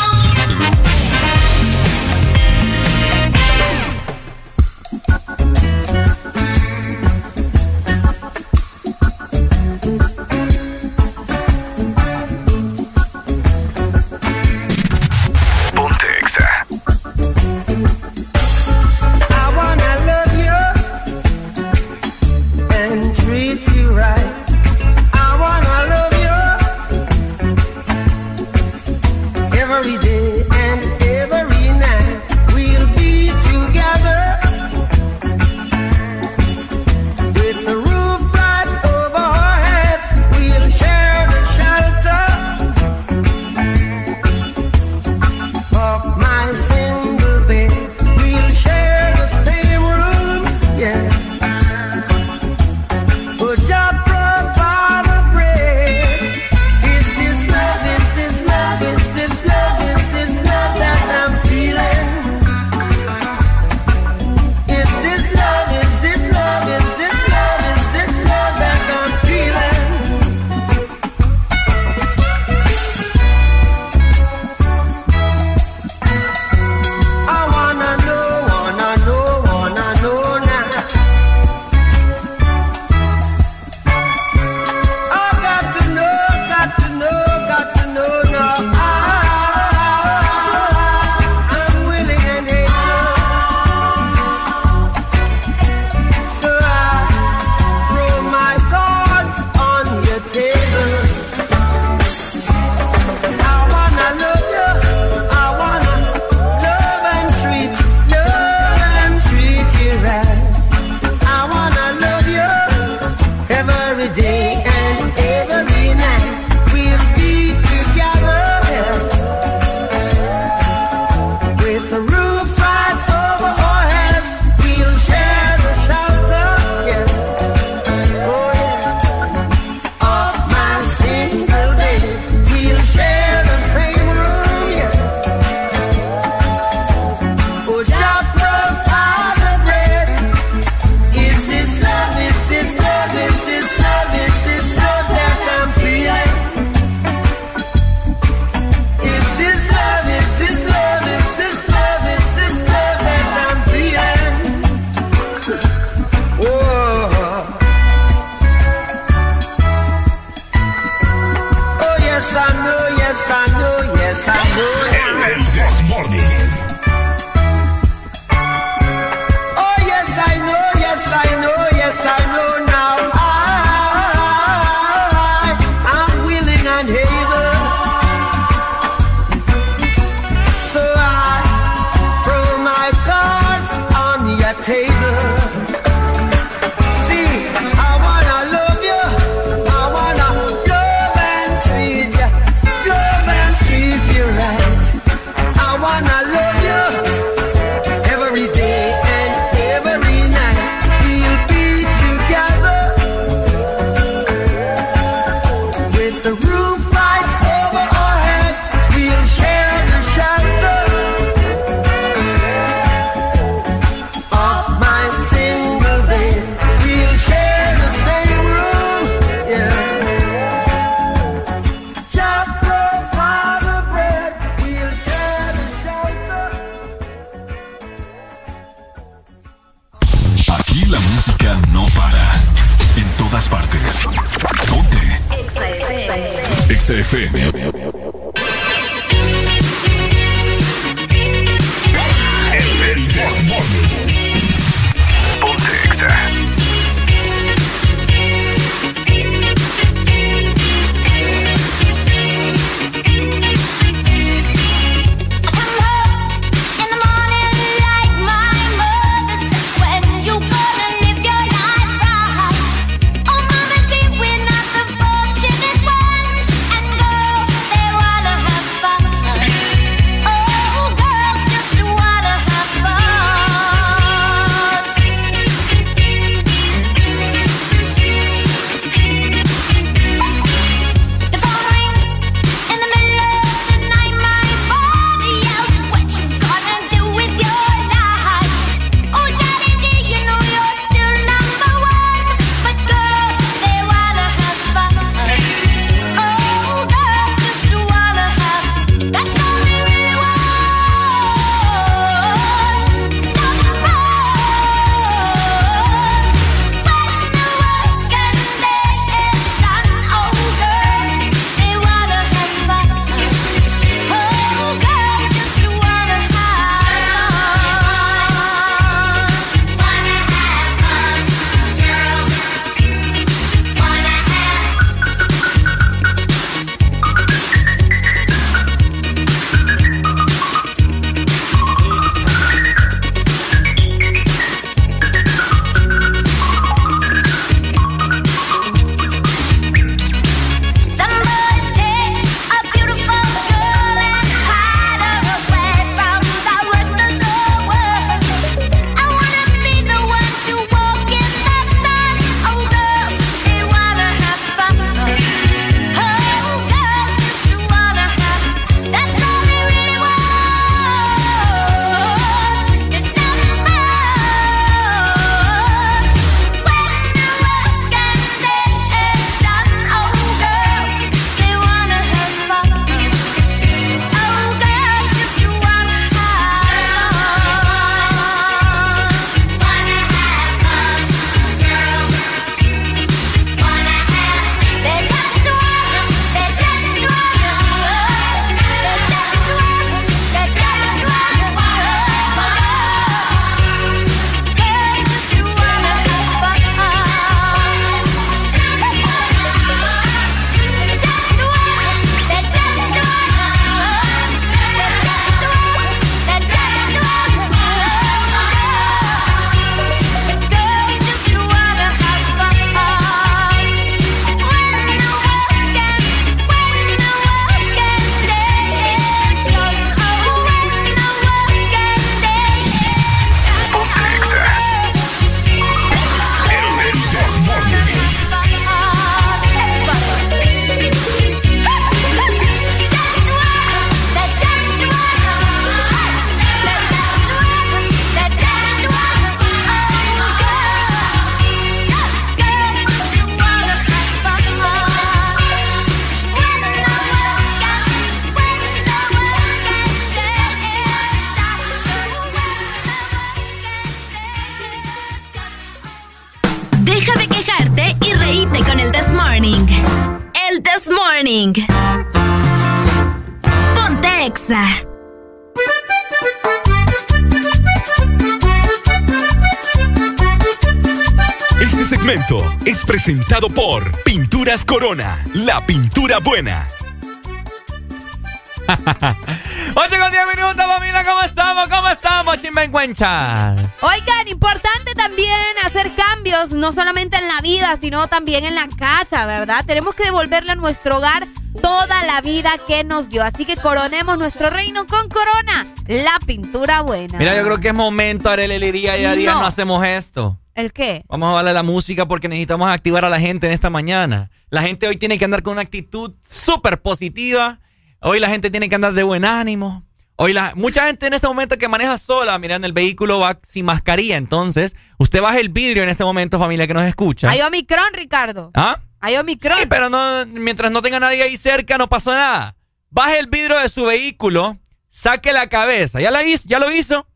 Chimbencuenchas? 482.93 483.79
Oigan, 483.81 484.27
importante 484.27 484.93
también 484.95 485.29
hacer 485.65 485.91
cambios, 485.93 486.51
no 486.51 486.71
solamente 486.71 487.17
en 487.17 487.27
la 487.27 487.41
vida, 487.41 487.77
sino 487.79 488.07
también 488.07 488.45
en 488.45 488.55
la 488.55 488.67
casa, 488.67 489.25
¿verdad? 489.25 489.63
Tenemos 489.65 489.95
que 489.95 490.03
devolverle 490.05 490.51
a 490.51 490.55
nuestro 490.55 490.97
hogar 490.97 491.25
toda 491.61 492.03
la 492.05 492.21
vida 492.21 492.51
que 492.67 492.83
nos 492.83 493.09
dio. 493.09 493.23
Así 493.23 493.45
que 493.45 493.55
coronemos 493.57 494.17
nuestro 494.17 494.49
reino 494.49 494.85
con 494.85 495.09
Corona, 495.09 495.65
la 495.87 496.17
pintura 496.25 496.81
buena. 496.81 497.17
Mira, 497.17 497.35
yo 497.35 497.43
creo 497.43 497.59
que 497.59 497.69
es 497.69 497.73
momento, 497.73 498.29
Arely, 498.29 498.71
día 498.71 498.97
y 498.97 499.05
a 499.05 499.13
día 499.15 499.33
No. 499.33 499.41
no 499.41 499.45
hacemos 499.47 499.85
esto. 499.85 500.39
¿El 500.55 500.71
qué? 500.71 501.03
Vamos 501.07 501.31
a 501.31 501.35
darle 501.37 501.53
la 501.53 501.63
música 501.63 502.07
porque 502.07 502.27
necesitamos 502.27 502.69
activar 502.69 503.03
a 503.05 503.09
la 503.09 503.19
gente 503.19 503.47
en 503.47 503.53
esta 503.53 503.69
mañana. 503.71 504.29
La 504.49 504.61
gente 504.61 504.87
hoy 504.87 504.97
tiene 504.97 505.17
que 505.17 505.25
andar 505.25 505.41
con 505.41 505.53
una 505.53 505.61
actitud 505.61 506.13
súper 506.27 506.79
positiva. 506.81 507.59
Hoy 508.01 508.19
la 508.19 508.29
gente 508.29 508.51
tiene 508.51 508.69
que 508.69 508.75
andar 508.75 508.93
de 508.93 509.01
buen 509.01 509.25
ánimo. 509.25 509.83
Hoy 510.15 510.31
la, 510.33 510.53
mucha 510.55 510.85
gente 510.85 511.07
en 511.07 511.13
este 511.13 511.27
momento 511.27 511.57
que 511.57 511.67
maneja 511.67 511.97
sola, 511.97 512.37
mira, 512.37 512.55
en 512.55 512.63
el 512.63 512.71
vehículo 512.73 513.19
va 513.19 513.39
sin 513.47 513.65
mascarilla. 513.65 514.17
Entonces, 514.17 514.75
usted 514.97 515.21
baja 515.21 515.39
el 515.39 515.49
vidrio 515.49 515.83
en 515.83 515.89
este 515.89 516.03
momento, 516.03 516.37
familia 516.39 516.67
que 516.67 516.73
nos 516.73 516.85
escucha. 516.85 517.29
Hay 517.29 517.41
Omicron, 517.41 517.93
Ricardo. 517.93 518.51
¿Ah? 518.53 518.79
Hay 518.99 519.15
Omicron. 519.17 519.57
Sí, 519.59 519.65
pero 519.67 519.89
no, 519.89 520.25
mientras 520.27 520.71
no 520.71 520.81
tenga 520.81 520.99
nadie 520.99 521.23
ahí 521.23 521.35
cerca, 521.35 521.77
no 521.77 521.89
pasó 521.89 522.11
nada. 522.11 522.55
Baje 522.89 523.19
el 523.19 523.27
vidrio 523.27 523.57
de 523.59 523.69
su 523.69 523.85
vehículo, 523.85 524.59
saque 524.87 525.33
la 525.33 525.49
cabeza. 525.49 525.99
¿Ya, 525.99 526.11
la 526.11 526.23
hizo? 526.23 526.43
¿Ya 526.47 526.59
lo 526.59 526.71
hizo? 526.71 527.07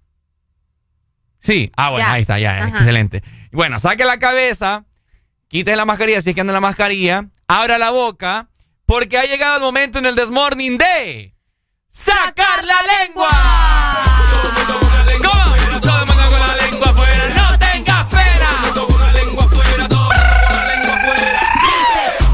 Sí. 1.40 1.72
Ah, 1.78 1.92
bueno, 1.92 2.06
Ya. 2.08 2.14
ahí 2.14 2.22
está, 2.24 2.40
ya, 2.40 2.58
Ajá. 2.66 2.78
excelente. 2.80 3.22
Bueno, 3.52 3.80
saque 3.80 4.06
la 4.06 4.18
cabeza, 4.18 4.86
quite 5.48 5.76
la 5.76 5.86
mascarilla 5.86 6.20
si 6.22 6.30
es 6.32 6.36
que 6.36 6.42
anda 6.42 6.52
la 6.52 6.60
mascarilla, 6.60 7.30
abra 7.48 7.78
la 7.78 7.92
boca, 7.92 8.50
porque 8.88 9.18
ha 9.20 9.26
llegado 9.26 9.58
el 9.58 9.62
momento 9.62 10.00
en 10.00 10.08
el 10.08 10.16
Desmorning 10.16 10.78
de 10.80 11.36
sacar 11.98 12.64
la 12.64 12.80
lengua. 12.94 13.30
¿Cómo? 15.18 15.56
Todo 15.82 16.00
el 16.00 16.06
mundo 16.06 16.30
con 16.30 16.40
la 16.40 16.56
lengua 16.62 16.90
afuera, 16.92 17.30
no 17.30 17.58
tengas 17.58 18.06
pena. 18.06 18.50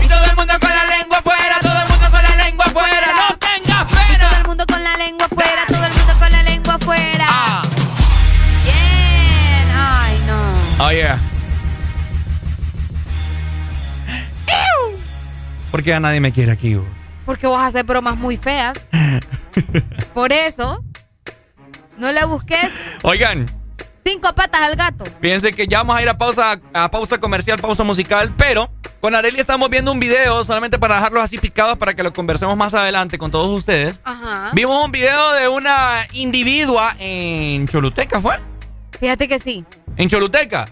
Y 0.04 0.08
todo 0.08 0.26
el 0.26 0.36
mundo 0.36 0.54
con 0.60 0.70
la 0.70 0.86
lengua 0.86 1.18
afuera, 1.20 1.60
todo 1.62 1.82
el 1.82 1.88
mundo 1.88 2.12
con 2.12 2.24
la 2.24 2.36
lengua 2.44 2.66
afuera, 2.66 3.08
no 3.16 3.38
tengas 3.38 3.86
pena. 3.86 4.30
Todo 4.30 4.38
el 4.38 4.48
mundo 4.48 4.66
con 4.68 4.84
la 4.84 4.98
lengua 4.98 5.26
afuera, 5.28 5.66
todo 5.68 5.86
el 5.86 5.94
mundo 5.94 6.14
con 6.20 6.32
la 6.32 6.44
lengua 6.44 6.74
afuera. 6.74 7.26
Ah. 7.30 7.62
Bien. 8.66 9.68
Ay, 9.78 10.20
no. 10.28 10.86
Oh, 10.86 10.92
yeah. 10.92 11.18
¿Por 15.72 15.82
qué 15.82 15.94
a 15.94 16.00
nadie 16.02 16.20
me 16.20 16.34
quiere 16.34 16.52
aquí? 16.52 16.76
vos? 16.76 16.86
Porque 17.26 17.48
vos 17.48 17.60
haces 17.60 17.86
bromas 17.86 18.18
muy 18.18 18.36
feas. 18.36 18.78
Por 20.14 20.32
eso, 20.32 20.84
no 21.98 22.12
le 22.12 22.26
busques 22.26 22.70
Oigan, 23.04 23.46
cinco 24.04 24.34
patas 24.34 24.62
al 24.62 24.76
gato. 24.76 25.06
Fíjense 25.22 25.54
que 25.54 25.68
ya 25.68 25.80
vamos 25.80 25.98
a 25.98 26.02
ir 26.02 26.10
a 26.10 26.18
pausa, 26.18 26.60
a 26.74 26.92
pausa 26.92 27.20
comercial, 27.20 27.60
pausa 27.60 27.84
musical, 27.84 28.34
pero 28.38 28.72
con 29.00 29.16
Areli 29.16 29.40
estamos 29.40 29.70
viendo 29.70 29.92
un 29.92 30.00
video 30.00 30.44
solamente 30.44 30.80
para 30.80 30.96
dejarlos 30.96 31.24
así 31.24 31.38
picados 31.38 31.78
para 31.78 31.94
que 31.94 32.04
lo 32.04 32.14
conversemos 32.14 32.56
más 32.58 32.74
adelante 32.74 33.18
con 33.18 33.32
todos 33.32 33.50
ustedes. 33.58 34.00
Ajá. 34.04 34.52
Vimos 34.54 34.86
un 34.86 34.92
video 34.92 35.34
de 35.34 35.48
una 35.48 36.08
individua 36.14 36.96
en 37.00 37.68
Choluteca, 37.68 38.22
¿fue? 38.22 38.40
Fíjate 39.00 39.28
que 39.28 39.40
sí. 39.40 39.66
En 39.98 40.10
Choluteca. 40.10 40.66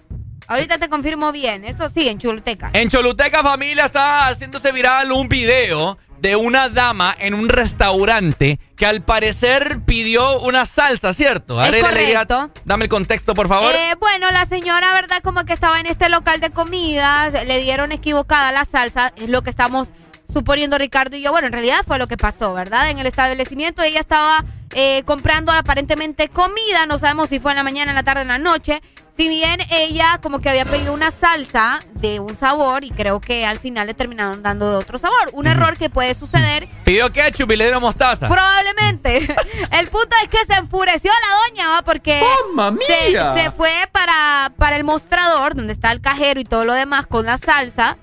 Ahorita 0.47 0.77
te 0.77 0.89
confirmo 0.89 1.31
bien. 1.31 1.63
Esto 1.63 1.89
sí, 1.89 2.09
en 2.09 2.17
Choluteca. 2.19 2.71
En 2.73 2.89
Choluteca, 2.89 3.41
familia, 3.41 3.85
está 3.85 4.27
haciéndose 4.27 4.71
viral 4.71 5.11
un 5.11 5.29
video 5.29 5.97
de 6.21 6.35
una 6.35 6.69
dama 6.69 7.15
en 7.19 7.33
un 7.33 7.49
restaurante 7.49 8.59
que 8.77 8.85
al 8.85 9.01
parecer 9.01 9.81
pidió 9.85 10.39
una 10.41 10.65
salsa, 10.65 11.13
¿cierto? 11.13 11.61
Es 11.61 11.67
Areli, 11.69 11.83
le 11.93 11.99
diría- 12.01 12.25
correcto. 12.27 12.61
Dame 12.63 12.85
el 12.85 12.89
contexto, 12.89 13.33
por 13.33 13.47
favor. 13.47 13.73
Eh, 13.73 13.95
bueno, 13.99 14.29
la 14.31 14.45
señora, 14.45 14.93
¿verdad? 14.93 15.21
Como 15.23 15.43
que 15.45 15.53
estaba 15.53 15.79
en 15.79 15.87
este 15.87 16.09
local 16.09 16.39
de 16.39 16.51
comidas, 16.51 17.33
le 17.45 17.59
dieron 17.59 17.91
equivocada 17.91 18.51
la 18.51 18.65
salsa, 18.65 19.11
es 19.15 19.29
lo 19.29 19.41
que 19.41 19.49
estamos 19.49 19.89
suponiendo 20.31 20.77
Ricardo 20.77 21.17
y 21.17 21.21
yo. 21.21 21.31
Bueno, 21.31 21.47
en 21.47 21.53
realidad 21.53 21.83
fue 21.85 21.97
lo 21.97 22.07
que 22.07 22.17
pasó, 22.17 22.53
¿verdad? 22.53 22.89
En 22.91 22.99
el 22.99 23.07
establecimiento 23.07 23.81
ella 23.81 23.99
estaba 23.99 24.45
eh, 24.73 25.03
comprando 25.05 25.51
aparentemente 25.51 26.29
comida, 26.29 26.85
no 26.87 26.97
sabemos 26.99 27.29
si 27.29 27.39
fue 27.39 27.51
en 27.51 27.57
la 27.57 27.63
mañana, 27.63 27.91
en 27.91 27.95
la 27.95 28.03
tarde, 28.03 28.21
en 28.21 28.29
la 28.29 28.37
noche. 28.37 28.81
Si 29.17 29.27
bien 29.27 29.59
ella 29.69 30.19
como 30.21 30.39
que 30.39 30.49
había 30.49 30.65
pedido 30.65 30.93
una 30.93 31.11
salsa 31.11 31.79
de 31.93 32.19
un 32.19 32.33
sabor 32.35 32.83
y 32.83 32.91
creo 32.91 33.19
que 33.19 33.45
al 33.45 33.59
final 33.59 33.87
le 33.87 33.93
terminaron 33.93 34.41
dando 34.41 34.71
de 34.71 34.77
otro 34.77 34.97
sabor. 34.97 35.29
Un 35.33 35.47
error 35.47 35.77
que 35.77 35.89
puede 35.89 36.13
suceder 36.13 36.67
Pidió 36.85 37.11
ketchup 37.11 37.51
y 37.51 37.55
le 37.57 37.65
dieron 37.65 37.81
mostaza. 37.81 38.27
Probablemente. 38.27 39.17
El 39.71 39.87
punto 39.89 40.15
es 40.23 40.29
que 40.29 40.45
se 40.45 40.59
enfureció 40.59 41.11
la 41.11 41.49
doña, 41.49 41.69
¿va? 41.69 41.81
Porque 41.83 42.21
¡Mamma 42.55 42.77
se, 42.85 43.09
mía! 43.09 43.33
se 43.37 43.51
fue 43.51 43.71
para, 43.91 44.53
para 44.57 44.75
el 44.75 44.83
mostrador, 44.83 45.55
donde 45.55 45.73
está 45.73 45.91
el 45.91 46.01
cajero 46.01 46.39
y 46.39 46.43
todo 46.43 46.65
lo 46.65 46.73
demás, 46.73 47.05
con 47.07 47.25
la 47.25 47.37
salsa. 47.37 47.97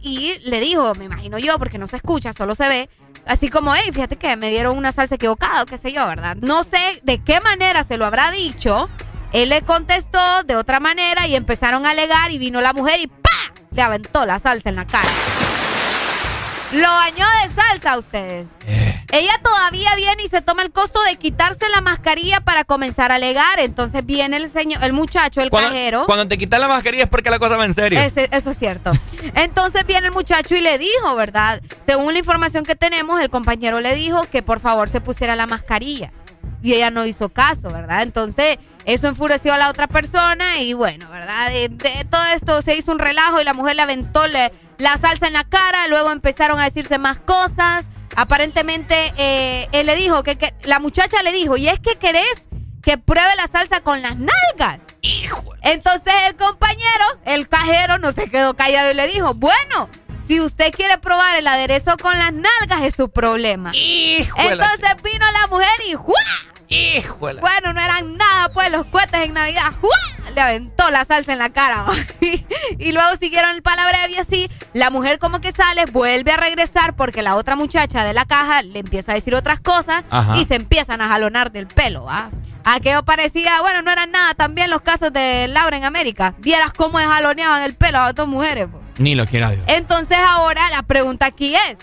Y 0.00 0.38
le 0.44 0.60
dijo, 0.60 0.94
me 0.94 1.04
imagino 1.06 1.38
yo, 1.38 1.58
porque 1.58 1.78
no 1.78 1.86
se 1.86 1.96
escucha, 1.96 2.32
solo 2.32 2.54
se 2.54 2.68
ve. 2.68 2.90
Así 3.26 3.48
como, 3.48 3.74
hey, 3.74 3.90
fíjate 3.92 4.16
que 4.16 4.36
me 4.36 4.50
dieron 4.50 4.76
una 4.76 4.92
salsa 4.92 5.16
equivocada, 5.16 5.62
o 5.62 5.66
qué 5.66 5.76
sé 5.78 5.92
yo, 5.92 6.06
¿verdad? 6.06 6.36
No 6.36 6.64
sé 6.64 7.00
de 7.02 7.22
qué 7.22 7.40
manera 7.40 7.84
se 7.84 7.98
lo 7.98 8.06
habrá 8.06 8.30
dicho. 8.30 8.88
Él 9.32 9.50
le 9.50 9.62
contestó 9.62 10.42
de 10.44 10.56
otra 10.56 10.80
manera 10.80 11.26
y 11.26 11.36
empezaron 11.36 11.84
a 11.86 11.90
alegar 11.90 12.30
y 12.30 12.38
vino 12.38 12.60
la 12.60 12.72
mujer 12.72 13.00
y 13.00 13.06
¡pa! 13.08 13.28
Le 13.72 13.82
aventó 13.82 14.24
la 14.26 14.38
salsa 14.38 14.68
en 14.70 14.76
la 14.76 14.86
cara. 14.86 15.08
Lo 16.72 16.86
bañó 16.88 17.24
de 17.42 17.54
salsa 17.54 17.92
a 17.92 17.98
ustedes. 17.98 18.46
Ella 19.10 19.32
todavía 19.42 19.94
viene 19.96 20.22
y 20.24 20.28
se 20.28 20.42
toma 20.42 20.60
el 20.62 20.70
costo 20.70 21.00
de 21.04 21.16
quitarse 21.16 21.66
la 21.70 21.80
mascarilla 21.80 22.40
para 22.40 22.64
comenzar 22.64 23.10
a 23.10 23.14
alegar. 23.14 23.58
Entonces 23.58 24.04
viene 24.04 24.36
el 24.36 24.52
señor, 24.52 24.84
el 24.84 24.92
muchacho, 24.92 25.40
el 25.40 25.48
Cuando, 25.48 25.70
cajero. 25.70 26.04
cuando 26.04 26.28
te 26.28 26.36
quitas 26.36 26.60
la 26.60 26.68
mascarilla 26.68 27.04
es 27.04 27.08
porque 27.08 27.30
la 27.30 27.38
cosa 27.38 27.56
va 27.56 27.64
en 27.64 27.72
serio. 27.72 27.98
Ese- 27.98 28.28
eso 28.32 28.50
es 28.50 28.58
cierto. 28.58 28.90
Entonces 29.34 29.86
viene 29.86 30.08
el 30.08 30.12
muchacho 30.12 30.54
y 30.56 30.60
le 30.60 30.76
dijo, 30.76 31.14
¿verdad? 31.16 31.62
Según 31.86 32.12
la 32.12 32.18
información 32.18 32.64
que 32.64 32.74
tenemos, 32.74 33.18
el 33.22 33.30
compañero 33.30 33.80
le 33.80 33.94
dijo 33.94 34.24
que 34.30 34.42
por 34.42 34.60
favor 34.60 34.90
se 34.90 35.00
pusiera 35.00 35.36
la 35.36 35.46
mascarilla. 35.46 36.12
Y 36.62 36.74
ella 36.74 36.90
no 36.90 37.06
hizo 37.06 37.30
caso, 37.30 37.68
¿verdad? 37.70 38.02
Entonces 38.02 38.58
eso 38.84 39.08
enfureció 39.08 39.54
a 39.54 39.58
la 39.58 39.68
otra 39.68 39.86
persona 39.86 40.58
y 40.58 40.72
bueno, 40.72 41.08
¿verdad? 41.10 41.50
De, 41.50 41.68
de 41.68 42.04
todo 42.10 42.24
esto 42.34 42.62
se 42.62 42.76
hizo 42.76 42.92
un 42.92 42.98
relajo 42.98 43.40
y 43.40 43.44
la 43.44 43.52
mujer 43.54 43.76
le 43.76 43.82
aventó 43.82 44.26
le- 44.26 44.52
la 44.78 44.96
salsa 44.96 45.26
en 45.26 45.32
la 45.34 45.44
cara, 45.44 45.88
luego 45.88 46.10
empezaron 46.12 46.58
a 46.60 46.64
decirse 46.64 46.98
más 46.98 47.18
cosas. 47.18 47.84
Aparentemente 48.16 49.12
eh, 49.16 49.68
él 49.72 49.86
le 49.86 49.96
dijo 49.96 50.22
que, 50.22 50.36
que- 50.36 50.54
la 50.62 50.78
muchacha 50.78 51.22
le 51.22 51.32
dijo, 51.32 51.56
y 51.56 51.68
es 51.68 51.78
que 51.80 51.96
querés 51.96 52.42
que 52.82 52.96
pruebe 52.98 53.34
la 53.36 53.46
salsa 53.48 53.80
con 53.82 54.00
las 54.02 54.16
nalgas. 54.16 54.78
Entonces 55.62 56.12
el 56.28 56.36
compañero, 56.36 57.04
el 57.24 57.48
cajero, 57.48 57.98
no 57.98 58.12
se 58.12 58.30
quedó 58.30 58.54
callado 58.54 58.90
y 58.90 58.94
le 58.94 59.06
dijo, 59.08 59.34
bueno, 59.34 59.88
si 60.26 60.40
usted 60.40 60.72
quiere 60.72 60.98
probar 60.98 61.36
el 61.36 61.46
aderezo 61.46 61.96
con 61.96 62.18
las 62.18 62.32
nalgas 62.32 62.82
es 62.82 62.94
su 62.94 63.10
problema. 63.10 63.72
Entonces 64.52 64.90
vino 65.02 65.26
la 65.32 65.46
mujer 65.48 65.68
y 65.88 65.94
¡juá! 65.94 66.14
Híjole. 66.68 67.40
Bueno, 67.40 67.72
no 67.72 67.80
eran 67.80 68.16
nada, 68.16 68.50
pues 68.52 68.70
los 68.70 68.84
cohetes 68.86 69.20
en 69.22 69.34
Navidad. 69.34 69.72
¡juá! 69.80 70.30
Le 70.34 70.40
aventó 70.40 70.90
la 70.90 71.04
salsa 71.04 71.32
en 71.32 71.38
la 71.38 71.50
cara. 71.50 71.82
¿va? 71.88 71.94
y 72.78 72.92
luego 72.92 73.08
siguieron 73.18 73.50
el 73.52 73.62
palabrejo 73.62 74.08
y 74.10 74.16
así. 74.16 74.50
La 74.74 74.90
mujer 74.90 75.18
como 75.18 75.40
que 75.40 75.52
sale, 75.52 75.86
vuelve 75.86 76.32
a 76.32 76.36
regresar 76.36 76.94
porque 76.94 77.22
la 77.22 77.36
otra 77.36 77.56
muchacha 77.56 78.04
de 78.04 78.12
la 78.12 78.24
caja 78.26 78.62
le 78.62 78.80
empieza 78.80 79.12
a 79.12 79.14
decir 79.14 79.34
otras 79.34 79.60
cosas 79.60 80.04
Ajá. 80.10 80.36
y 80.36 80.44
se 80.44 80.56
empiezan 80.56 81.00
a 81.00 81.08
jalonar 81.08 81.50
del 81.52 81.66
pelo. 81.66 82.04
¿va? 82.04 82.30
Aquello 82.64 83.02
parecía, 83.02 83.60
bueno, 83.62 83.80
no 83.80 83.90
eran 83.90 84.10
nada. 84.10 84.34
También 84.34 84.68
los 84.68 84.82
casos 84.82 85.10
de 85.12 85.48
Laura 85.48 85.76
en 85.76 85.84
América. 85.84 86.34
Vieras 86.38 86.72
cómo 86.74 86.98
jaloneaban 86.98 87.62
el 87.62 87.74
pelo 87.74 87.98
a 87.98 88.12
dos 88.12 88.28
mujeres. 88.28 88.66
po. 88.70 88.78
Ni 88.98 89.14
lo 89.14 89.24
quiera 89.26 89.50
Dios. 89.50 89.64
Entonces 89.68 90.18
ahora 90.20 90.68
la 90.70 90.82
pregunta 90.82 91.24
aquí 91.26 91.54
es, 91.54 91.78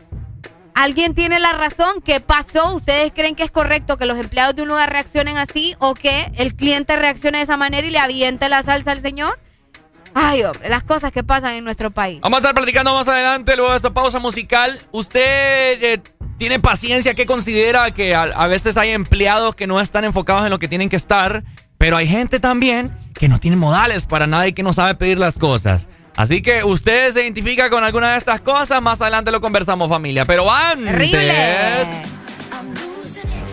¿alguien 0.76 1.16
tiene 1.16 1.40
la 1.40 1.54
razón? 1.54 2.02
¿Qué 2.04 2.20
pasó? 2.20 2.76
¿Ustedes 2.76 3.12
creen 3.16 3.36
que 3.36 3.44
es 3.44 3.50
correcto 3.50 3.98
que 3.98 4.06
los 4.06 4.20
empleados 4.20 4.56
de 4.56 4.62
un 4.62 4.68
lugar 4.68 4.92
reaccionen 4.92 5.38
así 5.38 5.76
o 5.80 5.96
que 5.96 6.32
el 6.36 6.56
cliente 6.56 6.96
reaccione 6.96 7.40
de 7.40 7.46
esa 7.46 7.58
manera 7.58 7.88
y 7.88 7.92
le 7.92 7.98
aviente 7.98 8.48
la 8.48 8.62
salsa 8.62 8.92
al 8.92 9.02
señor? 9.02 9.40
Ay, 10.14 10.44
hombre, 10.44 10.70
las 10.70 10.84
cosas 10.84 11.12
que 11.12 11.24
pasan 11.24 11.56
en 11.56 11.64
nuestro 11.64 11.92
país. 11.92 12.22
Vamos 12.22 12.38
a 12.38 12.40
estar 12.40 12.56
platicando 12.56 12.94
más 12.94 13.08
adelante, 13.08 13.56
luego 13.56 13.72
de 13.72 13.78
esta 13.78 13.94
pausa 13.94 14.20
musical. 14.20 14.80
¿Usted 14.92 15.84
eh, 15.84 16.02
tiene 16.38 16.60
paciencia? 16.60 17.16
¿Qué 17.16 17.26
considera 17.26 17.92
que 17.92 18.16
a, 18.16 18.24
a 18.24 18.48
veces 18.48 18.78
hay 18.78 18.92
empleados 18.92 19.56
que 19.56 19.68
no 19.68 19.82
están 19.82 20.06
enfocados 20.06 20.46
en 20.46 20.52
lo 20.52 20.60
que 20.60 20.68
tienen 20.68 20.90
que 20.90 20.96
estar? 20.96 21.44
Pero 21.78 21.98
hay 21.98 22.08
gente 22.08 22.40
también 22.40 22.98
que 23.14 23.28
no 23.28 23.40
tiene 23.40 23.58
modales 23.58 24.06
para 24.06 24.28
nada 24.28 24.48
y 24.48 24.54
que 24.54 24.64
no 24.64 24.72
sabe 24.72 24.96
pedir 24.96 25.20
las 25.20 25.38
cosas. 25.38 25.88
Así 26.16 26.42
que 26.42 26.64
usted 26.64 27.12
se 27.12 27.24
identifica 27.24 27.70
con 27.70 27.84
alguna 27.84 28.12
de 28.12 28.18
estas 28.18 28.42
cosas, 28.42 28.82
más 28.82 29.02
adelante 29.02 29.32
lo 29.32 29.42
conversamos 29.42 29.90
familia. 29.90 30.26
Pero 30.26 30.52
antes... 30.52 30.86
Terrible. 30.86 32.16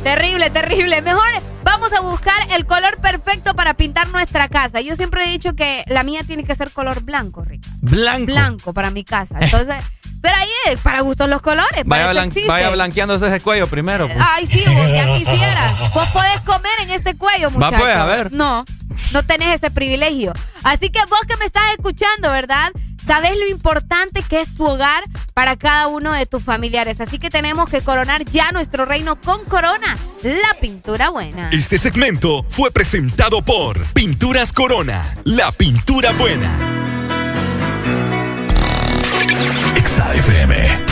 Terrible, 0.02 0.50
terrible. 0.50 1.00
Mejor 1.02 1.22
vamos 1.62 1.92
a 1.92 2.00
buscar 2.00 2.34
el 2.56 2.66
color 2.66 2.98
perfecto 2.98 3.54
para 3.54 3.74
pintar 3.74 4.08
nuestra 4.08 4.48
casa. 4.48 4.80
Yo 4.80 4.96
siempre 4.96 5.24
he 5.24 5.30
dicho 5.30 5.54
que 5.54 5.84
la 5.86 6.02
mía 6.02 6.22
tiene 6.26 6.44
que 6.44 6.54
ser 6.54 6.70
color 6.70 7.02
blanco, 7.02 7.44
Rica. 7.44 7.68
Blanco. 7.80 8.26
Blanco 8.26 8.72
para 8.72 8.90
mi 8.90 9.04
casa. 9.04 9.36
Entonces, 9.40 9.76
pero 10.22 10.34
ahí 10.36 10.48
es, 10.70 10.78
para 10.80 11.00
gustos 11.00 11.28
los 11.28 11.42
colores. 11.42 11.82
Vaya, 11.84 12.12
blan- 12.12 12.28
existe. 12.28 12.48
vaya 12.48 12.70
blanqueándose 12.70 13.26
ese 13.26 13.40
cuello 13.40 13.66
primero. 13.66 14.06
pues. 14.08 14.18
Ay, 14.20 14.46
sí, 14.46 14.64
vos 14.66 14.88
ya 14.90 15.12
quisiera. 15.18 15.90
Vos 15.92 16.08
podés 16.12 16.40
comer 16.46 16.72
en 16.82 16.90
este 16.90 17.16
cuello, 17.16 17.50
Va, 17.50 17.66
muchacho. 17.66 17.82
pues, 17.82 17.96
a 17.96 18.04
ver. 18.06 18.32
No, 18.32 18.64
no 19.12 19.22
tenés 19.24 19.56
ese 19.56 19.70
privilegio. 19.70 20.32
Así 20.62 20.88
que 20.90 21.00
vos 21.10 21.20
que 21.28 21.36
me 21.36 21.44
estás 21.44 21.64
escuchando, 21.76 22.30
¿verdad? 22.30 22.70
Sabés 23.04 23.36
lo 23.36 23.48
importante 23.48 24.22
que 24.22 24.40
es 24.40 24.54
tu 24.54 24.64
hogar 24.64 25.02
para 25.34 25.56
cada 25.56 25.88
uno 25.88 26.12
de 26.12 26.24
tus 26.24 26.44
familiares. 26.44 27.00
Así 27.00 27.18
que 27.18 27.30
tenemos 27.30 27.68
que 27.68 27.80
coronar 27.80 28.24
ya 28.26 28.52
nuestro 28.52 28.84
reino 28.84 29.16
con 29.20 29.44
Corona, 29.46 29.98
la 30.22 30.54
pintura 30.60 31.08
buena. 31.10 31.50
Este 31.50 31.78
segmento 31.78 32.46
fue 32.48 32.70
presentado 32.70 33.42
por 33.42 33.84
Pinturas 33.86 34.52
Corona, 34.52 35.02
la 35.24 35.50
pintura 35.50 36.12
buena. 36.12 36.91
Exa 39.76 40.91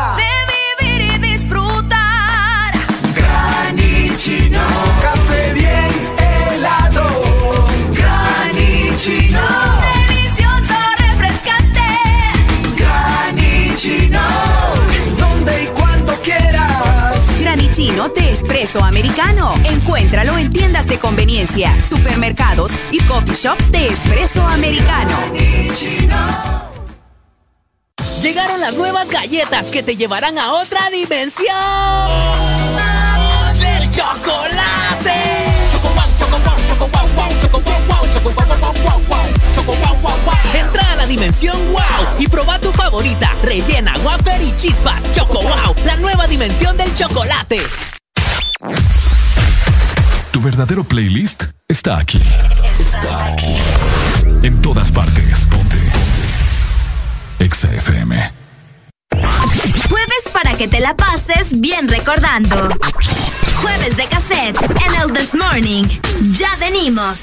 espresso 18.41 18.83
americano. 18.83 19.53
Encuéntralo 19.63 20.37
en 20.37 20.51
tiendas 20.51 20.87
de 20.87 20.97
conveniencia, 20.97 21.77
supermercados 21.87 22.71
y 22.91 22.99
coffee 23.03 23.35
shops 23.35 23.71
de 23.71 23.87
espresso 23.87 24.41
americano. 24.41 25.15
Llegaron 28.21 28.59
las 28.59 28.75
nuevas 28.75 29.09
galletas 29.09 29.67
que 29.67 29.83
te 29.83 29.95
llevarán 29.95 30.37
a 30.39 30.53
otra 30.53 30.89
dimensión. 30.89 31.55
¡Del 33.59 33.89
chocolate! 33.91 35.13
¡Choco 35.71 35.89
Entra 40.55 40.91
a 40.91 40.95
la 40.95 41.05
dimensión 41.05 41.57
wow 41.71 41.81
y 42.17 42.27
proba 42.27 42.59
tu 42.59 42.71
favorita. 42.71 43.35
Rellena, 43.43 43.93
wafer 44.03 44.41
y 44.41 44.55
chispas. 44.55 45.11
Choco 45.11 45.41
wow, 45.41 45.75
la 45.85 45.95
nueva 45.97 46.27
dimensión 46.27 46.75
del 46.75 46.93
chocolate. 46.95 47.61
Tu 50.31 50.41
verdadero 50.41 50.83
playlist 50.83 51.45
está 51.67 51.97
aquí. 51.97 52.21
Está 52.79 53.25
aquí. 53.25 53.55
En 54.43 54.61
todas 54.61 54.91
partes. 54.91 55.47
Ponte. 55.47 55.77
Ponte. 55.77 57.45
Exa 57.45 57.73
FM. 57.73 58.31
Jueves 59.89 60.29
para 60.31 60.55
que 60.55 60.67
te 60.67 60.79
la 60.79 60.95
pases 60.95 61.59
bien 61.59 61.87
recordando. 61.87 62.69
Jueves 63.61 63.97
de 63.97 64.07
cassette 64.07 64.61
en 64.61 65.01
el 65.01 65.13
This 65.13 65.33
Morning. 65.35 65.83
Ya 66.31 66.55
venimos. 66.59 67.19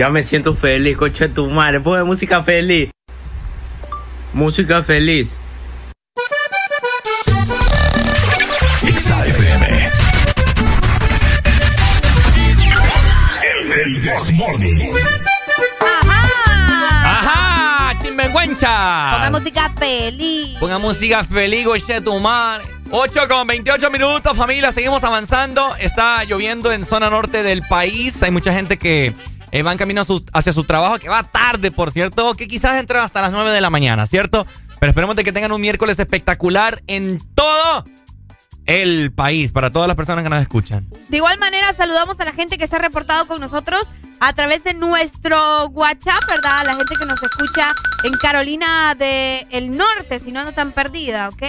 Ya 0.00 0.08
me 0.08 0.22
siento 0.22 0.54
feliz, 0.54 0.96
coche 0.96 1.28
tu 1.28 1.46
madre. 1.50 1.78
Pone 1.78 2.04
música 2.04 2.42
feliz. 2.42 2.88
Música 4.32 4.82
feliz. 4.82 5.36
XAFM. 8.80 9.66
El, 13.44 13.72
el 13.72 14.02
Desmorning. 14.02 14.90
¡Ajá! 17.04 17.92
¡Chimbenguencha! 18.00 19.10
Ponga 19.12 19.30
música 19.32 19.70
feliz. 19.78 20.58
Ponga 20.58 20.78
música 20.78 21.24
feliz, 21.24 21.66
goche 21.66 22.00
tu 22.00 22.18
madre. 22.20 22.64
8 22.90 23.20
con 23.28 23.46
28 23.46 23.90
minutos, 23.90 24.34
familia. 24.34 24.72
Seguimos 24.72 25.04
avanzando. 25.04 25.76
Está 25.76 26.24
lloviendo 26.24 26.72
en 26.72 26.86
zona 26.86 27.10
norte 27.10 27.42
del 27.42 27.60
país. 27.68 28.22
Hay 28.22 28.30
mucha 28.30 28.54
gente 28.54 28.78
que 28.78 29.12
eh, 29.52 29.62
va 29.62 29.72
en 29.72 29.78
camino 29.78 30.04
su- 30.04 30.24
hacia 30.32 30.52
su 30.52 30.64
trabajo, 30.64 30.98
que 30.98 31.08
va 31.08 31.22
tarde, 31.22 31.70
por 31.70 31.90
cierto, 31.90 32.34
que 32.34 32.46
quizás 32.48 32.78
entran 32.80 33.04
hasta 33.04 33.20
las 33.20 33.32
9 33.32 33.50
de 33.50 33.60
la 33.60 33.70
mañana, 33.70 34.06
¿cierto? 34.06 34.46
Pero 34.78 34.90
esperemos 34.90 35.16
de 35.16 35.24
que 35.24 35.32
tengan 35.32 35.52
un 35.52 35.60
miércoles 35.60 35.98
espectacular 35.98 36.82
en 36.86 37.20
todo 37.34 37.84
el 38.66 39.12
país, 39.12 39.50
para 39.52 39.70
todas 39.70 39.88
las 39.88 39.96
personas 39.96 40.22
que 40.22 40.30
nos 40.30 40.40
escuchan. 40.42 40.88
De 41.08 41.16
igual 41.16 41.38
manera, 41.38 41.72
saludamos 41.72 42.18
a 42.20 42.24
la 42.24 42.32
gente 42.32 42.56
que 42.58 42.66
se 42.66 42.76
ha 42.76 42.78
reportado 42.78 43.26
con 43.26 43.40
nosotros 43.40 43.82
a 44.20 44.32
través 44.34 44.62
de 44.64 44.74
nuestro 44.74 45.66
WhatsApp, 45.68 46.20
¿verdad? 46.28 46.62
La 46.66 46.74
gente 46.74 46.94
que 46.98 47.06
nos 47.06 47.22
escucha 47.22 47.68
en 48.04 48.12
Carolina 48.12 48.94
del 48.94 49.76
Norte, 49.76 50.20
si 50.20 50.30
no, 50.30 50.44
no 50.44 50.52
tan 50.52 50.72
perdida, 50.72 51.28
¿ok? 51.30 51.42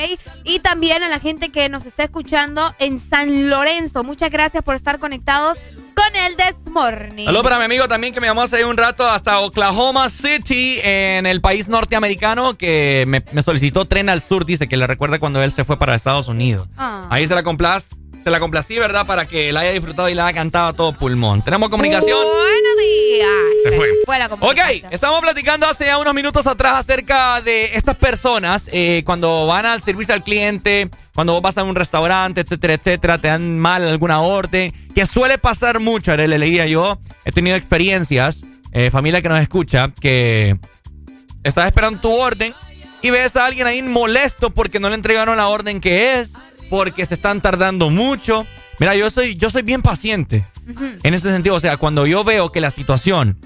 Y 0.45 0.59
también 0.59 1.03
a 1.03 1.09
la 1.09 1.19
gente 1.19 1.49
que 1.49 1.69
nos 1.69 1.85
está 1.85 2.03
escuchando 2.03 2.73
en 2.79 2.99
San 2.99 3.49
Lorenzo. 3.49 4.03
Muchas 4.03 4.31
gracias 4.31 4.63
por 4.63 4.75
estar 4.75 4.99
conectados 4.99 5.57
con 5.93 6.15
el 6.15 6.37
This 6.37 6.71
Morning. 6.71 7.25
Saludos 7.25 7.43
para 7.43 7.59
mi 7.59 7.65
amigo 7.65 7.87
también 7.87 8.13
que 8.13 8.21
me 8.21 8.27
llamó 8.27 8.43
hace 8.43 8.63
un 8.63 8.77
rato 8.77 9.05
hasta 9.05 9.39
Oklahoma 9.39 10.07
City, 10.09 10.79
en 10.81 11.25
el 11.25 11.41
país 11.41 11.67
norteamericano, 11.67 12.57
que 12.57 13.03
me, 13.07 13.23
me 13.33 13.41
solicitó 13.41 13.85
tren 13.85 14.07
al 14.07 14.21
sur. 14.21 14.45
Dice 14.45 14.67
que 14.69 14.77
le 14.77 14.87
recuerda 14.87 15.19
cuando 15.19 15.43
él 15.43 15.51
se 15.51 15.65
fue 15.65 15.77
para 15.77 15.93
Estados 15.95 16.29
Unidos. 16.29 16.69
Ah. 16.77 17.01
Ahí 17.09 17.27
se 17.27 17.35
la 17.35 17.43
complaz, 17.43 17.89
se 18.23 18.29
la 18.29 18.39
complací, 18.39 18.77
¿verdad? 18.77 19.05
Para 19.05 19.27
que 19.27 19.51
la 19.51 19.61
haya 19.61 19.71
disfrutado 19.71 20.09
y 20.09 20.13
la 20.13 20.27
haya 20.27 20.35
cantado 20.35 20.67
a 20.67 20.73
todo 20.73 20.93
pulmón. 20.93 21.41
Tenemos 21.41 21.69
comunicación. 21.69 22.17
Buenos 22.17 22.77
días. 22.79 23.29
Se 23.63 23.71
fue. 23.71 23.89
Fue 24.05 24.19
la 24.19 24.27
Ok, 24.27 24.59
estamos 24.91 25.21
platicando 25.21 25.65
hace 25.65 25.85
ya 25.85 25.97
unos 25.97 26.13
minutos 26.13 26.47
atrás 26.47 26.77
acerca 26.77 27.41
de 27.41 27.75
estas 27.75 27.97
personas 27.97 28.69
eh, 28.71 29.03
cuando 29.05 29.47
van 29.47 29.65
al 29.65 29.81
servicio 29.81 30.13
al 30.13 30.23
cliente, 30.23 30.89
cuando 31.15 31.33
vos 31.33 31.41
vas 31.41 31.57
a 31.57 31.63
un 31.63 31.75
restaurante, 31.75 32.41
etcétera, 32.41 32.73
etcétera, 32.73 33.17
te 33.17 33.27
dan 33.27 33.57
mal 33.59 33.87
alguna 33.87 34.21
orden, 34.21 34.73
que 34.93 35.05
suele 35.05 35.37
pasar 35.37 35.79
mucho, 35.79 36.15
le 36.15 36.27
leía 36.27 36.65
yo, 36.65 36.99
he 37.25 37.31
tenido 37.31 37.55
experiencias, 37.55 38.41
eh, 38.71 38.91
familia 38.91 39.21
que 39.21 39.29
nos 39.29 39.41
escucha, 39.41 39.91
que 39.99 40.57
estás 41.43 41.65
esperando 41.65 41.99
tu 41.99 42.11
orden 42.11 42.53
y 43.01 43.09
ves 43.09 43.35
a 43.35 43.45
alguien 43.45 43.67
ahí 43.67 43.81
molesto 43.81 44.51
porque 44.51 44.79
no 44.79 44.89
le 44.89 44.95
entregaron 44.95 45.37
la 45.37 45.47
orden 45.47 45.81
que 45.81 46.19
es, 46.19 46.33
porque 46.71 47.05
se 47.05 47.13
están 47.13 47.39
tardando 47.41 47.91
mucho. 47.91 48.47
Mira, 48.79 48.95
yo 48.95 49.11
soy, 49.11 49.35
yo 49.35 49.51
soy 49.51 49.61
bien 49.61 49.83
paciente. 49.83 50.43
En 51.03 51.13
este 51.13 51.29
sentido, 51.29 51.53
o 51.55 51.59
sea, 51.59 51.77
cuando 51.77 52.07
yo 52.07 52.23
veo 52.23 52.51
que 52.51 52.61
la 52.61 52.71
situación 52.71 53.37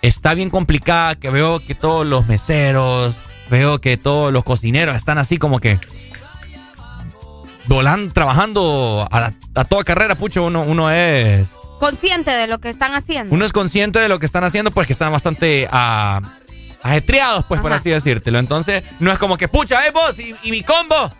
está 0.00 0.32
bien 0.32 0.48
complicada, 0.48 1.16
que 1.16 1.28
veo 1.28 1.58
que 1.60 1.74
todos 1.74 2.06
los 2.06 2.26
meseros, 2.28 3.16
veo 3.50 3.80
que 3.80 3.96
todos 3.98 4.32
los 4.32 4.44
cocineros 4.44 4.96
están 4.96 5.18
así 5.18 5.36
como 5.36 5.58
que 5.60 5.78
volando, 7.66 8.12
trabajando 8.14 9.06
a, 9.10 9.20
la- 9.20 9.32
a 9.54 9.64
toda 9.64 9.84
carrera, 9.84 10.14
pucho, 10.14 10.44
uno, 10.44 10.62
uno 10.62 10.90
es 10.90 11.48
Consciente 11.80 12.30
de 12.32 12.46
lo 12.48 12.58
que 12.58 12.70
están 12.70 12.94
haciendo. 12.94 13.32
uno 13.34 13.44
es 13.44 13.52
consciente 13.52 13.98
de 14.00 14.08
lo 14.08 14.18
que 14.18 14.26
están 14.26 14.42
haciendo, 14.44 14.70
pues 14.72 14.86
que 14.88 14.92
están 14.92 15.12
bastante 15.12 15.68
ah, 15.70 16.20
ajetreados, 16.82 17.44
pues 17.46 17.60
por 17.60 17.72
así 17.72 17.90
decírtelo. 17.90 18.38
Entonces, 18.40 18.82
no 18.98 19.12
es 19.12 19.18
como 19.20 19.36
que, 19.36 19.46
pucha, 19.48 19.86
eh, 19.86 19.90
vos, 19.92 20.18
y, 20.18 20.34
y 20.42 20.50
mi 20.50 20.62
combo, 20.62 21.12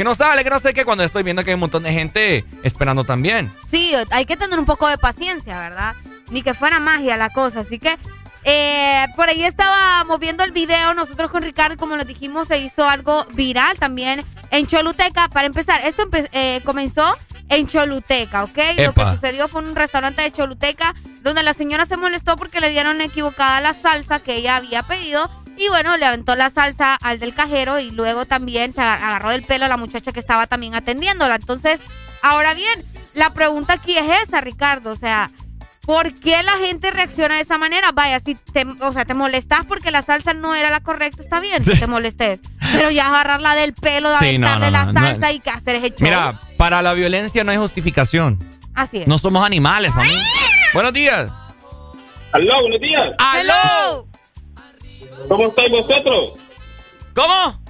que 0.00 0.04
no 0.04 0.14
sale, 0.14 0.42
que 0.44 0.48
no 0.48 0.58
sé 0.58 0.72
qué, 0.72 0.86
cuando 0.86 1.04
estoy 1.04 1.22
viendo 1.22 1.44
que 1.44 1.50
hay 1.50 1.54
un 1.56 1.60
montón 1.60 1.82
de 1.82 1.92
gente 1.92 2.42
esperando 2.62 3.04
también. 3.04 3.52
Sí, 3.70 3.92
hay 4.10 4.24
que 4.24 4.34
tener 4.34 4.58
un 4.58 4.64
poco 4.64 4.88
de 4.88 4.96
paciencia, 4.96 5.58
¿verdad? 5.60 5.94
Ni 6.30 6.40
que 6.42 6.54
fuera 6.54 6.80
magia 6.80 7.18
la 7.18 7.28
cosa. 7.28 7.60
Así 7.60 7.78
que 7.78 7.98
eh, 8.44 9.04
por 9.14 9.28
ahí 9.28 9.44
estábamos 9.44 10.18
viendo 10.18 10.42
el 10.42 10.52
video. 10.52 10.94
Nosotros 10.94 11.30
con 11.30 11.42
Ricardo, 11.42 11.76
como 11.76 11.98
nos 11.98 12.06
dijimos, 12.06 12.48
se 12.48 12.56
hizo 12.56 12.88
algo 12.88 13.26
viral 13.34 13.78
también 13.78 14.24
en 14.50 14.66
Choluteca. 14.66 15.28
Para 15.28 15.44
empezar, 15.46 15.82
esto 15.84 16.04
empe- 16.10 16.30
eh, 16.32 16.62
comenzó 16.64 17.14
en 17.50 17.68
Choluteca, 17.68 18.44
¿ok? 18.44 18.56
Lo 18.78 18.94
que 18.94 19.00
sucedió 19.16 19.48
fue 19.48 19.60
en 19.60 19.68
un 19.68 19.76
restaurante 19.76 20.22
de 20.22 20.32
Choluteca 20.32 20.94
donde 21.20 21.42
la 21.42 21.52
señora 21.52 21.84
se 21.84 21.98
molestó 21.98 22.36
porque 22.36 22.60
le 22.60 22.70
dieron 22.70 23.02
equivocada 23.02 23.60
la 23.60 23.74
salsa 23.74 24.18
que 24.18 24.36
ella 24.36 24.56
había 24.56 24.82
pedido. 24.82 25.30
Y 25.60 25.68
bueno, 25.68 25.96
le 25.98 26.06
aventó 26.06 26.36
la 26.36 26.48
salsa 26.48 26.94
al 27.02 27.18
del 27.18 27.34
cajero 27.34 27.78
y 27.80 27.90
luego 27.90 28.24
también 28.24 28.72
se 28.72 28.80
aga- 28.80 28.94
agarró 29.08 29.30
del 29.30 29.42
pelo 29.42 29.66
a 29.66 29.68
la 29.68 29.76
muchacha 29.76 30.10
que 30.10 30.18
estaba 30.20 30.46
también 30.46 30.74
atendiéndola. 30.74 31.34
Entonces, 31.34 31.80
ahora 32.22 32.54
bien, 32.54 32.86
la 33.12 33.34
pregunta 33.34 33.74
aquí 33.74 33.94
es 33.98 34.06
esa, 34.26 34.40
Ricardo. 34.40 34.90
O 34.90 34.96
sea, 34.96 35.28
¿por 35.84 36.14
qué 36.14 36.42
la 36.42 36.56
gente 36.56 36.90
reacciona 36.90 37.34
de 37.34 37.42
esa 37.42 37.58
manera? 37.58 37.92
Vaya, 37.92 38.20
si 38.24 38.36
te, 38.36 38.64
o 38.80 38.90
sea, 38.92 39.04
te 39.04 39.12
molestas 39.12 39.66
porque 39.66 39.90
la 39.90 40.00
salsa 40.00 40.32
no 40.32 40.54
era 40.54 40.70
la 40.70 40.80
correcta, 40.80 41.22
está 41.22 41.40
bien, 41.40 41.62
si 41.62 41.78
te 41.78 41.86
molestes. 41.86 42.40
Pero 42.72 42.90
ya 42.90 43.08
agarrarla 43.08 43.54
del 43.54 43.74
pelo, 43.74 44.08
de 44.10 44.16
Sí, 44.18 44.24
aventarle 44.28 44.66
no, 44.66 44.70
la 44.72 44.84
no, 44.86 44.92
no. 44.94 45.00
salsa 45.00 45.30
y 45.32 45.40
que 45.40 45.50
hacer 45.50 45.76
ese 45.76 45.88
show. 45.90 45.96
Mira, 46.00 46.40
para 46.56 46.80
la 46.80 46.94
violencia 46.94 47.44
no 47.44 47.50
hay 47.50 47.58
justificación. 47.58 48.38
Así 48.74 48.98
es. 49.02 49.08
No 49.08 49.18
somos 49.18 49.44
animales, 49.44 49.92
familia. 49.92 50.22
Buenos 50.72 50.94
días. 50.94 51.30
Aló, 52.32 52.54
buenos 52.62 52.80
días. 52.80 53.08
¡Aló! 53.18 54.06
¿Cómo 55.28 55.46
estáis 55.48 55.70
vosotros? 55.70 56.38
¿Cómo? 57.14 57.62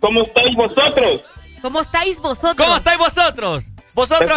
¿Cómo 0.00 0.22
estáis 0.22 0.56
vosotros? 0.56 1.20
¿Cómo 1.62 1.80
estáis 1.80 2.18
vosotros? 2.20 2.54
¿Cómo 2.56 2.76
estáis 2.76 2.98
vosotros? 2.98 3.64
Vosotros 3.94 4.36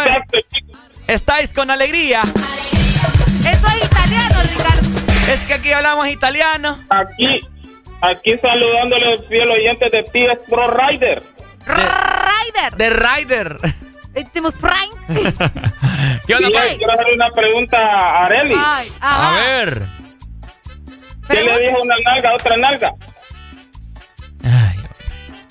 estáis 1.07 1.53
con 1.53 1.69
alegría. 1.72 2.22
Eso 2.23 3.67
es 3.67 3.85
italiano, 3.85 4.35
Ricardo. 4.43 4.90
Es 5.32 5.40
que 5.41 5.53
aquí 5.53 5.72
hablamos 5.72 6.07
italiano. 6.07 6.77
Aquí, 6.90 7.40
aquí 8.01 8.38
saludándole 8.38 9.17
fiel 9.19 9.49
oyentes 9.51 9.91
de 9.91 10.03
TS 10.03 10.43
Pro 10.49 10.69
Rider. 10.72 11.23
Rider. 11.65 12.75
De 12.75 12.90
Rider. 12.90 13.57
Tenemos 14.32 14.56
Prime. 14.56 15.23
¿Qué 16.27 16.35
onda, 16.35 16.49
Sí? 16.69 16.77
Quiero 16.77 16.93
hacerle 16.93 17.15
una 17.15 17.30
pregunta 17.32 17.77
a 17.77 18.25
Areli. 18.25 18.56
A 19.01 19.40
ver. 19.40 20.02
¿Qué 21.27 21.43
le 21.43 21.60
dijo 21.68 21.82
una 21.82 21.95
nalga 22.03 22.30
a 22.30 22.34
otra 22.35 22.58
nalga? 22.58 22.93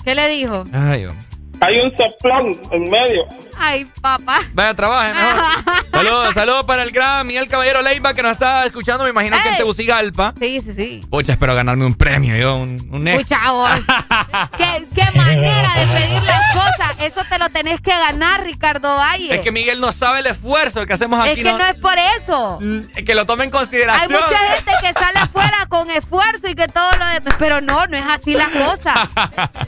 ¿Qué 0.05 0.15
le 0.15 0.29
dijo? 0.29 0.63
Ay, 0.73 1.07
hombre. 1.07 1.32
Hay 1.63 1.79
un 1.79 1.97
soplón 1.97 2.61
en 2.73 2.91
medio. 2.91 3.25
Ay, 3.59 3.87
papá. 4.01 4.41
Vaya, 4.53 4.75
trabaje 4.75 5.15
mejor. 5.15 5.85
Saludos, 5.93 6.35
saludos 6.35 6.65
para 6.65 6.83
el 6.83 6.91
gran 6.91 7.27
Miguel 7.27 7.47
Caballero 7.49 7.83
Leiva 7.83 8.15
que 8.15 8.23
nos 8.23 8.33
está 8.33 8.65
escuchando, 8.65 9.05
me 9.05 9.11
imagino 9.11 9.37
que 9.41 9.47
en 9.49 9.55
Ey. 9.55 9.59
Tegucigalpa. 9.59 10.35
Sí, 10.39 10.61
sí, 10.65 10.73
sí. 10.75 11.01
Pucha, 11.11 11.35
espero 11.35 11.55
ganarme 11.55 11.85
un 11.85 11.95
premio, 11.95 12.35
yo, 12.35 12.57
un, 12.57 12.71
un 12.91 13.25
chavos. 13.25 13.71
¿Qué, 14.57 14.87
qué 14.95 15.05
manera 15.19 15.71
de 15.77 15.87
pedir 15.87 16.23
las 16.23 16.53
cosas. 16.53 16.97
Eso 17.03 17.21
te 17.29 17.39
lo 17.39 17.49
tenés 17.51 17.81
que 17.81 17.91
ganar, 17.91 18.43
Ricardo 18.43 18.97
Valle. 18.97 19.35
Es 19.35 19.43
que 19.43 19.53
Miguel 19.53 19.81
no 19.81 19.93
sabe 19.93 20.21
el 20.21 20.27
esfuerzo 20.27 20.87
que 20.87 20.93
hacemos 20.95 21.25
Es 21.27 21.33
aquí. 21.33 21.43
que 21.43 21.53
no 21.53 21.65
es 21.65 21.75
por 21.75 21.95
eso. 22.21 22.59
Que 23.05 23.15
lo 23.15 23.27
tome 23.27 23.45
en 23.45 23.49
Hay 23.53 23.59
consideración. 23.59 24.13
mucha 24.13 24.39
gente 24.39 24.73
que 24.81 24.93
sale 24.93 25.19
afuera 25.21 25.67
con 25.69 25.91
esfuerzo 25.91 26.49
y 26.49 26.55
que 26.55 26.69
todo 26.69 26.91
lo 26.99 27.07
de... 27.07 27.21
Pero 27.39 27.61
no, 27.61 27.87
no 27.87 27.97
es 27.97 28.05
así 28.09 28.35
la 28.35 28.49
cosa. 28.49 29.09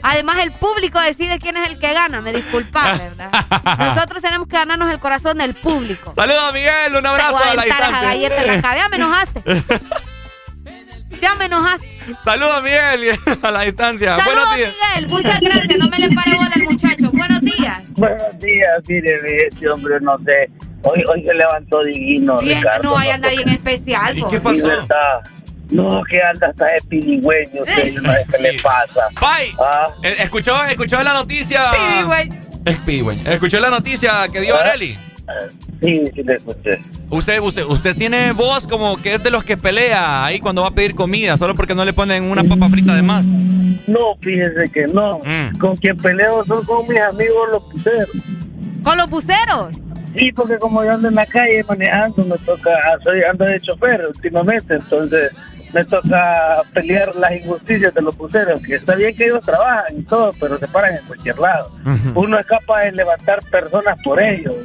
Además, 0.01 0.37
el 0.41 0.51
público 0.53 0.99
decide 0.99 1.39
quién 1.39 1.55
es 1.57 1.67
el 1.69 1.77
que 1.79 1.84
que 1.87 1.93
gana, 1.93 2.21
me 2.21 2.33
disculpas, 2.33 2.97
¿verdad? 3.17 3.29
Nosotros 3.77 4.21
tenemos 4.21 4.47
que 4.47 4.57
ganarnos 4.57 4.91
el 4.91 4.99
corazón 4.99 5.37
del 5.37 5.53
público. 5.53 6.13
Saludos, 6.15 6.53
Miguel. 6.53 6.95
Un 6.97 7.05
abrazo 7.05 7.31
voy 7.33 7.47
a 7.49 7.55
la 7.55 7.63
distancia. 7.63 8.01
galleta 8.01 8.41
en 8.41 8.47
la 8.47 8.61
cabeza. 8.61 8.77
Ya 8.77 8.89
me 8.89 8.95
enojaste. 8.97 9.41
Ya 11.21 11.33
me 11.35 11.45
enojaste. 11.45 11.87
Saludos, 12.23 12.61
Miguel. 12.61 13.17
A 13.41 13.51
la 13.51 13.61
distancia. 13.61 14.17
Saludos, 14.19 14.25
Buenos 14.35 14.55
días. 14.57 14.73
Miguel. 14.95 15.07
Muchas 15.09 15.39
gracias. 15.39 15.77
No 15.79 15.87
me 15.87 15.97
le 15.99 16.09
pare 16.13 16.35
bola 16.35 16.51
al 16.53 16.63
muchacho. 16.63 17.11
Buenos 17.13 17.39
días. 17.39 17.93
Buenos 17.93 18.39
días, 18.39 18.79
mire, 18.87 19.17
este 19.47 19.69
hombre, 19.69 19.95
no 20.01 20.17
sé. 20.25 20.49
Hoy, 20.83 21.01
hoy 21.09 21.23
se 21.25 21.33
levantó 21.33 21.83
divino, 21.83 22.37
Bien, 22.39 22.57
Ricardo. 22.57 22.89
no, 22.89 22.97
hay 22.97 23.09
anda 23.11 23.29
bien 23.29 23.47
especial. 23.49 24.15
po. 24.19 24.51
Libertad. 24.51 25.21
No, 25.71 26.01
que 26.09 26.21
anda 26.21 26.47
hasta 26.47 26.65
de 26.65 27.61
usted, 27.61 28.01
no 28.01 28.11
sé 28.11 28.25
qué 28.31 28.37
le 28.41 28.59
pasa. 28.61 29.07
Bye. 29.19 29.53
Ah, 29.59 29.87
Eh, 30.03 30.15
¿Escuchó, 30.19 30.63
escuchó 30.65 31.01
la 31.03 31.13
noticia? 31.13 31.71
Es 32.65 32.77
Pidigüey. 32.77 33.21
¿Escuchó 33.25 33.59
la 33.59 33.69
noticia 33.69 34.27
que 34.31 34.41
dio 34.41 34.55
Areli? 34.57 34.97
Sí, 35.81 36.03
sí 36.13 36.23
le 36.23 36.35
escuché. 36.35 36.79
Usted, 37.09 37.39
usted, 37.39 37.63
usted 37.63 37.95
tiene 37.95 38.31
voz 38.31 38.67
como 38.67 38.97
que 39.01 39.15
es 39.15 39.23
de 39.23 39.31
los 39.31 39.43
que 39.43 39.57
pelea 39.57 40.23
ahí 40.25 40.39
cuando 40.39 40.61
va 40.61 40.67
a 40.69 40.71
pedir 40.71 40.93
comida, 40.95 41.37
solo 41.37 41.55
porque 41.55 41.73
no 41.73 41.83
le 41.83 41.93
ponen 41.93 42.25
una 42.25 42.43
papa 42.43 42.69
frita 42.69 42.95
de 42.95 43.01
más. 43.01 43.25
No, 43.25 44.15
fíjese 44.21 44.69
que 44.73 44.85
no. 44.85 45.19
Mm. 45.19 45.57
Con 45.57 45.75
quien 45.77 45.97
peleo 45.97 46.43
son 46.45 46.63
con 46.65 46.87
mis 46.87 46.99
amigos 47.01 47.49
los 47.51 47.63
puseros. 47.71 48.09
¿Con 48.83 48.97
los 48.97 49.09
buceros? 49.09 49.69
Sí, 50.15 50.31
porque 50.31 50.57
como 50.57 50.83
yo 50.83 50.93
ando 50.93 51.09
en 51.09 51.15
la 51.15 51.25
calle 51.25 51.63
manejando, 51.67 52.23
me 52.23 52.37
toca, 52.37 52.71
ah, 52.71 52.97
soy 53.03 53.21
ando 53.29 53.45
de 53.45 53.59
chofer 53.59 54.01
últimamente, 54.07 54.75
entonces 54.75 55.31
me 55.73 55.83
toca 55.83 56.61
pelear 56.73 57.13
las 57.15 57.33
injusticias 57.33 57.93
de 57.93 58.01
los 58.01 58.15
puseros, 58.15 58.61
que 58.61 58.75
está 58.75 58.95
bien 58.95 59.13
que 59.15 59.25
ellos 59.25 59.41
trabajan 59.41 59.99
y 59.99 60.03
todo, 60.03 60.29
pero 60.39 60.57
se 60.57 60.67
paran 60.67 60.95
en 60.95 61.03
cualquier 61.05 61.37
lado. 61.37 61.69
Uno 62.15 62.39
es 62.39 62.45
capaz 62.45 62.83
de 62.83 62.93
levantar 62.93 63.39
personas 63.51 64.01
por 64.01 64.21
ellos. 64.21 64.55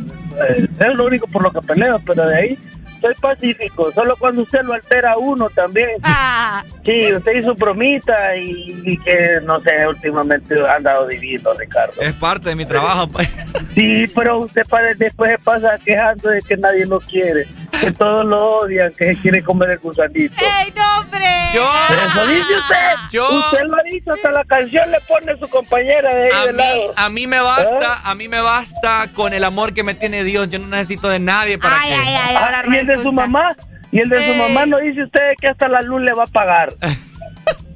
Eh, 0.50 0.68
es 0.78 0.94
lo 0.94 1.06
único 1.06 1.26
por 1.26 1.42
lo 1.42 1.50
que 1.50 1.60
peleo, 1.62 1.98
pero 2.06 2.26
de 2.26 2.36
ahí 2.36 2.58
soy 3.00 3.14
pacífico. 3.20 3.90
Solo 3.92 4.16
cuando 4.16 4.42
usted 4.42 4.60
lo 4.62 4.72
altera 4.74 5.12
a 5.12 5.18
uno 5.18 5.48
también. 5.50 5.90
Ah. 6.02 6.62
Sí, 6.84 7.12
usted 7.12 7.32
hizo 7.36 7.54
bromita 7.54 8.36
y, 8.36 8.80
y 8.84 8.98
que, 8.98 9.38
no 9.44 9.58
sé, 9.60 9.86
últimamente 9.86 10.54
ha 10.66 10.76
andado 10.76 11.06
divino, 11.06 11.52
Ricardo. 11.54 11.94
Es 12.00 12.12
parte 12.14 12.50
de 12.50 12.56
mi 12.56 12.66
trabajo. 12.66 13.08
pues. 13.08 13.28
Sí, 13.74 14.06
pero 14.16 14.38
usted 14.38 14.62
para- 14.68 14.92
después 14.94 15.30
se 15.30 15.38
pasa 15.38 15.78
quejando 15.84 16.28
de 16.30 16.40
que 16.42 16.56
nadie 16.56 16.84
lo 16.86 16.98
quiere, 17.00 17.46
que 17.80 17.92
todos 17.92 18.24
lo 18.24 18.58
odian, 18.58 18.92
que 18.92 19.06
se 19.14 19.16
quiere 19.16 19.42
comer 19.44 19.70
el 19.70 19.78
gusanito. 19.78 20.34
¡Ey, 20.34 20.72
no, 20.74 20.98
hombre! 21.00 21.24
Yo. 21.54 21.62
Eso 21.88 22.26
dice 22.26 22.54
usted. 22.56 23.20
Usted 23.20 23.64
lo 23.66 23.76
ha 23.76 23.82
dicho, 23.84 24.10
hasta 24.12 24.30
la 24.32 24.44
canción 24.44 24.90
le 24.90 24.98
pone 25.02 25.38
su 25.38 25.48
compañera 25.48 26.12
de 26.14 26.24
ahí 26.24 26.30
A 26.32 26.46
de 26.46 26.52
mí, 26.52 26.58
lado. 26.58 26.92
a 26.96 27.08
mí 27.10 27.26
me 27.28 27.40
basta, 27.40 28.00
a 28.04 28.14
mí 28.14 28.28
me 28.28 28.40
basta 28.40 29.06
con 29.14 29.32
el 29.34 29.44
amor 29.44 29.72
que 29.72 29.82
me 29.84 29.94
tiene 29.94 30.24
Dios. 30.24 30.48
Yo 30.50 30.58
no 30.58 30.66
necesito 30.66 31.08
de 31.08 31.20
nadie 31.20 31.58
para 31.58 31.76
que. 31.82 31.94
Ah, 31.94 32.62
y 32.68 32.76
el 32.76 32.89
de 32.96 33.02
su 33.02 33.12
mamá, 33.12 33.54
y 33.92 34.00
el 34.00 34.08
de 34.08 34.16
su 34.24 34.32
Eh. 34.32 34.36
mamá 34.38 34.66
no 34.66 34.78
dice 34.78 35.02
usted 35.04 35.20
que 35.40 35.48
hasta 35.48 35.68
la 35.68 35.80
luz 35.82 36.00
le 36.02 36.12
va 36.12 36.24
a 36.24 36.26
pagar. 36.26 36.68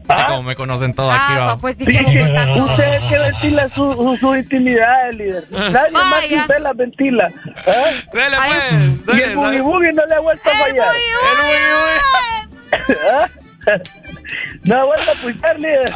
Pucha, 0.07 0.25
como 0.27 0.43
me 0.43 0.55
conocen 0.55 0.93
todos 0.93 1.15
aquí, 1.19 1.33
va. 1.39 1.57
pues 1.57 1.77
sí 1.79 1.87
Sí, 1.87 1.97
usted 2.61 2.95
es 2.95 3.03
que 3.05 3.19
ventila 3.19 3.69
su, 3.71 3.91
su, 3.95 4.17
su 4.21 4.37
intimidad, 4.37 5.11
líder. 5.13 5.45
Nadie 5.51 5.91
más 5.93 6.15
que 6.25 6.29
Vaya. 6.37 6.43
usted 6.43 6.59
la 6.61 6.73
ventila. 6.75 7.27
¿ah? 7.67 7.91
Dele, 8.13 8.37
Y 8.37 9.05
pues. 9.07 9.23
el 9.23 9.35
boogie 9.35 9.61
boogie 9.63 9.93
no 9.95 10.05
le 10.05 10.15
ha 10.15 10.21
vuelto 10.21 10.49
a 10.51 10.53
fallar. 10.53 10.95
¿Ah? 13.11 13.27
No 14.65 14.79
ha 14.79 14.85
vuelto 14.85 15.11
a 15.11 15.15
puchar, 15.23 15.59
líder. 15.59 15.91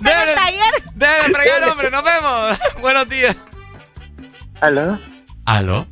Dele, 0.00 0.34
dele, 0.94 1.34
fregar, 1.34 1.68
hombre. 1.68 1.90
Nos 1.90 2.04
vemos. 2.04 2.58
Buenos 2.80 3.08
días. 3.10 3.36
¿Aló? 4.62 4.98
¿Aló? 5.48 5.86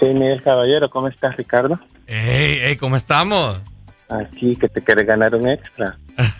Soy 0.00 0.14
Miguel 0.14 0.42
Caballero, 0.42 0.88
¿cómo 0.88 1.08
estás, 1.08 1.36
Ricardo? 1.36 1.78
Ey, 2.06 2.58
ey, 2.62 2.76
¿cómo 2.76 2.96
estamos? 2.96 3.60
Aquí, 4.08 4.56
que 4.56 4.66
te 4.70 4.80
quieres 4.82 5.06
ganar 5.06 5.34
un 5.34 5.46
extra. 5.48 5.98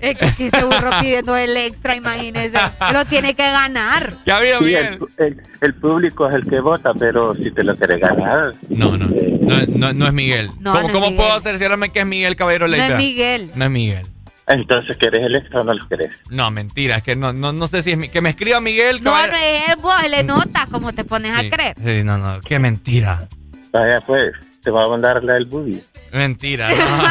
Es 0.00 0.18
que 0.18 0.24
aquí 0.26 0.44
este 0.52 0.64
burro 0.64 0.90
pidiendo 1.00 1.34
el 1.34 1.56
extra, 1.56 1.96
imagínese. 1.96 2.58
Lo 2.92 3.06
tiene 3.06 3.32
que 3.32 3.42
ganar. 3.50 4.16
¿Qué 4.22 4.32
ha 4.32 4.36
habido, 4.36 4.58
Sí, 4.58 4.64
Miguel? 4.64 4.98
el, 5.18 5.26
el- 5.26 5.42
el 5.62 5.74
público 5.76 6.28
es 6.28 6.34
el 6.34 6.46
que 6.46 6.60
vota, 6.60 6.92
pero 6.92 7.32
si 7.32 7.50
te 7.50 7.64
lo 7.64 7.74
quieres 7.74 8.00
ganar. 8.00 8.52
No, 8.68 8.98
no. 8.98 9.06
No, 9.06 9.56
no, 9.66 9.92
no 9.94 10.06
es 10.08 10.12
Miguel. 10.12 10.50
No, 10.60 10.72
¿Cómo, 10.72 10.80
no 10.82 10.86
es 10.88 10.92
cómo 10.92 11.06
Miguel. 11.10 11.16
puedo 11.16 11.40
cerciorarme 11.40 11.90
que 11.90 12.00
es 12.00 12.06
Miguel 12.06 12.36
Caballero 12.36 12.66
No 12.68 12.72
Leiva? 12.72 12.86
es 12.88 12.96
Miguel. 12.98 13.50
No 13.54 13.64
es 13.64 13.70
Miguel. 13.70 14.06
Entonces, 14.50 14.96
¿quieres 14.96 15.24
el 15.24 15.36
extra 15.36 15.60
o 15.60 15.64
no 15.64 15.74
lo 15.74 15.88
querés? 15.88 16.20
No, 16.30 16.50
mentira. 16.50 16.96
Es 16.96 17.02
que 17.04 17.14
no, 17.16 17.32
no, 17.32 17.52
no 17.52 17.66
sé 17.66 17.82
si 17.82 17.92
es 17.92 17.98
mi- 17.98 18.08
Que 18.08 18.20
me 18.20 18.30
escriba 18.30 18.60
Miguel 18.60 19.02
No, 19.02 19.12
no 19.12 19.18
es 19.36 19.68
él, 19.68 19.76
vos 19.80 19.94
le 20.10 20.22
nota 20.24 20.66
como 20.70 20.92
te 20.92 21.04
pones 21.04 21.38
Sí, 21.38 21.46
a 21.46 21.50
creer. 21.50 21.74
Sí, 21.82 22.02
no, 22.04 22.18
no. 22.18 22.40
Qué 22.40 22.58
mentira. 22.58 23.26
Vaya, 23.72 24.00
pues, 24.06 24.32
te 24.62 24.70
va 24.70 24.84
a 24.84 24.88
mandar 24.88 25.22
la 25.22 25.34
del 25.34 25.46
boogie. 25.46 25.82
Mentira. 26.12 26.68
No. 26.80 27.04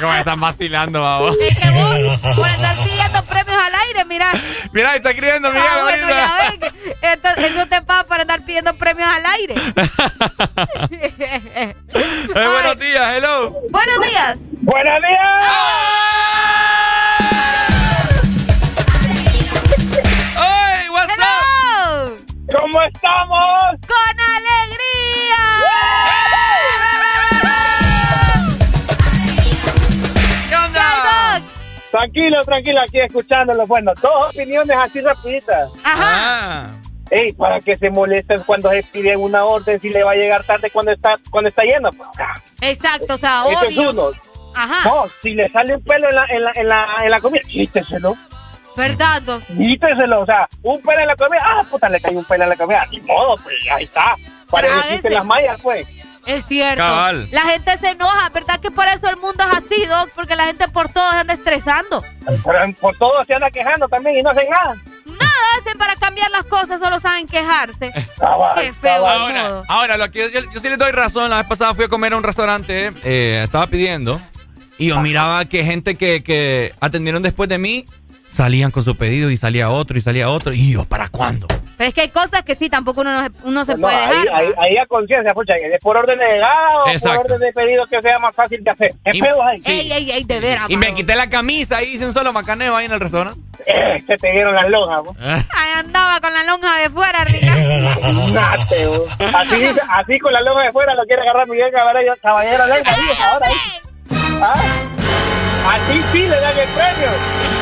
¿Cómo 0.00 0.14
están 0.14 0.40
vacilando, 0.40 1.02
babo? 1.02 1.30
Es 1.40 1.58
que 1.58 1.70
vos, 1.70 2.20
por 2.36 2.48
estar 2.48 2.76
pidiendo 2.84 3.22
premios 3.24 3.28
al 3.32 3.34
aire, 3.34 3.43
mira. 4.14 4.30
Mira, 4.72 4.94
está 4.96 5.10
escribiendo 5.10 5.48
Miguel. 5.50 5.66
Ah, 5.68 5.82
bueno, 5.82 6.08
ya 6.08 6.50
ven. 6.50 6.60
Esto, 7.02 7.28
eso 7.36 7.66
te 7.66 7.82
pasa 7.82 8.04
por 8.04 8.20
andar 8.20 8.42
pidiendo 8.44 8.72
premios 8.74 9.08
al 9.08 9.26
aire. 9.26 9.54
Eh, 12.36 12.44
buenos 12.48 12.78
días, 12.78 13.16
hello. 13.16 13.50
Buenos 13.70 14.08
días. 14.08 14.38
¡Buenos 14.62 15.00
días! 15.02 15.44
¡Ay, 20.36 20.88
what's 20.88 21.12
Hello. 21.14 22.16
¿Cómo 22.58 22.82
estamos? 22.82 23.62
Tranquilo, 32.14 32.40
tranquilo, 32.44 32.80
aquí 32.80 33.00
escuchándolo. 33.00 33.66
Bueno, 33.66 33.92
dos 34.00 34.30
opiniones 34.30 34.76
así 34.76 35.00
rapiditas. 35.00 35.70
Ah. 35.84 36.70
Ey, 37.10 37.32
para 37.32 37.60
que 37.60 37.76
se 37.76 37.90
molesten 37.90 38.40
cuando 38.46 38.70
se 38.70 38.82
pide 38.84 39.16
una 39.16 39.44
orden 39.44 39.80
si 39.80 39.90
le 39.90 40.02
va 40.04 40.12
a 40.12 40.14
llegar 40.14 40.44
tarde 40.44 40.70
cuando 40.70 40.92
está 40.92 41.14
cuando 41.30 41.48
está 41.48 41.62
lleno. 41.64 41.90
Pues, 41.90 42.08
Exacto, 42.62 43.14
o 43.14 43.18
sea, 43.18 43.44
Ese 43.50 43.66
es 43.66 43.78
obvio. 43.78 43.90
uno. 43.90 44.10
Ajá. 44.54 44.88
No, 44.88 45.04
si 45.20 45.34
le 45.34 45.48
sale 45.50 45.74
un 45.74 45.82
pelo 45.82 46.08
en 46.08 46.14
la, 46.14 46.26
en 46.30 46.42
la, 46.42 46.52
en 46.54 46.68
la, 46.68 46.86
en 47.02 47.10
la 47.10 47.20
comida, 47.20 47.42
quíteselo. 47.48 48.16
¿Verdad? 48.76 49.22
Quíteselo, 49.48 50.22
o 50.22 50.26
sea, 50.26 50.48
un 50.62 50.80
pelo 50.82 51.00
en 51.00 51.06
la 51.08 51.16
comida, 51.16 51.44
ah, 51.48 51.60
puta, 51.68 51.88
le 51.88 52.00
cayó 52.00 52.18
un 52.18 52.24
pelo 52.24 52.44
en 52.44 52.50
la 52.50 52.56
comida. 52.56 52.86
Ni 52.92 53.00
modo, 53.00 53.34
pues, 53.42 53.56
ahí 53.72 53.84
está. 53.84 54.14
Para 54.50 54.68
Tráguese. 54.68 54.88
decirte 54.88 55.10
las 55.10 55.24
mallas, 55.24 55.60
pues. 55.62 55.86
Es 56.26 56.46
cierto. 56.46 56.82
Cabal. 56.82 57.28
La 57.30 57.42
gente 57.42 57.76
se 57.78 57.90
enoja, 57.90 58.28
¿verdad? 58.30 58.60
Que 58.60 58.70
por 58.70 58.86
eso 58.88 59.08
el 59.08 59.16
mundo 59.16 59.44
es 59.44 59.58
así, 59.58 59.84
Doc, 59.86 60.10
porque 60.14 60.36
la 60.36 60.44
gente 60.46 60.66
por 60.68 60.88
todo 60.88 61.06
anda 61.08 61.34
estresando. 61.34 62.02
Pero 62.24 62.74
por 62.80 62.96
todo 62.96 63.24
se 63.24 63.34
anda 63.34 63.50
quejando 63.50 63.88
también 63.88 64.18
y 64.18 64.22
no 64.22 64.30
hacen 64.30 64.48
nada. 64.50 64.74
Nada 65.06 65.32
hacen 65.60 65.76
para 65.78 65.94
cambiar 65.96 66.30
las 66.30 66.44
cosas, 66.44 66.80
solo 66.80 66.98
saben 67.00 67.26
quejarse. 67.26 67.92
Qué 68.56 68.72
feo 68.72 69.06
Ahora, 69.06 69.62
ahora, 69.68 69.96
lo 69.98 70.10
que 70.10 70.20
yo, 70.30 70.40
yo- 70.40 70.50
yo 70.52 70.60
sí 70.60 70.68
les 70.68 70.78
doy 70.78 70.92
razón. 70.92 71.30
La 71.30 71.38
vez 71.38 71.46
pasada 71.46 71.74
fui 71.74 71.84
a 71.84 71.88
comer 71.88 72.12
a 72.14 72.16
un 72.16 72.22
restaurante, 72.22 72.90
eh, 73.02 73.42
estaba 73.44 73.66
pidiendo, 73.66 74.20
y 74.78 74.88
yo 74.88 75.00
miraba 75.00 75.44
que 75.44 75.62
gente 75.64 75.96
que, 75.96 76.22
que 76.22 76.74
atendieron 76.80 77.22
después 77.22 77.48
de 77.48 77.58
mí 77.58 77.84
salían 78.34 78.70
con 78.70 78.82
su 78.82 78.96
pedido 78.96 79.30
y 79.30 79.36
salía 79.36 79.70
otro 79.70 79.96
y 79.96 80.00
salía 80.00 80.28
otro. 80.28 80.52
Y 80.52 80.72
yo, 80.72 80.84
¿para 80.84 81.08
cuándo? 81.08 81.46
Pero 81.76 81.88
es 81.88 81.94
que 81.94 82.02
hay 82.02 82.08
cosas 82.10 82.42
que 82.44 82.54
sí, 82.54 82.68
tampoco 82.68 83.00
uno, 83.00 83.12
no 83.12 83.22
se- 83.26 83.32
uno 83.44 83.64
se 83.64 83.74
No, 83.74 83.80
puede 83.82 83.96
ahí, 83.96 84.22
dejar. 84.22 84.28
ahí, 84.38 84.46
ahí 84.58 84.76
a 84.78 84.86
conciencia, 84.86 85.34
pucha, 85.34 85.54
es 85.56 85.80
por 85.80 85.96
orden 85.96 86.18
de 86.18 86.24
llegada 86.24 86.84
o 86.84 86.88
Exacto. 86.90 87.22
por 87.22 87.32
orden 87.32 87.40
de 87.48 87.52
pedido 87.52 87.86
que 87.86 88.00
sea 88.02 88.18
más 88.18 88.34
fácil 88.34 88.62
de 88.62 88.70
hacer. 88.70 88.92
¿Qué 89.04 89.10
Y- 89.14 89.20
pedos 89.20 89.38
hay? 89.44 89.60
Ey, 89.64 89.92
ey, 89.92 90.10
ey, 90.12 90.24
de 90.24 90.40
veras. 90.40 90.70
Y 90.70 90.76
me 90.76 90.94
quité 90.94 91.16
la 91.16 91.28
camisa 91.28 91.82
y 91.82 91.94
hice 91.94 92.06
un 92.06 92.12
solo 92.12 92.32
macaneo 92.32 92.76
ahí 92.76 92.86
en 92.86 92.92
el 92.92 93.00
restaurante. 93.00 93.40
Eh, 93.66 94.02
se 94.06 94.16
te 94.16 94.30
dieron 94.32 94.54
las 94.54 94.68
lonjas, 94.68 95.02
vos. 95.02 95.16
Ay, 95.20 95.70
andaba 95.76 96.20
con 96.20 96.32
la 96.32 96.44
lonja 96.44 96.76
de 96.78 96.90
fuera, 96.90 97.24
Rica. 97.24 97.54
Nate, 98.32 98.86
vos. 98.86 99.08
Así, 99.34 99.64
así 99.88 100.18
con 100.18 100.32
la 100.32 100.40
lonja 100.42 100.64
de 100.64 100.70
fuera 100.72 100.94
lo 100.94 101.04
quiere 101.06 101.22
agarrar 101.22 101.48
Miguel 101.48 101.70
Caballero, 101.72 102.18
caballero 102.22 102.64
dice, 102.66 103.22
ahora 103.32 103.46
ahí. 103.46 103.54
¿Ah? 104.42 104.54
Así 105.66 106.02
sí 106.12 106.18
le 106.20 106.28
dan 106.40 106.58
el 106.58 106.68
premio. 106.68 107.53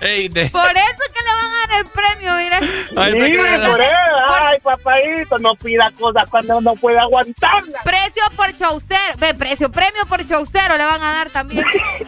Ey, 0.00 0.28
de- 0.28 0.48
Por 0.50 0.64
eso 0.70 1.02
que 1.12 1.20
le 1.24 1.34
van 1.34 1.46
a 1.46 1.66
dar 1.68 1.80
el 1.80 1.86
premio, 1.86 2.34
mira. 2.36 2.58
Ay, 2.96 3.12
Sí, 3.12 3.36
por 3.36 3.80
eso. 3.80 3.94
Ay, 4.40 4.58
papadito, 4.62 5.38
no 5.38 5.54
pida 5.56 5.90
cosas 5.98 6.28
cuando 6.30 6.60
no 6.60 6.74
puede 6.76 6.98
aguantarlas. 6.98 7.82
Precio 7.84 8.22
por 8.36 8.54
chaucero. 8.56 9.14
Ve, 9.18 9.34
precio, 9.34 9.70
premio 9.70 10.06
por 10.06 10.26
chaucero 10.26 10.76
le 10.76 10.84
van 10.84 11.02
a 11.02 11.12
dar 11.12 11.30
también. 11.30 11.64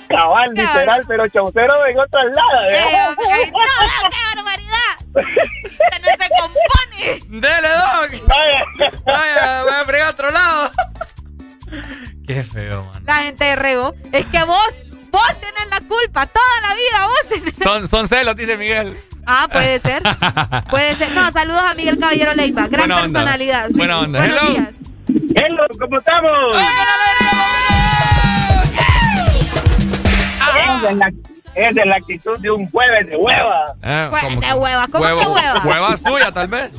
Cabal, 0.09 0.53
Qué 0.55 0.63
literal, 0.63 1.01
pero 1.09 1.27
chaucero 1.29 1.87
en 1.87 1.99
otros 1.99 2.25
lados. 2.27 2.67
Eh, 2.71 2.79
¿eh? 2.79 2.93
no, 3.53 3.59
no, 3.61 4.09
qué 4.11 4.37
barbaridad. 4.37 4.97
Que 5.91 5.99
no 6.01 6.09
se 6.25 6.31
compone. 6.41 7.41
Dele, 7.41 7.69
Doc. 7.69 8.27
Vaya. 8.29 8.65
Vaya, 9.05 9.63
voy 9.63 9.73
a 9.73 9.85
fregar 9.85 10.07
a 10.07 10.11
otro 10.11 10.31
lado. 10.31 10.71
Qué 12.27 12.43
feo, 12.45 12.83
man. 12.85 13.03
La 13.05 13.17
gente 13.17 13.45
de 13.45 13.57
rego. 13.57 13.95
Es 14.13 14.27
que 14.27 14.43
vos, 14.45 14.69
Vos 15.17 15.41
tenés 15.41 15.71
la 15.71 15.81
culpa, 15.81 16.27
toda 16.27 16.61
la 16.63 16.75
vida 16.75 17.07
vos 17.07 17.29
tenés. 17.31 17.55
Son, 17.63 17.89
son 17.89 18.07
celos, 18.09 18.37
dice 18.37 18.57
Miguel. 18.57 18.97
Ah, 19.27 19.49
puede 19.51 19.81
ser. 19.81 20.03
Puede 20.71 20.95
ser. 20.97 21.11
No, 21.13 21.33
saludos 21.33 21.63
a 21.63 21.75
Miguel 21.75 21.97
Caballero 21.99 22.35
Leiva. 22.35 22.67
Gran 22.69 22.87
Buena 22.89 22.97
onda. 23.03 23.21
personalidad. 23.21 23.69
Buena 23.71 23.99
onda. 24.01 24.19
Buenos 24.21 24.39
Hello. 24.43 24.53
días. 24.53 24.69
Hello, 25.35 25.67
¿cómo 25.81 25.99
estamos? 25.99 26.33
Es 30.77 30.83
de, 30.83 30.95
la, 30.95 31.13
es 31.55 31.75
de 31.75 31.85
la 31.87 31.97
actitud 31.97 32.39
de 32.39 32.51
un 32.51 32.69
jueves 32.69 33.07
de 33.09 33.17
hueva. 33.17 33.65
Eh, 33.83 34.09
como 34.11 34.41
de 34.41 34.53
hueva. 34.55 34.87
¿Cómo 34.91 35.05
huevo- 35.05 35.21
que 35.21 35.27
hueva? 35.29 35.63
Hueva 35.65 35.97
suya, 35.97 36.33
tal 36.33 36.49
vez. 36.49 36.71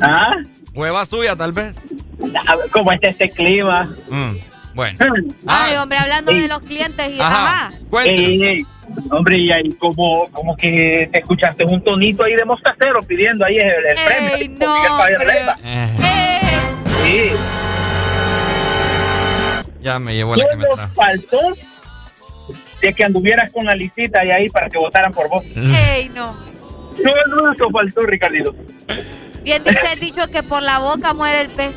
¿Ah? 0.00 0.34
Hueva 0.74 1.04
suya, 1.04 1.36
tal 1.36 1.52
vez. 1.52 1.76
¿Cómo 2.72 2.92
está 2.92 3.08
este 3.08 3.28
clima? 3.28 3.90
Mm, 4.08 4.36
bueno. 4.74 4.98
Ay, 5.46 5.76
hombre, 5.76 5.98
hablando 5.98 6.32
de 6.32 6.48
los 6.48 6.58
clientes 6.60 7.08
y 7.10 7.20
Ajá. 7.20 7.70
ey, 8.04 8.58
hombre, 9.10 9.38
y 9.38 9.50
ahí 9.52 9.68
como, 9.78 10.24
como 10.32 10.56
que 10.56 11.08
te 11.10 11.18
escuchaste 11.18 11.64
un 11.64 11.82
tonito 11.82 12.24
ahí 12.24 12.34
de 12.34 12.44
mostacero 12.44 13.00
pidiendo 13.06 13.44
ahí 13.46 13.56
el, 13.56 13.70
el 13.70 14.04
premio. 14.04 14.34
Ey, 14.36 14.48
con 14.48 14.58
no. 14.58 15.54
Eh, 15.64 16.40
Sí. 17.02 17.30
ya 19.82 19.98
me 19.98 20.14
llevó 20.14 20.36
la 20.36 20.48
que 20.48 20.56
me 20.56 20.64
trajo. 20.64 20.94
faltó 20.94 21.38
de 22.80 22.92
que 22.92 23.04
anduvieras 23.04 23.52
con 23.52 23.64
la 23.64 23.74
licita 23.74 24.24
y 24.24 24.30
ahí 24.30 24.48
para 24.48 24.68
que 24.68 24.78
votaran 24.78 25.12
por 25.12 25.28
vos. 25.28 25.44
Ey, 25.54 26.08
no. 26.14 26.34
Solo 26.96 27.52
eso 27.52 27.70
faltó, 27.70 28.00
Ricardito. 28.02 28.54
Bien 29.42 29.62
dice 29.64 29.92
el 29.92 30.00
dicho 30.00 30.26
que 30.30 30.42
por 30.42 30.62
la 30.62 30.78
boca 30.78 31.12
muere 31.12 31.42
el 31.42 31.50
pez. 31.50 31.74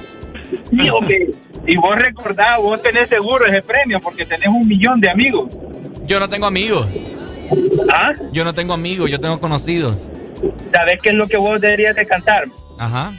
Y 1.70 1.76
vos 1.76 2.00
recordás, 2.00 2.58
vos 2.60 2.82
tenés 2.82 3.10
seguro 3.10 3.46
ese 3.46 3.62
premio 3.62 4.00
porque 4.00 4.26
tenés 4.26 4.48
un 4.48 4.66
millón 4.66 5.02
de 5.02 5.10
amigos. 5.10 5.48
Yo 6.06 6.20
no 6.20 6.30
tengo 6.30 6.46
amigos. 6.46 6.88
¿Ah? 7.92 8.14
Yo 8.32 8.46
no 8.46 8.54
tengo 8.54 8.74
amigos, 8.74 9.10
yo 9.10 9.20
tengo 9.20 9.38
conocidos. 9.40 9.98
¿Sabés 10.72 11.02
qué 11.02 11.10
es 11.10 11.16
lo 11.16 11.28
que 11.28 11.36
vos 11.36 11.60
deberías 11.60 11.96
de 11.96 12.06
cantar? 12.06 12.46
Ajá. 12.80 13.14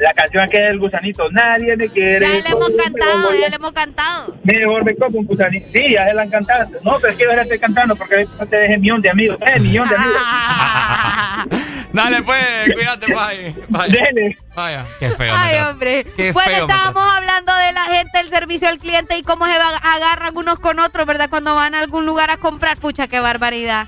La 0.00 0.12
canción 0.12 0.46
que 0.48 0.58
es 0.58 0.72
el 0.72 0.78
gusanito. 0.78 1.30
Nadie 1.30 1.76
me 1.76 1.88
quiere. 1.88 2.26
Ya 2.26 2.42
le 2.42 2.48
hemos 2.50 2.70
cantado, 2.70 3.34
ya 3.40 3.48
le 3.48 3.56
hemos 3.56 3.72
cantado. 3.72 4.36
Mejor 4.42 4.84
me 4.84 4.94
como 4.96 5.20
un 5.20 5.26
gusanito. 5.26 5.66
Sí, 5.72 5.92
ya 5.92 6.06
se 6.06 6.14
la 6.14 6.22
han 6.22 6.30
cantado. 6.30 6.70
No, 6.82 6.98
pero 7.00 7.12
es 7.12 7.18
que 7.18 7.24
yo 7.24 7.30
la 7.30 7.42
estoy 7.42 7.58
cantando 7.58 7.94
porque 7.94 8.26
te 8.50 8.56
dejé 8.56 8.76
millón 8.78 9.00
de 9.00 9.10
amigos. 9.10 9.38
Eh, 9.40 9.60
millón 9.60 9.88
de 9.88 9.94
amigos. 9.94 11.64
Dale, 11.94 12.22
pues, 12.22 12.44
cuídate, 12.74 13.06
bye. 13.06 13.54
Vaya. 13.68 13.92
Dele. 14.04 14.36
Vaya. 14.54 14.84
Qué 14.98 15.10
feo. 15.12 15.34
Ay, 15.36 15.56
me 15.60 15.64
hombre. 15.66 16.04
Qué 16.16 16.32
bueno, 16.32 16.50
feo 16.50 16.66
estábamos 16.68 17.06
hablando 17.16 17.54
de 17.54 17.72
la 17.72 17.84
gente, 17.84 18.20
el 18.20 18.28
servicio 18.30 18.68
al 18.68 18.78
cliente 18.78 19.16
y 19.16 19.22
cómo 19.22 19.44
se 19.46 19.52
agarran 19.52 20.36
unos 20.36 20.58
con 20.58 20.78
otros, 20.80 21.06
¿verdad? 21.06 21.30
Cuando 21.30 21.54
van 21.54 21.74
a 21.74 21.80
algún 21.80 22.04
lugar 22.04 22.30
a 22.30 22.36
comprar. 22.36 22.78
Pucha, 22.78 23.06
qué 23.06 23.20
barbaridad. 23.20 23.86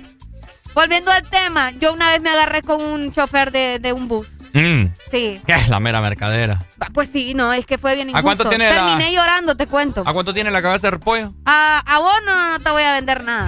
Volviendo 0.75 1.11
al 1.11 1.23
tema, 1.29 1.71
yo 1.73 1.93
una 1.93 2.11
vez 2.11 2.23
me 2.23 2.31
agarré 2.31 2.63
con 2.63 2.81
un 2.81 3.11
chofer 3.11 3.51
de, 3.51 3.79
de 3.81 3.93
un 3.93 4.09
bus. 4.09 4.29
Mm, 4.53 4.85
Sí. 5.11 5.41
¿Qué 5.47 5.53
es 5.55 5.69
la 5.69 5.81
mera 5.81 6.01
mercadera? 6.01 6.59
Pues 6.95 7.11
sí, 7.13 7.35
no, 7.35 7.53
es 7.53 7.67
que 7.67 7.77
fue 7.79 7.95
bien 7.95 8.09
¿A 8.09 8.11
injusto. 8.11 8.25
cuánto 8.27 8.49
tiene 8.49 8.69
la- 8.71 8.75
Terminé 8.87 9.13
llorando, 9.15 9.57
te 9.57 9.67
cuento. 9.67 10.03
¿A 10.07 10.13
cuánto 10.13 10.33
tiene 10.35 10.51
la 10.51 10.63
cabeza 10.63 10.87
de 10.89 10.93
repollo? 10.93 11.33
A, 11.45 11.83
a 11.87 11.99
vos 11.99 12.15
no, 12.25 12.51
no 12.53 12.61
te 12.61 12.71
voy 12.71 12.83
a 12.83 12.93
vender 12.95 13.23
nada. 13.25 13.47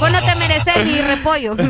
vos 0.00 0.10
no 0.10 0.22
te 0.24 0.34
mereces 0.36 0.84
mi 0.86 1.00
repollo. 1.02 1.54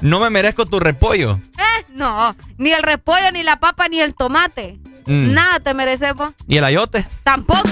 No 0.00 0.20
me 0.20 0.30
merezco 0.30 0.66
tu 0.66 0.80
repollo. 0.80 1.38
Eh, 1.58 1.84
No, 1.94 2.34
ni 2.56 2.70
el 2.72 2.82
repollo, 2.82 3.30
ni 3.32 3.42
la 3.42 3.58
papa, 3.60 3.88
ni 3.88 4.00
el 4.00 4.14
tomate. 4.14 4.78
Mm. 5.06 5.32
Nada 5.32 5.60
te 5.60 5.74
mereces 5.74 6.14
vos. 6.14 6.32
¿Y 6.46 6.56
el 6.56 6.64
ayote? 6.64 7.06
Tampoco. 7.24 7.68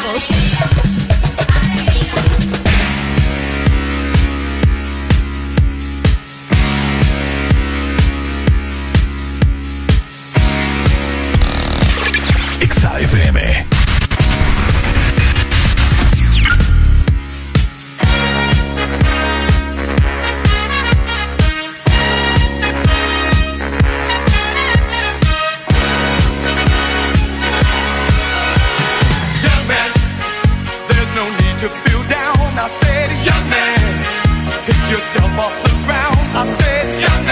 Pick 34.69 34.91
yourself 34.91 35.33
off 35.41 35.55
the 35.65 35.73
ground. 35.87 36.21
I 36.37 36.45
said, 36.45 37.28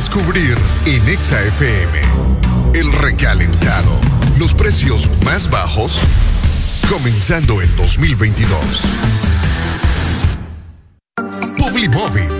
descubrir 0.00 0.56
en 0.86 1.08
ExaFM 1.10 2.72
El 2.72 2.90
recalentado. 2.90 4.00
Los 4.38 4.54
precios 4.54 5.06
más 5.26 5.50
bajos. 5.50 6.00
Comenzando 6.88 7.60
en 7.60 7.76
2022. 7.76 8.82
Publimóvil 11.58 12.39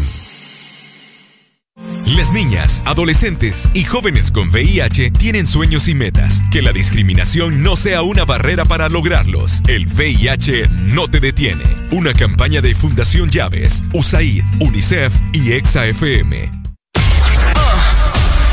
Niñas, 2.31 2.81
adolescentes 2.85 3.67
y 3.73 3.83
jóvenes 3.83 4.31
con 4.31 4.49
VIH 4.49 5.11
tienen 5.11 5.45
sueños 5.45 5.87
y 5.89 5.93
metas. 5.93 6.41
Que 6.49 6.61
la 6.61 6.71
discriminación 6.71 7.61
no 7.61 7.75
sea 7.75 8.03
una 8.03 8.23
barrera 8.23 8.63
para 8.63 8.87
lograrlos. 8.87 9.61
El 9.67 9.87
VIH 9.87 10.67
no 10.69 11.07
te 11.07 11.19
detiene. 11.19 11.65
Una 11.91 12.13
campaña 12.13 12.61
de 12.61 12.73
Fundación 12.73 13.29
Llaves, 13.29 13.83
USAID, 13.93 14.43
UNICEF 14.61 15.13
y 15.33 15.51
EXAFM. 15.51 16.51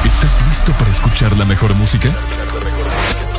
¿Estás 0.04 0.44
listo 0.48 0.72
para 0.72 0.90
escuchar 0.90 1.36
la 1.36 1.44
mejor 1.44 1.74
música? 1.74 2.08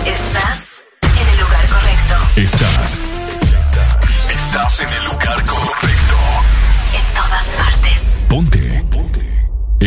Estás 0.05 0.83
en 1.01 1.27
el 1.27 1.39
lugar 1.39 1.67
correcto. 1.67 2.15
Estás. 2.37 3.01
Estás 4.29 4.79
en 4.79 4.89
el 4.89 5.05
lugar 5.05 5.45
correcto. 5.45 6.08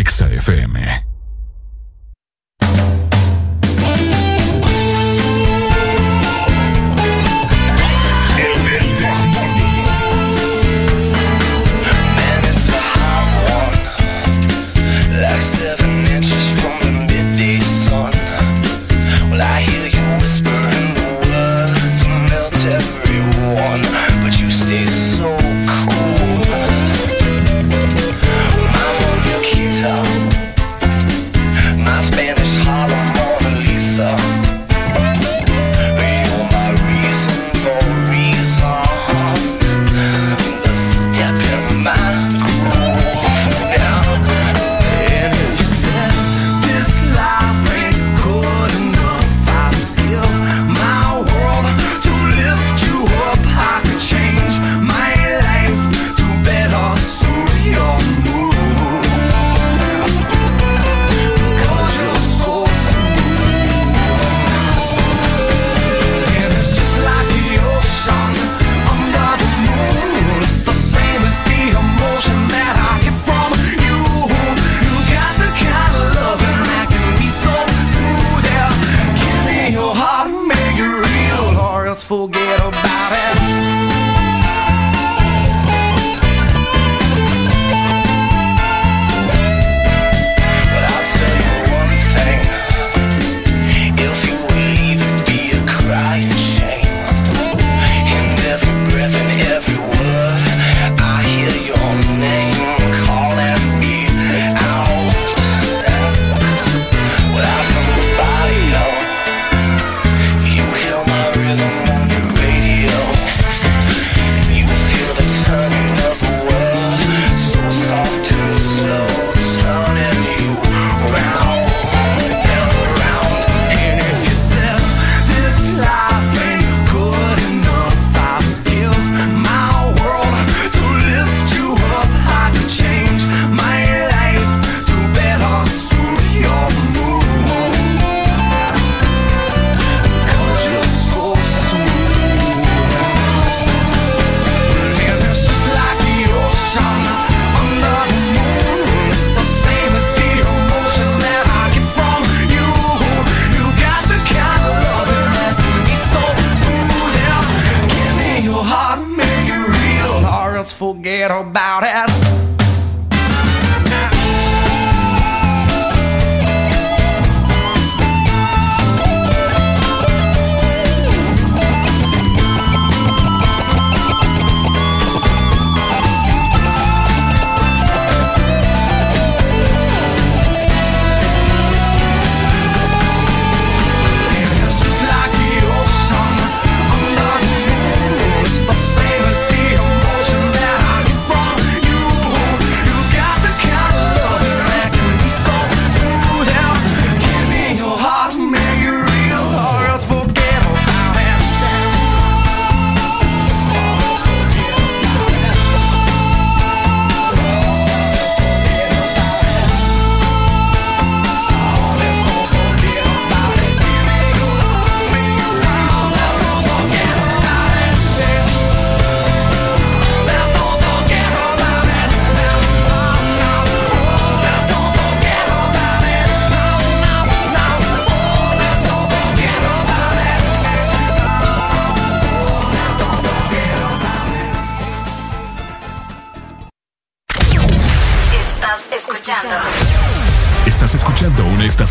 Exa 0.03 0.27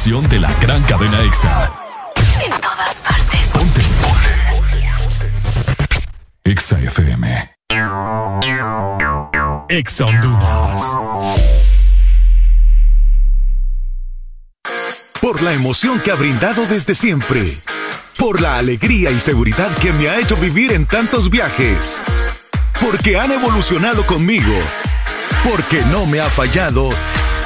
estación 0.02 0.28
de 0.30 0.40
la 0.40 0.52
gran 0.60 0.82
cadena 0.86 1.22
EXA. 1.22 1.72
En 2.44 2.52
todas 2.60 2.96
partes. 3.08 3.40
Ponte. 3.54 3.82
EXA 6.44 6.80
FM. 6.80 7.52
EXA 9.70 10.06
Honduras. 10.06 10.82
Por 15.22 15.44
la 15.44 15.54
emoción 15.54 16.00
que 16.00 16.10
ha 16.10 16.16
brindado 16.16 16.66
desde 16.66 16.96
siempre. 16.96 17.60
Por 18.18 18.42
la 18.42 18.58
alegría 18.58 19.12
y 19.12 19.20
seguridad 19.20 19.70
que 19.78 19.94
me 19.94 20.10
ha 20.10 20.18
hecho 20.18 20.36
vivir 20.36 20.72
en 20.74 20.88
tantos 20.88 21.30
viajes. 21.30 22.04
Porque 22.80 23.20
han 23.20 23.32
evolucionado 23.32 24.04
conmigo. 24.08 24.58
Porque 25.48 25.84
no 25.92 26.08
me 26.08 26.22
ha 26.22 26.30
fallado 26.30 26.90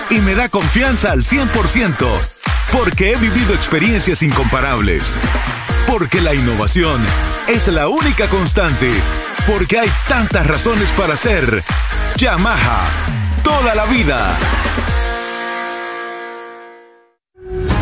y 0.10 0.20
me 0.20 0.36
da 0.36 0.48
confianza 0.48 1.12
al 1.12 1.26
100%. 1.26 2.35
Porque 2.72 3.12
he 3.12 3.16
vivido 3.16 3.54
experiencias 3.54 4.22
incomparables. 4.22 5.20
Porque 5.88 6.22
la 6.22 6.34
innovación 6.34 7.04
es 7.48 7.68
la 7.68 7.88
única 7.88 8.28
constante. 8.28 8.92
Porque 9.48 9.80
hay 9.80 9.90
tantas 10.08 10.46
razones 10.48 10.92
para 10.92 11.16
ser 11.16 11.64
Yamaha. 12.18 12.84
Toda 13.44 13.76
la 13.76 13.86
vida. 13.86 14.38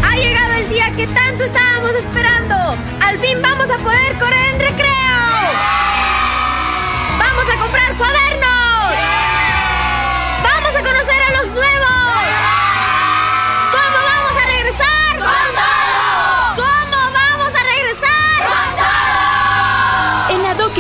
Ha 0.04 0.16
llegado 0.16 0.54
el 0.54 0.70
día 0.70 0.92
que 0.96 1.08
tanto 1.08 1.44
estábamos 1.44 1.92
esperando. 1.92 2.56
Al 3.02 3.18
fin 3.20 3.42
vamos 3.42 3.70
a 3.70 3.78
poder 3.78 4.18
correr 4.20 4.54
en 4.54 4.60
recreo. 4.60 4.93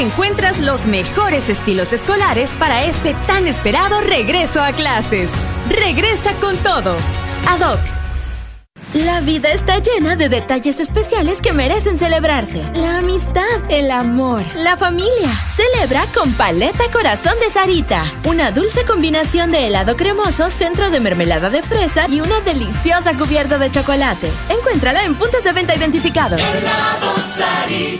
Encuentras 0.03 0.59
los 0.59 0.85
mejores 0.85 1.49
estilos 1.49 1.93
escolares 1.93 2.51
para 2.59 2.83
este 2.83 3.15
tan 3.25 3.47
esperado 3.47 4.01
regreso 4.01 4.61
a 4.61 4.71
clases. 4.73 5.29
Regresa 5.69 6.33
con 6.41 6.57
todo. 6.57 6.95
ADOC. 7.47 7.79
La 8.93 9.21
vida 9.21 9.49
está 9.51 9.79
llena 9.79 10.15
de 10.15 10.29
detalles 10.29 10.79
especiales 10.79 11.41
que 11.41 11.51
merecen 11.51 11.97
celebrarse. 11.97 12.63
La 12.75 12.99
amistad, 12.99 13.43
el 13.69 13.89
amor, 13.89 14.43
la 14.55 14.77
familia. 14.77 15.29
Celebra 15.55 16.05
con 16.13 16.31
Paleta 16.33 16.83
Corazón 16.91 17.33
de 17.39 17.49
Sarita. 17.49 18.05
Una 18.25 18.51
dulce 18.51 18.85
combinación 18.85 19.49
de 19.49 19.65
helado 19.65 19.95
cremoso, 19.95 20.51
centro 20.51 20.91
de 20.91 20.99
mermelada 20.99 21.49
de 21.49 21.63
fresa 21.63 22.07
y 22.07 22.21
una 22.21 22.39
deliciosa 22.41 23.17
cubierta 23.17 23.57
de 23.57 23.71
chocolate. 23.71 24.29
Encuéntrala 24.49 25.05
en 25.05 25.15
puntos 25.15 25.43
de 25.43 25.53
venta 25.53 25.73
identificados. 25.73 26.39
Aquí 27.63 27.99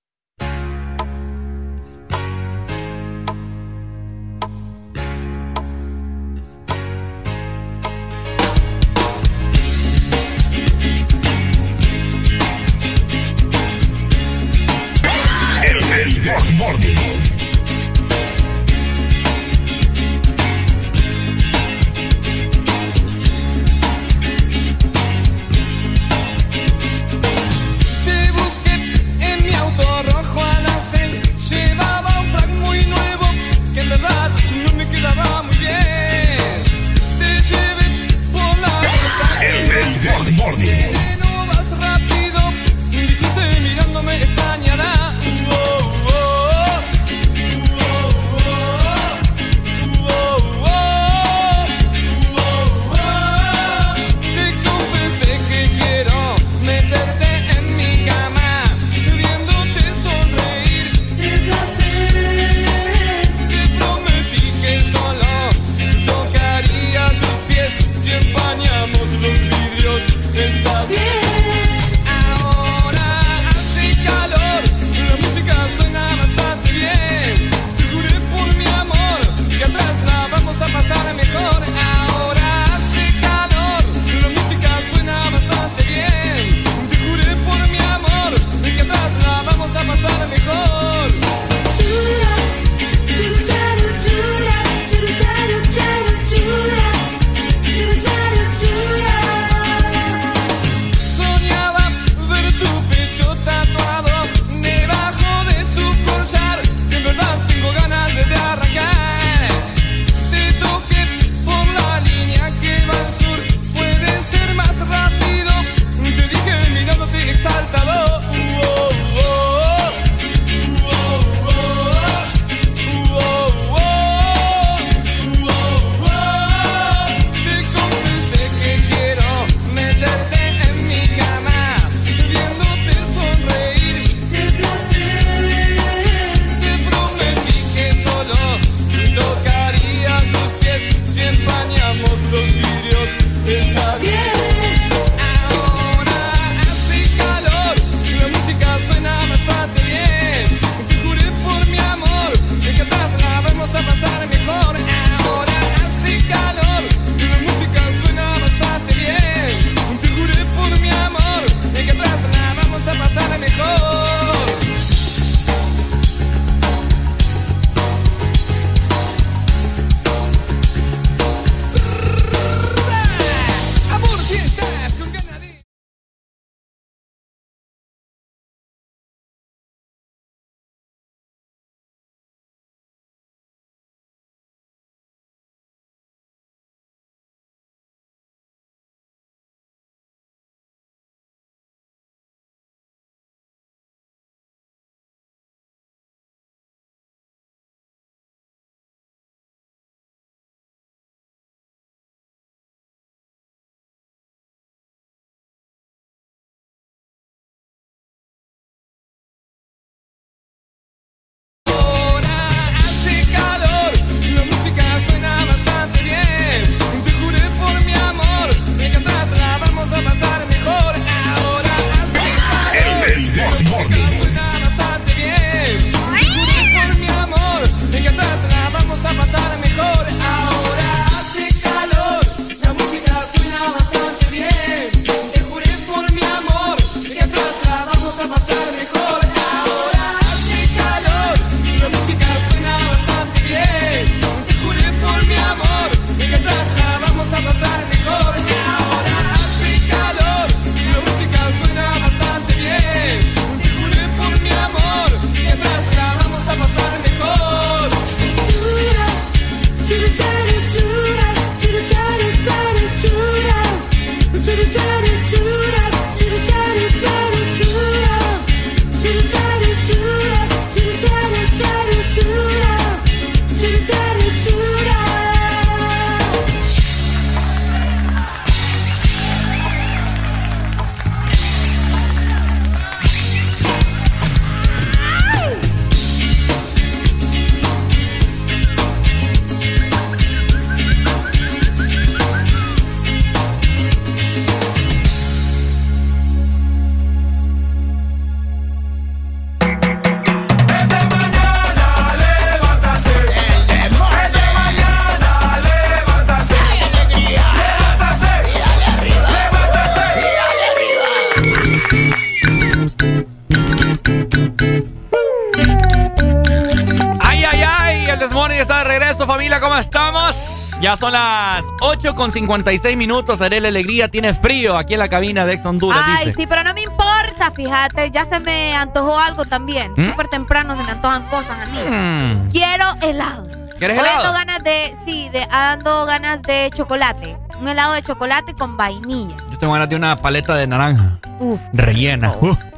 8 322.01 322.15
con 322.15 322.31
56 322.31 322.97
minutos. 322.97 323.41
Arely 323.41 323.67
Alegría 323.67 324.07
tiene 324.07 324.33
frío 324.33 324.75
aquí 324.75 324.93
en 324.93 324.99
la 324.99 325.07
cabina 325.07 325.45
de 325.45 325.53
Ex 325.53 325.65
Honduras. 325.65 326.01
Ay, 326.03 326.25
dice. 326.25 326.37
sí, 326.41 326.47
pero 326.47 326.63
no 326.63 326.73
me 326.73 326.81
importa, 326.81 327.51
fíjate. 327.51 328.09
Ya 328.09 328.25
se 328.25 328.39
me 328.39 328.75
antojó 328.75 329.19
algo 329.19 329.45
también. 329.45 329.91
¿Mm? 329.95 330.09
Súper 330.09 330.27
temprano 330.27 330.75
se 330.75 330.83
me 330.83 330.91
antojan 330.93 331.23
cosas 331.27 331.59
a 331.61 331.65
mí. 331.67 331.77
Mm. 331.77 332.49
Quiero 332.49 332.85
helado. 333.03 333.47
¿Quieres 333.77 333.99
Hoy 333.99 334.03
helado? 334.03 334.27
ando 334.27 334.33
ganas 334.33 334.63
de, 334.63 334.95
sí, 335.05 335.29
de, 335.29 335.43
ando 335.51 336.05
ganas 336.07 336.41
de 336.41 336.71
chocolate. 336.73 337.37
Un 337.59 337.67
helado 337.67 337.93
de 337.93 338.01
chocolate 338.01 338.55
con 338.55 338.77
vainilla. 338.77 339.35
Yo 339.51 339.57
tengo 339.59 339.73
ganas 339.73 339.89
de 339.89 339.95
una 339.95 340.15
paleta 340.15 340.55
de 340.55 340.65
naranja. 340.65 341.19
Uf. 341.39 341.59
Rellena. 341.71 342.35
Mira. 342.41 342.70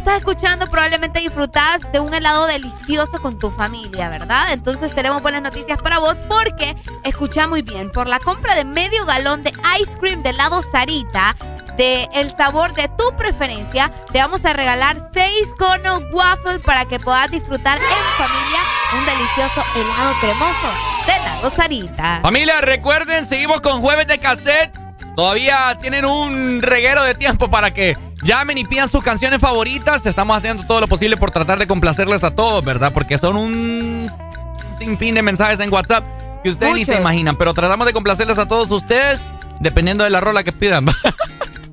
Estás 0.00 0.16
escuchando 0.16 0.66
probablemente 0.70 1.20
disfrutás 1.20 1.82
de 1.92 2.00
un 2.00 2.14
helado 2.14 2.46
delicioso 2.46 3.20
con 3.20 3.38
tu 3.38 3.50
familia, 3.50 4.08
¿verdad? 4.08 4.50
Entonces 4.50 4.94
tenemos 4.94 5.20
buenas 5.20 5.42
noticias 5.42 5.76
para 5.82 5.98
vos 5.98 6.16
porque, 6.26 6.74
escucha 7.04 7.46
muy 7.46 7.60
bien, 7.60 7.92
por 7.92 8.06
la 8.06 8.18
compra 8.18 8.54
de 8.54 8.64
medio 8.64 9.04
galón 9.04 9.42
de 9.42 9.52
ice 9.78 9.98
cream 9.98 10.22
de 10.22 10.30
helado 10.30 10.62
Sarita, 10.62 11.36
de 11.76 12.08
el 12.14 12.34
sabor 12.34 12.72
de 12.74 12.88
tu 12.96 13.14
preferencia, 13.18 13.92
te 14.10 14.20
vamos 14.20 14.42
a 14.46 14.54
regalar 14.54 14.96
seis 15.12 15.48
conos 15.58 16.02
waffle 16.12 16.60
para 16.60 16.86
que 16.86 16.98
puedas 16.98 17.30
disfrutar 17.30 17.76
en 17.76 17.84
familia 18.16 18.60
un 18.98 19.04
delicioso 19.04 19.62
helado 19.76 20.14
cremoso 20.18 20.68
de 21.04 21.12
helado 21.12 21.50
Sarita. 21.50 22.20
Familia, 22.22 22.62
recuerden, 22.62 23.26
seguimos 23.26 23.60
con 23.60 23.82
jueves 23.82 24.06
de 24.06 24.18
cassette. 24.18 24.72
Todavía 25.14 25.76
tienen 25.78 26.06
un 26.06 26.62
reguero 26.62 27.02
de 27.02 27.14
tiempo 27.14 27.50
para 27.50 27.74
que 27.74 27.98
llamen 28.30 28.58
y 28.58 28.64
pidan 28.64 28.88
sus 28.88 29.02
canciones 29.02 29.40
favoritas. 29.40 30.06
Estamos 30.06 30.36
haciendo 30.36 30.62
todo 30.64 30.80
lo 30.80 30.86
posible 30.88 31.16
por 31.16 31.30
tratar 31.32 31.58
de 31.58 31.66
complacerles 31.66 32.22
a 32.22 32.30
todos, 32.34 32.62
¿verdad? 32.64 32.92
Porque 32.92 33.18
son 33.18 33.36
un 33.36 34.08
sinfín 34.78 35.14
de 35.16 35.22
mensajes 35.22 35.58
en 35.60 35.72
WhatsApp 35.72 36.04
que 36.44 36.50
ustedes 36.50 36.74
ni 36.74 36.84
se 36.84 36.92
Muchos. 36.92 37.00
imaginan. 37.02 37.36
Pero 37.36 37.52
tratamos 37.54 37.86
de 37.86 37.92
complacerles 37.92 38.38
a 38.38 38.46
todos 38.46 38.70
ustedes, 38.70 39.20
dependiendo 39.58 40.04
de 40.04 40.10
la 40.10 40.20
rola 40.20 40.44
que 40.44 40.52
pidan. 40.52 40.86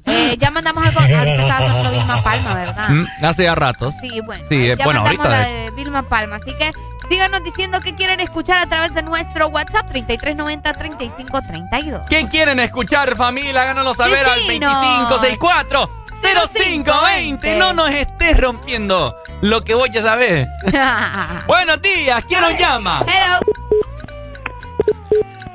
Eh, 0.09 0.37
ya 0.39 0.51
mandamos 0.51 0.85
algo, 0.85 1.01
ahorita 1.01 1.25
estaba 1.41 1.67
sonando 1.67 1.91
Vilma 1.91 2.23
Palma, 2.23 2.55
¿verdad? 2.55 2.87
Mm, 2.89 3.05
Hace 3.25 3.43
ya 3.43 3.55
ratos. 3.55 3.93
Sí, 4.01 4.21
bueno. 4.21 4.45
Sí, 4.47 4.55
eh, 4.71 4.75
ya 4.77 4.85
bueno, 4.85 5.03
mandamos 5.03 5.27
ahorita. 5.27 5.43
la 5.43 5.47
de- 5.53 5.71
Vilma 5.71 6.03
Palma. 6.07 6.37
Así 6.37 6.53
que 6.57 6.71
síganos 7.09 7.43
diciendo 7.43 7.81
qué 7.81 7.93
quieren 7.93 8.21
escuchar 8.21 8.57
a 8.59 8.67
través 8.69 8.93
de 8.93 9.03
nuestro 9.03 9.49
WhatsApp 9.49 9.91
3390-3532. 9.93 12.05
¿Qué 12.09 12.25
quieren 12.29 12.59
escuchar, 12.59 13.15
familia? 13.15 13.61
Háganoslo 13.63 13.93
saber 13.93 14.25
al 14.25 14.39
Vecinos. 14.47 14.71
2564 14.73 15.89
0520. 16.21 17.55
No 17.57 17.73
nos 17.73 17.89
estés 17.89 18.39
rompiendo 18.39 19.15
lo 19.41 19.63
que 19.63 19.73
voy 19.73 19.95
a 19.97 20.01
saber. 20.01 20.47
Buenos 21.47 21.81
días, 21.81 22.23
¿quién 22.27 22.41
nos 22.41 22.57
llama? 22.57 23.03
Hello. 23.07 23.39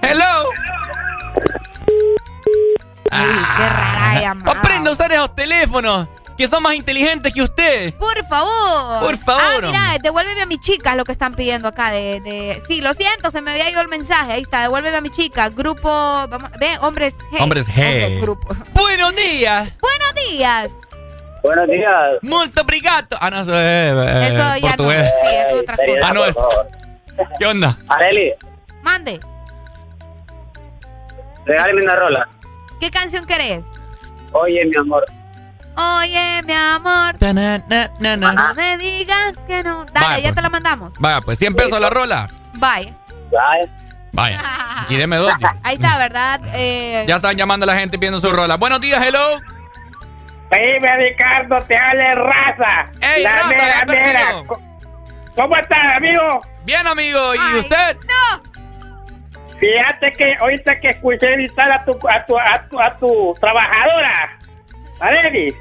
Hello. 0.02 0.50
qué 3.10 3.68
rara 3.68 4.20
llamada. 4.20 4.58
Aprenda 4.58 4.90
a 4.90 4.92
usar 4.94 5.12
esos 5.12 5.34
teléfonos 5.34 6.08
que 6.42 6.48
son 6.48 6.60
más 6.62 6.74
inteligentes 6.74 7.32
que 7.32 7.40
usted. 7.40 7.94
Por 7.94 8.16
favor. 8.26 9.00
Por 9.00 9.16
favor, 9.18 9.42
Ah, 9.64 9.66
mira, 9.66 9.80
devuélveme 10.02 10.42
a 10.42 10.46
mi 10.46 10.58
chica, 10.58 10.90
es 10.90 10.96
lo 10.96 11.04
que 11.04 11.12
están 11.12 11.34
pidiendo 11.34 11.68
acá. 11.68 11.92
De, 11.92 12.20
de... 12.20 12.60
Sí, 12.66 12.80
lo 12.80 12.92
siento, 12.94 13.30
se 13.30 13.40
me 13.40 13.52
había 13.52 13.70
ido 13.70 13.80
el 13.80 13.86
mensaje. 13.86 14.32
Ahí 14.32 14.42
está, 14.42 14.62
devuélveme 14.62 14.96
a 14.96 15.00
mi 15.00 15.10
chica. 15.10 15.48
Grupo. 15.50 15.88
Vamos, 15.88 16.50
ve, 16.58 16.76
hombres 16.80 17.14
G. 17.30 17.40
Hombres 17.40 17.68
G. 17.68 18.20
grupo. 18.20 18.48
Buenos 18.72 19.14
días. 19.14 19.72
Buenos 19.80 20.14
días. 20.28 20.68
Buenos 21.44 21.68
días. 21.68 22.18
Molto 22.22 22.62
obrigado. 22.62 23.16
Ah, 23.20 23.30
no, 23.30 23.40
eso 23.42 23.52
es 23.52 23.58
eh, 23.58 24.28
Eso 24.28 24.56
ya 24.56 24.70
no. 24.70 24.76
portugués. 24.76 25.06
Sí, 25.22 25.28
eso 25.36 25.56
es 25.56 25.62
otra 25.62 25.76
cosa. 25.76 26.00
Ah, 26.08 26.12
no, 26.12 26.24
es. 26.24 26.36
¿Qué 27.38 27.46
onda? 27.46 27.78
Areli, 27.88 28.32
Mande. 28.82 29.20
regálame 31.44 31.82
una 31.82 31.94
rola. 31.94 32.28
¿Qué 32.80 32.90
canción 32.90 33.26
querés? 33.26 33.64
Oye, 34.32 34.64
mi 34.64 34.76
amor. 34.76 35.04
Oye, 35.76 36.42
mi 36.44 36.52
amor. 36.52 37.14
Na, 37.20 37.32
na, 37.32 37.58
na, 37.98 38.16
na. 38.16 38.32
No 38.32 38.54
me 38.54 38.78
digas 38.78 39.34
que 39.46 39.62
no. 39.62 39.84
Dale, 39.86 40.06
Vaya, 40.06 40.16
ya 40.18 40.22
pues. 40.24 40.34
te 40.34 40.42
la 40.42 40.48
mandamos. 40.50 40.92
Vaya, 40.98 41.20
pues 41.20 41.38
100 41.38 41.54
pesos 41.54 41.80
la 41.80 41.90
rola. 41.90 42.28
Bye. 42.54 42.94
Vaya. 44.12 44.40
Y 44.90 44.96
deme 44.96 45.16
dos. 45.16 45.34
tío. 45.38 45.48
Ahí 45.62 45.76
está, 45.76 45.96
¿verdad? 45.96 46.40
Eh, 46.54 47.04
Ya 47.08 47.16
están 47.16 47.36
llamando 47.36 47.64
a 47.64 47.66
la 47.68 47.76
gente 47.78 47.98
pidiendo 47.98 48.20
su 48.20 48.30
rola. 48.30 48.56
Buenos 48.56 48.80
días, 48.80 49.02
hello. 49.04 49.40
Dime, 50.50 50.96
Ricardo, 50.98 51.56
te 51.62 51.76
hable 51.78 52.14
raza. 52.14 52.90
¡Ey, 53.00 53.22
La 53.22 53.30
raza, 53.36 53.48
mera, 53.48 53.84
mera. 53.86 54.24
¿Cómo 55.34 55.56
estás, 55.56 55.96
amigo? 55.96 56.44
Bien, 56.64 56.86
amigo. 56.86 57.34
¿Y 57.34 57.58
usted? 57.58 57.96
¡No! 58.06 58.52
Fíjate 59.58 60.10
que 60.18 60.34
ahorita 60.40 60.78
que 60.80 60.90
escuché 60.90 61.36
visitar 61.36 61.72
a 61.72 61.82
tu, 61.84 61.92
a 62.06 62.26
tu, 62.26 62.38
a 62.38 62.68
tu, 62.68 62.80
a 62.80 62.96
tu 62.96 63.34
trabajadora, 63.40 64.36
Areli. 65.02 65.54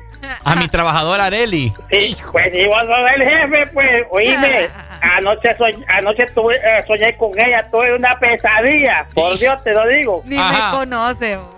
A 0.45 0.55
mi 0.55 0.67
trabajadora 0.67 1.25
Areli. 1.25 1.73
Sí, 1.91 2.15
pues 2.31 2.51
si 2.53 2.65
vos 2.67 2.79
sos 2.85 3.11
el 3.15 3.23
jefe, 3.23 3.67
pues, 3.73 3.89
oíme, 4.11 4.69
anoche, 5.17 5.57
soñ- 5.57 5.83
anoche 5.89 6.25
tuve, 6.35 6.55
eh, 6.57 6.83
soñé 6.85 7.17
con 7.17 7.31
ella, 7.39 7.65
tuve 7.71 7.95
una 7.95 8.13
pesadilla, 8.19 9.05
por 9.15 9.37
Dios 9.39 9.63
te 9.63 9.73
lo 9.73 9.87
digo. 9.87 10.21
Ni 10.25 10.37
me 10.37 10.59
conoce. 10.71 11.37
bo. 11.37 11.49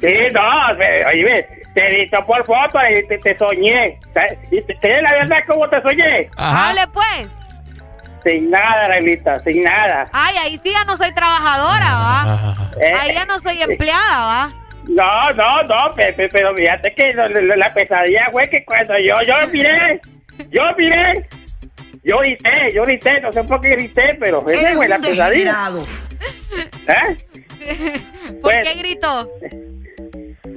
Sí, 0.00 0.12
no, 0.32 0.74
me- 0.78 1.04
oíme, 1.04 1.46
te 1.74 1.86
he 1.86 2.00
visto 2.00 2.18
por 2.26 2.44
foto 2.44 2.78
y 2.90 3.06
te, 3.06 3.18
te 3.18 3.38
soñé. 3.38 3.98
¿Y 4.50 4.60
te, 4.62 4.74
te- 4.74 5.02
la 5.02 5.12
verdad 5.12 5.38
cómo 5.46 5.68
te 5.68 5.80
soñé? 5.80 6.28
Hable 6.36 6.86
pues. 6.92 7.28
Sin 8.24 8.50
nada, 8.50 8.84
Arelita, 8.86 9.38
sin 9.44 9.62
nada. 9.62 10.04
Ay, 10.12 10.34
ahí 10.42 10.58
sí 10.58 10.72
ya 10.72 10.84
no 10.84 10.94
soy 10.96 11.10
trabajadora, 11.14 11.94
¿va? 11.94 12.54
Eh, 12.78 12.92
Ahí 13.00 13.14
ya 13.14 13.24
no 13.24 13.38
soy 13.38 13.62
empleada, 13.62 14.18
¿va? 14.20 14.52
No, 14.88 15.32
no, 15.34 15.62
no, 15.64 15.94
Pepe, 15.94 16.28
pero 16.28 16.54
fíjate 16.54 16.94
que 16.94 17.12
lo- 17.12 17.28
lo- 17.28 17.56
la 17.56 17.72
pesadilla 17.72 18.28
fue 18.32 18.48
que 18.48 18.64
cuando 18.64 18.94
yo, 18.98 19.14
yo 19.26 19.34
miré, 19.52 20.00
yo 20.50 20.62
miré, 20.76 21.26
yo 22.02 22.18
grité, 22.18 22.70
yo 22.74 22.84
grité, 22.84 23.20
no 23.20 23.32
sé 23.32 23.44
por 23.44 23.60
qué 23.60 23.70
grité, 23.70 24.16
pero 24.18 24.38
esa 24.48 24.72
fue 24.74 24.88
la 24.88 24.98
pesadilla. 24.98 25.54
¿Eh? 26.88 27.16
¿Por 28.26 28.40
Pues- 28.40 28.68
qué 28.68 28.74
gritó? 28.78 29.28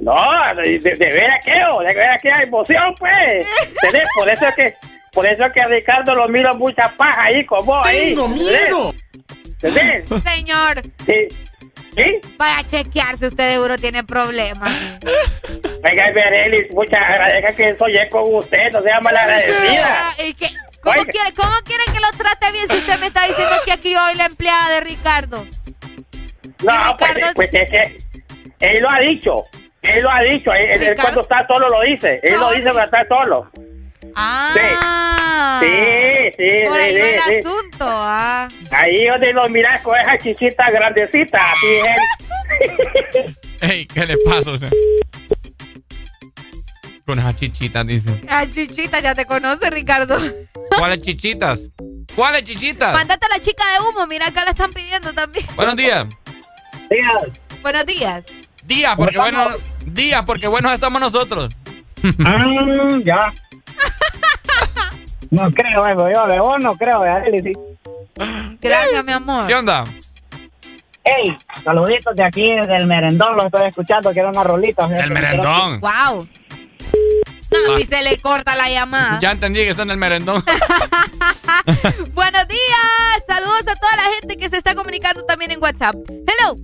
No, 0.00 0.16
de, 0.56 0.78
de, 0.78 0.90
de 0.96 1.06
veras 1.06 1.44
que, 1.44 1.52
oh, 1.72 1.80
de 1.80 1.94
veras 1.94 2.20
que 2.22 2.30
hay 2.32 2.42
emoción, 2.44 2.94
pues. 2.98 3.46
¿Entendés? 3.82 4.08
Por 4.16 4.28
eso 4.28 4.48
es 4.48 4.54
que, 4.56 4.74
por 5.12 5.26
eso 5.26 5.44
es 5.44 5.52
que 5.52 5.60
a 5.62 5.66
Ricardo 5.68 6.14
lo 6.14 6.28
miro 6.28 6.54
mucha 6.54 6.88
paja 6.96 7.24
ahí, 7.24 7.44
como 7.46 7.82
ahí. 7.84 8.10
¡Tengo 8.14 8.28
miedo! 8.28 8.94
¿Entendés? 9.62 10.04
Señor. 10.22 10.82
Sí. 11.06 11.28
¿Sí? 11.94 12.20
Vaya 12.36 12.58
a 12.58 12.64
chequearse, 12.66 13.28
usted 13.28 13.52
seguro 13.52 13.78
tiene 13.78 14.02
problemas. 14.04 14.70
Venga, 15.82 16.10
Berelis, 16.14 16.72
muchas 16.72 17.00
agradezca 17.00 17.54
que 17.54 17.76
soñé 17.76 18.08
con 18.08 18.34
usted, 18.34 18.72
no 18.72 18.82
sea 18.82 19.00
malagradecida. 19.00 19.86
Ah, 19.86 20.12
¿y 20.24 20.34
qué? 20.34 20.48
¿Cómo, 20.82 21.00
Oiga. 21.00 21.12
quiere, 21.12 21.32
¿Cómo 21.34 21.54
quiere 21.64 21.84
que 21.84 22.00
lo 22.00 22.10
trate 22.18 22.52
bien 22.52 22.68
si 22.68 22.76
usted 22.76 22.98
me 22.98 23.06
está 23.06 23.26
diciendo 23.26 23.54
que 23.64 23.72
aquí 23.72 23.94
hoy 23.96 24.14
la 24.16 24.26
empleada 24.26 24.74
de 24.74 24.80
Ricardo? 24.80 25.46
No, 26.62 26.96
pues, 26.98 27.12
pues 27.34 27.48
es 27.52 27.70
que 27.70 27.96
él 28.60 28.82
lo 28.82 28.90
ha 28.90 28.98
dicho. 29.00 29.44
Él 29.82 30.02
lo 30.02 30.10
ha 30.10 30.20
dicho. 30.20 30.52
Él, 30.52 30.70
él 30.70 30.80
Ricardo. 30.80 31.02
cuando 31.02 31.20
está 31.22 31.46
solo 31.46 31.68
lo 31.68 31.80
dice. 31.82 32.20
Él 32.22 32.38
lo 32.38 32.50
dice 32.50 32.64
cuando 32.64 32.84
está 32.84 33.06
solo. 33.08 33.50
Ah. 34.16 35.60
Sí, 35.60 36.32
sí, 36.36 36.68
Por 36.68 36.80
ahí 36.80 36.94
sí, 36.94 37.00
va 37.00 37.08
el 37.08 37.14
sí, 37.14 37.20
sí. 37.28 37.36
asunto, 37.48 37.86
ah. 37.88 38.48
Ahí 38.70 39.06
donde 39.06 39.32
lo 39.32 39.48
miras 39.48 39.82
con 39.82 39.98
esa 39.98 40.18
chichita 40.18 40.70
grandecita. 40.70 41.38
Así. 41.38 41.78
Ey, 43.60 43.86
¿qué 43.86 44.06
le 44.06 44.16
pasa? 44.18 44.50
o 44.50 44.58
sea? 44.58 44.70
Con 47.06 47.18
esas 47.18 47.36
chichitas, 47.36 47.86
dice. 47.86 48.20
Ah, 48.28 48.46
chichita, 48.50 49.00
ya 49.00 49.14
te 49.14 49.26
conoce, 49.26 49.68
Ricardo. 49.70 50.16
¿Cuáles 50.78 51.02
chichitas? 51.02 51.68
¿Cuáles 52.14 52.44
chichitas? 52.44 52.92
Mándate 52.92 53.26
a 53.26 53.28
la 53.28 53.40
chica 53.40 53.64
de 53.72 53.88
humo, 53.88 54.06
mira 54.06 54.28
acá 54.28 54.44
la 54.44 54.50
están 54.50 54.72
pidiendo 54.72 55.12
también. 55.12 55.46
Buenos 55.56 55.76
días. 55.76 56.06
Buenos 57.62 57.86
días. 57.86 58.24
Días, 58.64 58.96
porque 58.96 59.18
bueno, 59.18 59.48
días, 59.86 60.22
porque 60.24 60.46
buenos 60.48 60.72
estamos 60.72 61.00
nosotros. 61.00 61.54
Ah, 62.24 62.98
ya. 63.02 63.32
No 65.30 65.50
creo 65.50 65.86
eso, 65.86 66.08
yo 66.10 66.26
de 66.26 66.38
vos 66.38 66.60
no 66.60 66.76
creo, 66.76 67.02
de 67.02 67.10
Arely 67.10 67.42
sí. 67.42 67.52
Gracias, 68.60 69.04
mi 69.04 69.12
amor. 69.12 69.46
¿Qué 69.48 69.54
onda? 69.54 69.84
Ey, 71.02 71.36
saluditos 71.62 72.14
de 72.16 72.24
aquí, 72.24 72.54
del 72.54 72.86
merendón, 72.86 73.36
lo 73.36 73.46
estoy 73.46 73.66
escuchando, 73.66 74.12
quiero 74.12 74.30
una 74.30 74.44
rolita. 74.44 74.86
El 74.86 75.10
merendón. 75.10 75.80
Wow. 75.80 76.28
No, 77.66 77.78
y 77.78 77.84
se 77.84 78.02
le 78.02 78.16
corta 78.18 78.56
la 78.56 78.68
llamada. 78.68 79.18
Ya 79.20 79.32
entendí 79.32 79.60
que 79.60 79.70
está 79.70 79.82
en 79.82 79.90
el 79.90 79.96
merendón. 79.96 80.42
Buenos 82.14 82.48
días. 82.48 83.24
Saludos 83.28 83.62
a 83.68 83.74
toda 83.76 83.96
la 83.96 84.04
gente 84.20 84.36
que 84.36 84.48
se 84.48 84.56
está 84.56 84.74
comunicando 84.74 85.24
también 85.24 85.50
en 85.50 85.62
WhatsApp. 85.62 85.94
Hello. 86.08 86.58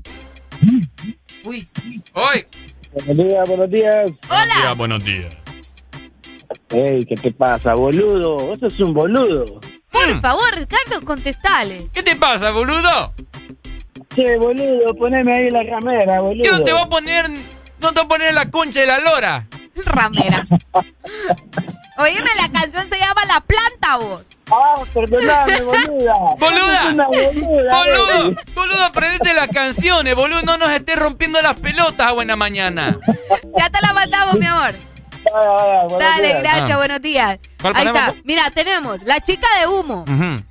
Uy. 1.44 1.68
Hoy. 2.14 2.46
Buenos 2.92 3.18
días, 3.18 3.48
buenos 3.48 3.70
días. 3.70 4.10
Hola. 4.28 4.54
Ya, 4.62 4.72
buenos 4.72 5.04
días. 5.04 5.39
Ey, 6.70 7.04
¿qué 7.06 7.14
te 7.16 7.32
pasa, 7.32 7.74
boludo? 7.74 8.36
Vos 8.36 8.58
sos 8.58 8.78
un 8.80 8.92
boludo. 8.94 9.60
Por 9.90 10.20
favor, 10.20 10.54
Ricardo, 10.54 11.04
contestale. 11.04 11.86
¿Qué 11.92 12.02
te 12.02 12.16
pasa, 12.16 12.50
boludo? 12.50 13.12
Che, 14.14 14.36
boludo, 14.38 14.94
poneme 14.98 15.32
ahí 15.32 15.50
la 15.50 15.62
ramera, 15.62 16.20
boludo. 16.20 16.44
Yo 16.44 16.52
no 16.58 16.64
te 16.64 16.72
voy 16.72 16.82
a 16.82 16.86
poner. 16.88 17.30
No 17.80 17.88
te 17.92 17.94
voy 18.00 18.04
a 18.04 18.08
poner 18.08 18.34
la 18.34 18.50
concha 18.50 18.80
de 18.80 18.86
la 18.86 18.98
lora. 19.00 19.46
Ramera. 19.84 20.42
Oíme, 21.98 22.30
la 22.40 22.50
canción 22.52 22.88
se 22.90 22.98
llama 22.98 23.24
La 23.26 23.40
Planta, 23.40 23.96
vos. 23.98 24.24
Ah, 24.50 24.82
perdóname, 24.92 25.60
boluda. 25.62 26.14
Boluda. 26.38 26.88
Una 26.92 27.06
boluda, 27.06 27.76
Boludo, 27.76 28.36
boludo, 28.54 28.84
aprendete 28.84 29.34
las 29.34 29.48
canciones, 29.48 30.14
boludo. 30.14 30.42
No 30.42 30.56
nos 30.56 30.70
estés 30.70 30.96
rompiendo 30.98 31.40
las 31.42 31.54
pelotas 31.60 32.08
a 32.08 32.12
buena 32.12 32.36
mañana. 32.36 32.98
Ya 33.58 33.70
te 33.70 33.80
la 33.86 33.92
mandamos, 33.92 34.34
mi 34.38 34.46
amor. 34.46 34.74
Dale, 35.98 36.40
gracias, 36.40 36.70
Ah. 36.72 36.76
buenos 36.76 37.00
días. 37.02 37.38
¿Cuál 37.60 37.76
Ahí 37.76 37.86
ponemos? 37.86 38.08
está. 38.08 38.20
Mira, 38.24 38.50
tenemos 38.50 39.02
La 39.04 39.20
Chica 39.20 39.46
de 39.60 39.66
Humo. 39.66 40.04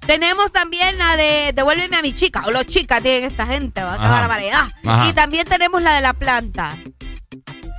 Tenemos 0.05 0.51
también 0.51 0.97
la 0.97 1.15
de 1.17 1.51
Devuélveme 1.53 1.97
a 1.97 2.01
mi 2.01 2.13
chica. 2.13 2.43
O 2.45 2.51
los 2.51 2.65
chicas 2.65 3.01
tienen 3.01 3.25
esta 3.25 3.45
gente, 3.45 3.83
¿va? 3.83 3.93
Qué 3.93 4.07
barbaridad. 4.07 4.67
Ajá. 4.85 5.07
Y 5.07 5.13
también 5.13 5.47
tenemos 5.47 5.81
la 5.81 5.95
de 5.95 6.01
La 6.01 6.13
Planta. 6.13 6.77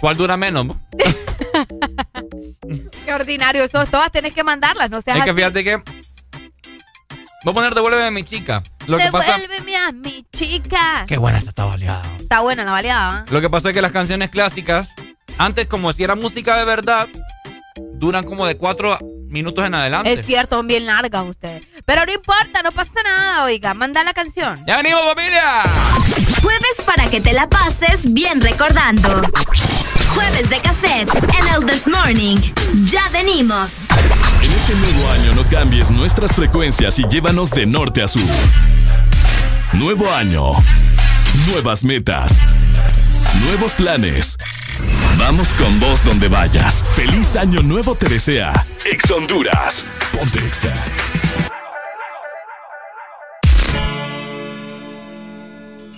¿Cuál 0.00 0.16
dura 0.16 0.36
menos? 0.36 0.66
Qué 3.04 3.12
ordinario 3.14 3.64
eso. 3.64 3.84
Todas 3.86 4.10
tenés 4.12 4.34
que 4.34 4.44
mandarlas, 4.44 4.90
no 4.90 5.00
seas 5.00 5.18
Es 5.18 5.24
que 5.24 5.30
así. 5.30 5.36
fíjate 5.38 5.64
que. 5.64 5.76
Voy 7.42 7.52
a 7.52 7.54
poner 7.54 7.74
devuélveme 7.74 8.06
a 8.06 8.10
mi 8.10 8.22
chica. 8.24 8.62
Lo 8.86 8.98
que 8.98 9.10
pasa. 9.10 9.38
Devuélveme 9.38 9.76
a 9.76 9.92
mi 9.92 10.24
chica. 10.32 11.04
Qué 11.08 11.16
buena 11.18 11.38
esta 11.38 11.50
está 11.50 11.64
baleada. 11.64 12.02
Está 12.18 12.40
buena 12.40 12.64
la 12.64 12.72
baleada. 12.72 13.24
Lo 13.30 13.40
que 13.40 13.48
pasa 13.48 13.68
es 13.68 13.74
que 13.74 13.82
las 13.82 13.92
canciones 13.92 14.30
clásicas, 14.30 14.90
antes 15.40 15.66
como 15.66 15.90
si 15.94 16.04
era 16.04 16.14
música 16.14 16.58
de 16.58 16.66
verdad, 16.66 17.08
duran 17.94 18.24
como 18.24 18.46
de 18.46 18.58
cuatro 18.58 18.98
minutos 19.28 19.64
en 19.64 19.74
adelante. 19.74 20.12
Es 20.12 20.26
cierto, 20.26 20.56
son 20.56 20.66
bien 20.66 20.84
largas 20.84 21.24
ustedes. 21.26 21.66
Pero 21.86 22.04
no 22.04 22.12
importa, 22.12 22.62
no 22.62 22.70
pasa 22.70 22.92
nada, 23.02 23.44
oiga. 23.44 23.72
Manda 23.72 24.04
la 24.04 24.12
canción. 24.12 24.62
¡Ya 24.66 24.76
venimos, 24.76 25.00
familia! 25.14 25.62
Jueves 26.42 26.82
para 26.84 27.08
que 27.08 27.22
te 27.22 27.32
la 27.32 27.48
pases 27.48 28.12
bien 28.12 28.42
recordando. 28.42 29.22
Jueves 30.14 30.50
de 30.50 30.58
cassette 30.60 31.08
en 31.16 31.54
el 31.54 31.66
This 31.66 31.86
Morning. 31.86 32.36
Ya 32.84 33.08
venimos. 33.08 33.72
En 34.42 34.52
este 34.52 34.74
nuevo 34.74 35.10
año 35.10 35.34
no 35.34 35.48
cambies 35.48 35.90
nuestras 35.90 36.34
frecuencias 36.34 36.98
y 36.98 37.04
llévanos 37.08 37.50
de 37.50 37.64
norte 37.64 38.02
a 38.02 38.08
sur. 38.08 38.22
Nuevo 39.72 40.12
año. 40.12 40.52
Nuevas 41.48 41.82
metas. 41.82 42.40
Nuevos 43.42 43.72
planes. 43.72 44.36
Vamos 45.18 45.52
con 45.54 45.78
vos 45.78 46.04
donde 46.04 46.28
vayas. 46.28 46.82
Feliz 46.94 47.36
año 47.36 47.62
nuevo 47.62 47.94
te 47.94 48.08
desea. 48.08 48.66
Ex 48.84 49.10
Honduras. 49.10 49.84
Ponte 50.12 50.38
Exa. 50.38 50.72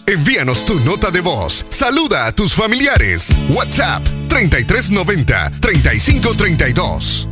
Envíanos 0.07 0.65
tu 0.65 0.81
nota 0.81 1.11
de 1.11 1.21
voz. 1.21 1.65
Saluda 1.71 2.27
a 2.27 2.33
tus 2.33 2.53
familiares. 2.53 3.29
WhatsApp 3.51 4.05
3390 4.29 5.53
3532. 5.61 7.29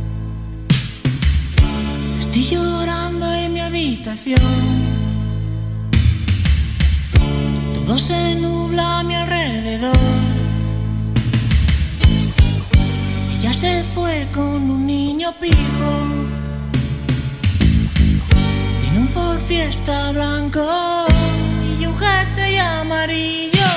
Estoy 2.19 2.45
llorando 2.45 3.31
en 3.33 3.53
mi 3.53 3.59
habitación. 3.59 4.41
Todo 7.75 7.99
se 7.99 8.35
nubla 8.35 8.99
a 8.99 9.03
mi 9.03 9.15
alrededor. 9.15 10.30
Se 13.53 13.83
fue 13.93 14.27
con 14.33 14.69
un 14.71 14.87
niño 14.87 15.33
pijo. 15.39 15.91
Tiene 18.81 18.97
un 18.97 19.07
Ford 19.09 19.39
Fiesta 19.47 20.11
blanco 20.13 20.65
y 21.79 21.85
un 21.85 21.95
jersey 21.97 22.57
amarillo. 22.57 23.67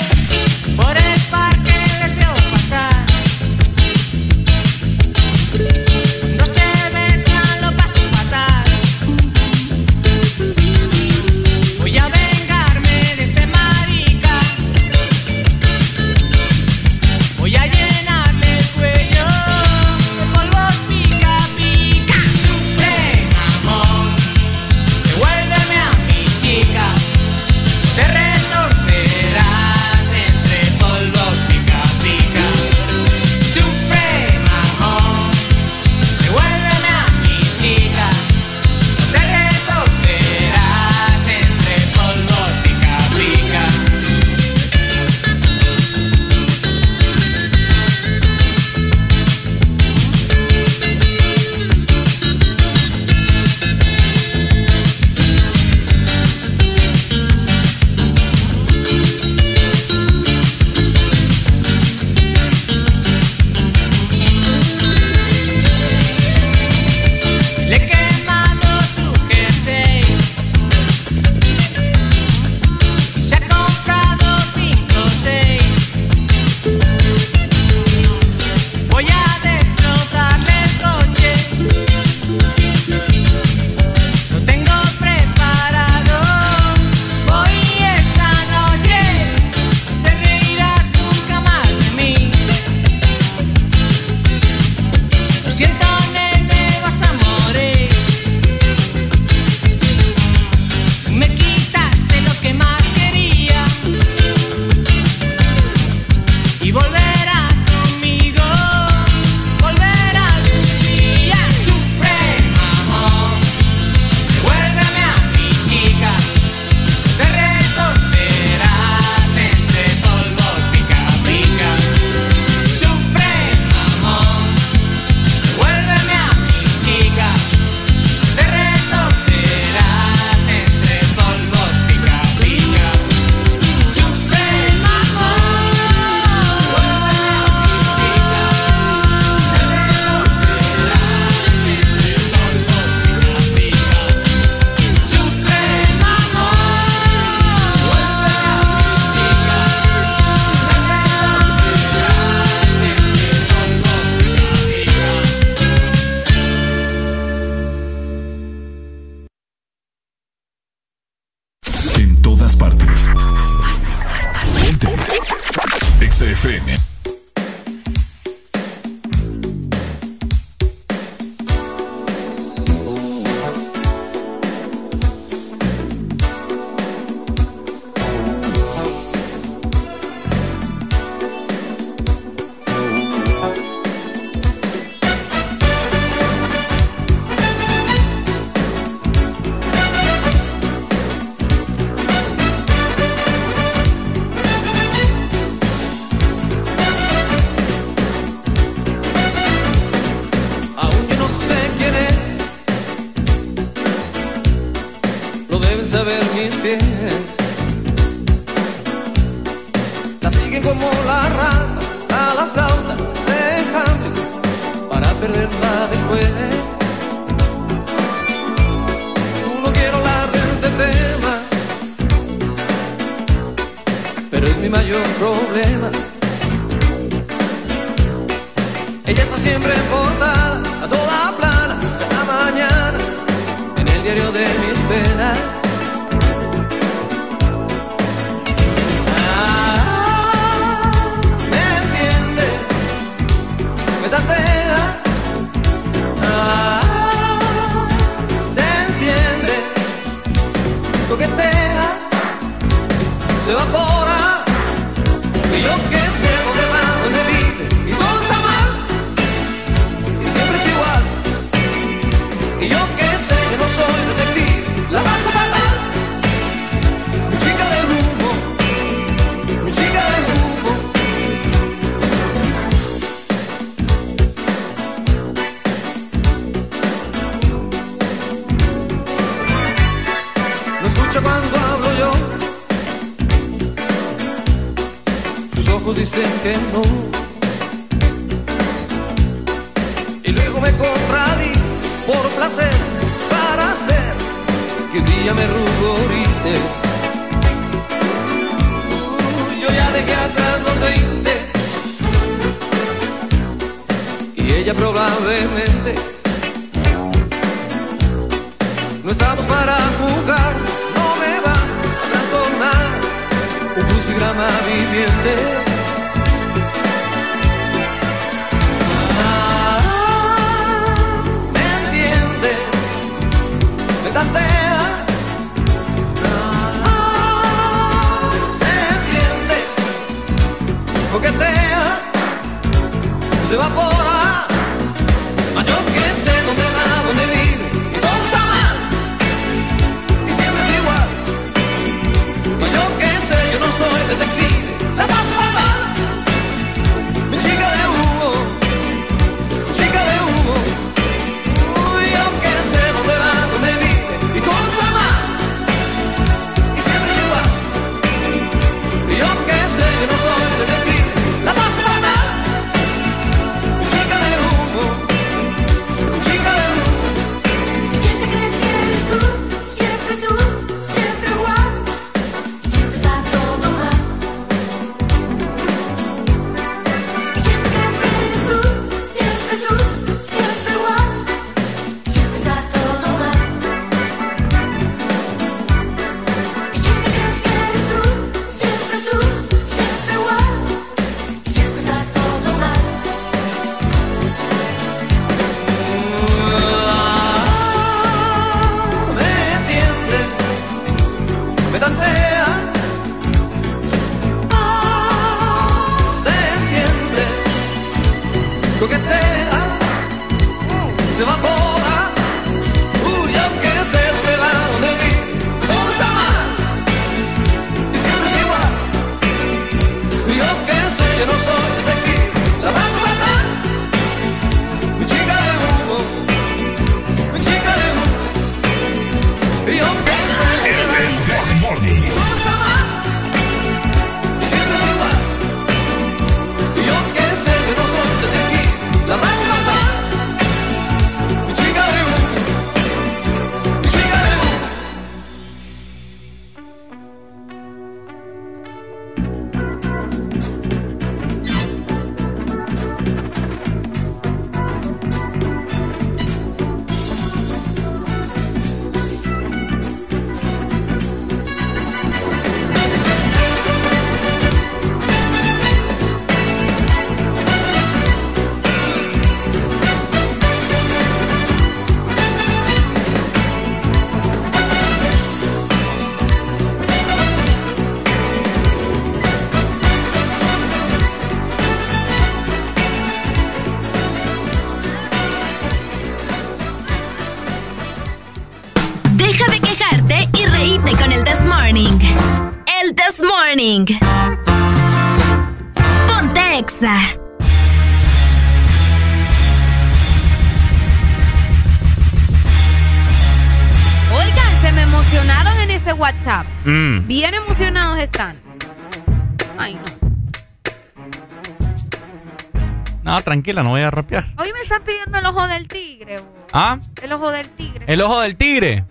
Tranquila, 513.45 513.63
no 513.63 513.71
voy 513.71 513.83
a 513.83 513.91
rapear. 513.91 514.25
Hoy 514.39 514.53
me 514.55 514.61
están 514.61 514.83
pidiendo 514.83 515.19
el 515.19 515.27
ojo 515.27 515.47
del 515.47 515.69
tigre. 515.69 516.19
bo. 516.19 516.47
¿Ah? 516.53 516.79
El 517.03 517.13
ojo 517.13 517.31
del 517.31 517.49
tigre. 517.51 517.85
El 517.87 518.01
ojo 518.01 518.21
del 518.21 518.37
tigre. 518.37 518.85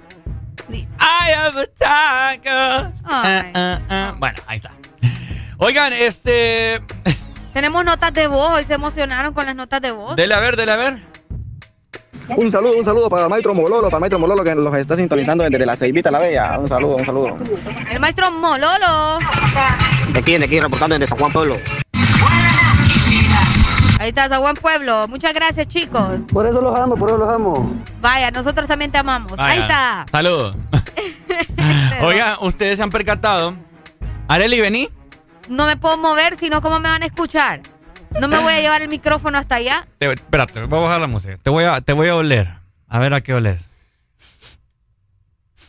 The 0.69 0.77
eye 0.77 1.48
of 1.48 1.56
the 1.56 1.67
tiger. 1.67 2.91
Ah, 3.03 3.43
ah, 3.56 3.80
ah. 3.90 4.15
Bueno, 4.19 4.38
ahí 4.45 4.57
está. 4.57 4.72
Oigan, 5.57 5.91
este. 5.93 6.80
Tenemos 7.53 7.83
notas 7.83 8.14
de 8.14 8.27
voz. 8.27 8.51
Hoy 8.51 8.64
se 8.65 8.75
emocionaron 8.75 9.33
con 9.33 9.45
las 9.48 9.56
notas 9.56 9.82
de 9.82 9.91
voz. 9.91 10.15
Dele 10.15 10.35
a 10.35 10.40
ver, 10.40 10.56
dele 10.56 10.72
a 10.72 10.75
ver. 10.75 11.14
Un 12.38 12.51
saludo, 12.51 12.77
un 12.77 12.85
saludo 12.85 13.09
para 13.09 13.23
el 13.23 13.30
maestro 13.30 13.53
Mololo, 13.53 13.90
para 13.90 13.98
el 13.98 14.01
maestro 14.01 14.19
Mololo 14.19 14.43
que 14.43 14.56
los 14.56 14.73
está 14.77 14.95
sintonizando 14.95 15.43
desde 15.43 15.65
la 15.65 15.75
Ceibita 15.75 16.11
La 16.11 16.19
Bella. 16.19 16.57
Un 16.59 16.69
saludo, 16.69 16.95
un 16.98 17.06
saludo. 17.06 17.38
El 17.90 17.99
maestro 17.99 18.32
Mololo. 18.32 19.17
De 20.14 20.19
aquí, 20.19 20.38
de 20.38 20.45
aquí, 20.45 20.59
reportando 20.59 20.93
desde 20.98 21.07
San 21.07 21.17
Juan 21.17 21.32
Pueblo. 21.32 21.57
Ahí 24.03 24.09
está, 24.09 24.27
San 24.27 24.41
Juan 24.41 24.56
Pueblo. 24.56 25.07
Muchas 25.07 25.33
gracias, 25.33 25.65
chicos. 25.69 26.19
Por 26.33 26.45
eso 26.45 26.61
los 26.61 26.77
amo, 26.77 26.98
por 26.98 27.07
eso 27.09 27.17
los 27.17 27.30
amo. 27.30 27.73
Vaya, 28.01 28.32
nosotros 28.32 28.67
también 28.67 28.91
te 28.91 28.98
amamos. 28.98 29.32
Ahí 29.38 29.59
está. 29.59 30.06
Saludos. 30.11 30.57
Oigan, 32.01 32.35
ustedes 32.41 32.75
se 32.75 32.83
han 32.83 32.90
percatado. 32.90 33.56
Areli, 34.27 34.59
vení. 34.59 34.90
No 35.48 35.65
me 35.65 35.77
puedo 35.77 35.95
mover, 35.95 36.35
sino 36.38 36.61
cómo 36.61 36.82
me 36.82 36.90
van 36.90 37.01
a 37.01 37.06
escuchar. 37.06 37.61
No 38.19 38.27
me 38.27 38.38
voy 38.40 38.51
a 38.51 38.59
llevar 38.59 38.82
el 38.82 38.90
micrófono 38.90 39.38
hasta 39.38 39.56
allá. 39.56 39.88
Te- 39.99 40.11
espérate, 40.11 40.65
voy 40.65 40.80
a 40.80 40.82
bajar 40.82 40.99
la 40.99 41.07
música. 41.07 41.38
Te 41.41 41.49
voy 41.49 41.64
a, 41.64 41.80
te 41.80 41.93
voy 41.93 42.09
a 42.09 42.15
oler. 42.17 42.49
A 42.90 42.99
ver 42.99 43.14
a 43.14 43.22
qué 43.22 43.33
oles. 43.33 43.61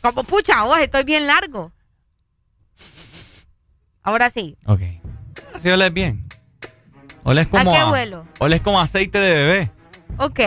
Como 0.00 0.24
pucha, 0.24 0.64
vos, 0.64 0.78
estoy 0.80 1.04
bien 1.04 1.28
largo. 1.28 1.70
Ahora 4.02 4.28
sí. 4.28 4.58
Ok. 4.66 4.80
Así 5.54 5.70
oles 5.70 5.92
bien. 5.94 6.23
Oles 7.24 7.48
como. 7.48 7.72
qué 7.72 7.84
huelo? 7.84 8.26
Oles 8.38 8.60
como 8.60 8.80
aceite 8.80 9.18
de 9.18 9.34
bebé. 9.34 9.70
Ok. 10.18 10.40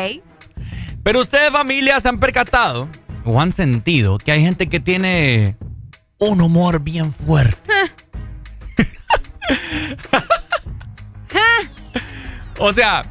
Pero 1.04 1.20
ustedes, 1.22 1.52
familia, 1.52 2.00
se 2.00 2.10
han 2.10 2.20
percatado 2.20 2.88
o 3.26 3.42
han 3.42 3.52
sentido 3.52 4.18
que 4.18 4.32
hay 4.32 4.42
gente 4.42 4.68
que 4.68 4.80
tiene 4.80 5.58
un 6.18 6.42
humor 6.42 6.82
bien 6.82 7.12
fuerte. 7.12 7.72
O 12.60 12.74
sea, 12.74 13.06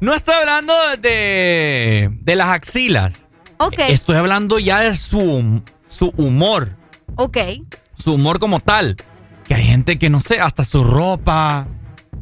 no 0.00 0.12
estoy 0.14 0.34
hablando 0.34 0.74
de, 1.00 2.10
de 2.12 2.36
las 2.36 2.48
axilas. 2.48 3.14
Ok. 3.58 3.78
Estoy 3.88 4.16
hablando 4.16 4.58
ya 4.58 4.80
de 4.80 4.96
su, 4.96 5.62
su 5.86 6.12
humor. 6.16 6.76
Ok. 7.14 7.38
Su 7.94 8.14
humor 8.14 8.40
como 8.40 8.58
tal. 8.58 8.96
Que 9.46 9.54
hay 9.54 9.64
gente 9.64 9.98
que, 9.98 10.10
no 10.10 10.18
sé, 10.20 10.40
hasta 10.40 10.64
su 10.64 10.82
ropa. 10.82 11.68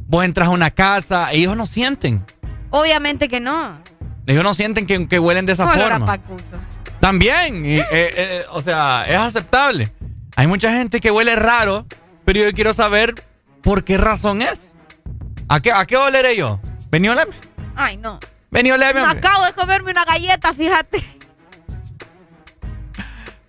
Vos 0.09 0.25
entras 0.25 0.49
a 0.49 0.51
una 0.51 0.71
casa, 0.71 1.31
ellos 1.33 1.55
no 1.55 1.67
sienten. 1.67 2.25
Obviamente 2.71 3.29
que 3.29 3.41
no. 3.41 3.79
Ellos 4.27 4.43
no 4.43 4.55
sienten 4.55 4.87
que, 4.87 5.07
que 5.07 5.19
huelen 5.19 5.45
de 5.45 5.53
esa 5.53 5.71
a 5.71 5.75
forma. 5.75 6.19
También, 6.99 7.65
y, 7.65 7.79
eh, 7.79 7.87
eh, 7.91 8.45
o 8.51 8.63
sea, 8.63 9.05
es 9.07 9.19
aceptable. 9.19 9.93
Hay 10.35 10.47
mucha 10.47 10.73
gente 10.73 11.01
que 11.01 11.11
huele 11.11 11.37
raro, 11.37 11.87
pero 12.25 12.41
yo 12.41 12.53
quiero 12.53 12.73
saber 12.73 13.23
por 13.63 13.85
qué 13.85 13.99
razón 13.99 14.41
es. 14.41 14.75
¿A 15.47 15.61
qué, 15.61 15.73
a 15.73 15.85
qué 15.85 15.99
oleré 15.99 16.37
yo? 16.37 16.59
Vení, 16.91 17.11
oleme. 17.11 17.35
Ay, 17.77 17.99
no. 17.99 18.19
Vení, 18.51 18.71
oleme. 18.71 18.95
Me 18.95 19.03
hombre. 19.03 19.19
acabo 19.19 19.45
de 19.45 19.53
comerme 19.53 19.91
una 19.91 20.07
galleta, 20.07 20.55
fíjate. 20.55 21.05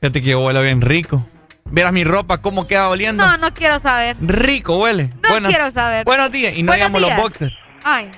Fíjate 0.02 0.22
que 0.22 0.30
yo 0.30 0.42
huele 0.42 0.62
bien 0.62 0.82
rico. 0.82 1.26
Vieras 1.72 1.94
mi 1.94 2.04
ropa, 2.04 2.42
cómo 2.42 2.68
queda 2.68 2.90
oliendo. 2.90 3.26
No, 3.26 3.38
no 3.38 3.54
quiero 3.54 3.80
saber. 3.80 4.18
Rico 4.22 4.78
huele. 4.80 5.10
No 5.22 5.48
quiero 5.48 5.72
saber. 5.72 6.06
Buenos 6.06 6.32
días. 6.32 6.58
Y 6.58 6.64
no 6.64 6.74
digamos 6.74 7.02
los 7.02 7.16
boxers. 7.16 7.54
Ay, 7.84 8.12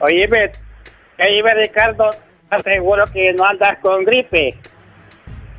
Oíme, 0.00 0.50
oíme 1.20 1.54
Ricardo, 1.54 2.10
aseguro 2.50 3.04
que 3.12 3.32
no 3.32 3.44
andas 3.44 3.78
con 3.80 4.04
gripe. 4.04 4.56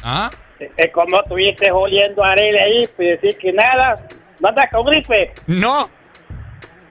¿Ah? 0.03 0.29
Es 0.75 0.91
como 0.91 1.21
estuviste 1.21 1.71
oliendo 1.71 2.23
a 2.23 2.31
Arely 2.31 2.57
ahí, 2.57 2.89
pues 2.95 3.21
decir 3.21 3.37
que 3.37 3.53
nada, 3.53 3.93
no 4.39 4.49
andas 4.49 4.69
con 4.71 4.85
gripe. 4.85 5.31
No. 5.47 5.89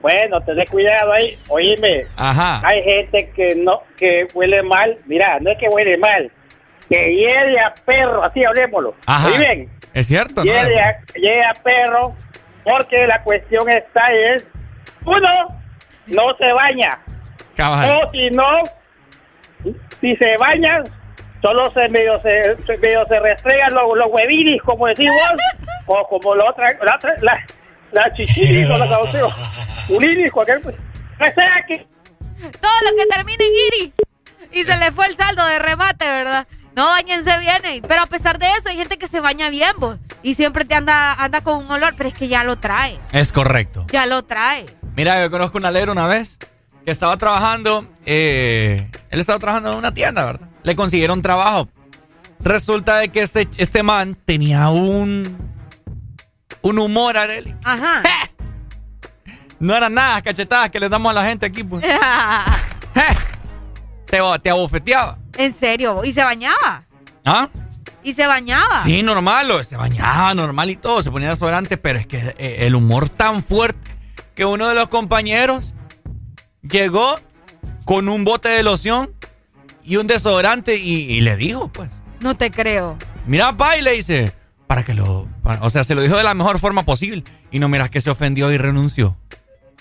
Bueno, 0.01 0.41
tenés 0.41 0.69
cuidado 0.69 1.11
ahí, 1.11 1.37
oíme. 1.49 2.05
Ajá. 2.15 2.61
Hay 2.65 2.81
gente 2.83 3.31
que 3.35 3.55
no, 3.55 3.83
que 3.97 4.27
huele 4.33 4.63
mal, 4.63 4.97
mira, 5.05 5.39
no 5.39 5.51
es 5.51 5.57
que 5.59 5.67
huele 5.67 5.97
mal, 5.97 6.31
que 6.89 7.13
hiede 7.13 7.59
a 7.59 7.73
perro, 7.85 8.23
así 8.23 8.43
hablemoslo. 8.43 8.95
Ajá. 9.05 9.27
Oí 9.27 9.37
bien, 9.37 9.69
Es 9.93 10.07
cierto, 10.07 10.43
¿no? 10.43 10.45
hiede 10.45 10.79
a, 10.79 10.99
hiede 11.15 11.43
a 11.45 11.53
perro, 11.63 12.15
porque 12.63 13.07
la 13.07 13.21
cuestión 13.23 13.67
está 13.69 14.05
es, 14.35 14.47
uno, 15.05 15.61
no 16.07 16.23
se 16.37 16.51
baña. 16.53 16.99
Cabal. 17.55 17.91
O 17.91 18.11
si 18.11 18.29
no, 18.29 19.73
si 19.99 20.15
se 20.15 20.35
bañan, 20.39 20.83
solo 21.41 21.71
se 21.71 21.87
medio 21.89 22.21
se, 22.21 22.55
se 22.65 22.77
medio 22.77 23.05
se 23.07 23.19
restregan 23.19 23.73
los, 23.73 23.97
los 23.97 24.07
huevinis, 24.11 24.61
como 24.63 24.87
decís 24.87 25.09
vos, 25.09 25.41
o 25.87 26.07
como 26.07 26.35
la 26.35 26.49
otra, 26.49 26.65
la 26.83 26.95
otra, 26.95 27.13
la, 27.21 27.45
la 27.91 28.13
chichiris 28.13 28.69
o 28.69 28.77
la 28.77 28.87
cauceo. 28.87 29.29
Un 29.89 30.03
iris, 30.03 30.31
cualquier 30.31 30.61
cosa. 30.61 30.77
O 31.19 31.25
sea 31.25 31.65
que 31.67 31.87
todo 32.39 32.71
lo 32.89 32.97
que 32.97 33.05
termine 33.13 33.43
en 33.43 33.81
iri. 33.81 33.93
Y 34.51 34.63
se 34.63 34.77
le 34.77 34.91
fue 34.91 35.05
el 35.07 35.15
saldo 35.15 35.45
de 35.45 35.59
remate, 35.59 36.05
¿verdad? 36.05 36.47
No, 36.79 36.85
bañense 36.85 37.37
bien. 37.39 37.81
Pero 37.85 38.03
a 38.03 38.05
pesar 38.05 38.39
de 38.39 38.47
eso, 38.57 38.69
hay 38.69 38.77
gente 38.77 38.97
que 38.97 39.09
se 39.09 39.19
baña 39.19 39.49
bien, 39.49 39.73
vos. 39.79 39.97
Y 40.23 40.35
siempre 40.35 40.63
te 40.63 40.75
anda, 40.75 41.11
anda 41.11 41.41
con 41.41 41.65
un 41.65 41.69
olor, 41.69 41.93
pero 41.97 42.07
es 42.07 42.15
que 42.15 42.29
ya 42.29 42.45
lo 42.45 42.57
trae. 42.57 42.97
Es 43.11 43.33
correcto. 43.33 43.85
Ya 43.91 44.05
lo 44.05 44.23
trae. 44.23 44.65
Mira, 44.95 45.21
yo 45.21 45.29
conozco 45.29 45.57
un 45.57 45.65
alero 45.65 45.91
una 45.91 46.07
vez 46.07 46.37
que 46.85 46.91
estaba 46.91 47.17
trabajando, 47.17 47.85
eh, 48.05 48.89
él 49.09 49.19
estaba 49.19 49.39
trabajando 49.39 49.73
en 49.73 49.77
una 49.77 49.93
tienda, 49.93 50.23
¿verdad? 50.23 50.47
Le 50.63 50.73
consiguieron 50.77 51.21
trabajo. 51.21 51.67
Resulta 52.39 52.95
de 52.99 53.09
que 53.09 53.23
este, 53.23 53.49
este 53.57 53.83
man 53.83 54.15
tenía 54.15 54.69
un, 54.69 55.37
un 56.61 56.79
humor, 56.79 57.17
Areli. 57.17 57.55
Ajá. 57.65 58.03
No 59.61 59.75
eran 59.75 59.93
nada 59.93 60.21
cachetadas 60.21 60.69
que 60.69 60.79
le 60.79 60.87
damos 60.87 61.11
a 61.11 61.15
la 61.15 61.25
gente 61.25 61.45
aquí, 61.45 61.65
pues. 61.65 61.83
Te, 64.05 64.21
te 64.41 64.49
abofeteaba. 64.49 65.17
En 65.39 65.55
serio. 65.57 66.03
Y 66.03 66.13
se 66.13 66.23
bañaba. 66.23 66.83
¿Ah? 67.25 67.49
Y 68.03 68.13
se 68.13 68.25
bañaba. 68.27 68.83
Sí, 68.83 69.01
normal, 69.03 69.51
se 69.67 69.75
bañaba 69.75 70.33
normal 70.33 70.69
y 70.69 70.75
todo, 70.75 71.01
se 71.01 71.11
ponía 71.11 71.29
desodorante, 71.29 71.77
pero 71.77 71.99
es 71.99 72.07
que 72.07 72.17
eh, 72.37 72.57
el 72.67 72.75
humor 72.75 73.09
tan 73.09 73.43
fuerte 73.43 73.91
que 74.35 74.45
uno 74.45 74.67
de 74.69 74.75
los 74.75 74.87
compañeros 74.89 75.73
llegó 76.61 77.15
con 77.85 78.07
un 78.09 78.23
bote 78.23 78.49
de 78.49 78.63
loción 78.63 79.09
y 79.83 79.97
un 79.97 80.07
desodorante 80.07 80.77
y, 80.77 81.11
y 81.11 81.21
le 81.21 81.35
dijo, 81.35 81.67
pues, 81.69 81.89
No 82.21 82.35
te 82.37 82.51
creo. 82.51 82.97
mira, 83.25 83.55
pa, 83.57 83.77
y 83.77 83.81
le 83.81 83.91
dice, 83.93 84.31
para 84.67 84.83
que 84.83 84.93
lo, 84.93 85.27
para- 85.43 85.61
o 85.63 85.69
sea, 85.69 85.83
se 85.83 85.95
lo 85.95 86.01
dijo 86.01 86.15
de 86.15 86.23
la 86.23 86.33
mejor 86.33 86.59
forma 86.59 86.83
posible 86.83 87.23
y 87.51 87.59
no 87.59 87.67
miras 87.67 87.89
que 87.89 87.99
se 88.01 88.09
ofendió 88.09 88.51
y 88.51 88.57
renunció. 88.57 89.17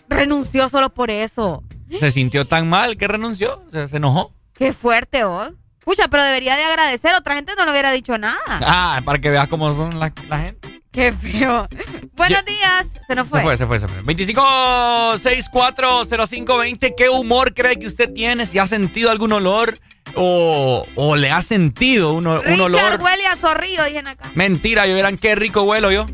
Renunció 0.09 0.69
solo 0.69 0.91
por 0.95 1.11
eso. 1.11 1.63
Se 2.01 2.11
sintió 2.11 2.47
tan 2.47 2.69
mal 2.69 2.97
que 2.97 3.07
renunció, 3.09 3.63
se, 3.71 3.87
se 3.89 3.97
enojó. 3.99 4.33
Qué 4.59 4.73
fuerte, 4.73 5.25
vos. 5.25 5.51
Pucha, 5.85 6.09
pero 6.09 6.23
debería 6.25 6.57
de 6.57 6.65
agradecer. 6.65 7.15
Otra 7.15 7.35
gente 7.37 7.53
no 7.57 7.65
le 7.65 7.71
hubiera 7.71 7.93
dicho 7.93 8.19
nada. 8.19 8.39
Ah, 8.61 9.01
para 9.05 9.19
que 9.19 9.31
veas 9.31 9.49
cómo 9.49 9.73
son 9.75 9.99
la, 9.99 10.13
la 10.29 10.39
gente. 10.41 10.83
Qué 10.93 11.13
feo. 11.13 11.67
Buenos 12.15 12.45
días. 12.45 12.87
Se 13.07 13.15
nos 13.15 13.29
fue. 13.29 13.39
Se 13.41 13.45
fue, 13.45 13.57
se 13.57 13.67
fue, 13.67 13.79
se 13.79 13.89
fue. 13.89 14.03
25640520. 14.03 16.95
¿Qué 16.97 17.09
humor 17.09 17.55
cree 17.55 17.79
que 17.79 17.87
usted 17.87 18.13
tiene? 18.13 18.45
Si 18.47 18.59
ha 18.59 18.67
sentido 18.67 19.11
algún 19.11 19.33
olor 19.33 19.79
o, 20.15 20.85
o 20.95 21.17
le 21.17 21.31
ha 21.31 21.43
sentido 21.43 22.13
un, 22.15 22.27
o- 22.27 22.41
un 22.41 22.45
Richard 22.45 22.61
olor. 22.63 23.01
huele 23.03 23.27
a 23.27 23.37
zorrillo, 23.37 23.85
dicen 23.85 24.09
acá. 24.09 24.31
Mentira, 24.35 24.87
yo 24.87 24.95
verán 24.95 25.19
qué 25.19 25.35
rico 25.35 25.63
huelo 25.63 25.91
yo. 25.91 26.07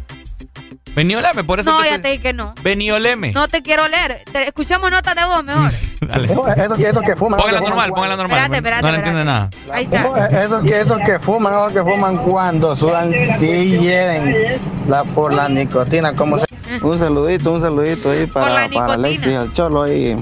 Vení, 0.95 1.17
oleme, 1.17 1.43
por 1.43 1.59
eso 1.61 1.71
No, 1.73 1.83
te 1.83 1.91
ya 1.91 1.99
te 2.01 2.09
dije 2.11 2.21
que 2.23 2.33
no. 2.33 2.55
Vení, 2.63 2.91
oleme. 2.91 3.33
No 3.33 3.49
te 3.49 3.63
quiero 3.63 3.89
leer. 3.89 4.23
Te- 4.33 4.45
escuchamos 4.47 4.91
notas 4.91 5.15
de 5.17 5.25
voz 5.25 5.43
mejor. 5.45 5.73
Dale. 6.01 6.33
Eso 6.33 6.77
que, 6.77 6.89
eso 6.89 7.01
que 7.01 7.17
fuman. 7.17 7.41
Póngala 7.41 7.61
normal, 7.61 7.91
póngala 7.91 8.17
normal. 8.17 8.39
Espérate, 8.39 8.57
espérate, 8.59 8.83
no 8.83 8.91
le 8.93 8.97
entiende 8.99 9.25
nada. 9.25 9.51
Ahí 9.73 9.85
está. 9.85 10.45
Esos 10.45 10.63
que, 10.63 10.81
esos 10.81 10.99
que 11.01 11.19
fuman, 11.19 11.53
esos 11.53 11.73
que 11.73 11.83
fuman 11.83 12.17
cuando 12.19 12.77
sudan, 12.77 13.11
sí 13.41 13.79
hieren 13.79 14.61
la, 14.87 15.05
por 15.05 15.33
la 15.33 15.49
nicotina. 15.49 16.15
Como 16.15 16.39
se- 16.39 16.45
Un 16.83 16.99
saludito, 16.99 17.53
un 17.53 17.61
saludito 17.61 18.11
ahí 18.11 18.27
Por 18.27 18.43
la 18.43 18.49
para, 18.55 18.69
para. 18.71 18.95
Alexis, 18.95 19.27
el 19.27 19.53
cholo 19.53 19.83
ahí. 19.83 20.17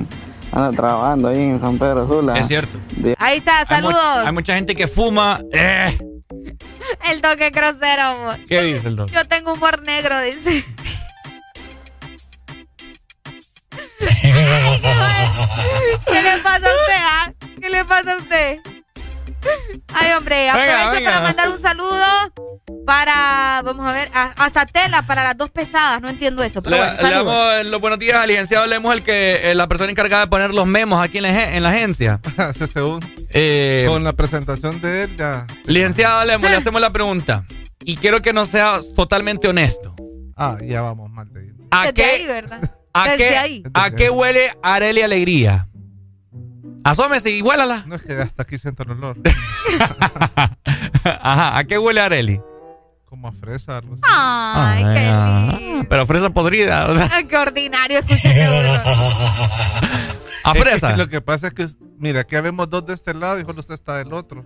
Anda 0.52 0.70
trabajando 0.76 1.28
ahí 1.28 1.38
en 1.40 1.60
San 1.60 1.78
Pedro 1.78 2.06
Sula. 2.06 2.38
Es 2.38 2.46
cierto. 2.46 2.78
Ahí 3.18 3.38
está, 3.38 3.60
Hay, 3.68 3.82
mu- 3.82 3.90
saludos. 3.90 4.26
hay 4.26 4.32
mucha 4.32 4.54
gente 4.54 4.74
que 4.74 4.86
fuma. 4.86 5.40
Eh, 5.52 5.96
El 7.10 7.20
toque 7.20 7.50
grosero, 7.50 8.02
amor. 8.02 8.38
¿Qué 8.48 8.62
dice 8.62 8.88
el 8.88 8.96
doctor? 8.96 9.16
Yo 9.16 9.28
tengo 9.28 9.54
humor 9.54 9.82
negro, 9.82 10.20
dice. 10.20 10.64
¿Qué 16.06 16.22
le 16.22 16.38
pasa 16.42 16.56
a 16.56 16.74
usted, 16.74 16.98
ah? 16.98 17.32
¿Qué 17.60 17.70
le 17.70 17.84
pasa 17.84 18.12
a 18.12 18.16
usted? 18.16 18.58
Ay, 19.94 20.12
hombre, 20.12 20.48
aprovecho 20.50 20.90
venga. 20.92 21.10
para 21.10 21.22
mandar 21.22 21.48
un 21.50 21.60
saludo 21.60 22.04
para, 22.86 23.62
vamos 23.64 23.86
a 23.90 23.92
ver, 23.94 24.10
hasta 24.12 24.66
tela 24.66 25.02
para 25.02 25.22
las 25.24 25.36
dos 25.36 25.50
pesadas. 25.50 26.00
No 26.00 26.08
entiendo 26.08 26.42
eso, 26.42 26.62
pero 26.62 26.76
Le, 26.76 26.82
bueno, 26.82 26.92
le 26.94 27.02
saludos. 27.08 27.26
damos 27.26 27.66
los 27.66 27.80
buenos 27.80 27.98
días 27.98 28.16
al 28.18 28.28
licenciado 28.28 28.66
Lemos, 28.66 28.94
el 28.94 29.02
que 29.02 29.50
eh, 29.50 29.54
la 29.54 29.66
persona 29.68 29.90
encargada 29.90 30.24
de 30.24 30.30
poner 30.30 30.52
los 30.54 30.66
memos 30.66 31.02
aquí 31.02 31.18
en 31.18 31.22
la, 31.24 31.54
en 31.56 31.62
la 31.62 31.68
agencia. 31.70 32.20
Sí, 32.58 32.66
según. 32.66 33.00
Eh, 33.30 33.86
Con 33.88 34.04
la 34.04 34.12
presentación 34.12 34.80
de 34.80 35.04
él 35.04 35.16
ya. 35.16 35.46
licenciado 35.66 36.24
Lemos, 36.26 36.50
le 36.50 36.56
hacemos 36.56 36.80
la 36.80 36.90
pregunta. 36.90 37.44
Y 37.84 37.96
quiero 37.96 38.22
que 38.22 38.32
nos 38.32 38.48
sea 38.48 38.78
totalmente 38.96 39.48
honesto. 39.48 39.94
Ah, 40.36 40.56
ya 40.64 40.80
vamos 40.82 41.10
mal. 41.10 41.28
¿A 41.70 41.80
Desde 41.86 41.94
qué, 41.94 42.04
ahí, 42.04 42.26
¿verdad? 42.26 42.60
a 42.92 43.04
Desde 43.08 43.16
qué, 43.16 43.36
ahí. 43.36 43.62
a 43.74 43.90
qué 43.90 44.10
huele 44.10 44.50
Areli 44.62 45.02
Alegría? 45.02 45.68
Asómese 46.84 47.30
y 47.30 47.42
huélala. 47.42 47.84
No 47.86 47.94
es 47.96 48.02
que 48.02 48.12
hasta 48.14 48.42
aquí 48.42 48.58
siento 48.58 48.82
el 48.82 48.90
olor. 48.92 49.16
Ajá, 51.04 51.58
¿a 51.58 51.64
qué 51.64 51.78
huele 51.78 52.00
Areli? 52.00 52.40
Como 53.06 53.28
a 53.28 53.32
fresa, 53.32 53.76
algo 53.78 53.94
así. 53.94 54.02
Ay, 54.06 54.82
qué 54.84 55.06
Ah, 55.10 55.54
lindo. 55.58 55.86
Pero 55.88 56.06
fresa 56.06 56.30
podrida, 56.30 56.86
¿verdad? 56.86 57.10
Ay, 57.12 57.24
qué 57.28 57.36
ordinario, 57.36 57.98
escúchate. 57.98 58.42
A 60.44 60.50
Es 60.50 60.52
que 60.54 60.60
fresa. 60.62 60.96
lo 60.96 61.08
que 61.08 61.20
pasa 61.20 61.48
es 61.48 61.54
que, 61.54 61.66
mira, 61.98 62.22
aquí 62.22 62.34
vemos 62.36 62.68
dos 62.70 62.84
de 62.86 62.94
este 62.94 63.12
lado 63.14 63.38
y 63.38 63.44
solo 63.44 63.60
usted 63.60 63.74
está 63.74 63.98
del 63.98 64.12
otro. 64.12 64.44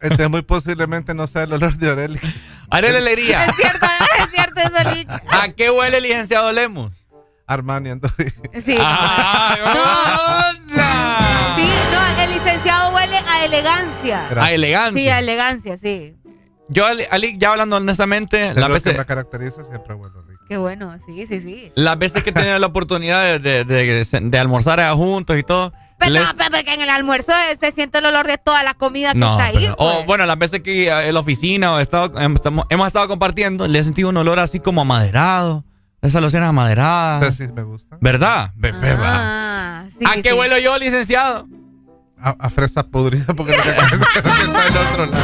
Entonces, 0.00 0.28
muy 0.30 0.42
posiblemente 0.42 1.14
no 1.14 1.26
sea 1.26 1.42
el 1.44 1.52
olor 1.52 1.76
de 1.76 1.88
Aureli. 1.90 2.20
Areli 2.70 2.96
Alegría. 2.96 3.46
Es 3.46 3.56
cierto, 3.56 3.86
es 3.86 4.30
cierto 4.30 4.60
Lich. 4.94 5.08
¿A 5.30 5.48
qué 5.50 5.70
huele 5.70 5.98
el 5.98 6.02
licenciado 6.02 6.52
Lemos? 6.52 7.04
Armani, 7.46 7.90
ando 7.90 8.08
Sí. 8.64 8.76
Ay, 8.80 9.58
Sí, 10.65 10.65
elegancia. 13.46 14.26
A 14.40 14.52
elegancia. 14.52 15.02
Sí, 15.02 15.08
a 15.08 15.18
elegancia, 15.18 15.76
sí. 15.76 16.16
Yo, 16.68 16.84
Ali, 16.86 17.04
Ali, 17.10 17.38
ya 17.38 17.50
hablando 17.52 17.76
honestamente, 17.76 18.52
lo 18.54 18.68
veces, 18.68 18.92
que 18.92 18.98
me 18.98 19.06
caracteriza 19.06 19.64
siempre 19.64 19.94
rico. 19.94 20.44
Qué 20.48 20.56
bueno, 20.56 20.96
sí, 21.06 21.26
sí, 21.26 21.40
sí. 21.40 21.72
las 21.76 21.98
veces 21.98 22.22
que 22.24 22.30
he 22.30 22.32
tenido 22.32 22.58
la 22.58 22.66
oportunidad 22.66 23.38
de, 23.38 23.64
de, 23.64 23.64
de- 23.64 24.20
de 24.20 24.38
almorzar 24.38 24.80
allá 24.80 24.94
juntos 24.94 25.38
y 25.38 25.42
todo. 25.42 25.72
Pero 25.98 26.12
les- 26.12 26.24
no, 26.24 26.34
pero 26.36 26.50
porque 26.50 26.74
en 26.74 26.80
el 26.82 26.90
almuerzo 26.90 27.32
se 27.60 27.72
siente 27.72 27.98
el 27.98 28.06
olor 28.06 28.26
de 28.26 28.36
toda 28.36 28.62
la 28.64 28.74
comida 28.74 29.12
que 29.12 29.18
No, 29.18 29.32
está 29.32 29.44
ahí. 29.46 29.54
pero- 29.60 29.76
pues. 29.76 29.94
o 29.96 30.04
bueno, 30.04 30.26
las 30.26 30.38
veces 30.38 30.60
que 30.60 30.88
en 30.90 31.14
la 31.14 31.20
oficina 31.20 31.72
o 31.74 31.78
he 31.78 31.82
estado, 31.82 32.18
em, 32.20 32.34
estamos- 32.34 32.66
hemos 32.68 32.86
estado 32.88 33.08
compartiendo, 33.08 33.66
le 33.68 33.78
he 33.78 33.84
sentido 33.84 34.08
un 34.08 34.16
olor 34.16 34.38
así 34.40 34.58
como 34.60 34.80
amaderado. 34.82 35.64
Esas 36.02 36.20
lociones 36.20 36.48
amaderadas. 36.48 37.34
Sí, 37.36 37.46
sí, 37.46 37.52
me 37.52 37.62
gusta. 37.62 37.96
¿Verdad? 38.00 38.50
Ah, 39.02 39.84
sí, 39.98 40.04
¿A 40.04 40.12
sí, 40.14 40.22
qué 40.22 40.30
sí. 40.32 40.36
huelo 40.38 40.58
yo, 40.58 40.76
licenciado? 40.78 41.46
A, 42.26 42.30
a 42.40 42.50
fresa 42.50 42.82
podrida 42.82 43.34
porque 43.34 43.52
es 43.52 43.60
que 43.62 43.70
está 43.70 44.64
del 44.64 44.76
otro 44.90 45.06
lado. 45.06 45.22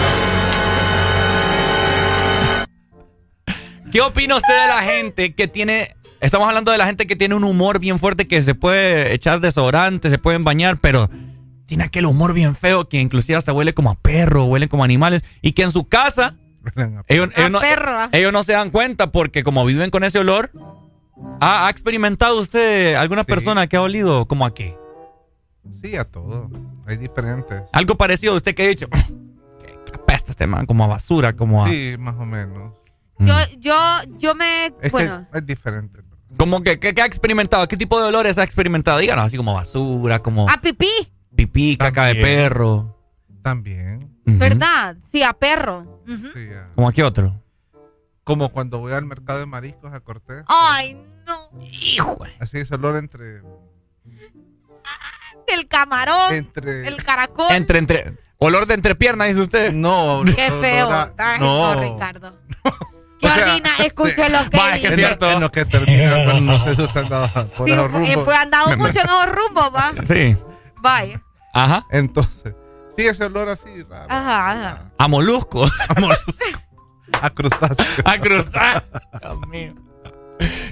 ¿Qué 3.90 4.00
opina 4.00 4.36
usted 4.36 4.54
de 4.54 4.68
la 4.68 4.82
gente 4.82 5.34
que 5.34 5.48
tiene... 5.48 5.96
Estamos 6.20 6.46
hablando 6.46 6.70
de 6.70 6.78
la 6.78 6.86
gente 6.86 7.08
que 7.08 7.16
tiene 7.16 7.34
un 7.34 7.42
humor 7.42 7.80
bien 7.80 7.98
fuerte, 7.98 8.28
que 8.28 8.40
se 8.40 8.54
puede 8.54 9.12
echar 9.12 9.40
desodorante, 9.40 10.10
se 10.10 10.18
pueden 10.18 10.44
bañar, 10.44 10.78
pero 10.80 11.10
tiene 11.66 11.82
aquel 11.82 12.06
humor 12.06 12.34
bien 12.34 12.54
feo 12.54 12.88
que 12.88 13.00
inclusive 13.00 13.36
hasta 13.36 13.52
huele 13.52 13.74
como 13.74 13.90
a 13.90 13.96
perro, 13.96 14.44
huele 14.44 14.68
como 14.68 14.84
a 14.84 14.86
animales, 14.86 15.24
y 15.40 15.54
que 15.54 15.64
en 15.64 15.72
su 15.72 15.88
casa 15.88 16.36
ellos, 17.08 17.30
ellos 17.34 17.50
no, 17.50 17.58
perro, 17.58 17.98
ah. 17.98 18.10
ellos 18.12 18.32
no 18.32 18.44
se 18.44 18.52
dan 18.52 18.70
cuenta 18.70 19.10
porque 19.10 19.42
como 19.42 19.64
viven 19.64 19.90
con 19.90 20.04
ese 20.04 20.20
olor, 20.20 20.52
¿ha, 21.40 21.66
ha 21.66 21.70
experimentado 21.70 22.38
usted 22.38 22.94
alguna 22.94 23.24
persona 23.24 23.66
que 23.66 23.76
ha 23.76 23.82
olido 23.82 24.26
como 24.28 24.46
a 24.46 24.54
qué? 24.54 24.76
Sí, 25.82 25.96
a 25.96 26.04
todo. 26.04 26.48
Hay 26.86 26.96
diferentes. 26.96 27.62
Algo 27.72 27.96
parecido 27.96 28.32
a 28.34 28.36
usted 28.36 28.54
que 28.54 28.64
ha 28.64 28.68
dicho, 28.68 28.88
que 28.88 29.74
apesta 29.94 30.30
este 30.32 30.46
man, 30.46 30.66
como 30.66 30.84
a 30.84 30.88
basura, 30.88 31.34
como 31.34 31.64
a... 31.64 31.68
Sí, 31.68 31.96
más 31.98 32.16
o 32.16 32.24
menos. 32.26 32.74
Yo, 33.18 33.34
yo, 33.58 33.74
yo 34.18 34.34
me. 34.34 34.66
Es 34.80 34.90
bueno, 34.90 35.28
que 35.30 35.38
es 35.38 35.46
diferente. 35.46 36.00
Como 36.36 36.62
que, 36.62 36.80
que- 36.80 36.92
que 36.94 37.02
ha 37.02 37.06
experimentado, 37.06 37.68
¿qué 37.68 37.76
tipo 37.76 38.00
de 38.00 38.08
olores 38.08 38.36
ha 38.38 38.42
experimentado? 38.42 38.98
Díganos, 38.98 39.26
así 39.26 39.36
como 39.36 39.54
basura, 39.54 40.18
como 40.20 40.48
a 40.50 40.60
pipí, 40.60 40.88
pipí, 41.36 41.76
caca 41.76 42.06
de 42.06 42.16
perro. 42.16 42.98
También. 43.42 44.10
¿verdad? 44.24 44.96
Sí, 45.10 45.22
a 45.22 45.32
perro. 45.34 46.02
Sí, 46.06 46.48
a- 46.52 46.70
¿Como 46.74 46.88
a 46.88 46.92
qué 46.92 47.04
otro? 47.04 47.40
Como 48.24 48.48
cuando 48.50 48.78
voy 48.78 48.92
al 48.92 49.04
mercado 49.04 49.38
de 49.40 49.46
mariscos 49.46 49.92
a 49.92 50.00
Cortés. 50.00 50.44
Ay, 50.48 50.94
no. 51.26 51.50
Así 52.40 52.58
ese 52.58 52.74
olor 52.74 52.96
entre. 52.96 53.42
El 55.46 55.68
camarón, 55.68 56.34
Entre. 56.34 56.86
el 56.88 57.02
caracol. 57.04 57.50
Entre, 57.50 57.78
entre, 57.78 58.18
olor 58.38 58.66
de 58.66 58.74
entrepierna, 58.74 59.24
dice 59.24 59.40
usted. 59.40 59.72
No, 59.72 60.22
Qué 60.24 60.50
feo. 60.60 60.90
a- 60.90 61.12
no, 61.38 61.74
no. 61.74 61.80
Ricardo. 61.80 62.38
Qué 63.20 63.28
ordina, 63.28 63.70
escuche 63.78 64.28
lo 64.28 64.50
que 64.50 64.56
Va, 64.58 64.74
es 64.74 64.80
que 64.80 64.86
es 64.88 64.96
dice. 64.96 65.06
cierto. 65.06 65.30
En 65.30 65.40
lo 65.40 65.52
que 65.52 65.64
termina, 65.64 66.14
bueno, 66.24 66.40
no 66.40 66.58
sé 66.58 66.74
si 66.74 66.82
usted 66.82 67.02
andaba 67.02 67.28
por 67.28 67.66
Sí, 67.68 67.72
esos 67.72 67.84
eh, 67.84 67.88
rumbos. 67.88 68.24
pues 68.24 68.36
han 68.36 68.50
dado 68.50 68.76
mucho 68.76 68.98
en 69.00 69.06
esos 69.06 69.26
rumbos, 69.30 69.72
va. 69.74 69.92
Sí. 70.04 70.36
Vaya. 70.80 71.22
Ajá. 71.54 71.86
Entonces, 71.90 72.52
sí, 72.96 73.06
ese 73.06 73.24
olor 73.26 73.48
así 73.48 73.82
raro. 73.84 74.06
Ajá, 74.10 74.50
ajá. 74.50 74.82
A 74.98 75.06
molusco. 75.08 75.64
A 77.22 77.30
crustáceo. 77.30 77.84
a 78.04 78.18
crustáceo. 78.18 79.00
Dios 79.20 79.48
mío. 79.48 79.74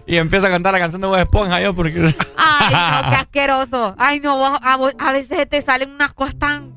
Y 0.07 0.17
empieza 0.17 0.47
a 0.49 0.51
cantar 0.51 0.73
la 0.73 0.79
canción 0.79 1.01
de 1.01 1.07
Bob 1.09 1.17
Esponja 1.19 1.61
yo 1.61 1.75
porque... 1.75 2.15
Ay, 2.37 2.73
no, 3.05 3.11
qué 3.11 3.17
asqueroso. 3.21 3.95
Ay, 3.99 4.21
no, 4.21 4.37
vos- 4.39 4.59
a, 4.63 4.77
vos- 4.77 4.95
a 4.99 5.13
veces 5.13 5.49
te 5.49 5.63
salen 5.63 5.91
unas 5.91 6.13
cosas 6.13 6.37
tan. 6.39 6.75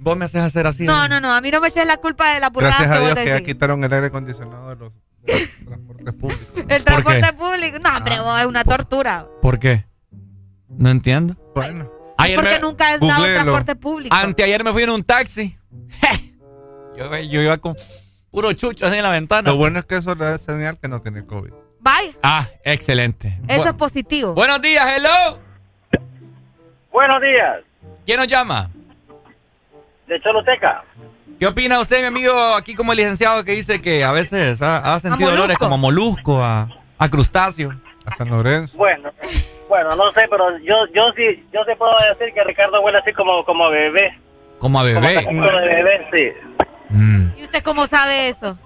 Vos 0.00 0.16
me 0.16 0.24
haces 0.26 0.42
hacer 0.42 0.66
así. 0.66 0.84
No, 0.84 1.08
no, 1.08 1.20
no, 1.20 1.32
a 1.32 1.40
mí 1.40 1.50
no 1.50 1.60
me 1.60 1.68
eches 1.68 1.86
la 1.86 1.96
culpa 1.96 2.32
de 2.34 2.40
la 2.40 2.50
burrada 2.50 2.76
Gracias 2.76 2.90
a 2.90 2.94
que 2.94 3.00
Dios 3.04 3.14
vos 3.14 3.24
que 3.24 3.30
ya 3.30 3.40
quitaron 3.42 3.82
el 3.84 3.92
aire 3.92 4.06
acondicionado 4.08 4.68
de 4.70 4.76
los, 4.76 4.92
de 5.22 5.40
los 5.40 5.50
transportes 5.66 6.14
públicos. 6.14 6.64
El 6.68 6.84
transporte 6.84 7.32
público. 7.32 7.78
No, 7.78 7.96
hombre, 7.96 8.20
vos, 8.20 8.40
es 8.40 8.46
una 8.46 8.64
tortura. 8.64 9.26
¿Por 9.40 9.58
qué? 9.58 9.86
No 10.68 10.90
entiendo. 10.90 11.36
Bueno. 11.54 11.90
Ayer 12.18 12.36
Porque 12.36 12.50
me- 12.54 12.58
nunca 12.60 12.92
has 12.94 13.00
dado 13.00 13.24
transporte 13.24 13.76
público. 13.76 14.14
Anteayer 14.14 14.62
me 14.64 14.72
fui 14.72 14.82
en 14.82 14.90
un 14.90 15.02
taxi. 15.02 15.56
yo, 16.96 17.16
yo 17.18 17.40
iba 17.42 17.56
con 17.58 17.74
puro 18.34 18.52
chucho 18.52 18.86
así 18.86 18.96
en 18.96 19.02
la 19.04 19.10
ventana. 19.12 19.48
Lo 19.50 19.56
bueno 19.56 19.78
es 19.78 19.84
que 19.84 19.96
eso 19.96 20.14
le 20.14 20.24
da 20.24 20.38
señal 20.38 20.76
que 20.80 20.88
no 20.88 21.00
tiene 21.00 21.24
COVID. 21.24 21.52
Vaya, 21.80 22.10
Ah, 22.22 22.46
excelente. 22.64 23.38
eso 23.46 23.62
Bu- 23.64 23.68
es 23.68 23.74
positivo. 23.74 24.34
Buenos 24.34 24.60
días, 24.60 24.84
hello. 24.96 25.38
Buenos 26.92 27.20
días, 27.22 27.56
¿Quién 28.04 28.18
nos 28.18 28.26
llama? 28.28 28.70
de 30.06 30.20
Choloteca. 30.20 30.82
¿Qué 31.40 31.46
opina 31.46 31.80
usted, 31.80 32.00
mi 32.00 32.06
amigo, 32.06 32.54
aquí 32.54 32.74
como 32.74 32.92
el 32.92 32.98
licenciado 32.98 33.42
que 33.44 33.52
dice 33.52 33.80
que 33.80 34.04
a 34.04 34.12
veces 34.12 34.60
ha, 34.62 34.94
ha 34.94 35.00
sentido 35.00 35.30
molusco. 35.30 35.42
olores 35.44 35.58
como 35.58 35.74
a 35.74 35.78
molusco, 35.78 36.44
a, 36.44 36.68
a 36.98 37.08
crustáceo? 37.08 37.72
A 38.06 38.14
San 38.14 38.28
Lorenzo. 38.30 38.76
Bueno, 38.76 39.10
bueno, 39.68 39.96
no 39.96 40.12
sé, 40.12 40.22
pero 40.30 40.58
yo, 40.58 40.74
yo 40.94 41.02
sí, 41.16 41.42
yo 41.52 41.64
te 41.64 41.74
puedo 41.76 41.92
decir 42.16 42.34
que 42.34 42.44
Ricardo 42.44 42.80
huele 42.82 42.98
así 42.98 43.12
como, 43.14 43.44
como 43.44 43.64
a 43.66 43.70
bebé. 43.70 44.16
Como 44.58 44.78
a 44.78 44.82
Como 44.82 45.00
bebé. 45.00 45.14
tacito 45.14 45.56
de 45.56 45.66
bebé, 45.66 46.06
sí. 46.12 46.53
¿Y 47.36 47.44
usted 47.44 47.62
cómo 47.62 47.86
sabe 47.86 48.28
eso? 48.28 48.58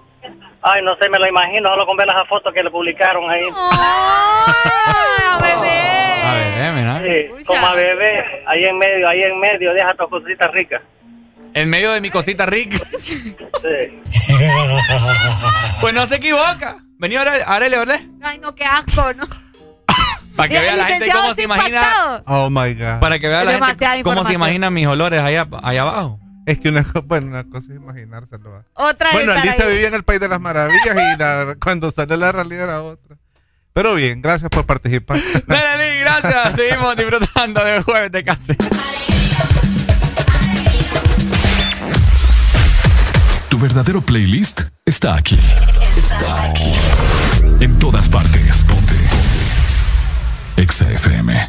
Ay, 0.61 0.83
no 0.83 0.97
sé, 0.97 1.09
me 1.09 1.19
lo 1.19 1.27
imagino, 1.29 1.69
solo 1.69 1.87
con 1.87 1.97
ver 1.97 2.07
las 2.07 2.29
fotos 2.29 2.53
que 2.53 2.63
le 2.63 2.71
publicaron 2.71 3.31
ahí. 3.31 3.45
¡Ay, 3.55 5.25
a 5.31 5.39
bebé! 5.41 5.81
A 6.25 6.35
bebé, 6.35 6.73
mira. 6.73 7.03
Sí, 7.39 7.45
como 7.45 7.67
a 7.67 7.75
bebé, 7.75 8.43
ahí 8.47 8.65
en 8.65 8.77
medio, 8.77 9.09
ahí 9.09 9.23
en 9.23 9.39
medio, 9.39 9.73
deja 9.73 9.95
tus 9.95 10.09
cositas 10.09 10.51
ricas. 10.53 10.83
En 11.55 11.71
medio 11.71 11.93
de 11.93 12.01
mi 12.01 12.11
cosita 12.11 12.47
rica. 12.47 12.79
Sí. 13.03 14.03
Pues 15.81 15.95
no 15.95 16.07
se 16.07 16.17
equivoca. 16.17 16.79
Venía 16.99 17.23
Arele, 17.23 17.79
¿verdad? 17.79 18.01
Ay, 18.21 18.41
no, 18.41 18.53
qué 18.53 18.65
asco, 18.65 19.13
¿no? 19.15 19.25
Para 20.37 20.49
que 20.49 20.59
vea 20.59 20.77
la 20.77 20.85
gente 20.87 21.09
cómo 21.11 21.35
se 21.35 21.43
imagina. 21.45 21.83
Oh 22.27 22.51
my 22.51 22.75
God. 22.75 22.99
Para 22.99 23.21
que 23.21 23.29
vea 23.29 23.45
la 23.45 23.53
gente 23.53 23.65
Demasiada 23.67 24.03
cómo 24.03 24.25
se 24.25 24.33
imaginan 24.33 24.73
mis 24.73 24.89
olores 24.89 25.21
allá, 25.21 25.47
allá 25.63 25.83
abajo. 25.83 26.19
Es 26.49 26.59
que 26.61 26.71
una, 26.71 26.85
bueno, 27.05 27.27
una 27.27 27.45
cosa 27.45 27.73
es 27.73 27.79
imaginárselo. 27.79 28.51
¿va? 28.51 28.65
Otra 28.73 29.11
Bueno, 29.13 29.33
Alicia 29.33 29.67
ahí. 29.67 29.73
vivía 29.73 29.89
en 29.89 29.95
el 29.95 30.03
País 30.03 30.19
de 30.19 30.29
las 30.29 30.41
Maravillas 30.41 30.97
y 30.97 31.19
la- 31.19 31.57
cuando 31.63 31.91
salió 31.91 32.17
la 32.17 32.33
realidad 32.33 32.65
era 32.65 32.83
otra. 32.83 33.17
Pero 33.75 33.95
bien, 33.95 34.23
gracias 34.23 34.49
por 34.51 34.65
participar. 34.65 35.21
Dale, 35.47 35.95
Lee, 35.95 36.01
gracias. 36.01 36.55
Seguimos 36.55 36.97
disfrutando 36.97 37.63
de 37.63 37.83
jueves 37.83 38.11
de 38.13 38.25
casa. 38.25 38.55
Tu 43.51 43.59
verdadero 43.59 44.01
playlist 44.01 44.63
está 44.87 45.17
aquí. 45.17 45.39
Está 45.97 46.45
aquí. 46.45 46.73
En 47.61 47.79
todas 47.79 48.09
partes. 48.09 48.65
Ponte. 48.65 48.95
Ponte. 48.95 50.63
Exa 50.63 50.91
FM. 50.91 51.49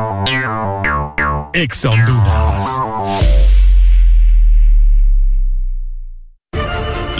Ex 1.53 1.85
Honduras. 1.85 3.30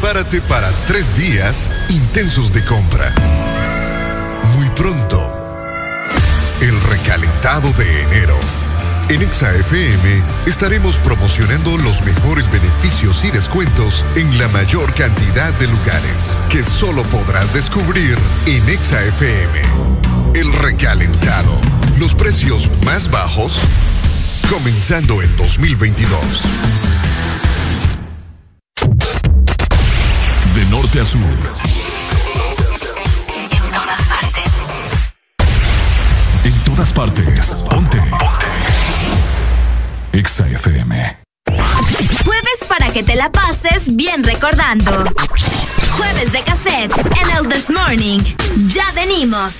Prepárate 0.00 0.40
para 0.40 0.72
tres 0.86 1.14
días 1.14 1.70
intensos 1.90 2.50
de 2.54 2.64
compra. 2.64 3.12
Muy 4.56 4.66
pronto, 4.70 5.20
el 6.62 6.80
recalentado 6.84 7.70
de 7.74 8.02
enero. 8.04 8.34
En 9.10 9.20
ExaFM 9.20 10.22
estaremos 10.46 10.96
promocionando 10.96 11.76
los 11.76 12.00
mejores 12.00 12.50
beneficios 12.50 13.24
y 13.24 13.30
descuentos 13.30 14.02
en 14.16 14.38
la 14.38 14.48
mayor 14.48 14.90
cantidad 14.94 15.52
de 15.58 15.66
lugares 15.68 16.32
que 16.48 16.62
solo 16.62 17.02
podrás 17.02 17.52
descubrir 17.52 18.16
en 18.46 18.66
ExaFM. 18.70 19.60
El 20.34 20.50
recalentado. 20.54 21.60
Los 21.98 22.14
precios 22.14 22.70
más 22.86 23.10
bajos 23.10 23.60
comenzando 24.48 25.20
en 25.20 25.36
2022. 25.36 26.46
Norte 30.70 31.00
a 31.00 31.04
sur. 31.04 31.20
En 36.44 36.64
todas 36.64 36.92
partes. 36.92 37.64
Ponte. 37.68 37.98
Exa 40.12 40.46
FM. 40.48 41.18
Jueves 42.24 42.64
para 42.68 42.90
que 42.92 43.02
te 43.02 43.16
la 43.16 43.30
pases 43.30 43.94
bien 43.96 44.22
recordando. 44.22 45.04
Jueves 45.96 46.32
de 46.32 46.42
cassette 46.42 46.96
en 46.98 47.36
el 47.36 47.48
This 47.48 47.68
Morning. 47.70 48.20
Ya 48.68 48.90
venimos. 48.94 49.56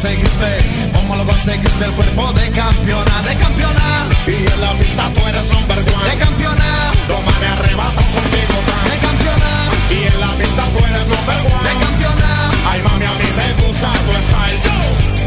Conseguiste? 0.00 0.90
¿Cómo 0.94 1.14
lo 1.14 1.26
conseguiste? 1.26 1.84
Del 1.84 1.92
cuerpo 1.92 2.32
de 2.32 2.48
campeona, 2.50 3.22
de 3.22 3.36
campeona. 3.36 4.08
Y 4.26 4.46
en 4.46 4.60
la 4.60 4.72
pista 4.72 5.10
tú 5.14 5.26
eres 5.26 5.52
number 5.52 5.78
one, 5.78 6.10
de 6.10 6.16
campeona. 6.16 6.92
Toma 7.06 7.32
me 7.38 7.46
arrebato 7.46 8.00
contigo, 8.14 8.56
de 8.88 8.96
campeona. 9.06 9.50
Y 9.90 10.06
en 10.06 10.20
la 10.20 10.28
pista 10.38 10.62
tú 10.72 10.84
eres 10.86 11.06
number 11.06 11.40
one, 11.52 11.68
de 11.68 11.74
campeona. 11.84 12.50
Ay 12.66 12.80
mami, 12.82 13.04
a 13.04 13.12
mí 13.12 13.28
me 13.36 13.66
gusta 13.66 13.92
tu 13.92 14.12
style, 14.24 14.60
yo. 14.64 15.19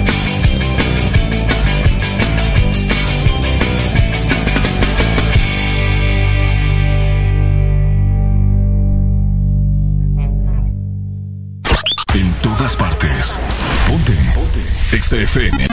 Ponte. 14.93 14.97
Exa 14.97 15.17
FM. 15.17 15.67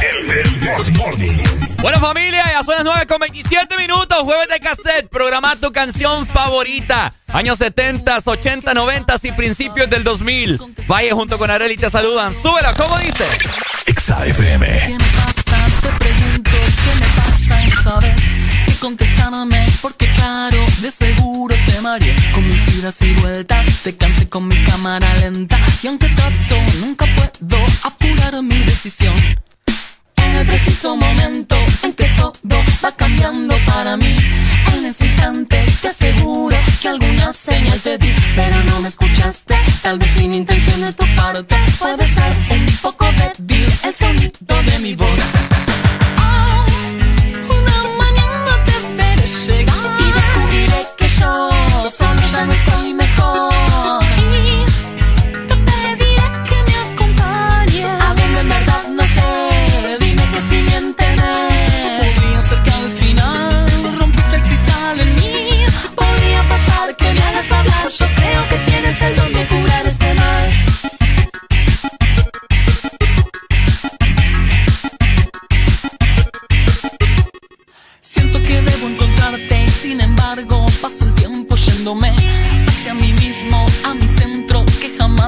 El 0.00 0.60
This 0.60 0.96
Morning. 0.96 1.42
Bueno 1.80 1.98
familia, 1.98 2.44
ya 2.52 2.62
son 2.62 2.74
las 2.76 2.84
9 2.84 3.06
con 3.06 3.18
27 3.18 3.76
minutos, 3.76 4.18
jueves 4.18 4.46
de 4.48 4.60
cassette, 4.60 5.08
programa 5.08 5.56
tu 5.56 5.72
canción 5.72 6.24
favorita, 6.26 7.12
años 7.28 7.58
70, 7.58 8.18
80, 8.24 8.74
90 8.74 9.14
y 9.24 9.32
principios 9.32 9.90
del 9.90 10.04
2000. 10.04 10.60
Vaya 10.86 11.12
junto 11.12 11.38
con 11.38 11.50
Areli 11.50 11.76
te 11.76 11.90
saludan, 11.90 12.32
súbela, 12.40 12.72
¿cómo 12.74 12.96
dice? 12.98 13.26
Exa 13.86 14.24
FM. 14.26 14.66
¿Qué 14.66 14.88
me 14.90 14.98
pasa? 14.98 15.66
Te 15.82 15.88
pregunto, 15.98 16.50
¿qué 16.52 16.94
me 17.00 17.06
pasa? 17.16 17.64
Y 17.64 17.70
sabes 17.82 18.41
que 18.82 18.88
contestarme, 18.88 19.66
porque 19.80 20.10
claro, 20.12 20.58
de 20.80 20.90
seguro 20.90 21.54
te 21.66 21.80
mareé 21.80 22.14
con 22.32 22.46
mis 22.46 22.76
idas 22.76 23.00
y 23.02 23.14
vueltas. 23.14 23.66
Te 23.84 23.96
cansé 23.96 24.28
con 24.28 24.48
mi 24.48 24.62
cámara 24.64 25.14
lenta. 25.16 25.58
Y 25.82 25.86
aunque 25.86 26.08
trato, 26.10 26.56
nunca 26.80 27.06
puedo 27.16 27.64
apurar 27.84 28.42
mi 28.42 28.58
decisión. 28.64 29.14
En 30.16 30.34
el 30.36 30.46
preciso 30.46 30.96
momento 30.96 31.56
en 31.82 31.92
que 31.92 32.08
todo 32.16 32.32
va 32.84 32.92
cambiando 32.92 33.54
para 33.66 33.96
mí. 33.96 34.16
En 34.74 34.86
ese 34.86 35.06
instante 35.06 35.64
te 35.80 35.88
aseguro 35.88 36.56
que 36.80 36.88
alguna 36.88 37.32
señal 37.32 37.80
te 37.80 37.98
di, 37.98 38.12
pero 38.34 38.62
no 38.64 38.80
me 38.80 38.88
escuchaste. 38.88 39.54
Tal 39.82 39.98
vez 39.98 40.10
sin 40.16 40.34
intención 40.34 40.80
de 40.80 40.92
tu 40.92 41.04
parte, 41.16 41.56
puede 41.78 42.06
ser 42.14 42.32
un 42.50 42.66
poco 42.82 43.06
débil 43.12 43.66
el 43.84 43.94
sonido 43.94 44.62
de 44.66 44.78
mi 44.80 44.94
voz. 44.94 45.21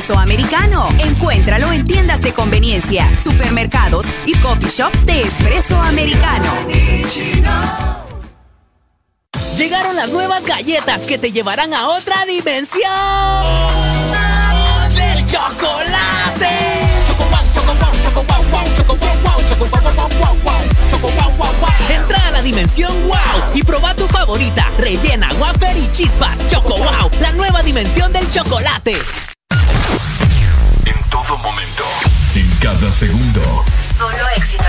Espresso 0.00 0.18
Americano. 0.18 0.88
Encuéntralo 0.98 1.70
en 1.72 1.84
tiendas 1.84 2.22
de 2.22 2.32
conveniencia, 2.32 3.06
supermercados 3.22 4.06
y 4.24 4.34
coffee 4.36 4.70
shops 4.70 5.04
de 5.04 5.20
Espresso 5.20 5.76
Americano. 5.76 6.50
Llegaron 9.58 9.96
las 9.96 10.10
nuevas 10.10 10.46
galletas 10.46 11.02
que 11.02 11.18
te 11.18 11.32
llevarán 11.32 11.74
a 11.74 11.88
otra 11.88 12.24
dimensión 12.24 12.90
del 14.96 15.26
chocolate. 15.26 16.48
Entra 21.90 22.26
a 22.26 22.30
la 22.30 22.42
dimensión 22.42 22.90
wow 23.06 23.16
y 23.54 23.62
proba 23.62 23.94
tu 23.94 24.06
favorita, 24.08 24.66
rellena, 24.78 25.28
wafer 25.38 25.76
y 25.76 25.92
chispas. 25.92 26.38
Choco 26.48 26.78
wow, 26.78 27.10
la 27.20 27.32
nueva 27.32 27.62
dimensión 27.62 28.10
del 28.14 28.30
chocolate. 28.30 28.96
En 31.30 31.36
todo 31.36 31.48
momento. 31.48 31.84
En 32.34 32.50
cada 32.58 32.90
segundo. 32.90 33.64
Solo 33.96 34.28
éxitos. 34.36 34.66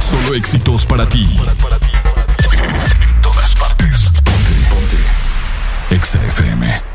Solo 0.00 0.34
éxitos 0.34 0.84
para 0.84 1.08
ti. 1.08 1.38
En 1.38 3.22
todas 3.22 3.54
partes. 3.54 4.10
Ponte, 4.24 4.52
ponte. 4.70 5.94
Exa 5.94 6.18
FM. 6.26 6.89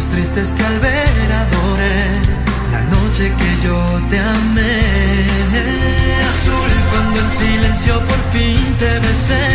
Ojos 0.00 0.12
tristes 0.12 0.48
que 0.56 0.64
al 0.64 0.78
ver 0.80 1.32
adoré, 1.32 2.04
la 2.72 2.80
noche 2.82 3.32
que 3.38 3.66
yo 3.66 4.00
te 4.08 4.18
amé. 4.18 4.80
Azul 6.30 6.70
cuando 6.90 7.20
en 7.20 7.30
silencio 7.30 7.94
por 8.00 8.20
fin 8.32 8.76
te 8.78 8.98
besé, 9.00 9.46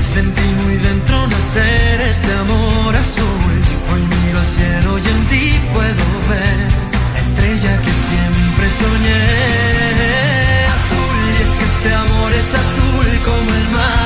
sentí 0.00 0.48
muy 0.64 0.76
dentro 0.76 1.26
nacer 1.26 2.00
este 2.00 2.32
amor 2.32 2.96
azul. 2.96 3.54
Hoy 3.92 4.02
miro 4.02 4.38
al 4.40 4.46
cielo 4.46 4.98
y 4.98 5.06
en 5.14 5.26
ti 5.28 5.60
puedo 5.72 6.04
ver 6.32 6.58
la 7.14 7.20
estrella 7.20 7.82
que 7.82 7.92
siempre 8.06 8.70
soñé 8.70 9.22
azul 10.76 11.18
y 11.32 11.42
es 11.42 11.52
que 11.58 11.64
este 11.64 11.94
amor 11.94 12.32
es 12.32 12.48
azul 12.62 13.08
como 13.24 13.50
el 13.60 13.68
mar 13.70 14.05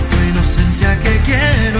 es 1.33 1.70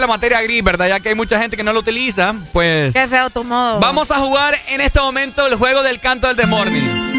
la 0.00 0.06
materia 0.06 0.40
gris, 0.42 0.62
¿verdad? 0.62 0.88
Ya 0.88 1.00
que 1.00 1.10
hay 1.10 1.14
mucha 1.14 1.38
gente 1.38 1.56
que 1.56 1.62
no 1.62 1.72
lo 1.72 1.80
utiliza, 1.80 2.34
pues... 2.52 2.92
Qué 2.92 3.06
feo 3.06 3.30
tu 3.30 3.44
modo. 3.44 3.80
Vamos 3.80 4.10
a 4.10 4.18
jugar 4.18 4.58
en 4.68 4.80
este 4.80 5.00
momento 5.00 5.46
el 5.46 5.56
juego 5.56 5.82
del 5.82 6.00
canto 6.00 6.26
del 6.26 6.36
desmorning. 6.36 7.10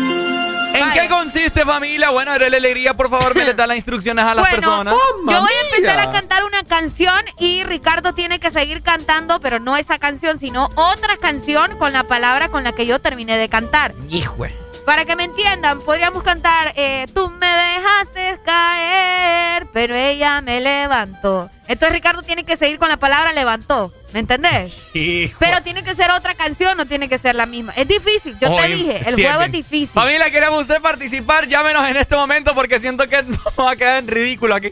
¿En 0.73 0.91
qué 0.93 1.07
consiste, 1.09 1.65
familia? 1.65 2.09
Bueno, 2.09 2.37
la 2.37 2.45
alegría, 2.45 2.93
por 2.93 3.09
favor, 3.09 3.35
me 3.35 3.45
le 3.45 3.53
da 3.53 3.67
las 3.67 3.75
instrucciones 3.75 4.23
a 4.25 4.33
las 4.33 4.43
Bueno, 4.43 4.55
personas. 4.55 4.95
Yo 5.27 5.41
voy 5.41 5.51
a 5.51 5.75
empezar 5.75 5.99
a 5.99 6.11
cantar 6.11 6.43
una 6.43 6.63
canción 6.63 7.19
y 7.39 7.63
Ricardo 7.63 8.13
tiene 8.13 8.39
que 8.39 8.51
seguir 8.51 8.81
cantando, 8.81 9.39
pero 9.41 9.59
no 9.59 9.77
esa 9.77 9.99
canción, 9.99 10.39
sino 10.39 10.69
otra 10.75 11.17
canción 11.17 11.77
con 11.77 11.93
la 11.93 12.03
palabra 12.03 12.49
con 12.49 12.63
la 12.63 12.71
que 12.71 12.85
yo 12.85 12.99
terminé 12.99 13.37
de 13.37 13.49
cantar. 13.49 13.93
Hijo. 14.09 14.47
Para 14.85 15.05
que 15.05 15.15
me 15.15 15.23
entiendan, 15.25 15.79
podríamos 15.81 16.23
cantar 16.23 16.73
eh, 16.75 17.05
Tú 17.13 17.29
me 17.29 17.45
dejaste 17.47 18.39
caer, 18.43 19.67
pero 19.73 19.95
ella 19.95 20.41
me 20.41 20.59
levantó. 20.59 21.49
Entonces 21.67 21.93
Ricardo 21.93 22.23
tiene 22.23 22.43
que 22.43 22.57
seguir 22.57 22.79
con 22.79 22.89
la 22.89 22.97
palabra 22.97 23.31
levantó. 23.31 23.93
¿Me 24.13 24.19
entendés? 24.19 24.77
Hijo. 24.93 25.37
Pero 25.39 25.61
tiene 25.61 25.83
que 25.83 25.93
ser 25.95 26.11
otra 26.11 26.33
canción, 26.33 26.75
no 26.77 26.85
tiene 26.85 27.07
que 27.07 27.17
ser 27.19 27.35
la 27.35 27.45
misma. 27.45 27.73
Es 27.75 27.87
difícil, 27.87 28.35
yo 28.39 28.53
te 28.55 28.67
dije, 28.67 28.97
el 28.97 29.03
siempre. 29.15 29.25
juego 29.25 29.41
es 29.43 29.51
difícil. 29.51 29.89
Familia, 29.89 30.29
queremos 30.31 30.61
usted 30.61 30.81
participar, 30.81 31.47
llámenos 31.47 31.87
en 31.87 31.97
este 31.97 32.15
momento 32.15 32.55
porque 32.55 32.79
siento 32.79 33.07
que 33.07 33.21
no 33.57 33.63
va 33.63 33.71
a 33.71 33.75
quedar 33.75 33.99
en 33.99 34.07
ridículo 34.07 34.55
aquí. 34.55 34.71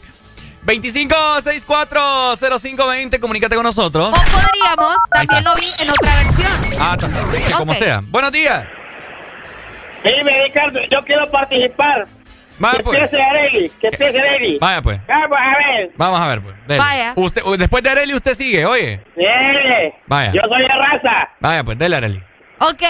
25640520, 0.66 3.18
comunícate 3.18 3.54
con 3.56 3.64
nosotros. 3.64 4.12
O 4.12 4.14
podríamos, 4.30 4.94
también 5.10 5.42
lo 5.44 5.54
vi 5.54 5.70
en 5.78 5.88
otra 5.90 6.14
versión. 6.16 6.52
Ah, 6.78 6.96
también, 6.98 7.24
como 7.56 7.72
sea. 7.74 8.00
Buenos 8.04 8.30
días. 8.32 8.66
Dime, 10.04 10.42
Ricardo, 10.44 10.80
yo 10.90 11.04
quiero 11.04 11.30
participar. 11.30 12.06
Vaya, 12.58 12.76
que 12.76 12.82
pues. 12.82 12.98
empiece 12.98 13.22
Areli, 13.22 13.68
que 13.80 13.86
empiece 13.86 14.20
Areli. 14.20 14.58
Vaya, 14.58 14.82
pues. 14.82 15.06
Vamos 15.06 15.38
a 15.38 15.58
ver. 15.58 15.90
Vamos 15.96 16.20
a 16.20 16.28
ver, 16.28 16.40
pues. 16.42 16.54
Dele. 16.66 16.78
Vaya. 16.78 17.12
Usted, 17.16 17.42
después 17.58 17.82
de 17.82 17.90
Areli, 17.90 18.14
usted 18.14 18.34
sigue, 18.34 18.66
oye. 18.66 19.00
Dele. 19.16 19.94
Vaya. 20.06 20.32
Yo 20.32 20.40
soy 20.42 20.62
de 20.62 20.68
raza. 20.68 21.28
Vaya, 21.40 21.64
pues, 21.64 21.78
dele, 21.78 21.96
Areli. 21.96 22.22
Ok, 22.60 22.82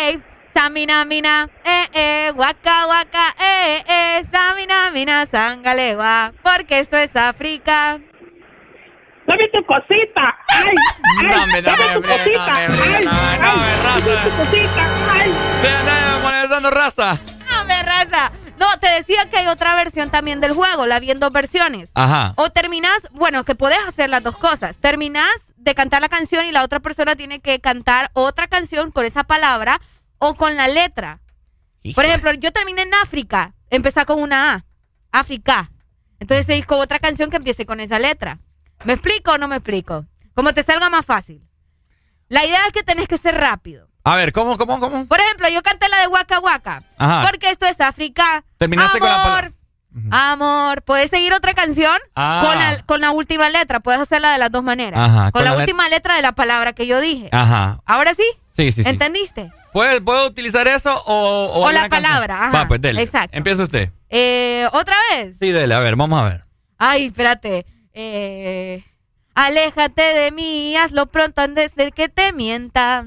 Samina 0.55 1.05
mina, 1.05 1.49
eh 1.65 1.87
eh, 1.95 2.33
waka 2.35 2.87
waka, 2.89 3.35
eh 3.41 3.85
eh, 3.87 4.25
Samina 4.33 4.91
mina, 4.91 5.25
sangalegua, 5.27 6.33
porque 6.43 6.81
esto 6.81 6.97
es 6.97 7.15
África. 7.15 8.01
Dame 9.27 9.49
tu 9.53 9.65
cosita. 9.65 10.37
Ay, 10.49 10.75
ay, 11.21 11.27
Dame, 11.29 11.63
dame, 11.63 11.63
dame 11.63 11.95
tu 11.95 12.03
cosita. 12.03 12.47
dame, 12.47 12.61
Ay, 12.61 12.69
dame, 12.69 12.87
ay, 12.87 13.39
dame, 13.39 13.63
dame 13.83 14.15
raza. 14.17 14.25
tu 14.25 14.37
cosita. 14.37 14.87
Ay. 15.13 15.35
Vean, 15.63 15.85
vean, 15.85 16.23
monetizando 16.23 16.71
raza. 16.71 17.19
No 17.51 17.65
me 17.67 17.83
raza. 17.83 18.33
No, 18.59 18.67
te 18.79 18.89
decía 18.91 19.29
que 19.31 19.39
hay 19.39 19.47
otra 19.47 19.75
versión 19.77 20.11
también 20.11 20.41
del 20.41 20.53
juego, 20.53 20.87
la 20.87 20.99
vi 21.01 21.11
en 21.11 21.21
dos 21.21 21.33
versiones. 21.33 21.91
Ajá. 21.95 22.35
O 22.37 22.51
terminas, 22.51 23.09
bueno, 23.13 23.45
que 23.45 23.55
puedes 23.55 23.79
hacer 23.87 24.11
las 24.11 24.23
dos 24.23 24.37
cosas. 24.37 24.77
Terminas 24.77 25.31
de 25.57 25.75
cantar 25.75 26.03
la 26.03 26.09
canción 26.09 26.45
y 26.47 26.53
la 26.53 26.63
otra 26.65 26.81
persona 26.81 27.17
tiene 27.17 27.41
que 27.41 27.61
cantar 27.61 28.11
otra 28.15 28.49
canción 28.49 28.91
con 28.91 29.05
esa 29.07 29.25
palabra 29.25 29.81
o 30.19 30.35
con 30.35 30.57
la 30.57 30.69
letra. 30.69 31.21
Por 31.95 32.05
ejemplo, 32.05 32.33
yo 32.35 32.51
terminé 32.53 32.83
en 32.83 32.93
África, 33.03 33.55
empezá 33.71 34.05
con 34.05 34.21
una 34.21 34.53
A, 34.55 34.65
África. 35.21 35.71
Entonces 36.19 36.45
seguís 36.45 36.67
con 36.67 36.81
otra 36.81 36.99
canción 36.99 37.31
que 37.31 37.37
empiece 37.39 37.65
con 37.65 37.81
esa 37.81 37.99
letra. 37.99 38.39
¿Me 38.85 38.95
explico 38.95 39.33
o 39.33 39.39
no 39.39 39.49
me 39.49 39.57
explico? 39.57 40.07
Como 40.35 40.53
te 40.55 40.63
salga 40.63 40.89
más 40.91 41.05
fácil. 41.05 41.43
La 42.29 42.45
idea 42.45 42.61
es 42.67 42.73
que 42.73 42.83
tenés 42.83 43.09
que 43.09 43.19
ser 43.19 43.35
rápido. 43.35 43.89
A 44.05 44.17
ver, 44.17 44.33
¿cómo, 44.33 44.57
cómo, 44.57 44.81
cómo? 44.81 45.07
Por 45.07 45.21
ejemplo, 45.21 45.49
yo 45.49 45.63
canté 45.63 45.89
la 45.89 45.99
de 46.01 46.07
Waka 46.07 46.39
Waka. 46.41 46.83
Ajá. 46.97 47.27
Porque 47.29 47.51
esto 47.51 47.67
es 47.67 47.81
África. 47.81 48.45
Terminaste 48.57 48.99
con 48.99 49.09
la 49.09 49.23
Amor. 49.25 49.55
Amor. 50.11 50.83
¿Puedes 50.83 51.11
seguir 51.11 51.33
otra 51.35 51.53
canción? 51.53 51.99
Ah. 52.15 52.43
Con, 52.47 52.59
la, 52.59 52.83
con 52.85 53.01
la 53.01 53.11
última 53.11 53.51
letra. 53.51 53.81
Puedes 53.81 54.01
hacerla 54.01 54.33
de 54.33 54.39
las 54.39 54.51
dos 54.51 54.63
maneras. 54.63 54.99
Ajá, 55.01 55.23
Con, 55.33 55.33
con 55.33 55.45
la, 55.45 55.51
la 55.51 55.57
let- 55.57 55.63
última 55.65 55.89
letra 55.89 56.15
de 56.17 56.23
la 56.23 56.33
palabra 56.33 56.73
que 56.73 56.87
yo 56.87 57.01
dije. 57.01 57.29
Ajá. 57.33 57.81
¿Ahora 57.85 58.15
sí? 58.15 58.23
Sí, 58.53 58.73
sí, 58.73 58.83
sí. 58.85 58.89
¿Entendiste? 58.89 59.53
¿Puedo, 59.73 60.03
¿Puedo 60.05 60.27
utilizar 60.27 60.67
eso 60.69 60.95
o, 61.07 61.47
o, 61.47 61.67
O 61.67 61.73
la 61.73 61.89
canción? 61.89 62.03
palabra, 62.03 62.47
ajá. 62.49 62.59
Va, 62.59 62.69
pues 62.69 62.81
dele. 62.81 63.03
Exacto. 63.03 63.37
Empieza 63.37 63.63
usted. 63.63 63.91
Eh, 64.09 64.67
¿Otra 64.73 64.97
vez? 65.13 65.37
Sí, 65.39 65.51
dele. 65.51 65.75
A 65.75 65.81
ver, 65.81 65.97
vamos 65.97 66.21
a 66.21 66.25
ver. 66.29 66.45
Ay, 66.79 67.07
espérate. 67.07 67.67
Eh, 67.93 68.85
aléjate 69.35 70.03
de 70.03 70.31
mí, 70.31 70.77
hazlo 70.77 71.07
pronto 71.07 71.43
antes 71.43 71.75
de 71.75 71.93
que 71.93 72.09
te 72.09 72.33
mienta. 72.33 73.07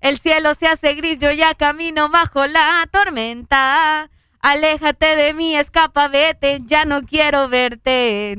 El 0.00 0.18
cielo 0.18 0.54
se 0.54 0.66
hace 0.66 0.94
gris, 0.94 1.18
yo 1.18 1.30
ya 1.32 1.54
camino 1.54 2.08
bajo 2.08 2.46
la 2.46 2.86
tormenta. 2.90 4.08
Aléjate 4.40 5.16
de 5.16 5.34
mí, 5.34 5.56
escapa, 5.56 6.08
vete, 6.08 6.60
ya 6.64 6.84
no 6.84 7.02
quiero 7.02 7.48
verte. 7.48 8.38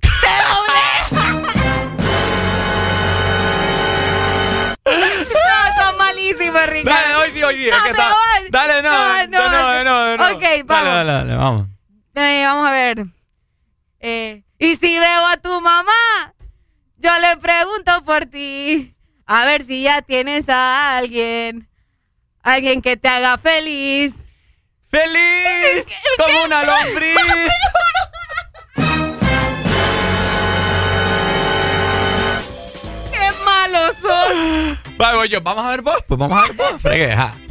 No, 4.86 5.82
son 5.82 5.96
malísimos, 5.98 6.66
Ricardo. 6.66 6.90
Dale, 7.00 7.14
hoy 7.16 7.30
sí, 7.32 7.42
hoy 7.42 7.54
sí. 7.56 7.68
es 7.68 7.76
No, 7.76 7.82
que 7.84 7.92
me 7.92 7.98
está-. 7.98 8.16
Dale, 8.50 8.82
no, 8.82 8.90
No, 8.90 9.26
no, 9.26 9.50
no, 9.50 9.84
no, 9.84 9.84
no, 9.84 10.16
no. 10.16 10.36
Ok, 10.36 10.40
Dale, 10.42 10.62
vamos. 10.64 10.94
Dale, 10.94 11.12
dale, 11.12 11.36
vamos. 11.36 11.66
Eh, 12.14 12.42
vamos 12.44 12.68
a 12.68 12.72
ver. 12.72 13.04
Eh, 14.06 14.42
y 14.58 14.76
si 14.76 14.98
veo 14.98 15.26
a 15.26 15.38
tu 15.38 15.62
mamá, 15.62 16.34
yo 16.98 17.10
le 17.20 17.38
pregunto 17.38 18.04
por 18.04 18.26
ti. 18.26 18.92
A 19.24 19.46
ver 19.46 19.64
si 19.64 19.84
ya 19.84 20.02
tienes 20.02 20.46
a 20.50 20.98
alguien. 20.98 21.70
Alguien 22.42 22.82
que 22.82 22.98
te 22.98 23.08
haga 23.08 23.38
feliz. 23.38 24.12
¡Feliz! 24.90 25.86
Como 26.18 26.44
una 26.44 26.64
lombriz. 26.64 27.16
¡Qué 33.10 33.32
malos 33.42 33.96
son! 34.02 34.78
Va, 35.00 35.14
voy 35.14 35.28
yo. 35.30 35.40
Vamos 35.40 35.64
a 35.64 35.70
ver 35.70 35.80
vos. 35.80 35.96
Pues 36.06 36.18
vamos 36.18 36.38
a 36.38 36.42
ver 36.42 36.52
vos. 36.52 36.82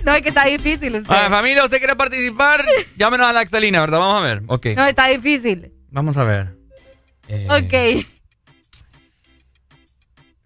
No, 0.03 0.14
es 0.14 0.22
que 0.22 0.30
está 0.30 0.45
difícil 0.45 0.98
usted. 0.98 1.11
A 1.11 1.22
ver, 1.22 1.32
familia, 1.32 1.64
¿usted 1.64 1.80
quiere 1.80 1.95
participar? 1.95 2.64
Llámenos 2.95 3.25
a 3.25 3.33
la 3.33 3.40
Axelina, 3.40 3.80
¿verdad? 3.80 3.98
Vamos 3.98 4.22
a 4.22 4.25
ver. 4.27 4.43
Ok. 4.45 4.67
No, 4.75 4.85
está 4.85 5.07
difícil. 5.07 5.73
Vamos 5.94 6.18
a 6.18 6.24
ver. 6.24 6.58
Eh, 7.28 7.48
Ok. 7.50 8.08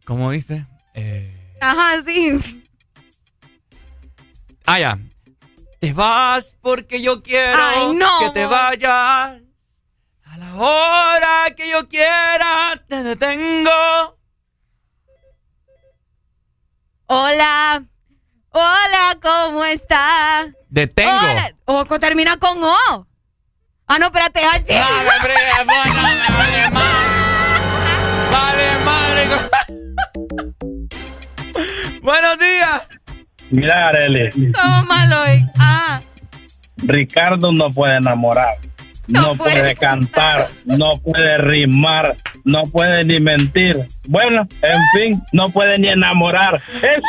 ¿Cómo 0.04 0.30
dice? 0.32 0.66
Eh, 0.94 1.56
Ajá, 1.62 2.04
sí. 2.06 2.64
ah, 4.66 4.80
ya. 4.80 5.00
Te 5.80 5.94
vas 5.94 6.58
porque 6.62 7.02
yo 7.02 7.24
quiero 7.24 7.62
Ay, 7.62 7.96
no, 7.96 8.10
que 8.20 8.30
te 8.32 8.46
vayas. 8.46 9.42
A 10.24 10.38
la 10.38 10.56
hora 10.56 11.46
que 11.56 11.70
yo 11.72 11.88
quiera 11.88 12.74
te 12.90 13.04
detengo. 13.04 14.18
Hola. 17.06 17.86
Hola, 18.52 19.18
¿cómo 19.22 19.64
está? 19.64 20.46
Detengo. 20.70 21.12
Hola. 21.12 21.52
O 21.66 21.86
co- 21.86 22.00
termina 22.00 22.36
con 22.38 22.62
O. 22.62 23.08
Ah, 23.90 23.98
no, 24.00 24.08
espérate, 24.08 24.42
H. 24.44 24.74
No, 24.74 24.86
hombre, 25.00 25.34
vos 25.66 25.86
no 25.96 26.02
me 26.02 26.10
vale 26.38 26.72
más. 26.72 27.08
Vale 28.34 28.68
madre. 28.86 29.24
Buenos 32.02 32.38
días. 32.40 32.88
Mira, 33.50 33.88
Arely, 33.88 34.52
Todo 34.52 34.84
malo 34.86 35.22
hoy. 35.24 35.46
Ah, 35.58 36.02
Ricardo 36.78 37.54
no 37.54 37.70
puede 37.70 37.96
enamorar, 37.96 38.58
no, 39.08 39.36
puede, 39.36 39.54
puede 39.60 39.76
cantar, 39.78 40.48
no 40.66 40.96
puede 40.98 41.38
rimar, 41.38 42.18
no 42.44 42.64
puede 42.66 43.06
ni 43.06 43.22
mentir. 43.22 43.88
Bueno, 44.10 44.48
en 44.62 44.80
fin, 44.98 45.24
no 45.32 45.50
puede 45.50 45.80
ni 45.80 45.88
enamorar. 45.88 46.62
Es 46.76 46.82
Vale, 46.82 47.02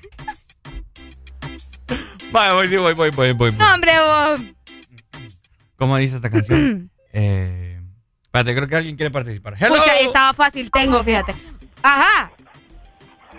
voy, 2.54 2.68
sí, 2.68 2.76
voy, 2.76 2.94
voy, 2.94 3.10
voy, 3.10 3.32
voy. 3.32 3.52
no, 3.52 3.74
hombre, 3.74 3.92
vos. 4.00 4.40
¿Cómo 5.76 5.96
dice 5.96 6.16
esta 6.16 6.30
canción? 6.30 6.90
eh, 7.12 7.80
espérate, 8.24 8.54
creo 8.54 8.68
que 8.68 8.76
alguien 8.76 8.96
quiere 8.96 9.10
participar. 9.10 9.54
Hello. 9.58 9.76
Ahí 9.82 10.06
estaba 10.06 10.32
fácil, 10.32 10.70
tengo, 10.70 11.02
fíjate. 11.02 11.34
Ajá. 11.82 12.30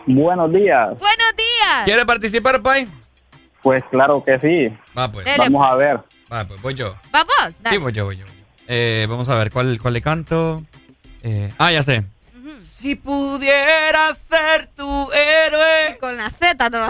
Buenos 0.06 0.52
días. 0.54 0.88
Buenos 0.90 1.36
días. 1.36 1.84
¿Quiere 1.84 2.06
participar, 2.06 2.62
Pai? 2.62 2.88
Pues 3.62 3.84
claro 3.90 4.24
que 4.24 4.40
sí. 4.40 4.78
Va, 4.98 5.12
pues. 5.12 5.26
Dele, 5.26 5.38
Vamos 5.40 5.66
a 5.68 5.76
ver. 5.76 6.00
Va, 6.32 6.46
pues 6.46 6.62
voy 6.62 6.76
yo. 6.76 6.96
Vamos, 7.12 7.34
Sí, 7.48 7.56
dale. 7.62 7.78
voy 7.80 7.92
yo, 7.92 8.06
voy 8.06 8.18
yo. 8.18 8.26
Eh, 8.68 9.08
vamos 9.10 9.28
a 9.30 9.36
ver, 9.36 9.52
¿cuál, 9.52 9.80
cuál 9.82 9.96
le 9.96 10.02
canto? 10.02 10.64
Eh, 11.24 11.52
ah, 11.58 11.72
ya 11.72 11.82
sé. 11.82 12.06
Si 12.60 12.96
pudiera 12.96 14.14
ser 14.30 14.68
tu 14.76 15.10
héroe. 15.12 15.98
Con 16.00 16.16
la 16.16 16.30
Z 16.30 16.70
todo. 16.70 16.90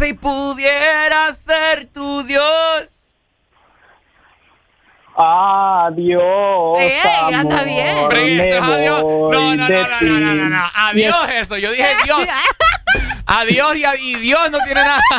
Si 0.00 0.14
pudiera 0.14 1.34
ser 1.46 1.84
tu 1.86 2.22
Dios. 2.22 3.10
Adiós. 5.16 6.78
Ey, 6.80 7.34
amor, 7.34 7.64
bien. 7.64 7.98
Pero 8.08 8.26
¿y 8.26 8.40
esto 8.40 8.56
es 8.56 8.62
me 8.68 8.74
adiós? 8.74 9.02
No, 9.04 9.30
no, 9.30 9.56
no, 9.56 9.68
no, 9.68 10.00
no, 10.00 10.20
no, 10.20 10.34
no, 10.34 10.48
no. 10.48 10.70
Adiós 10.74 11.28
eso. 11.34 11.56
Yo 11.58 11.70
dije 11.72 11.86
Dios. 12.04 12.20
Adiós 13.26 13.76
y, 13.76 13.84
y 14.00 14.14
Dios 14.16 14.50
no 14.50 14.58
tiene 14.64 14.82
nada. 14.82 15.00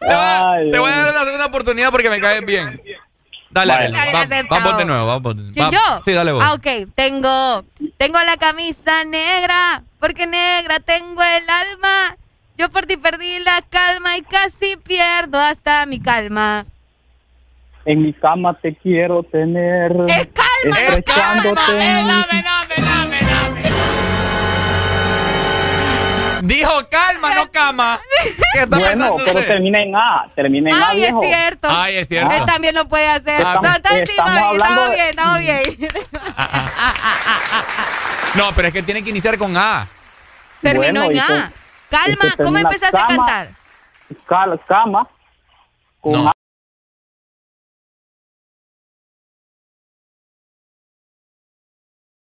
te, 0.00 0.06
voy 0.06 0.16
a, 0.16 0.56
te 0.72 0.78
voy 0.78 0.90
a 0.90 0.96
dar 0.96 1.10
una 1.10 1.24
segunda 1.24 1.46
oportunidad 1.46 1.90
porque 1.90 2.10
me 2.10 2.20
caes 2.20 2.44
bien. 2.44 2.80
Dale, 3.50 3.72
Vale. 3.72 3.90
Va- 4.12 4.20
aceptado. 4.20 4.46
Vamos 4.48 4.78
de 4.78 4.84
nuevo, 4.84 5.06
vamos. 5.06 5.36
de- 5.36 5.52
¿Quién 5.52 5.66
va- 5.66 5.70
yo? 5.70 6.00
Sí, 6.04 6.12
dale 6.12 6.32
vos. 6.32 6.42
Ah, 6.44 6.54
ok. 6.54 6.66
Tengo, 6.94 7.64
tengo 7.98 8.18
la 8.20 8.36
camisa 8.36 9.04
negra, 9.04 9.82
porque 10.00 10.26
negra 10.26 10.80
tengo 10.80 11.22
el 11.22 11.48
alma. 11.48 12.16
Yo 12.56 12.70
por 12.70 12.86
ti 12.86 12.96
perdí 12.96 13.38
la 13.40 13.62
calma 13.68 14.16
y 14.16 14.22
casi 14.22 14.76
pierdo 14.76 15.38
hasta 15.38 15.86
mi 15.86 16.00
calma. 16.00 16.66
En 17.84 18.02
mi 18.02 18.12
cama 18.12 18.58
te 18.60 18.74
quiero 18.74 19.22
tener. 19.22 19.92
¡Es 20.08 20.28
calma! 20.28 20.80
Estrechándote 20.80 21.80
en 21.80 22.89
Dijo 26.42 26.72
calma, 26.90 27.34
no 27.34 27.50
cama. 27.52 27.98
¿Qué 28.54 28.60
está 28.62 28.78
Bueno, 28.78 29.16
pero 29.24 29.44
termina 29.44 29.78
en 29.80 29.94
A. 29.96 30.26
Termina 30.34 30.70
en 30.70 30.76
A, 30.76 30.88
Ay, 30.88 30.96
es 31.02 31.06
viejo. 31.08 31.22
cierto. 31.22 31.68
Ay, 31.70 31.96
es 31.96 32.08
cierto. 32.08 32.30
Él 32.34 32.44
también 32.46 32.74
lo 32.74 32.88
puede 32.88 33.08
hacer. 33.08 33.40
Estamos- 33.40 33.62
no, 33.62 33.76
está 33.76 33.98
encima, 33.98 34.24
estamos 34.24 34.48
hablando 34.48 34.84
de- 34.86 34.94
bien, 34.94 35.06
estamos 35.08 35.40
bien. 35.40 35.62
No, 38.34 38.44
pero 38.54 38.68
es 38.68 38.74
que 38.74 38.82
tiene 38.84 39.02
que 39.02 39.10
iniciar 39.10 39.36
con 39.38 39.56
A. 39.56 39.88
Terminó 40.60 41.04
Bueno, 41.04 41.10
ya. 41.12 41.26
con- 41.26 41.52
Calma, 41.90 42.34
¿cómo 42.36 42.58
empezaste 42.58 42.96
a 42.96 43.06
cantar? 43.06 43.48
Cal- 44.28 44.60
cama. 44.68 45.08
Con 46.00 46.28
A. 46.28 46.32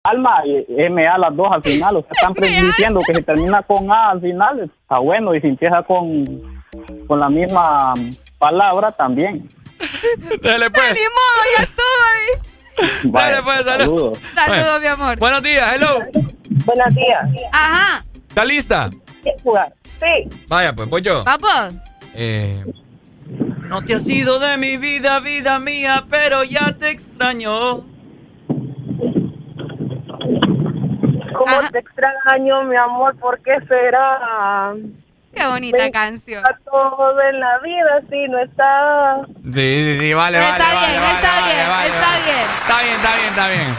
Alma 0.05 0.43
y 0.45 0.91
MA 0.91 1.17
las 1.19 1.35
dos 1.35 1.49
al 1.51 1.63
final. 1.63 1.97
O 1.97 2.03
sea, 2.03 2.11
están 2.13 2.35
diciendo 2.67 3.01
que 3.07 3.15
si 3.15 3.23
termina 3.23 3.63
con 3.63 3.91
A 3.91 4.11
al 4.11 4.21
final 4.21 4.61
está 4.61 4.99
bueno 4.99 5.35
y 5.35 5.41
si 5.41 5.49
empieza 5.49 5.83
con, 5.83 6.25
con 7.07 7.19
la 7.19 7.29
misma 7.31 7.95
palabra 8.39 8.93
también. 8.93 9.49
Dale 10.43 10.71
pues. 10.71 10.95
Ni 10.95 11.01
modo, 11.01 11.43
ya 11.57 11.63
estuvo 11.63 13.13
Vaya, 13.13 13.41
Dale 13.41 13.43
pues, 13.43 13.65
saludos. 13.65 14.19
saludos. 14.35 14.81
mi 14.81 14.87
amor. 14.87 15.19
Buenos 15.19 15.43
días, 15.43 15.75
hello. 15.75 15.99
Buenos 16.67 16.95
días. 16.95 17.49
Ajá. 17.53 18.05
¿Está 18.29 18.45
lista? 18.45 18.91
¿Quieres 19.23 19.43
jugar? 19.43 19.73
Sí. 19.85 20.29
Vaya, 20.49 20.75
pues 20.75 20.89
voy 20.91 21.01
yo. 21.01 21.25
Vamos. 21.25 21.77
Eh, 22.15 22.63
no 23.69 23.83
te 23.83 23.95
has 23.95 24.07
ido 24.07 24.39
de 24.39 24.57
mi 24.59 24.77
vida, 24.77 25.21
vida 25.21 25.59
mía, 25.61 26.05
pero 26.11 26.45
ya 26.45 26.77
te 26.79 26.91
extraño. 26.91 27.94
¿Cómo 31.57 31.71
te 31.71 31.79
extraño, 31.79 32.63
mi 32.65 32.77
amor? 32.77 33.17
¿Por 33.19 33.41
qué 33.43 33.57
será? 33.69 34.73
Qué 35.35 35.47
bonita 35.47 35.79
Me 35.79 35.91
canción. 35.91 36.45
A 36.47 36.57
todo 36.65 37.21
en 37.23 37.41
la 37.41 37.59
vida 37.59 38.01
si 38.11 38.29
no 38.29 38.39
está. 38.39 39.17
Sí, 39.43 39.51
sí, 39.53 39.99
sí, 40.01 40.15
vale, 40.15 40.39
vale, 40.39 40.51
está 40.53 40.75
vale, 40.75 40.87
bien, 40.93 41.03
vale, 41.03 41.15
está 41.17 41.41
vale, 41.41 41.53
bien, 41.55 41.67
está 41.67 42.11
bien. 42.25 42.47
Está 42.63 42.83
bien, 42.83 42.95
está 42.95 43.15
bien, 43.17 43.29
está 43.29 43.49
bien. 43.49 43.75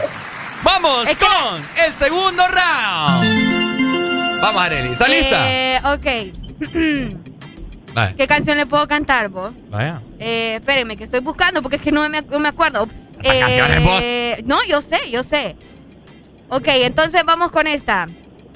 Vamos 0.64 1.08
Es 1.08 1.18
que- 1.18 1.26
con 1.26 1.66
el 1.86 1.92
segundo 1.94 2.44
round. 2.48 4.42
Vamos, 4.42 4.62
Arely, 4.64 4.90
¿está 4.92 5.08
lista? 5.08 5.38
Eh, 5.50 5.80
ok. 5.86 6.06
Vaya, 7.94 8.14
¿Qué 8.18 8.28
canción 8.28 8.58
le 8.58 8.66
puedo 8.66 8.86
cantar, 8.90 9.30
vos? 9.30 9.52
vaya. 9.70 10.02
Eh, 10.20 10.56
espérenme, 10.56 10.98
que 10.98 11.06
estoy 11.06 11.22
buscando 11.22 11.62
porque 11.62 11.78
es 11.78 11.82
que 11.82 11.94
no 11.94 12.08
me, 12.10 12.22
no 12.24 12.40
me 12.40 12.50
acuerdo. 12.50 12.90
Estas 13.24 13.38
canciones, 13.40 13.84
vos. 13.86 14.04
No, 14.44 14.62
yo 14.66 14.82
sé, 14.82 15.10
yo 15.10 15.24
sé. 15.24 15.56
Ok, 16.50 16.68
entonces 16.68 17.24
vamos 17.26 17.52
con 17.52 17.68
esta. 17.68 18.08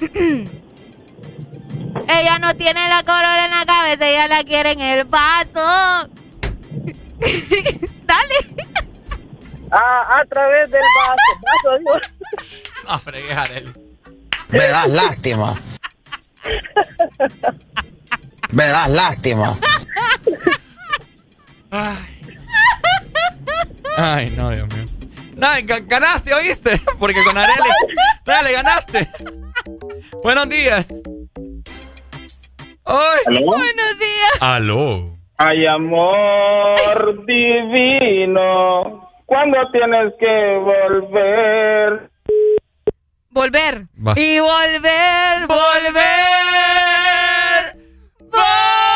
ella 2.08 2.38
no 2.40 2.54
tiene 2.56 2.88
la 2.88 3.02
corona 3.02 3.44
en 3.46 3.50
la 3.50 3.66
cabeza, 3.66 4.06
ella 4.08 4.28
la 4.28 4.44
quiere 4.44 4.72
en 4.72 4.80
el 4.80 5.04
vaso. 5.04 6.08
Dale. 8.06 8.34
A, 9.70 10.20
a 10.20 10.24
través 10.26 10.70
del 10.70 10.80
vaso. 11.06 11.20
vaso. 11.42 12.00
No, 12.88 12.98
fregues, 12.98 13.36
Arely. 13.36 13.72
Me 14.48 14.66
das 14.66 14.88
lástima. 14.88 15.54
Me 18.50 18.66
das 18.66 18.90
lástima. 18.90 19.56
Ay, 23.96 24.30
no, 24.30 24.50
Dios 24.50 24.68
mío. 24.74 24.84
Ga- 25.40 25.86
ganaste, 25.86 26.34
¿oíste? 26.34 26.70
Porque 26.98 27.22
con 27.24 27.36
Arely. 27.36 27.70
Dale, 28.24 28.52
ganaste. 28.52 29.08
Buenos 30.22 30.48
días. 30.48 30.86
Ay. 32.84 33.44
Buenos 33.44 33.98
días. 33.98 34.32
Aló. 34.40 35.16
Ay, 35.38 35.66
amor 35.66 37.24
divino, 37.24 39.08
¿cuándo 39.24 39.56
tienes 39.72 40.12
que 40.20 40.58
volver? 40.58 42.10
Volver. 43.30 43.86
Va. 44.06 44.12
Y 44.16 44.38
volver, 44.38 45.46
volver. 45.46 46.00
Hasta 48.32 48.89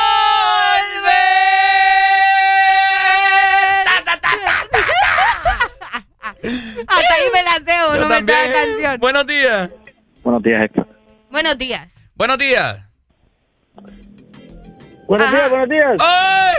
ahí 7.14 7.30
me 7.32 7.42
la 7.42 7.94
Yo 7.94 8.00
no 8.00 8.08
me 8.08 8.22
trae 8.22 8.52
canción. 8.52 9.00
Buenos 9.00 9.26
días. 9.26 9.70
Buenos 10.22 10.42
días, 10.42 10.64
Héctor. 10.64 10.88
Buenos 11.30 11.58
días. 11.58 11.94
Buenos 12.14 12.38
días. 12.38 12.80
Buenos 15.06 15.26
Ajá. 15.26 15.36
días, 15.36 15.50
buenos 15.50 15.68
días. 15.68 15.96
¡Ay! 16.00 16.54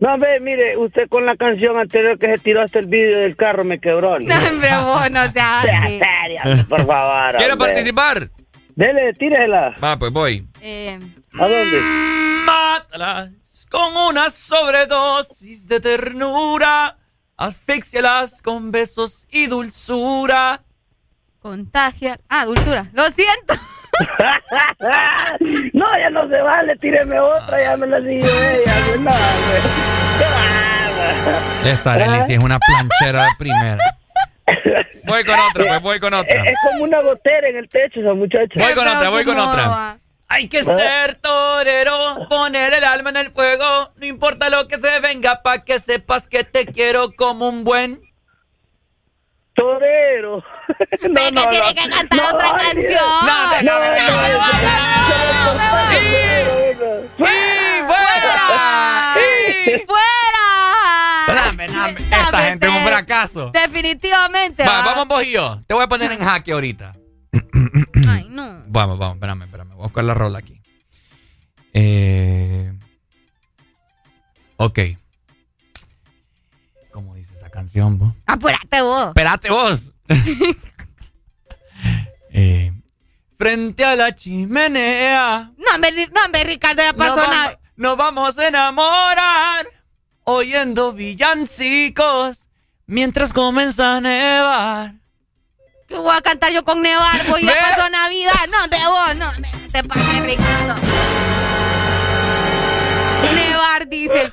No, 0.00 0.18
ve, 0.18 0.38
mire, 0.40 0.76
usted 0.76 1.08
con 1.08 1.24
la 1.24 1.36
canción 1.36 1.78
anterior 1.78 2.18
que 2.18 2.26
se 2.26 2.38
tiró 2.38 2.62
hasta 2.62 2.78
el 2.78 2.86
vídeo 2.86 3.18
del 3.20 3.34
carro 3.34 3.64
me 3.64 3.80
quebró. 3.80 4.18
No, 4.20 4.34
hombre, 4.48 4.70
vos 4.84 5.10
no 5.10 5.32
seas 5.32 5.64
Sea 5.64 5.82
así. 5.82 5.98
seria, 5.98 6.64
por 6.68 6.86
favor. 6.86 7.36
¿Quiere 7.36 7.52
hombre. 7.54 7.68
participar? 7.68 8.28
Dele, 8.74 9.12
tírela. 9.14 9.74
Va, 9.82 9.98
pues 9.98 10.12
voy. 10.12 10.46
Eh, 10.60 10.98
¿A 11.38 11.48
dónde? 11.48 11.80
Mátalas 12.44 13.30
con 13.70 13.96
una 13.96 14.28
sobredosis 14.30 15.66
de 15.66 15.80
ternura. 15.80 16.98
Asfixialas 17.36 18.40
con 18.42 18.72
besos 18.72 19.26
y 19.30 19.46
dulzura. 19.46 20.62
contagia. 21.40 22.18
Ah, 22.28 22.44
dulzura. 22.46 22.86
Lo 22.92 23.04
siento. 23.10 23.54
no, 25.72 25.86
ya 25.98 26.10
no 26.10 26.28
se 26.28 26.40
vale, 26.42 26.76
tíreme 26.76 27.18
otra, 27.20 27.62
ya 27.62 27.76
me 27.76 27.86
la 27.86 27.98
siguió 27.98 28.26
ella. 28.26 28.72
pues, 28.86 29.00
No, 29.00 29.10
bárbaro. 29.10 29.68
Esta 31.64 31.92
Arely 31.94 32.22
sí 32.26 32.34
es 32.34 32.42
una 32.42 32.58
planchera 32.58 33.22
de 33.24 33.28
primera. 33.38 33.78
Voy 35.04 35.24
con 35.24 35.34
otra, 35.38 35.64
pues 35.64 35.82
voy 35.82 36.00
con 36.00 36.14
Es, 36.14 36.20
otra. 36.20 36.42
es 36.50 36.54
como 36.70 36.84
una 36.84 37.00
gotera 37.00 37.48
en 37.48 37.56
el 37.58 37.68
techo 37.68 38.00
esa 38.00 38.12
muchacha. 38.14 38.54
Voy 38.56 38.74
con 38.74 38.86
otra, 38.88 39.08
voy 39.08 39.24
con 39.24 39.36
¿Cómo 39.36 39.48
otra. 39.50 39.98
Hay 40.28 40.48
que 40.48 40.64
ser 40.64 41.14
torero, 41.16 42.26
poner 42.28 42.74
el 42.74 42.84
alma 42.84 43.10
en 43.10 43.16
el 43.18 43.30
fuego. 43.30 43.92
No 43.96 44.06
importa 44.06 44.50
lo 44.50 44.66
que 44.66 44.80
se 44.80 45.00
venga, 45.00 45.42
pa' 45.42 45.64
que 45.64 45.78
sepas 45.78 46.26
que 46.26 46.42
te 46.42 46.66
quiero 46.66 47.12
como 47.14 47.48
un 47.48 47.62
buen. 47.62 48.02
Torero. 49.54 50.44
Ve 50.68 51.32
que 51.32 51.46
tiene 51.48 51.74
que 51.74 51.90
cantar 51.90 52.20
otra 52.34 52.50
canción. 52.58 53.04
No, 53.24 53.62
no, 53.62 53.78
no, 53.78 53.86
¡Y 57.18 57.82
fuera! 57.86 59.14
¡Y 59.66 59.78
¡Fuera! 59.86 60.46
Dame, 61.28 61.68
dame. 61.68 62.00
Esta 62.00 62.38
gente 62.38 62.66
es 62.66 62.72
un 62.72 62.84
fracaso. 62.84 63.50
Definitivamente. 63.52 64.64
Va, 64.64 64.80
va. 64.80 64.86
vamos 64.86 65.08
vos 65.08 65.24
y 65.24 65.32
yo. 65.32 65.62
Te 65.66 65.74
voy 65.74 65.84
a 65.84 65.88
poner 65.88 66.12
en 66.12 66.18
jaque 66.18 66.52
ahorita. 66.52 66.94
Ay, 68.08 68.26
no. 68.30 68.62
Vamos, 68.68 68.98
vamos, 68.98 69.16
espérame, 69.16 69.42
espérame. 69.44 69.68
Voy 69.74 69.80
a 69.80 69.86
buscar 69.86 70.04
la 70.04 70.14
rola 70.14 70.38
aquí. 70.38 70.60
Eh... 71.72 72.72
Ok. 74.56 74.78
¿Cómo 76.92 77.14
dice 77.14 77.34
esa 77.36 77.50
canción, 77.50 77.98
vos? 77.98 78.14
Apúrate 78.26 78.80
vos. 78.80 79.08
Espérate 79.08 79.50
vos. 79.50 79.92
Eh, 82.38 82.70
frente 83.38 83.82
a 83.84 83.96
la 83.96 84.14
chimenea. 84.14 85.52
No, 85.56 85.64
Ri- 85.88 86.10
no, 86.14 86.24
hombre, 86.24 86.44
Ricardo, 86.44 86.82
ya 86.82 86.92
pasó 86.92 87.16
nada. 87.16 87.44
vamos, 87.46 87.58
nos 87.76 87.96
vamos 87.96 88.38
a 88.38 88.48
enamorar. 88.48 89.66
oyendo 90.24 90.92
villancicos 90.92 92.48
mientras 92.86 93.32
comienza 93.32 93.96
a 93.96 94.00
nevar. 94.02 94.94
¿Qué 95.86 95.96
voy 95.96 96.14
a 96.16 96.20
cantar 96.20 96.52
yo 96.52 96.64
con 96.64 96.82
nevar? 96.82 97.20
Pues 97.28 97.42
ya 97.42 97.52
Ve. 97.52 97.58
pasó 97.70 97.88
Navidad. 97.90 98.32
No, 98.50 98.68
te 98.68 98.76
vos, 98.86 99.16
no, 99.16 99.32
te 99.72 99.84
pases, 99.84 100.20
Ricardo. 100.26 100.74
Nevar, 103.34 103.88
dice. 103.88 104.32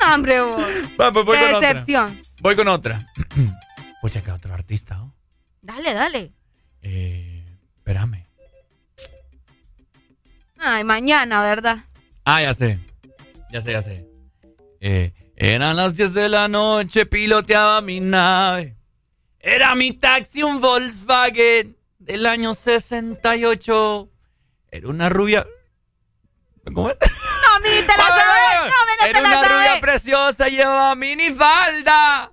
No, 0.00 0.14
hombre, 0.14 0.40
vos. 0.40 0.62
Va, 1.00 1.12
pues 1.12 1.24
voy 1.24 1.36
Qué 1.38 1.44
con 1.44 1.54
otra. 1.54 1.68
decepción. 1.68 2.20
Voy 2.40 2.56
con 2.56 2.68
otra. 2.68 3.06
Pucha, 4.00 4.22
que 4.22 4.30
otro 4.30 4.54
artista, 4.54 5.02
¿oh? 5.02 5.12
Dale, 5.60 5.92
dale. 5.94 6.32
Espérame. 6.82 8.24
Ay, 10.58 10.84
mañana, 10.84 11.42
¿verdad? 11.42 11.78
Ah, 12.24 12.42
ya 12.42 12.54
sé. 12.54 12.78
Ya 13.50 13.60
sé, 13.62 13.72
ya 13.72 13.82
sé. 13.82 14.06
Eh, 14.80 15.12
eran 15.36 15.76
las 15.76 15.94
10 15.94 16.14
de 16.14 16.28
la 16.28 16.48
noche, 16.48 17.06
piloteaba 17.06 17.80
mi 17.80 18.00
nave. 18.00 18.76
Era 19.40 19.74
mi 19.74 19.92
taxi, 19.92 20.42
un 20.42 20.60
Volkswagen 20.60 21.76
del 21.98 22.26
año 22.26 22.54
68. 22.54 24.10
Era 24.70 24.88
una 24.88 25.08
rubia. 25.08 25.46
¿Cómo 26.64 26.90
es? 26.90 26.96
No, 27.00 27.60
mi, 27.60 27.82
te 27.86 27.96
la 27.96 28.04
sabes. 28.06 28.72
No, 29.00 29.06
Era 29.06 29.20
una 29.20 29.42
rubia 29.44 29.80
preciosa, 29.80 30.48
llevaba 30.48 30.94
minifalda. 30.94 32.32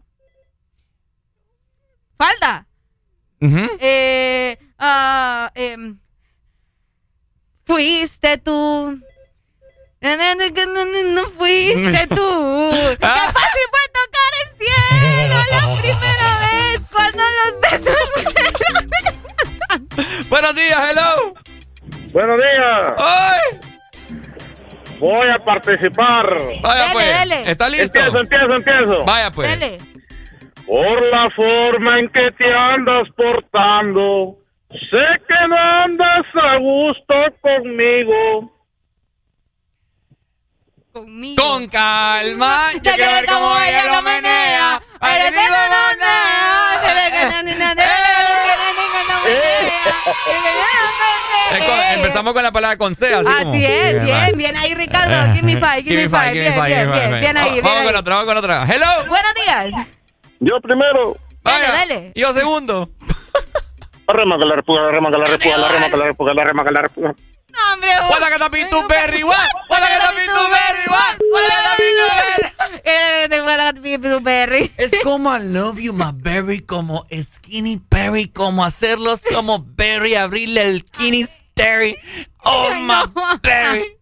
Falda. 2.18 2.68
Ujú. 3.42 3.70
Eh, 3.80 4.58
ah, 4.80 5.52
em, 5.56 6.00
fuiste 7.66 8.38
tú. 8.38 9.00
No, 10.02 10.18
no, 10.18 10.36
no, 10.36 10.66
no, 10.66 10.86
no, 10.86 11.04
no 11.24 11.30
fuiste 11.32 12.08
tú. 12.10 12.72
Qué 13.00 13.08
fácil 13.08 13.66
fue 13.72 13.80
cielo 14.66 15.36
la 15.52 15.62
primera 15.82 16.30
vez 16.40 16.82
cuando 16.92 17.24
los 17.38 17.52
besos. 17.62 18.02
Buenos 20.30 20.56
días, 20.56 20.78
hello. 20.92 21.34
Buenos 22.14 22.38
días. 22.38 22.94
¡Ay! 22.98 23.60
Voy 25.00 25.28
a 25.28 25.38
participar. 25.44 26.26
Vaya 26.62 26.82
Dele, 26.84 26.94
pues. 26.94 27.20
dele. 27.20 27.52
¿Está 27.52 27.70
listo? 27.70 28.00
Empiezo, 28.00 28.20
empiezo, 28.20 28.54
empiezo. 28.54 29.06
Vaya 29.06 29.32
pues. 29.32 29.50
Dele. 29.60 29.78
Por 30.66 31.06
la 31.12 31.30
forma 31.32 32.00
en 32.00 32.10
que 32.10 32.32
te 32.32 32.52
andas 32.54 33.08
portando, 33.16 34.38
sé 34.72 35.06
que 35.28 35.48
no 35.48 35.56
andas 35.58 36.26
a 36.42 36.56
gusto 36.58 37.14
conmigo. 37.42 38.52
Conmigo. 40.96 41.44
Con 41.44 41.68
calma. 41.68 42.70
Te 42.72 42.80
quiero 42.80 43.12
ver 43.12 43.26
como 43.26 43.60
ella 43.60 43.94
lo 43.94 44.02
menea. 44.02 44.82
Ve 45.02 45.10
que 45.10 45.36
Eh, 51.58 51.60
con- 51.68 51.80
empezamos 52.00 52.34
con 52.34 52.44
la 52.44 52.52
palabra 52.54 52.78
con 52.78 52.96
C, 52.96 53.14
así 53.14 53.26
como. 53.30 53.52
Así 53.54 53.66
es, 53.66 54.06
bien, 54.06 54.38
bien 54.38 54.56
ahí, 54.56 54.74
Ricardo. 54.74 55.34
Give 55.34 55.44
me 55.44 55.58
five, 55.58 55.84
give 55.84 55.96
me 55.98 56.08
five. 56.10 56.32
Bien, 56.32 56.54
bien, 56.56 56.92
bien, 56.92 57.20
bien 57.20 57.38
ahí, 57.38 57.52
bien 57.54 57.64
Vamos 57.66 57.84
con 57.84 57.96
otra, 57.98 58.16
vamos 58.16 58.28
con 58.30 58.38
otra. 58.38 58.66
Hello. 58.66 58.86
Buenos 59.10 59.34
días. 59.46 59.88
Yo 60.40 60.62
primero. 60.62 61.18
Vaya. 61.44 61.72
dale. 61.74 62.14
Yo 62.16 62.32
segundo. 62.34 62.88
La 64.08 64.14
rema 64.14 64.38
que 64.38 64.46
la 64.46 64.56
repuga, 64.56 64.82
la 64.84 64.92
rema 64.92 65.12
que 65.12 65.18
la 65.18 65.26
repuga, 65.26 65.58
la 65.58 65.68
rema 65.68 65.90
que 65.90 65.98
la 65.98 66.06
repuga, 66.06 66.34
la 66.34 66.44
rema 66.46 66.64
que 66.64 66.72
la 66.72 66.82
repuga. 66.84 67.16
Hombre. 67.56 67.90
I 67.90 68.30
gotta 68.38 68.50
be 68.50 68.64
to 68.70 68.88
berry, 68.88 69.24
what? 69.24 69.38
I 69.70 70.00
gotta 70.00 70.16
be 70.16 70.26
to 70.26 70.50
berry, 70.50 70.86
what? 70.88 71.18
What 71.32 71.44
I 71.44 71.50
gotta 71.64 71.78
be 71.78 71.90
to 71.96 72.08
berry. 72.12 72.82
Eh, 72.84 73.28
te 73.30 73.42
voy 73.42 73.52
a 73.54 73.58
dar 73.58 73.74
mi- 73.80 73.98
tu 73.98 74.20
berry. 74.22 74.72
Es 74.78 74.92
como 75.04 75.30
I 75.36 75.40
love 75.42 75.80
you, 75.80 75.94
my 75.94 76.12
berry, 76.14 76.60
como 76.60 77.06
skinny 77.12 77.82
berry, 77.90 78.28
como 78.28 78.64
hacerlos 78.64 79.22
como 79.32 79.60
berry, 79.60 80.16
abrirle 80.16 80.62
el 80.62 80.82
skinny 80.82 81.24
sterry. 81.24 81.98
Oh, 82.44 82.74
my 82.76 83.06
berry. 83.42 83.98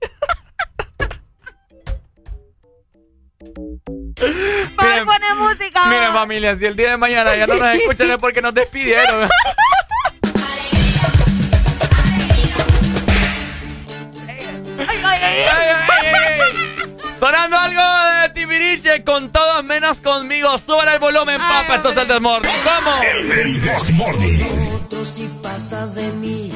Para 4.76 5.06
poner 5.06 5.36
música. 5.38 5.86
Miren, 5.86 6.14
familia, 6.14 6.56
si 6.56 6.66
el 6.66 6.76
día 6.76 6.92
de 6.92 6.98
mañana 6.98 7.36
ya 7.36 7.48
no 7.48 7.56
nos 7.56 7.68
escuchan 7.76 8.10
es 8.12 8.18
porque 8.18 8.42
nos 8.42 8.54
despidieron. 8.54 9.30
Con 19.02 19.32
todos 19.32 19.64
menos 19.64 20.02
conmigo. 20.02 20.56
Súbale 20.60 20.94
el 20.94 21.00
volumen, 21.00 21.40
papá. 21.40 21.78
Esto 21.78 21.90
es 21.90 21.98
el 21.98 22.08
desmorning. 22.08 22.52
¡Vamos! 22.64 23.04
Otro 24.76 25.04
si 25.04 25.28
pasas 25.42 25.96
de 25.96 26.12
mí, 26.12 26.52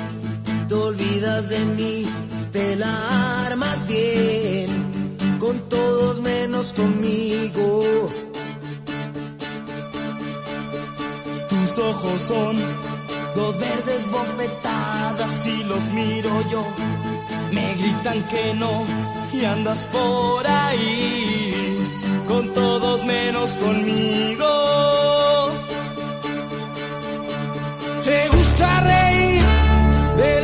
te 0.68 0.74
olvidas 0.76 1.50
de 1.50 1.66
mí, 1.66 2.08
te 2.52 2.76
la 2.76 3.46
armas 3.48 3.88
bien, 3.88 5.38
con 5.40 5.60
todos 5.68 6.22
menos 6.22 6.74
conmigo. 6.74 8.12
Tus 11.50 11.78
ojos 11.80 12.22
son 12.22 12.58
dos 13.36 13.58
verdes 13.58 14.12
bofetadas 14.12 15.48
y 15.48 15.64
los 15.64 15.90
miro 15.90 16.44
yo. 16.52 16.68
Me 17.52 17.74
gritan 17.74 18.22
que 18.28 18.54
no 18.54 18.86
y 19.34 19.44
andas 19.44 19.86
por 19.86 20.46
ahí 20.46 21.87
con 22.28 22.54
todos 22.54 23.06
menos 23.06 23.52
conmigo. 23.52 24.46
Te 28.04 28.28
gusta 28.30 28.80
reír 28.82 29.44
de 30.18 30.42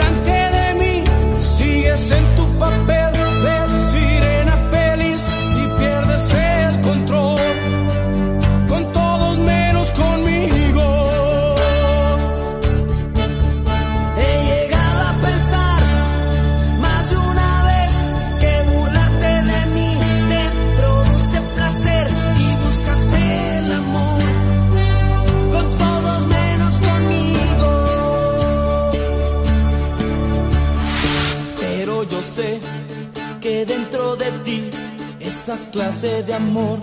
clase 35.71 36.23
de 36.23 36.33
amor 36.33 36.79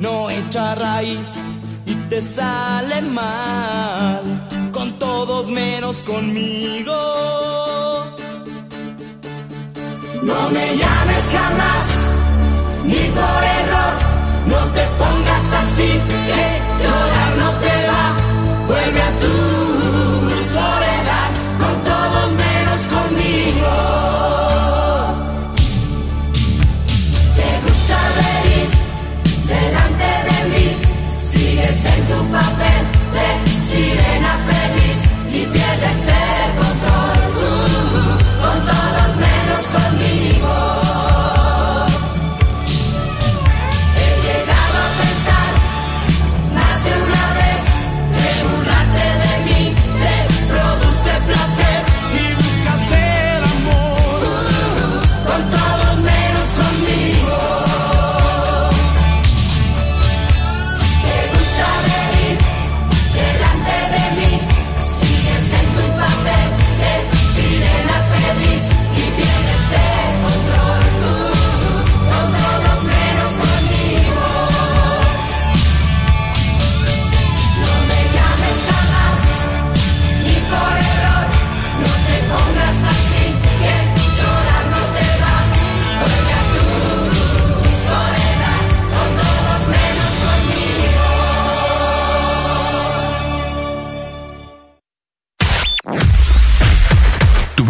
no 0.00 0.30
echa 0.30 0.74
raíz 0.74 1.38
y 1.86 1.94
te 2.08 2.20
sale 2.20 3.02
mal. 3.02 4.22
Con 4.72 4.98
todos 4.98 5.50
menos 5.50 5.96
conmigo. 5.98 6.94
No 10.22 10.50
me 10.50 10.66
llames 10.76 11.24
jamás, 11.36 11.84
ni 12.84 13.02
por 13.18 13.42
error, 13.60 13.94
no 14.52 14.58
te 14.76 14.84
pongas 15.00 15.46
así, 15.62 15.90
que 16.28 16.44
llorar 16.82 17.30
no 17.42 17.50
te 17.64 17.76
va, 17.90 18.04
vuelve 18.66 19.02
a 19.02 19.10
tu 19.20 19.65
delante 29.46 30.08
de 30.26 30.38
mí, 30.50 30.66
sigues 31.30 31.84
en 31.84 32.00
tu 32.08 32.18
papel 32.32 32.82
de 33.14 33.26
sirena 33.68 34.15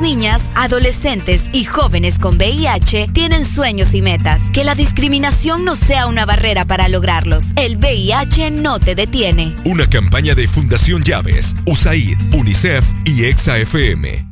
Niñas, 0.00 0.42
adolescentes 0.54 1.48
y 1.52 1.64
jóvenes 1.64 2.18
con 2.18 2.36
VIH 2.36 3.08
tienen 3.12 3.44
sueños 3.44 3.94
y 3.94 4.02
metas. 4.02 4.42
Que 4.52 4.64
la 4.64 4.74
discriminación 4.74 5.64
no 5.64 5.76
sea 5.76 6.06
una 6.06 6.26
barrera 6.26 6.64
para 6.64 6.88
lograrlos. 6.88 7.46
El 7.56 7.76
VIH 7.78 8.50
no 8.50 8.78
te 8.78 8.94
detiene. 8.94 9.56
Una 9.64 9.88
campaña 9.88 10.34
de 10.34 10.48
Fundación 10.48 11.02
Llaves, 11.02 11.54
USAID, 11.66 12.34
UNICEF 12.34 12.84
y 13.04 13.24
Exa 13.24 13.58
FM. 13.58 14.26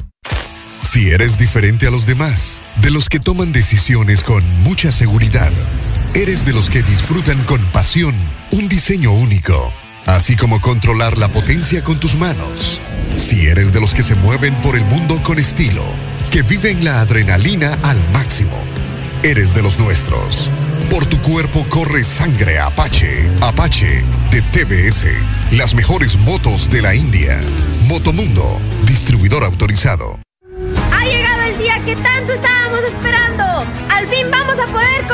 Si 0.83 1.11
eres 1.11 1.37
diferente 1.37 1.87
a 1.87 1.91
los 1.91 2.07
demás, 2.07 2.61
de 2.81 2.91
los 2.91 3.09
que 3.09 3.19
toman 3.19 3.53
decisiones 3.53 4.23
con 4.23 4.43
mucha 4.63 4.93
seguridad, 4.93 5.53
eres 6.15 6.47
de 6.47 6.53
los 6.53 6.71
que 6.71 6.83
disfrutan 6.83 7.43
con 7.45 7.61
pasión 7.67 8.15
un 8.51 8.69
diseño 8.69 9.13
único, 9.13 9.73
así 10.07 10.37
como 10.37 10.61
controlar 10.61 11.19
la 11.19 11.29
potencia 11.29 11.83
con 11.85 11.99
tus 11.99 12.15
manos. 12.15 12.81
Si 13.17 13.47
eres 13.47 13.73
de 13.73 13.81
los 13.81 13.95
que 13.95 14.03
se 14.03 14.15
mueven 14.15 14.55
por 14.57 14.77
el 14.77 14.85
mundo 14.85 15.21
con 15.23 15.39
estilo, 15.39 15.85
que 16.31 16.43
viven 16.43 16.85
la 16.85 17.01
adrenalina 17.01 17.77
al 17.83 17.99
máximo, 18.13 18.57
eres 19.23 19.55
de 19.55 19.63
los 19.63 19.79
nuestros. 19.79 20.51
Por 20.91 21.05
tu 21.07 21.19
cuerpo 21.21 21.67
corre 21.69 22.05
sangre 22.05 22.59
Apache. 22.59 23.29
Apache 23.41 24.05
de 24.31 24.43
TBS. 24.43 25.07
Las 25.51 25.75
mejores 25.75 26.17
motos 26.19 26.71
de 26.71 26.83
la 26.83 26.95
India. 26.95 27.41
Motomundo, 27.89 28.61
distribuidor 28.85 29.45
autorizado. 29.45 30.21
Ha 30.93 31.05
llegado 31.05 31.43
el 31.43 31.59
día 31.59 31.81
que 31.85 31.97
tanto 31.97 32.33
estábamos 32.33 32.81
esperando. 32.85 33.45
Al 33.91 34.07
fin 34.07 34.31
vamos 34.31 34.59
a 34.59 34.67
poder 34.67 35.07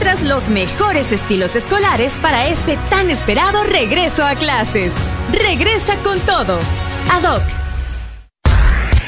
encuentras 0.00 0.22
los 0.22 0.48
mejores 0.48 1.12
estilos 1.12 1.54
escolares 1.56 2.14
para 2.22 2.46
este 2.46 2.78
tan 2.88 3.10
esperado 3.10 3.64
regreso 3.64 4.24
a 4.24 4.34
clases. 4.34 4.94
Regresa 5.30 5.94
con 5.96 6.18
todo. 6.20 6.58
ADOC. 7.12 7.42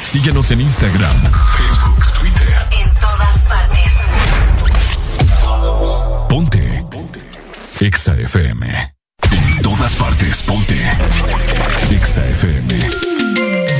Síguenos 0.02 0.50
en 0.50 0.60
Instagram, 0.60 1.16
Facebook, 1.56 2.04
Twitter. 2.20 2.66
En 2.78 2.90
todas 2.94 3.48
partes. 3.48 3.94
Ponte. 6.28 6.84
Ponte. 6.90 7.20
Exa 7.80 8.14
FM. 8.14 8.94
En 9.30 9.62
todas 9.62 9.96
partes. 9.96 10.42
Ponte. 10.42 10.76
Exa 11.90 12.22
FM. 12.26 13.71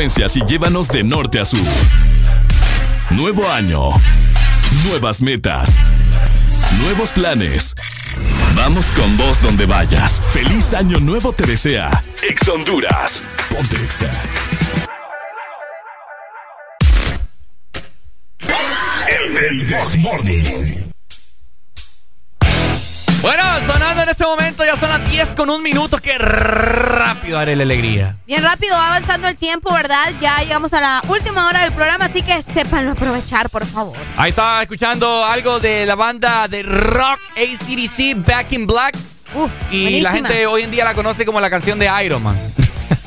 Y 0.00 0.44
llévanos 0.46 0.86
de 0.86 1.02
norte 1.02 1.40
a 1.40 1.44
sur. 1.44 1.58
Nuevo 3.10 3.50
año. 3.50 3.88
Nuevas 4.86 5.20
metas. 5.20 5.76
Nuevos 6.78 7.10
planes. 7.10 7.74
Vamos 8.54 8.92
con 8.92 9.16
vos 9.16 9.42
donde 9.42 9.66
vayas. 9.66 10.22
Feliz 10.32 10.72
año 10.72 11.00
nuevo 11.00 11.32
te 11.32 11.46
desea. 11.46 12.04
Ex 12.22 12.48
Honduras. 12.48 13.24
Ponte 13.50 13.74
Exa. 13.74 14.08
El 19.08 20.00
Morning. 20.00 20.78
Bueno, 23.20 23.42
sonando 23.66 24.02
en 24.04 24.08
este 24.10 24.24
momento 24.24 24.64
ya 24.64 24.76
son 24.76 24.90
las 24.90 25.10
10 25.10 25.34
con 25.34 25.50
un 25.50 25.60
minuto. 25.60 25.98
Qué 25.98 26.18
la 27.46 27.62
alegría. 27.62 28.16
Bien 28.26 28.42
rápido 28.42 28.74
va 28.76 28.88
avanzando 28.88 29.28
el 29.28 29.36
tiempo, 29.36 29.72
¿verdad? 29.72 30.12
Ya 30.20 30.38
llegamos 30.40 30.72
a 30.72 30.80
la 30.80 31.02
última 31.08 31.46
hora 31.46 31.62
del 31.62 31.72
programa, 31.72 32.06
así 32.06 32.22
que 32.22 32.42
sépanlo 32.42 32.92
aprovechar, 32.92 33.48
por 33.50 33.64
favor. 33.66 33.96
Ahí 34.16 34.30
estaba 34.30 34.62
escuchando 34.62 35.24
algo 35.24 35.60
de 35.60 35.86
la 35.86 35.94
banda 35.94 36.48
de 36.48 36.62
rock 36.62 37.20
ACDC 37.36 38.26
Back 38.26 38.52
in 38.52 38.66
Black. 38.66 38.96
Uf, 39.34 39.50
y 39.70 39.82
buenísima. 39.82 40.10
la 40.10 40.14
gente 40.16 40.46
hoy 40.46 40.62
en 40.62 40.70
día 40.70 40.84
la 40.84 40.94
conoce 40.94 41.24
como 41.26 41.40
la 41.40 41.50
canción 41.50 41.78
de 41.78 41.88
Iron 42.04 42.22
Man. 42.22 42.36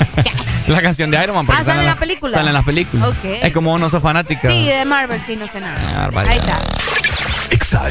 la 0.67 0.81
canción 0.81 1.09
de 1.11 1.21
Iron 1.23 1.35
Man. 1.35 1.47
Ah, 1.49 1.63
¿sale 1.63 1.71
en 1.71 1.77
la 1.79 1.83
las- 1.91 1.95
película? 1.97 2.37
Sale 2.37 2.47
en 2.49 2.53
las 2.53 2.65
películas. 2.65 3.09
Ok. 3.09 3.23
Es 3.23 3.51
como 3.53 3.77
no 3.77 3.89
sos 3.89 4.01
fanática. 4.01 4.49
Sí, 4.49 4.67
de 4.67 4.85
Marvel, 4.85 5.21
sí, 5.25 5.35
no 5.35 5.47
sé 5.47 5.59
nada. 5.61 6.09
Ah. 6.13 6.23
Ahí 6.27 6.37
está. 6.37 6.59
Exa 7.49 7.89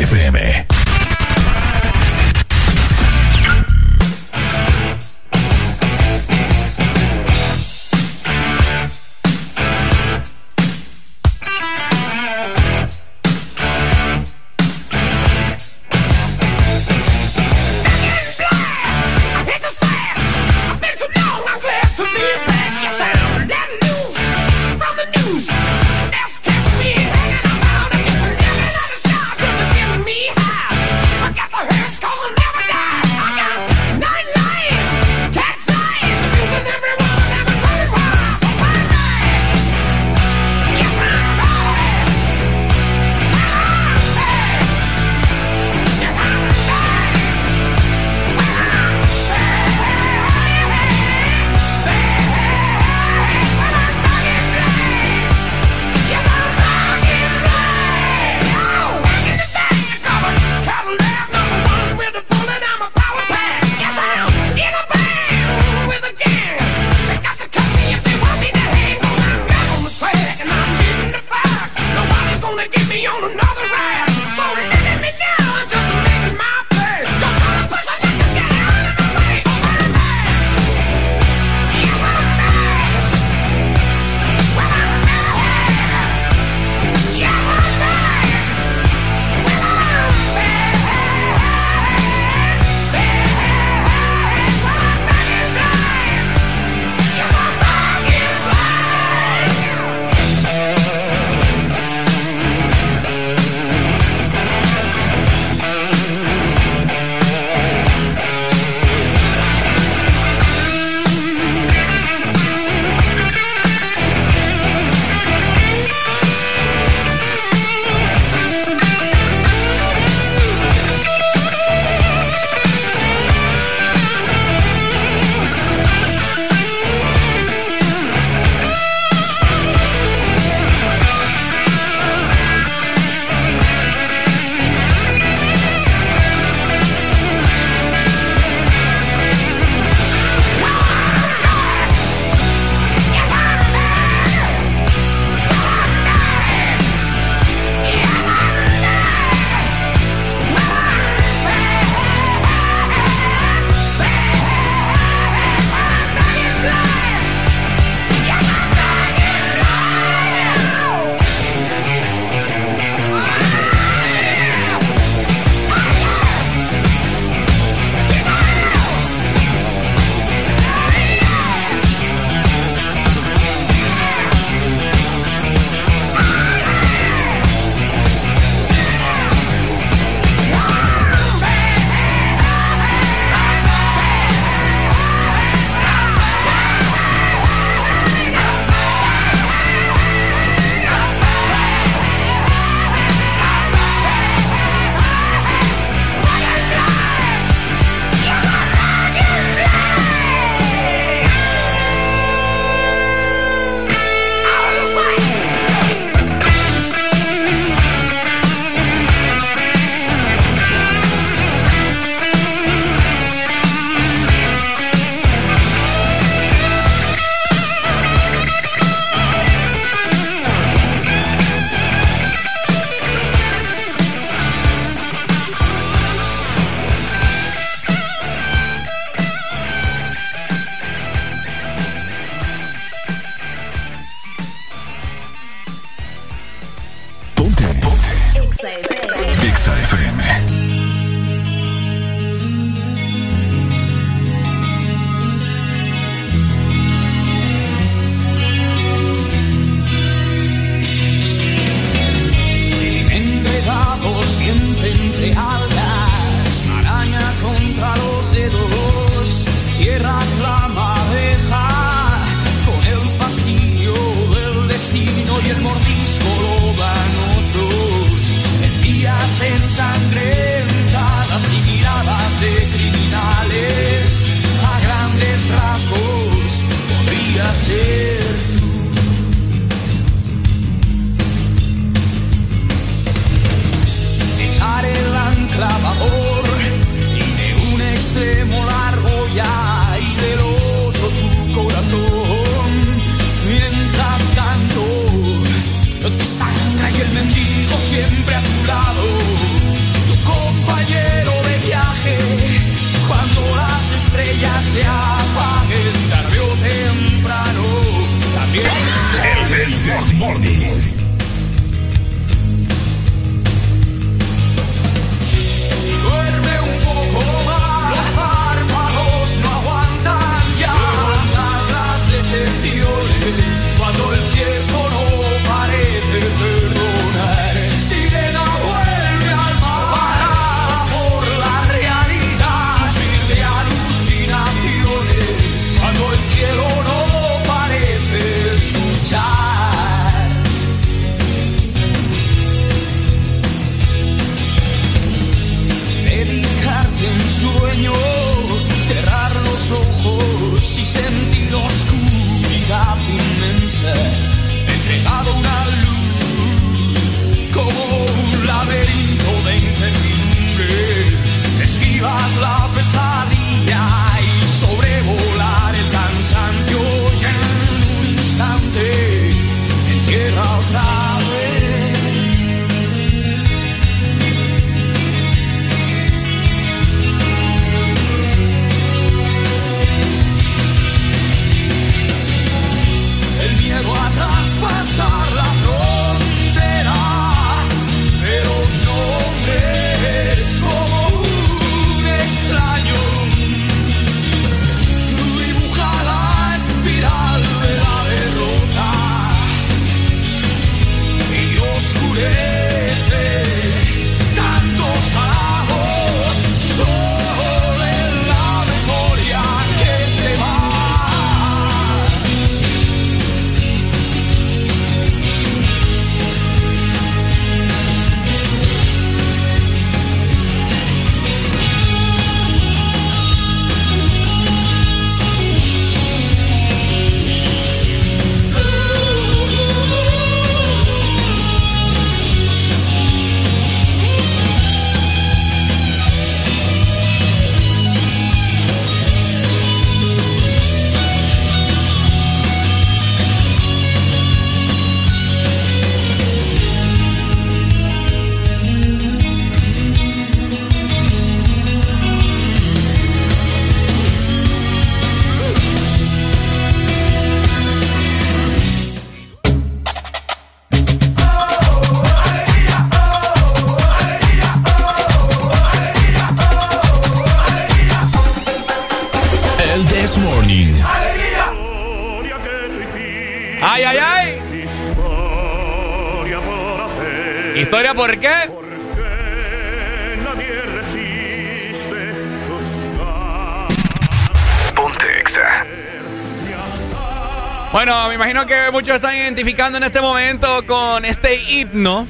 identificando 489.50 489.78
en 489.78 489.84
este 489.84 490.00
momento 490.00 490.64
con 490.66 491.04
este 491.04 491.34
himno. 491.34 492.06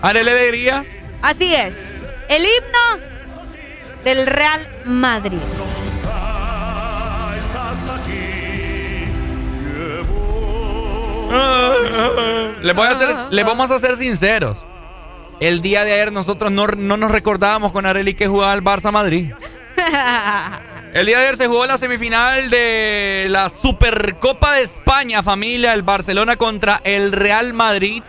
Arele 0.00 0.30
Alegría. 0.30 0.84
Así 1.20 1.52
es. 1.54 1.74
El 2.28 2.42
himno 2.42 3.00
del 4.04 4.26
Real 4.26 4.68
Madrid. 4.84 5.40
Les, 12.62 12.76
voy 12.76 12.86
a 12.86 12.90
hacer, 12.90 13.16
les 13.30 13.44
vamos 13.44 13.70
a 13.72 13.78
ser 13.80 13.96
sinceros. 13.96 14.64
El 15.40 15.62
día 15.62 15.82
de 15.84 15.92
ayer 15.92 16.12
nosotros 16.12 16.52
no, 16.52 16.68
no 16.68 16.96
nos 16.96 17.10
recordábamos 17.10 17.72
con 17.72 17.86
Areli 17.86 18.14
que 18.14 18.28
jugaba 18.28 18.54
el 18.54 18.62
Barça 18.62 18.92
Madrid. 18.92 19.32
El 20.92 21.06
día 21.06 21.18
de 21.18 21.24
ayer 21.24 21.36
se 21.38 21.46
jugó 21.46 21.64
la 21.64 21.78
semifinal 21.78 22.50
de 22.50 23.26
la 23.30 23.48
Supercopa 23.48 24.56
de 24.56 24.62
España, 24.62 25.22
familia, 25.22 25.72
el 25.72 25.82
Barcelona 25.82 26.36
contra 26.36 26.82
el 26.84 27.12
Real 27.12 27.54
Madrid. 27.54 28.02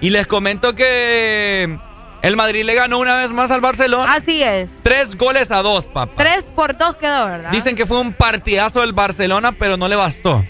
Y 0.00 0.10
les 0.10 0.26
comento 0.26 0.74
que 0.74 1.78
el 2.22 2.36
Madrid 2.36 2.64
le 2.64 2.74
ganó 2.74 2.98
una 2.98 3.16
vez 3.16 3.30
más 3.30 3.52
al 3.52 3.60
Barcelona. 3.60 4.12
Así 4.12 4.42
es. 4.42 4.68
Tres 4.82 5.16
goles 5.16 5.52
a 5.52 5.62
dos, 5.62 5.84
papá. 5.84 6.24
Tres 6.24 6.46
por 6.46 6.76
dos 6.76 6.96
quedó, 6.96 7.26
¿verdad? 7.26 7.52
Dicen 7.52 7.76
que 7.76 7.86
fue 7.86 8.00
un 8.00 8.12
partidazo 8.12 8.80
del 8.80 8.92
Barcelona, 8.92 9.52
pero 9.52 9.76
no 9.76 9.86
le 9.86 9.94
bastó. 9.94 10.44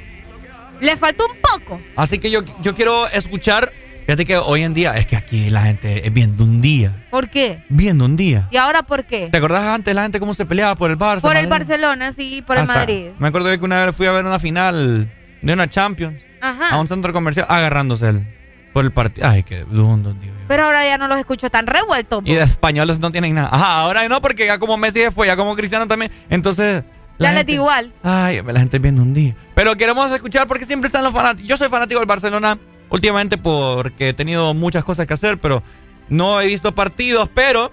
Le 0.80 0.96
faltó 0.96 1.26
un 1.26 1.36
poco. 1.38 1.82
Así 1.96 2.18
que 2.18 2.30
yo, 2.30 2.40
yo 2.62 2.74
quiero 2.74 3.08
escuchar. 3.08 3.70
Fíjate 4.06 4.24
que 4.24 4.38
hoy 4.38 4.62
en 4.62 4.72
día 4.72 4.94
es 4.96 5.06
que 5.06 5.13
aquí 5.34 5.50
la 5.50 5.62
gente 5.62 6.06
es 6.06 6.12
viendo 6.14 6.44
un 6.44 6.60
día. 6.60 7.06
¿Por 7.10 7.28
qué? 7.28 7.64
Viendo 7.68 8.04
un 8.04 8.16
día. 8.16 8.48
¿Y 8.50 8.56
ahora 8.56 8.82
por 8.82 9.04
qué? 9.04 9.28
¿Te 9.30 9.38
acordás 9.38 9.64
antes 9.64 9.94
la 9.94 10.02
gente 10.02 10.20
cómo 10.20 10.34
se 10.34 10.46
peleaba 10.46 10.74
por 10.76 10.90
el 10.90 10.98
Barça? 10.98 11.20
Por 11.22 11.36
el 11.36 11.48
Madrid? 11.48 11.66
Barcelona, 11.68 12.12
sí, 12.12 12.42
por 12.46 12.58
el 12.58 12.66
Madrid. 12.66 13.06
Me 13.18 13.28
acuerdo 13.28 13.48
que 13.58 13.64
una 13.64 13.84
vez 13.84 13.94
fui 13.96 14.06
a 14.06 14.12
ver 14.12 14.24
una 14.24 14.38
final 14.38 15.12
de 15.42 15.52
una 15.52 15.68
Champions 15.68 16.24
Ajá. 16.40 16.70
a 16.70 16.78
un 16.80 16.86
centro 16.88 17.12
comercial 17.12 17.46
agarrándose 17.48 18.08
el, 18.08 18.26
por 18.72 18.84
el 18.84 18.92
partido. 18.92 19.26
Ay, 19.28 19.42
qué 19.42 19.64
dundo, 19.64 20.14
Dios. 20.14 20.34
Pero 20.46 20.64
ahora 20.64 20.84
ya 20.86 20.98
no 20.98 21.08
los 21.08 21.18
escucho 21.18 21.50
tan 21.50 21.66
revueltos. 21.66 22.22
Y 22.24 22.34
de 22.34 22.42
españoles 22.42 23.00
no 23.00 23.10
tienen 23.10 23.34
nada. 23.34 23.48
Ajá, 23.50 23.80
ahora 23.80 24.06
no, 24.08 24.20
porque 24.20 24.46
ya 24.46 24.58
como 24.58 24.76
Messi 24.76 25.00
se 25.00 25.10
fue, 25.10 25.26
ya 25.26 25.36
como 25.36 25.56
Cristiano 25.56 25.86
también. 25.86 26.12
Entonces. 26.30 26.84
la 27.18 27.30
Ya 27.30 27.38
gente- 27.38 27.52
igual. 27.54 27.92
Ay, 28.02 28.40
la 28.46 28.60
gente 28.60 28.78
viendo 28.78 29.02
un 29.02 29.14
día. 29.14 29.34
Pero 29.54 29.74
queremos 29.76 30.12
escuchar 30.12 30.46
porque 30.46 30.64
siempre 30.64 30.86
están 30.86 31.02
los 31.04 31.12
fanáticos. 31.12 31.48
Yo 31.48 31.56
soy 31.56 31.68
fanático 31.68 31.98
del 32.00 32.06
Barcelona 32.08 32.58
últimamente 32.90 33.38
porque 33.38 34.10
he 34.10 34.14
tenido 34.14 34.54
muchas 34.54 34.84
cosas 34.84 35.06
que 35.06 35.14
hacer, 35.14 35.38
pero 35.38 35.62
no 36.08 36.40
he 36.40 36.46
visto 36.46 36.74
partidos, 36.74 37.28
pero 37.34 37.72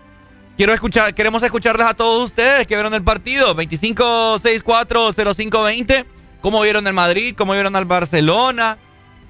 quiero 0.57 0.73
escuchar, 0.73 1.13
queremos 1.13 1.43
escucharles 1.43 1.87
a 1.87 1.93
todos 1.93 2.23
ustedes 2.23 2.65
que 2.67 2.75
vieron 2.75 2.93
el 2.93 3.03
partido. 3.03 3.53
25640520. 3.55 6.05
¿Cómo 6.41 6.61
vieron 6.61 6.87
el 6.87 6.93
Madrid? 6.93 7.35
¿Cómo 7.37 7.53
vieron 7.53 7.75
al 7.75 7.85
Barcelona? 7.85 8.77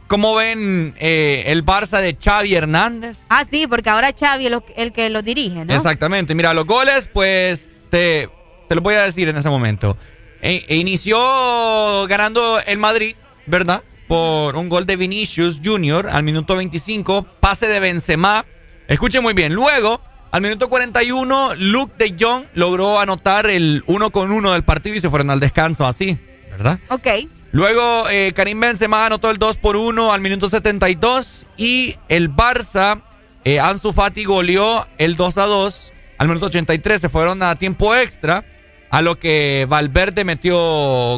¿Cómo 0.08 0.36
ven 0.36 0.94
eh, 1.00 1.44
el 1.48 1.66
Barça 1.66 2.00
de 2.02 2.18
Xavi 2.22 2.54
Hernández? 2.56 3.18
Ah, 3.30 3.44
sí, 3.50 3.66
porque 3.68 3.90
ahora 3.90 4.12
Xavi 4.18 4.48
es 4.48 4.54
el 4.76 4.92
que 4.92 5.10
lo 5.10 5.22
dirige, 5.22 5.64
¿no? 5.66 5.74
Exactamente. 5.74 6.36
Mira, 6.36 6.54
los 6.54 6.66
goles, 6.66 7.10
pues 7.12 7.70
te, 7.90 8.30
te 8.68 8.76
los 8.76 8.84
voy 8.84 8.96
a 8.96 9.04
decir 9.04 9.30
en 9.30 9.38
ese 9.38 9.50
momento. 9.50 9.98
E- 10.42 10.66
e 10.68 10.76
inició 10.78 12.08
ganando 12.08 12.60
el 12.66 12.78
Madrid, 12.78 13.16
¿verdad? 13.46 13.84
Por 14.12 14.58
un 14.58 14.68
gol 14.68 14.86
de 14.86 14.98
Vinicius 14.98 15.62
Jr. 15.64 16.10
al 16.12 16.24
minuto 16.24 16.58
25, 16.58 17.24
pase 17.40 17.70
de 17.70 17.80
Benzema. 17.80 18.46
Escuchen 18.90 19.24
muy 19.24 19.34
bien. 19.34 19.54
Luego, 19.54 20.02
al 20.32 20.42
minuto 20.42 20.68
41, 20.68 21.56
Luke 21.56 21.94
de 21.98 22.18
Jong 22.20 22.44
logró 22.54 23.00
anotar 23.00 23.50
el 23.50 23.86
1 23.88 24.10
con 24.10 24.34
1 24.34 24.52
del 24.52 24.64
partido 24.64 24.98
y 24.98 25.00
se 25.00 25.10
fueron 25.10 25.30
al 25.30 25.40
descanso 25.40 25.88
así, 25.88 26.20
¿verdad? 26.50 26.78
Ok. 26.90 27.08
Luego 27.54 28.10
eh, 28.10 28.34
Karim 28.36 28.60
Benzema 28.60 29.06
anotó 29.06 29.32
el 29.32 29.38
2 29.38 29.56
por 29.60 29.78
1 29.78 30.12
al 30.12 30.20
minuto 30.20 30.50
72 30.50 31.46
y 31.56 31.96
el 32.10 32.30
Barça, 32.30 33.04
eh, 33.46 33.62
Ansu 33.62 33.94
Fati 33.94 34.26
goleó 34.26 34.88
el 34.98 35.16
2 35.16 35.38
a 35.38 35.46
2 35.46 35.94
al 36.18 36.28
minuto 36.28 36.48
83. 36.48 37.00
Se 37.00 37.08
fueron 37.08 37.42
a 37.44 37.56
tiempo 37.56 37.96
extra, 37.96 38.44
a 38.90 39.02
lo 39.02 39.18
que 39.18 39.66
Valverde 39.70 40.26
metió 40.26 40.58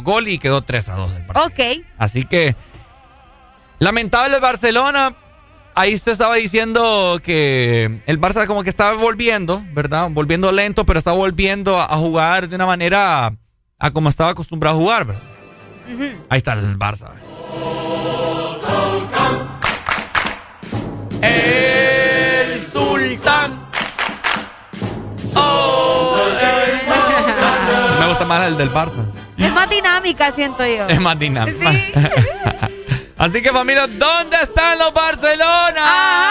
gol 0.04 0.28
y 0.28 0.38
quedó 0.38 0.62
3 0.62 0.90
a 0.90 0.96
2 0.96 1.12
el 1.16 1.26
partido. 1.26 1.48
Ok. 1.48 1.86
Así 1.98 2.26
que 2.26 2.56
lamentable 3.84 4.36
el 4.36 4.42
Barcelona. 4.42 5.16
Ahí 5.76 5.98
se 5.98 6.12
estaba 6.12 6.36
diciendo 6.36 7.20
que 7.24 8.02
el 8.06 8.22
Barça 8.22 8.46
como 8.46 8.64
que 8.64 8.70
estaba 8.70 8.94
volviendo, 8.94 9.64
¿verdad? 9.74 10.08
Volviendo 10.12 10.52
lento, 10.52 10.86
pero 10.86 11.00
estaba 11.00 11.18
volviendo 11.18 11.80
a, 11.80 11.98
jugar 11.98 12.48
de 12.48 12.56
una 12.56 12.68
manera 12.68 13.34
a, 13.80 13.92
como 13.92 14.10
estaba 14.10 14.30
acostumbrado 14.30 14.78
a 14.78 14.80
jugar, 14.80 15.06
¿verdad? 15.06 15.22
Ahí 16.30 16.38
está 16.38 16.54
el 16.54 16.78
Barça. 16.78 17.10
El 21.22 22.62
sultán. 22.72 23.64
Oh, 25.36 26.16
el 26.40 28.28
más 28.28 28.48
el 28.48 28.58
del 28.58 28.72
Barça. 28.72 29.04
Es 29.36 29.52
más 29.52 29.68
dinámica, 29.68 30.32
siento 30.34 30.64
yo. 30.64 30.88
Es 30.88 31.02
más 31.02 31.18
dinámico. 31.18 31.60
Así 33.24 33.42
que 33.42 33.52
familia, 33.54 33.88
¿dónde 33.88 34.36
están 34.42 34.78
los 34.78 34.94
Barcelona? 34.94 36.30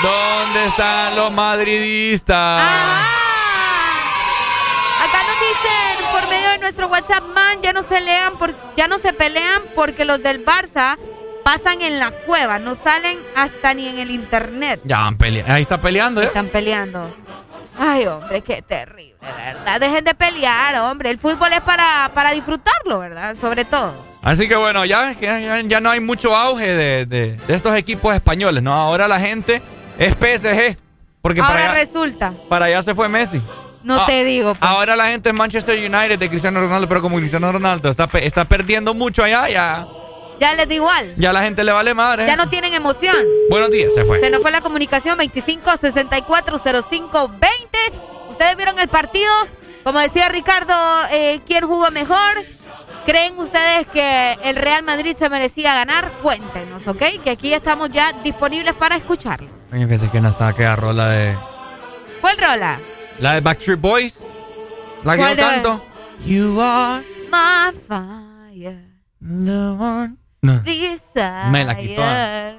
¿Dónde 0.00 0.66
están 0.66 1.16
los 1.16 1.32
madridistas? 1.32 2.62
Acá 5.02 5.22
nos 5.26 5.40
dicen 5.40 6.12
por 6.12 6.30
medio 6.30 6.50
de 6.50 6.58
nuestro 6.58 6.86
WhatsApp, 6.86 7.24
man, 7.34 7.60
ya 7.62 7.72
no 7.72 7.82
se 7.82 8.00
lean, 8.00 8.38
por, 8.38 8.54
ya 8.76 8.86
no 8.86 9.00
se 9.00 9.12
pelean 9.12 9.60
porque 9.74 10.04
los 10.04 10.22
del 10.22 10.44
Barça 10.44 10.96
pasan 11.42 11.82
en 11.82 11.98
la 11.98 12.12
cueva, 12.12 12.60
no 12.60 12.76
salen 12.76 13.18
hasta 13.34 13.74
ni 13.74 13.88
en 13.88 13.98
el 13.98 14.12
internet. 14.12 14.80
Ya 14.84 14.98
van 14.98 15.18
peleando. 15.18 15.52
Ahí 15.52 15.62
está 15.62 15.80
peleando, 15.80 16.22
¿eh? 16.22 16.26
Están 16.26 16.46
peleando. 16.46 17.12
Ay, 17.76 18.06
hombre, 18.06 18.40
qué 18.42 18.62
terrible, 18.62 19.16
¿verdad? 19.20 19.80
Dejen 19.80 20.04
de 20.04 20.14
pelear, 20.14 20.76
hombre. 20.76 21.10
El 21.10 21.18
fútbol 21.18 21.52
es 21.52 21.60
para, 21.62 22.12
para 22.14 22.30
disfrutarlo, 22.30 23.00
¿verdad? 23.00 23.36
Sobre 23.36 23.64
todo. 23.64 24.07
Así 24.22 24.48
que 24.48 24.56
bueno, 24.56 24.84
ya 24.84 25.02
ves 25.02 25.16
que 25.16 25.26
ya, 25.26 25.60
ya 25.62 25.80
no 25.80 25.90
hay 25.90 26.00
mucho 26.00 26.34
auge 26.36 26.72
de, 26.74 27.06
de- 27.06 27.32
de 27.36 27.54
estos 27.54 27.74
equipos 27.76 28.14
españoles, 28.14 28.62
¿no? 28.62 28.74
Ahora 28.74 29.08
la 29.08 29.20
gente 29.20 29.62
es 29.98 30.14
PSG. 30.14 30.76
Porque 31.22 31.40
Ahora 31.40 31.52
para 31.54 31.64
allá, 31.70 31.74
resulta. 31.74 32.32
para 32.48 32.66
allá 32.66 32.82
se 32.82 32.94
fue 32.94 33.08
Messi. 33.08 33.40
No 33.82 34.02
Ah, 34.02 34.06
te 34.06 34.24
digo. 34.24 34.54
pues. 34.54 34.70
Ahora 34.70 34.96
la 34.96 35.06
gente 35.06 35.28
es 35.30 35.34
Manchester 35.34 35.78
United 35.78 36.18
de 36.18 36.28
Cristiano 36.28 36.60
Ronaldo, 36.60 36.88
pero 36.88 37.00
como 37.00 37.16
Cristiano 37.18 37.50
Ronaldo 37.50 37.88
está, 37.88 38.08
está 38.20 38.44
perdiendo 38.44 38.92
mucho 38.94 39.22
allá, 39.22 39.48
ya, 39.48 39.86
Ya 40.40 40.54
les 40.54 40.68
da 40.68 40.74
igual. 40.74 41.14
ya 41.16 41.32
la 41.32 41.42
gente 41.42 41.64
le 41.64 41.72
vale 41.72 41.94
madre. 41.94 42.26
Ya 42.26 42.36
no 42.36 42.48
tienen 42.48 42.74
emoción. 42.74 43.16
Buenos 43.50 43.70
días, 43.70 43.92
se 43.94 44.04
fue. 44.04 44.20
Se 44.20 44.30
nos 44.30 44.42
fue 44.42 44.50
la 44.50 44.60
comunicación 44.60 45.16
25 45.18 45.76
64 45.76 46.58
05 46.58 47.28
20. 47.28 47.78
Ustedes 48.30 48.56
vieron 48.56 48.78
el 48.78 48.88
partido. 48.88 49.30
Como 49.84 50.00
decía 50.00 50.28
Ricardo, 50.28 50.74
eh, 51.10 51.40
¿quién 51.46 51.64
jugó 51.66 51.90
mejor? 51.90 52.44
¿Creen 53.08 53.38
ustedes 53.38 53.86
que 53.86 54.36
el 54.44 54.56
Real 54.56 54.82
Madrid 54.82 55.16
se 55.18 55.30
merecía 55.30 55.72
ganar? 55.72 56.12
Cuéntenos, 56.20 56.86
¿ok? 56.86 57.02
Que 57.24 57.30
aquí 57.30 57.54
estamos 57.54 57.88
ya 57.88 58.12
disponibles 58.22 58.74
para 58.74 58.96
escucharlos. 58.96 59.50
Oye, 59.72 59.86
fíjate 59.86 60.10
que 60.10 60.20
no 60.20 60.28
estaba 60.28 60.50
aquella 60.50 60.76
rola 60.76 61.08
de. 61.08 61.34
¿Cuál 62.20 62.36
rola? 62.36 62.78
La 63.18 63.32
de 63.32 63.40
Backstreet 63.40 63.80
Boys. 63.80 64.18
La 65.04 65.12
que 65.12 65.20
¿Cuál 65.20 65.36
yo 65.38 65.42
canto. 65.42 65.84
You 66.26 66.60
are 66.60 67.02
My 67.30 67.74
fire. 67.88 68.84
the 69.22 69.52
one. 69.52 70.16
No. 70.42 70.60
Desire. 70.60 71.46
Me 71.50 71.64
la 71.64 71.76
quitó. 71.76 72.02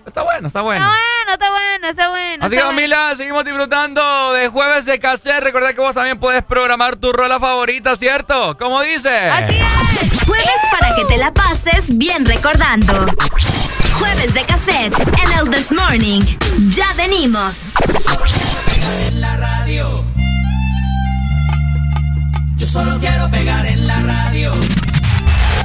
Está 0.08 0.24
bueno, 0.24 0.48
está 0.48 0.62
bueno. 0.62 0.84
Está 0.84 0.90
bueno, 0.90 1.34
está 1.34 1.50
bueno, 1.52 1.88
está 1.90 2.10
bueno. 2.10 2.46
Así 2.46 2.50
que 2.50 2.56
está 2.56 2.66
bueno. 2.66 2.76
familia, 2.76 3.16
seguimos 3.16 3.46
disfrutando 3.46 4.34
de 4.34 4.48
jueves 4.48 4.86
de 4.86 4.98
cassette. 4.98 5.44
Recuerda 5.44 5.74
que 5.74 5.80
vos 5.80 5.94
también 5.94 6.20
puedes 6.20 6.44
programar 6.44 6.96
tu 6.96 7.14
rola 7.14 7.40
favorita, 7.40 7.96
¿cierto? 7.96 8.58
¿Cómo 8.58 8.82
dice? 8.82 9.30
Jueves 10.30 10.62
para 10.70 10.96
que 10.96 11.06
te 11.06 11.18
la 11.18 11.34
pases 11.34 11.98
bien 11.98 12.24
recordando. 12.24 13.08
Jueves 13.94 14.32
de 14.36 14.44
cassette 14.44 14.94
en 15.00 15.40
el 15.40 15.50
This 15.50 15.72
Morning. 15.72 16.22
Ya 16.70 16.94
venimos. 16.94 17.58
en 19.08 19.22
la 19.22 19.38
radio. 19.38 20.06
Yo 22.58 22.68
solo 22.68 23.00
quiero 23.00 23.28
pegar 23.32 23.66
en 23.66 23.88
la 23.88 24.04
radio. 24.04 24.52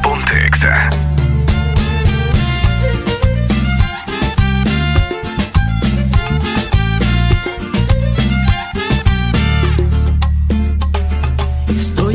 Ponte 0.02 0.46
Exa. 0.46 0.88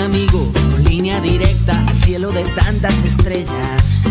Amigo 0.00 0.52
con 0.70 0.84
línea 0.84 1.20
directa 1.20 1.84
al 1.86 1.98
cielo 1.98 2.30
de 2.32 2.44
tantas 2.44 2.94
estrellas. 3.02 4.02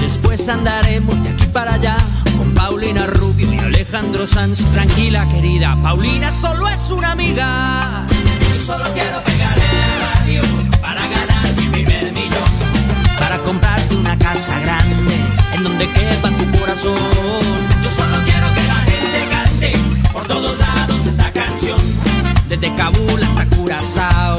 Después 0.00 0.48
andaremos 0.48 1.22
de 1.22 1.30
aquí 1.30 1.46
para 1.46 1.74
allá 1.74 1.96
con 2.38 2.52
Paulina 2.54 3.06
Rubio 3.06 3.52
y 3.52 3.58
Alejandro 3.58 4.26
Sanz. 4.26 4.64
Tranquila, 4.72 5.28
querida, 5.28 5.80
Paulina 5.82 6.32
solo 6.32 6.68
es 6.68 6.90
una 6.90 7.12
amiga. 7.12 8.06
Yo 8.54 8.60
solo 8.60 8.84
quiero 8.92 9.22
pegar 9.22 9.56
en 9.56 10.00
la 10.00 10.14
radio 10.14 10.42
para 10.80 11.06
ganar 11.06 11.46
mi 11.56 11.68
primer 11.68 12.12
millón. 12.12 12.50
Para 13.18 13.38
comprarte 13.38 13.94
una 13.94 14.18
casa 14.18 14.58
grande 14.60 15.16
en 15.54 15.62
donde 15.64 15.86
quepa 15.88 16.30
tu 16.30 16.58
corazón. 16.58 16.96
Yo 17.82 17.90
solo 17.90 18.16
quiero 18.24 18.46
que 18.54 18.62
la 18.68 18.80
gente 18.90 19.28
cante 19.30 19.72
por 20.12 20.26
todos 20.26 20.58
lados 20.58 21.06
esta 21.06 21.30
canción. 21.32 21.78
Desde 22.48 22.74
Kabul 22.74 23.22
hasta 23.22 23.46
Curazao, 23.56 24.38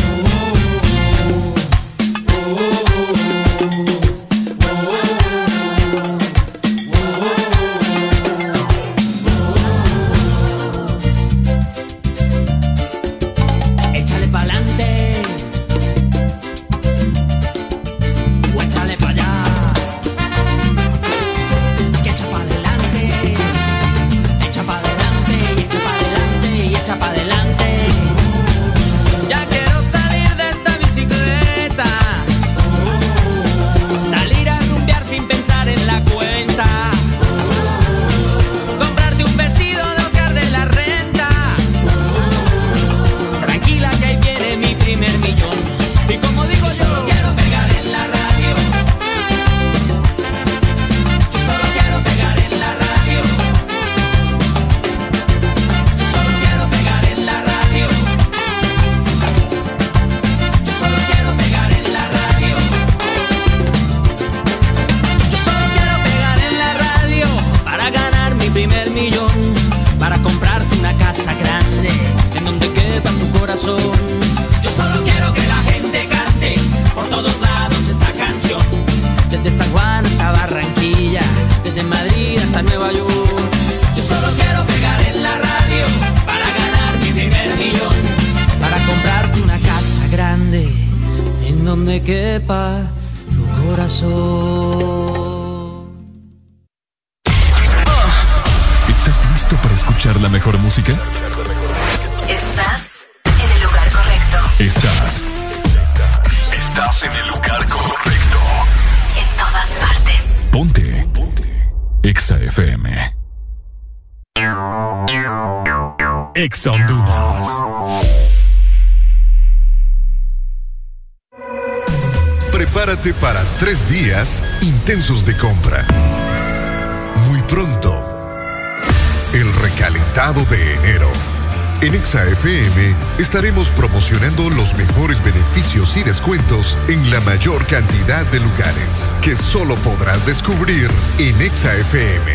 Solo 139.51 139.75
podrás 139.75 140.25
descubrir 140.25 140.89
en 141.19 141.41
Exa 141.41 141.75
FM. 141.75 142.31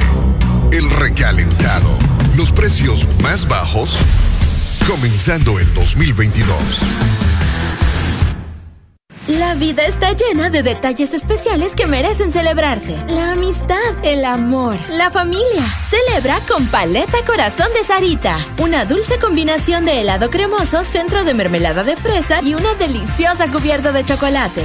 El 0.70 0.91
recalentado. 0.91 1.89
Los 2.36 2.53
precios 2.53 3.07
más 3.23 3.49
bajos 3.49 3.97
comenzando 4.86 5.59
el 5.59 5.73
2022. 5.73 6.83
La 9.28 9.55
vida 9.55 9.85
está 9.86 10.12
llena 10.12 10.51
de 10.51 10.62
detalles 10.62 11.12
especiales 11.12 11.75
que 11.75 11.89
merecen 11.89 12.31
celebrarse. 12.31 12.97
La 13.09 13.33
amistad, 13.33 13.77
el 14.05 14.25
amor, 14.25 14.78
la 14.89 15.11
familia. 15.11 15.67
Celebra 15.89 16.39
con 16.47 16.67
Paleta 16.69 17.19
Corazón 17.27 17.67
de 17.75 17.83
Sarita. 17.83 18.39
Una 18.59 18.85
dulce 18.85 19.19
combinación 19.19 19.85
de 19.85 20.01
helado 20.01 20.31
cremoso, 20.31 20.85
centro 20.85 21.25
de 21.25 21.35
mermelada 21.35 21.83
de 21.83 21.97
fresa 21.97 22.41
y 22.41 22.55
una 22.55 22.75
deliciosa 22.75 23.51
cubierta 23.51 23.91
de 23.91 24.05
chocolate. 24.05 24.65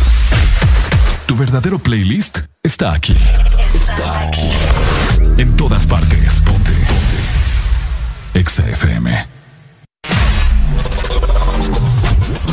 Verdadero 1.41 1.79
playlist 1.79 2.37
está 2.61 2.93
aquí. 2.93 3.17
Está 3.73 4.27
aquí. 4.27 4.47
En 5.39 5.57
todas 5.57 5.87
partes. 5.87 6.39
Ponte. 6.41 6.71
Ponte. 6.71 8.39
Exa 8.39 8.63
FM. 8.69 9.25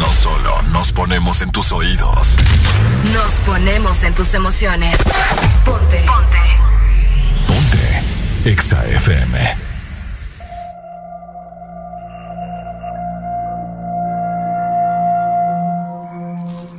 No 0.00 0.08
solo 0.10 0.62
nos 0.72 0.90
ponemos 0.92 1.42
en 1.42 1.52
tus 1.52 1.70
oídos. 1.70 2.36
Nos 3.12 3.30
ponemos 3.44 4.02
en 4.04 4.14
tus 4.14 4.32
emociones. 4.32 4.96
Ponte. 5.66 6.02
Ponte. 6.06 6.38
Ponte. 7.46 8.50
Exa 8.50 8.86
FM. 8.86 9.54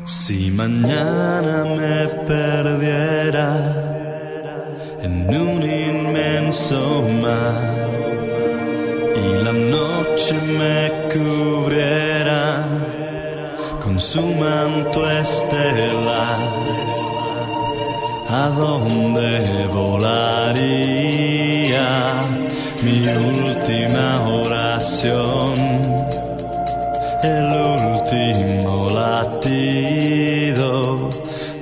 Si 0.10 0.50
mañana 0.50 1.64
me 1.66 2.08
perdiera 2.26 3.50
en 5.04 5.30
un 5.30 5.62
inmenso 5.62 7.08
mar 7.22 7.62
y 9.16 9.44
la 9.44 9.54
noche 9.54 10.34
me 10.58 10.92
cubriera 11.14 12.66
con 13.80 14.00
su 14.00 14.24
manto 14.34 15.08
estelar, 15.12 16.40
¿a 18.30 18.50
dónde 18.58 19.68
volaría 19.72 21.06
mi 22.84 23.08
última 23.38 24.28
oración? 24.28 26.09
El 27.24 27.52
último 27.52 28.88
latido 28.90 30.72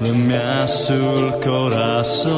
de 0.02 0.12
mi 0.12 0.34
azul 0.36 1.34
corazón. 1.44 2.38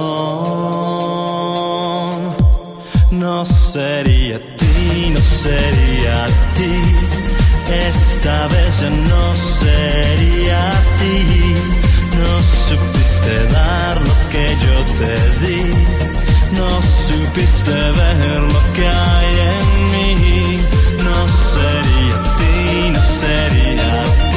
No 3.11 3.45
sería 3.45 4.39
ti, 4.55 5.11
no 5.13 5.19
sería 5.19 6.25
ti. 6.55 6.73
Esta 7.89 8.47
vez 8.47 8.81
ya 8.81 8.89
no 8.89 9.33
sería 9.33 10.71
ti. 10.97 11.15
No 12.17 12.31
supiste 12.67 13.33
dar 13.53 13.95
lo 14.07 14.15
que 14.31 14.45
yo 14.65 14.75
te 14.99 15.13
di. 15.45 15.61
No 16.57 16.69
supiste 17.07 17.71
ver 17.71 18.39
lo 18.53 18.61
que 18.75 18.85
hay 18.87 19.31
en 19.53 19.65
mí. 19.93 20.17
No 21.05 21.17
sería 21.53 22.17
ti, 22.37 22.48
sería 23.19 24.28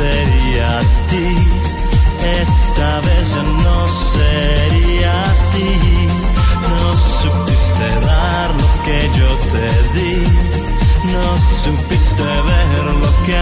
sería 0.00 0.78
a 0.78 0.82
ti, 1.10 1.28
esta 2.42 3.00
vez 3.08 3.28
no 3.64 3.78
sería 3.88 5.12
a 5.22 5.32
ti. 5.52 5.72
No 6.72 6.86
supiste 7.20 7.86
dar 8.06 8.48
lo 8.62 8.68
que 8.84 8.98
yo 9.18 9.30
te 9.52 9.68
di, 9.96 10.16
no 11.14 11.26
supiste 11.62 12.28
ver 12.50 12.84
lo 13.02 13.10
que 13.24 13.36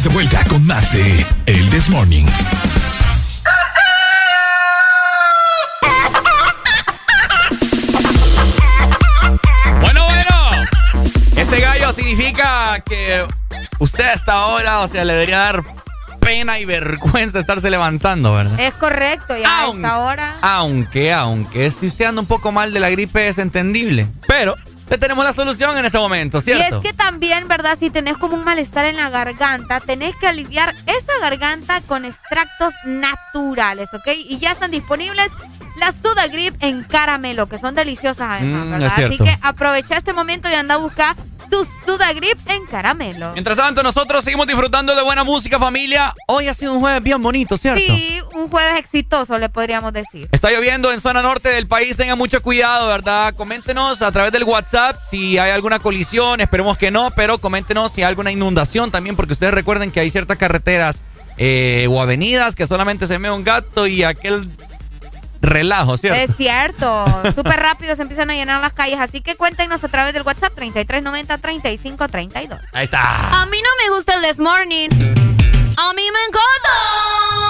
estamos 0.00 0.04
de 0.04 0.08
vuelta 0.10 0.44
con 0.48 0.66
más 0.66 0.92
de 0.92 1.26
El 1.46 1.70
This 1.70 1.90
Morning. 1.90 2.24
Bueno, 9.80 10.04
bueno. 10.04 10.66
Este 11.36 11.60
gallo 11.60 11.92
significa 11.92 12.80
que 12.80 13.26
usted 13.78 14.04
hasta 14.04 14.32
ahora, 14.32 14.80
o 14.80 14.88
sea, 14.88 15.04
le 15.04 15.12
debería 15.12 15.38
dar 15.38 15.64
pena 16.20 16.58
y 16.58 16.64
vergüenza 16.64 17.38
estarse 17.38 17.70
levantando, 17.70 18.34
¿verdad? 18.34 18.58
Es 18.60 18.74
correcto, 18.74 19.36
ya 19.36 19.66
a 19.66 19.70
esta 19.70 19.98
hora. 19.98 20.36
Aunque, 20.40 21.12
aunque 21.12 21.70
si 21.70 21.86
usted 21.86 22.06
anda 22.06 22.20
un 22.20 22.28
poco 22.28 22.52
mal 22.52 22.72
de 22.72 22.80
la 22.80 22.90
gripe 22.90 23.28
es 23.28 23.38
entendible. 23.38 24.08
Pero 24.26 24.56
le 24.90 24.98
tenemos 24.98 25.24
la 25.24 25.32
solución 25.32 25.76
en 25.78 25.84
este 25.84 25.98
momento, 25.98 26.40
¿cierto? 26.40 26.80
Y 26.82 26.88
es 26.88 26.92
que 26.92 26.92
también, 27.20 27.48
¿verdad? 27.48 27.76
Si 27.78 27.90
tenés 27.90 28.16
como 28.16 28.34
un 28.34 28.44
malestar 28.44 28.86
en 28.86 28.96
la 28.96 29.10
garganta, 29.10 29.78
tenés 29.80 30.16
que 30.16 30.26
aliviar 30.26 30.74
esa 30.86 31.18
garganta 31.20 31.82
con 31.82 32.06
extractos 32.06 32.72
naturales, 32.86 33.92
¿ok? 33.92 34.08
Y 34.26 34.38
ya 34.38 34.52
están 34.52 34.70
disponibles 34.70 35.26
las 35.76 35.96
Sudagrip 36.02 36.54
en 36.62 36.82
caramelo, 36.82 37.46
que 37.46 37.58
son 37.58 37.74
deliciosas 37.74 38.26
además, 38.40 38.64
Mm, 38.66 38.70
¿verdad? 38.70 39.04
Así 39.04 39.18
que 39.18 39.36
aprovecha 39.42 39.98
este 39.98 40.14
momento 40.14 40.48
y 40.48 40.54
anda 40.54 40.76
a 40.76 40.78
buscar 40.78 41.14
tu 41.50 41.66
Sudagrip 41.84 42.38
en 42.48 42.64
caramelo. 42.64 43.32
Mientras 43.34 43.58
tanto, 43.58 43.82
nosotros 43.82 44.24
seguimos 44.24 44.46
disfrutando 44.46 44.94
de 44.96 45.02
buena 45.02 45.22
música, 45.22 45.58
familia. 45.58 46.14
Hoy 46.26 46.48
ha 46.48 46.54
sido 46.54 46.72
un 46.72 46.80
jueves 46.80 47.02
bien 47.02 47.22
bonito, 47.22 47.54
¿cierto? 47.58 47.82
Sí, 47.84 48.18
un 48.50 48.50
jueves 48.50 48.78
exitoso, 48.78 49.38
le 49.38 49.48
podríamos 49.48 49.92
decir. 49.92 50.28
Está 50.32 50.50
lloviendo 50.50 50.92
en 50.92 51.00
zona 51.00 51.22
norte 51.22 51.50
del 51.50 51.68
país, 51.68 51.96
tengan 51.96 52.18
mucho 52.18 52.42
cuidado, 52.42 52.88
¿verdad? 52.88 53.32
Coméntenos 53.34 54.02
a 54.02 54.10
través 54.10 54.32
del 54.32 54.42
WhatsApp 54.44 54.96
si 55.06 55.38
hay 55.38 55.52
alguna 55.52 55.78
colisión, 55.78 56.40
esperemos 56.40 56.76
que 56.76 56.90
no, 56.90 57.12
pero 57.12 57.38
coméntenos 57.38 57.92
si 57.92 58.02
hay 58.02 58.08
alguna 58.08 58.32
inundación 58.32 58.90
también, 58.90 59.16
porque 59.16 59.34
ustedes 59.34 59.54
recuerden 59.54 59.92
que 59.92 60.00
hay 60.00 60.10
ciertas 60.10 60.36
carreteras 60.36 61.00
eh, 61.36 61.86
o 61.88 62.02
avenidas 62.02 62.56
que 62.56 62.66
solamente 62.66 63.06
se 63.06 63.18
mea 63.18 63.32
un 63.32 63.44
gato 63.44 63.86
y 63.86 64.02
aquel 64.02 64.48
relajo, 65.40 65.96
¿cierto? 65.96 66.20
Es 66.20 66.36
cierto, 66.36 67.04
súper 67.34 67.58
rápido 67.60 67.96
se 67.96 68.02
empiezan 68.02 68.30
a 68.30 68.34
llenar 68.34 68.60
las 68.60 68.72
calles, 68.72 68.98
así 69.00 69.20
que 69.20 69.34
cuéntenos 69.36 69.82
a 69.84 69.88
través 69.88 70.12
del 70.12 70.22
WhatsApp 70.22 70.56
3390-3532. 70.58 72.60
Ahí 72.72 72.84
está. 72.84 73.40
A 73.40 73.46
mí 73.46 73.58
no 73.62 73.70
me 73.84 73.90
gusta 73.96 74.14
el 74.14 74.22
This 74.22 74.38
Morning. 74.38 74.90
A 74.90 75.92
mí 75.94 76.02
me 76.12 76.24
encanta. 76.28 77.49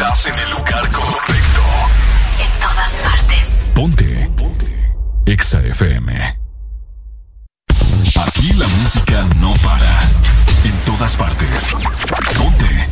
Estás 0.00 0.24
en 0.24 0.34
el 0.34 0.50
lugar 0.52 0.90
correcto. 0.92 1.60
En 2.40 2.50
todas 2.58 2.92
partes. 3.04 3.50
Ponte. 3.74 4.30
Ponte. 4.34 4.94
Exa 5.26 5.60
FM. 5.60 6.38
Aquí 8.26 8.52
la 8.54 8.66
música 8.66 9.28
no 9.40 9.52
para. 9.62 10.00
En 10.64 10.72
todas 10.86 11.14
partes. 11.16 11.76
Ponte. 12.38 12.88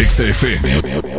Exa 0.00 0.24
FM. 0.24 0.82
Estoy 0.84 1.11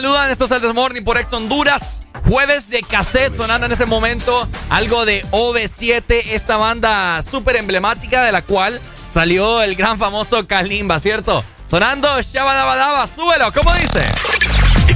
saludan. 0.00 0.30
Esto 0.30 0.44
es 0.44 0.52
el 0.52 0.60
Desmorning 0.60 1.02
por 1.02 1.18
Ex 1.18 1.32
Honduras. 1.32 2.02
Jueves 2.28 2.70
de 2.70 2.82
cassette 2.82 3.36
sonando 3.36 3.66
en 3.66 3.72
este 3.72 3.84
momento. 3.84 4.46
Algo 4.70 5.04
de 5.04 5.24
OV7, 5.32 6.22
esta 6.30 6.56
banda 6.56 7.20
súper 7.24 7.56
emblemática 7.56 8.22
de 8.22 8.30
la 8.30 8.42
cual 8.42 8.80
salió 9.12 9.60
el 9.60 9.74
gran 9.74 9.98
famoso 9.98 10.46
Kalimba, 10.46 11.00
¿cierto? 11.00 11.44
Sonando 11.68 12.08
Shabadabadaba, 12.22 13.08
súbelo, 13.08 13.50
¿cómo 13.52 13.74
dice? 13.74 14.04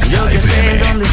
Yo 0.09 0.29
que 0.29 0.41
sé 0.41 0.79
dónde 0.79 1.07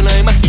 solamente 0.00 0.02
una 0.02 0.18
imaginación. 0.18 0.39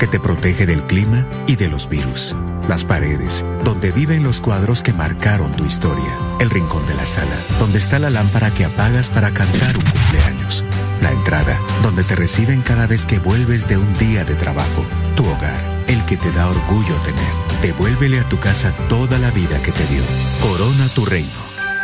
Que 0.00 0.06
te 0.06 0.18
protege 0.18 0.64
del 0.64 0.82
clima 0.84 1.26
y 1.46 1.56
de 1.56 1.68
los 1.68 1.86
virus. 1.86 2.34
Las 2.70 2.86
paredes, 2.86 3.44
donde 3.64 3.90
viven 3.90 4.22
los 4.22 4.40
cuadros 4.40 4.82
que 4.82 4.94
marcaron 4.94 5.54
tu 5.56 5.66
historia. 5.66 6.16
El 6.40 6.48
rincón 6.48 6.86
de 6.86 6.94
la 6.94 7.04
sala, 7.04 7.36
donde 7.58 7.76
está 7.76 7.98
la 7.98 8.08
lámpara 8.08 8.50
que 8.50 8.64
apagas 8.64 9.10
para 9.10 9.30
cantar 9.32 9.76
un 9.76 9.84
cumpleaños. 9.84 10.64
La 11.02 11.12
entrada, 11.12 11.60
donde 11.82 12.02
te 12.02 12.16
reciben 12.16 12.62
cada 12.62 12.86
vez 12.86 13.04
que 13.04 13.18
vuelves 13.18 13.68
de 13.68 13.76
un 13.76 13.92
día 13.98 14.24
de 14.24 14.34
trabajo. 14.36 14.86
Tu 15.16 15.26
hogar, 15.26 15.84
el 15.86 16.02
que 16.06 16.16
te 16.16 16.32
da 16.32 16.48
orgullo 16.48 16.94
tener. 17.04 17.60
Devuélvele 17.60 18.20
a 18.20 18.28
tu 18.28 18.38
casa 18.38 18.72
toda 18.88 19.18
la 19.18 19.30
vida 19.30 19.60
que 19.60 19.70
te 19.70 19.86
dio. 19.88 20.02
Corona 20.40 20.88
tu 20.94 21.04
reino. 21.04 21.28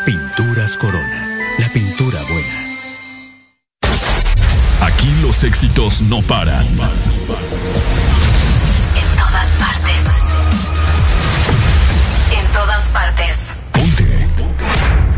Pinturas 0.06 0.78
Corona. 0.78 1.28
La 1.58 1.68
pintura 1.68 2.18
buena. 2.22 2.66
Aquí 4.80 5.12
los 5.20 5.44
éxitos 5.44 6.00
no 6.00 6.22
paran. 6.22 6.66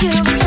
Sigue, 0.00 0.39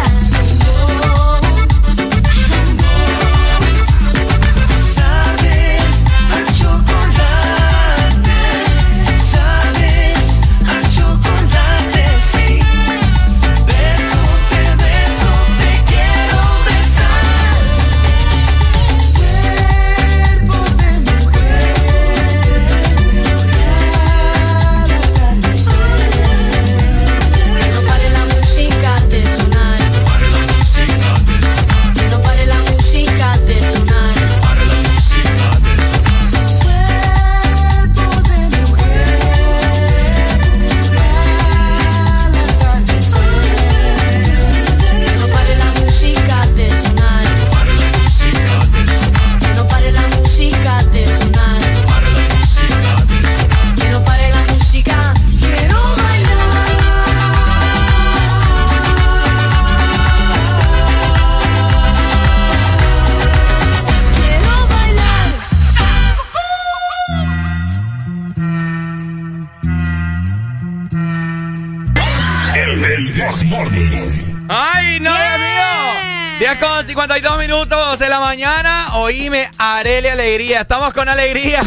Alegría. 80.53 80.61
Estamos 80.61 80.93
con 80.93 81.09
alegría. 81.09 81.61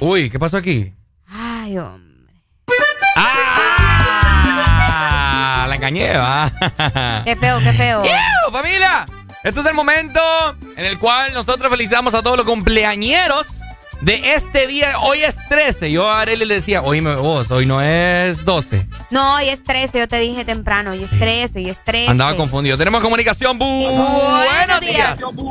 Uy, 0.00 0.28
¿qué 0.28 0.40
pasó 0.40 0.56
aquí? 0.56 0.92
Ay, 1.28 1.78
hombre. 1.78 2.34
¡Ah! 3.16 3.66
La 5.68 5.76
engañé, 5.76 6.16
¿va? 6.16 6.50
Qué 7.24 7.36
feo, 7.36 7.60
qué 7.60 7.72
feo. 7.72 8.02
¡Iu, 8.06 8.50
familia! 8.50 9.04
Este 9.44 9.60
es 9.60 9.66
el 9.66 9.74
momento 9.74 10.20
en 10.76 10.84
el 10.84 10.98
cual 10.98 11.32
nosotros 11.32 11.70
felicitamos 11.70 12.12
a 12.14 12.22
todos 12.22 12.36
los 12.36 12.46
cumpleañeros 12.46 13.46
de 14.00 14.34
este 14.34 14.66
día. 14.66 14.98
Hoy 14.98 15.22
es 15.22 15.36
13. 15.48 15.92
Yo 15.92 16.10
a 16.10 16.22
Arely 16.22 16.44
le 16.44 16.54
decía, 16.54 16.82
oíme 16.82 17.14
vos, 17.14 17.52
hoy 17.52 17.66
no 17.66 17.80
es 17.80 18.44
12. 18.44 18.88
No, 19.10 19.34
hoy 19.36 19.48
es 19.48 19.62
13, 19.64 19.98
yo 19.98 20.06
te 20.08 20.18
dije 20.18 20.44
temprano, 20.44 20.92
hoy 20.92 21.02
es 21.02 21.10
13, 21.10 21.58
hoy 21.58 21.68
es 21.70 21.82
13. 21.82 22.10
Andaba 22.10 22.36
confundido. 22.36 22.78
Tenemos 22.78 23.02
comunicación. 23.02 23.58
Bu- 23.58 23.66
buenos 23.66 24.80
días. 24.80 25.20
¿Cómo 25.20 25.42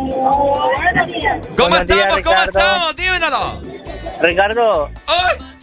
Buenos 1.70 1.86
días, 1.86 2.00
estamos? 2.06 2.22
¿Cómo 2.22 2.36
Ricardo. 2.36 2.42
estamos? 2.60 2.96
Dímelo. 2.96 3.62
Ricardo, 4.22 4.90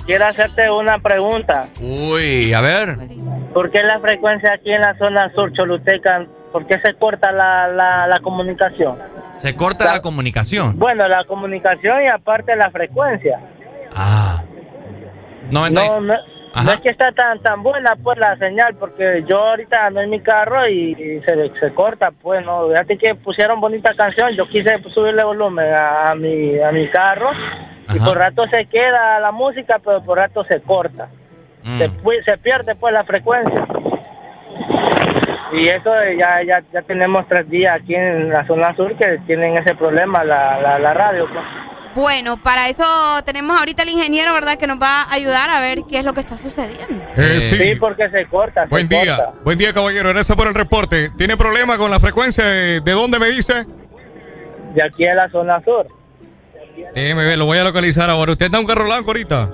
quiero 0.04 0.26
hacerte 0.26 0.70
una 0.70 0.98
pregunta. 0.98 1.64
Uy, 1.80 2.52
a 2.52 2.60
ver. 2.60 2.98
¿Por 3.54 3.70
qué 3.70 3.82
la 3.82 3.98
frecuencia 4.00 4.52
aquí 4.54 4.70
en 4.72 4.82
la 4.82 4.96
zona 4.98 5.32
sur 5.34 5.50
choluteca, 5.54 6.26
por 6.52 6.66
qué 6.66 6.78
se 6.80 6.94
corta 6.94 7.32
la, 7.32 7.68
la, 7.68 8.06
la 8.06 8.20
comunicación? 8.20 8.98
Se 9.38 9.56
corta 9.56 9.86
la 9.86 10.02
comunicación. 10.02 10.78
Bueno, 10.78 11.08
la 11.08 11.24
comunicación 11.24 12.02
y 12.04 12.08
aparte 12.08 12.54
la 12.56 12.70
frecuencia. 12.70 13.40
Ah. 13.94 14.42
90 15.50 15.82
y- 15.82 15.88
No, 16.00 16.14
no, 16.56 16.62
no 16.64 16.72
es 16.72 16.80
que 16.80 16.88
está 16.90 17.12
tan 17.12 17.40
tan 17.40 17.62
buena 17.62 17.94
pues 18.02 18.18
la 18.18 18.36
señal, 18.36 18.74
porque 18.76 19.24
yo 19.28 19.38
ahorita 19.38 19.86
ando 19.86 20.00
en 20.00 20.10
mi 20.10 20.20
carro 20.20 20.66
y, 20.68 20.92
y 20.92 21.20
se, 21.22 21.50
se 21.60 21.74
corta, 21.74 22.10
pues, 22.10 22.44
¿no? 22.44 22.68
Fíjate 22.68 22.98
que 22.98 23.14
pusieron 23.14 23.60
bonita 23.60 23.94
canción, 23.94 24.32
yo 24.32 24.48
quise 24.48 24.82
subirle 24.94 25.22
volumen 25.24 25.72
a, 25.72 26.10
a 26.10 26.14
mi, 26.14 26.58
a 26.58 26.72
mi 26.72 26.88
carro 26.90 27.30
y 27.94 27.98
por 28.00 28.16
rato 28.18 28.46
se 28.48 28.64
queda 28.66 29.20
la 29.20 29.32
música, 29.32 29.80
pero 29.84 30.02
por 30.02 30.18
rato 30.18 30.44
se 30.44 30.60
corta. 30.62 31.08
Mm. 31.62 31.78
Se, 31.78 31.90
se 32.24 32.38
pierde 32.38 32.74
pues 32.74 32.92
la 32.92 33.04
frecuencia. 33.04 33.66
Y 35.52 35.68
eso 35.68 35.90
ya, 36.18 36.42
ya, 36.42 36.62
ya 36.72 36.82
tenemos 36.82 37.26
tres 37.28 37.48
días 37.48 37.76
aquí 37.80 37.94
en 37.94 38.30
la 38.30 38.44
zona 38.46 38.74
sur 38.74 38.96
que 38.96 39.18
tienen 39.26 39.56
ese 39.56 39.74
problema, 39.76 40.24
la, 40.24 40.60
la, 40.60 40.78
la 40.78 40.92
radio. 40.94 41.28
pues. 41.32 41.44
Bueno, 41.96 42.36
para 42.36 42.68
eso 42.68 42.84
tenemos 43.24 43.58
ahorita 43.58 43.82
al 43.82 43.88
ingeniero, 43.88 44.34
¿verdad? 44.34 44.58
Que 44.58 44.66
nos 44.66 44.78
va 44.80 45.00
a 45.00 45.12
ayudar 45.14 45.48
a 45.48 45.60
ver 45.60 45.80
qué 45.88 45.98
es 45.98 46.04
lo 46.04 46.12
que 46.12 46.20
está 46.20 46.36
sucediendo. 46.36 47.02
Eh, 47.16 47.40
sí. 47.40 47.74
porque 47.80 48.10
se 48.10 48.26
corta. 48.26 48.66
Buen 48.66 48.86
se 48.86 48.94
día, 49.00 49.16
corta. 49.16 49.32
buen 49.42 49.56
día 49.58 49.72
caballero, 49.72 50.10
gracias 50.10 50.36
por 50.36 50.46
el 50.46 50.54
reporte. 50.54 51.10
¿Tiene 51.16 51.38
problema 51.38 51.78
con 51.78 51.90
la 51.90 51.98
frecuencia? 51.98 52.44
¿De, 52.44 52.80
de 52.82 52.92
dónde 52.92 53.18
me 53.18 53.30
dice? 53.30 53.64
De 54.74 54.82
aquí 54.82 55.06
a 55.06 55.14
la 55.14 55.30
zona 55.30 55.58
sur. 55.64 55.86
Déjeme 56.94 57.24
ver, 57.24 57.38
lo 57.38 57.46
voy 57.46 57.56
a 57.56 57.64
localizar 57.64 58.10
ahora. 58.10 58.32
¿Usted 58.32 58.44
está 58.46 58.58
en 58.58 58.64
un 58.64 58.68
carro 58.68 58.84
blanco 58.84 59.08
ahorita? 59.08 59.48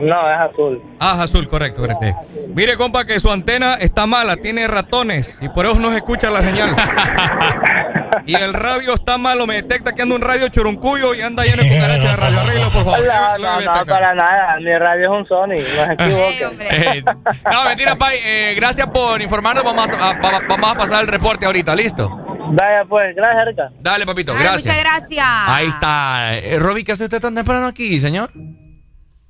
No, 0.00 0.32
es 0.32 0.38
azul. 0.52 0.80
Ah, 1.00 1.14
es 1.16 1.20
azul, 1.22 1.48
correcto, 1.48 1.80
correcto. 1.80 2.06
Mire, 2.54 2.76
compa, 2.76 3.04
que 3.04 3.18
su 3.18 3.28
antena 3.32 3.74
está 3.74 4.06
mala, 4.06 4.36
tiene 4.36 4.68
ratones 4.68 5.34
y 5.40 5.48
por 5.48 5.66
eso 5.66 5.74
no 5.80 5.90
se 5.90 5.96
escucha 5.96 6.30
la 6.30 6.40
señal. 6.40 6.76
y 8.26 8.34
el 8.34 8.52
radio 8.52 8.94
está 8.94 9.18
malo, 9.18 9.46
me 9.46 9.54
detecta 9.56 9.94
que 9.94 10.02
anda 10.02 10.14
un 10.14 10.20
radio 10.22 10.48
churuncuyo 10.48 11.14
y 11.14 11.20
anda 11.22 11.44
lleno 11.44 11.62
de 11.62 11.68
cucarachas 11.68 12.10
de 12.10 12.16
radio. 12.16 12.40
Arreglo, 12.40 12.70
por 12.70 12.84
favor. 12.84 12.98
No, 13.06 13.38
no, 13.38 13.60
no, 13.60 13.86
para 13.86 14.14
nada. 14.14 14.56
Mi 14.60 14.78
radio 14.78 15.02
es 15.04 15.20
un 15.20 15.26
Sony, 15.28 15.46
no 15.48 15.96
se. 15.96 16.38
Eh, 16.98 17.04
no, 17.52 17.64
mentira, 17.64 17.96
Pai. 17.96 18.16
Eh, 18.24 18.54
gracias 18.56 18.86
por 18.88 19.20
informarnos. 19.22 19.64
Vamos 19.64 19.88
a, 19.90 20.10
a- 20.10 20.12
va- 20.20 20.42
vamos 20.48 20.70
a 20.70 20.74
pasar 20.76 21.00
el 21.02 21.06
reporte 21.08 21.46
ahorita. 21.46 21.74
¿Listo? 21.74 22.08
Vaya, 22.50 22.84
pues, 22.88 23.14
gracias, 23.14 23.46
Erika. 23.46 23.68
Dale, 23.80 24.06
papito, 24.06 24.32
Ay, 24.32 24.38
gracias. 24.42 24.64
Muchas 24.64 24.80
gracias. 24.80 25.26
Ahí 25.46 25.66
está. 25.68 26.36
Eh, 26.38 26.58
Roby, 26.58 26.84
¿qué 26.84 26.92
hace 26.92 27.04
usted 27.04 27.20
tan 27.20 27.34
temprano 27.34 27.66
aquí, 27.66 28.00
señor? 28.00 28.30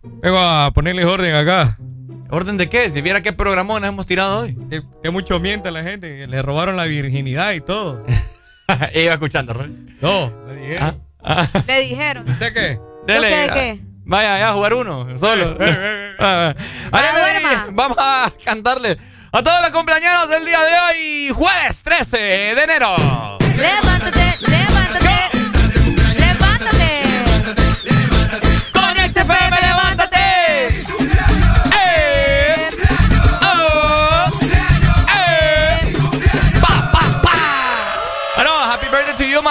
Vengo 0.02 0.38
a 0.38 0.70
ponerles 0.72 1.04
orden 1.04 1.34
acá. 1.34 1.76
¿Orden 2.30 2.56
de 2.58 2.68
qué? 2.68 2.90
Si 2.90 3.00
viera 3.00 3.22
qué 3.22 3.32
programones 3.32 3.88
hemos 3.88 4.06
tirado 4.06 4.40
hoy. 4.42 4.56
Que, 4.70 4.82
que 5.02 5.10
mucho 5.10 5.40
miente 5.40 5.70
la 5.70 5.82
gente, 5.82 6.16
que 6.16 6.26
le 6.26 6.42
robaron 6.42 6.76
la 6.76 6.84
virginidad 6.84 7.52
y 7.52 7.60
todo. 7.60 8.04
Iba 8.94 9.15
escuchando, 9.15 9.52
Roby. 9.54 9.97
No, 10.01 10.33
le 10.47 10.56
dije. 10.56 10.78
Le 11.67 11.81
dijeron. 11.81 12.28
¿Usted 12.28 12.54
qué? 12.54 12.81
Dele. 13.06 13.31
¿Yo 13.31 13.36
qué, 13.36 13.60
qué? 13.60 13.81
Vaya, 14.04 14.38
ya 14.38 14.51
a 14.51 14.52
jugar 14.54 14.74
uno, 14.74 15.18
solo. 15.18 15.56
Ah, 16.20 16.54
ah, 16.92 17.67
Vamos 17.72 17.97
a 18.01 18.33
cantarle 18.44 18.99
a 19.31 19.42
todos 19.42 19.60
los 19.62 19.70
cumpleaños 19.70 20.28
del 20.28 20.44
día 20.44 20.58
de 20.60 20.72
hoy, 20.81 21.31
jueves 21.34 21.83
13 21.83 22.17
de 22.18 22.62
enero. 22.62 22.97
Levántate, 23.56 24.36
levántate. 24.40 25.31
Levántate. 26.18 27.02
Con 28.72 28.94
XFM, 28.97 29.60
levántate. 29.60 29.67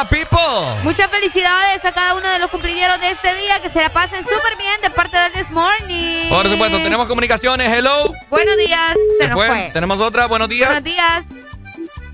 Birthday 0.04 0.24
to 0.26 0.30
you, 0.30 0.38
my 0.38 0.48
people. 0.50 0.84
Muchas 0.84 1.10
felicidades 1.10 1.84
a 1.86 1.92
cada 1.92 2.16
uno 2.16 2.30
de 2.30 2.40
los 2.40 2.50
cumpleaños 2.50 3.00
de 3.02 3.12
este 3.12 3.34
día. 3.36 3.60
Que 3.62 3.70
se 3.70 3.82
la 3.82 3.90
pasen 3.90 4.24
súper 4.24 4.58
bien 4.58 4.82
de 4.82 4.90
parte 4.90 5.18
del 5.18 5.32
This 5.34 5.52
Morning. 5.52 6.30
Por 6.30 6.48
supuesto, 6.50 6.78
tenemos 6.78 7.08
comunicaciones. 7.08 7.72
Hello. 7.72 8.14
Buenos 8.30 8.58
días. 8.58 8.94
Se 9.20 9.24
¿Se 9.24 9.28
nos 9.30 9.46
fue? 9.46 9.70
Tenemos 9.74 10.02
otra. 10.02 10.28
Buenos 10.28 10.50
días. 10.50 10.68
Buenos 10.70 10.84
días. 10.84 11.26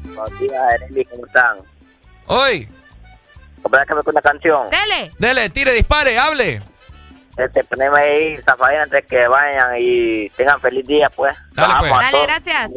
Buenos 0.03 0.39
días, 0.39 0.63
Ereli, 0.75 1.05
¿cómo 1.05 1.25
están? 1.25 1.57
Hoy. 2.27 2.67
¿Cómo 3.61 3.77
que 3.87 3.93
me 3.95 4.01
una 4.05 4.21
canción? 4.21 4.69
Dele. 4.69 5.11
Dele, 5.17 5.49
tire, 5.49 5.71
dispare, 5.71 6.19
hable. 6.19 6.61
Este, 7.37 7.63
poneme 7.63 7.99
ahí, 7.99 8.37
Zafaina, 8.43 8.83
antes 8.83 9.05
que 9.05 9.27
vayan 9.27 9.73
y 9.79 10.29
tengan 10.29 10.59
feliz 10.61 10.85
día, 10.85 11.09
pues. 11.15 11.33
Dale, 11.53 11.73
pues. 11.79 11.91
Dale, 11.91 12.23
gracias. 12.23 12.71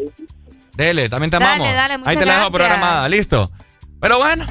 Dele, 0.74 1.08
también 1.08 1.30
te 1.30 1.38
Dale, 1.38 1.54
amamos. 1.68 1.74
dale, 1.74 2.02
Ahí 2.06 2.16
te 2.16 2.24
la 2.24 2.38
dejo 2.38 2.50
programada, 2.52 3.08
listo. 3.08 3.50
Pero 4.00 4.18
bueno, 4.18 4.46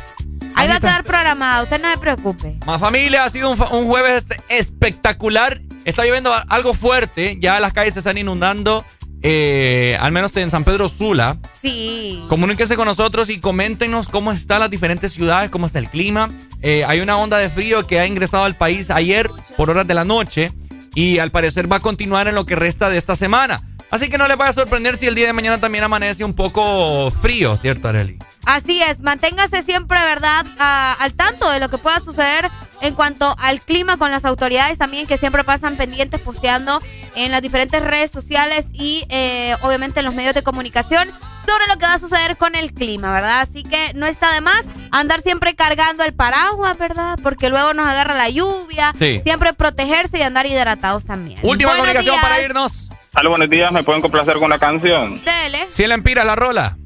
Ahí 0.56 0.68
va 0.68 0.76
a 0.76 0.80
quedar 0.80 1.04
programada. 1.04 1.64
Usted 1.64 1.82
no 1.82 1.92
se 1.92 1.98
preocupe. 2.00 2.58
más 2.66 2.80
familia, 2.80 3.24
ha 3.26 3.30
sido 3.30 3.50
un, 3.50 3.62
un 3.72 3.86
jueves 3.88 4.28
espectacular. 4.50 5.62
Está 5.86 6.04
lloviendo 6.06 6.34
algo 6.50 6.74
fuerte, 6.74 7.38
ya 7.40 7.60
las 7.60 7.72
calles 7.74 7.94
se 7.94 8.00
están 8.00 8.18
inundando, 8.18 8.84
eh, 9.22 9.98
al 10.02 10.12
menos 10.12 10.36
en 10.38 10.50
San 10.50 10.64
Pedro 10.64 10.88
Sula. 10.90 11.38
Sí. 11.62 12.24
Comuníquense 12.28 12.76
con 12.76 12.86
nosotros 12.86 13.30
y 13.30 13.40
coméntenos 13.40 14.08
cómo 14.08 14.32
están 14.32 14.62
las 14.62 14.70
diferentes 14.72 15.14
ciudades, 15.14 15.50
cómo 15.52 15.68
está 15.68 15.80
el 15.80 15.90
clima. 15.90 16.30
Eh, 16.62 16.84
hay 16.88 17.02
una 17.02 17.18
onda 17.18 17.38
de 17.38 17.50
frío 17.50 17.86
que 17.86 18.00
ha 18.00 18.08
ingresado 18.08 18.46
al 18.46 18.56
país 18.56 18.90
ayer 18.90 19.30
por 19.58 19.70
horas 19.70 19.86
de 19.88 19.94
la 19.94 20.04
noche. 20.06 20.52
y 20.98 21.20
al 21.20 21.30
parecer 21.30 21.70
va 21.70 21.76
a 21.76 21.80
continuar 21.82 22.30
en 22.30 22.36
lo 22.36 22.46
que 22.46 22.56
resta 22.56 22.90
de 22.90 22.98
esta 22.98 23.18
semana. 23.18 23.60
Así 23.96 24.10
que 24.10 24.18
no 24.18 24.28
les 24.28 24.36
vaya 24.38 24.50
a 24.50 24.54
sorprender 24.54 24.98
si 24.98 25.08
el 25.08 25.16
día 25.16 25.26
de 25.28 25.32
mañana 25.32 25.58
también 25.60 25.86
amanece 25.86 26.26
un 26.26 26.34
poco 26.34 27.10
frío, 27.22 27.56
¿cierto, 27.56 27.88
Areli? 27.88 28.20
Así 28.46 28.82
es, 28.84 29.00
manténgase 29.00 29.64
siempre, 29.64 29.98
¿verdad?, 30.04 30.46
a- 30.60 30.98
al 31.00 31.14
tanto 31.14 31.50
de 31.50 31.62
lo 31.62 31.70
que 31.70 31.78
pueda 31.78 32.02
suceder 32.02 32.52
en 32.82 32.94
cuanto 32.94 33.34
al 33.40 33.62
clima 33.62 33.96
con 33.98 34.12
las 34.12 34.26
autoridades 34.26 34.78
también 34.78 35.08
que 35.08 35.18
siempre 35.18 35.46
pasan 35.46 35.78
pendientes 35.78 36.20
posteando 36.20 36.82
en 37.16 37.32
las 37.32 37.42
diferentes 37.42 37.82
redes 37.82 38.12
sociales 38.12 38.66
y 38.74 39.06
eh, 39.10 39.56
obviamente 39.62 40.00
en 40.02 40.06
los 40.06 40.14
medios 40.14 40.34
de 40.36 40.44
comunicación 40.44 41.10
sobre 41.46 41.68
lo 41.68 41.78
que 41.78 41.86
va 41.86 41.94
a 41.94 41.98
suceder 41.98 42.36
con 42.36 42.54
el 42.56 42.74
clima, 42.74 43.14
¿verdad? 43.14 43.42
Así 43.50 43.64
que 43.64 43.94
no 43.94 44.08
está 44.08 44.34
de 44.34 44.42
más 44.42 44.64
andar 44.92 45.22
siempre 45.22 45.56
cargando 45.56 46.04
el 46.04 46.14
paraguas, 46.14 46.78
¿verdad? 46.78 47.18
Porque 47.24 47.50
luego 47.50 47.74
nos 47.74 47.88
agarra 47.88 48.14
la 48.16 48.30
lluvia. 48.30 48.92
Sí. 49.00 49.22
Siempre 49.24 49.54
protegerse 49.54 50.18
y 50.18 50.22
andar 50.24 50.46
hidratados 50.48 51.06
también. 51.06 51.40
Última 51.44 51.70
Buenos 51.72 51.86
comunicación 51.86 52.16
días. 52.16 52.22
para 52.22 52.42
irnos. 52.42 52.90
Aló, 53.16 53.30
buenos 53.30 53.50
días, 53.50 53.72
¿me 53.72 53.84
pueden 53.84 54.02
complacer 54.02 54.34
con 54.36 54.44
una 54.46 54.60
canción? 54.60 55.22
Dele. 55.24 55.66
Si 55.70 55.84
él 55.84 55.92
empira 55.92 56.24
la 56.24 56.36
rola. 56.36 56.78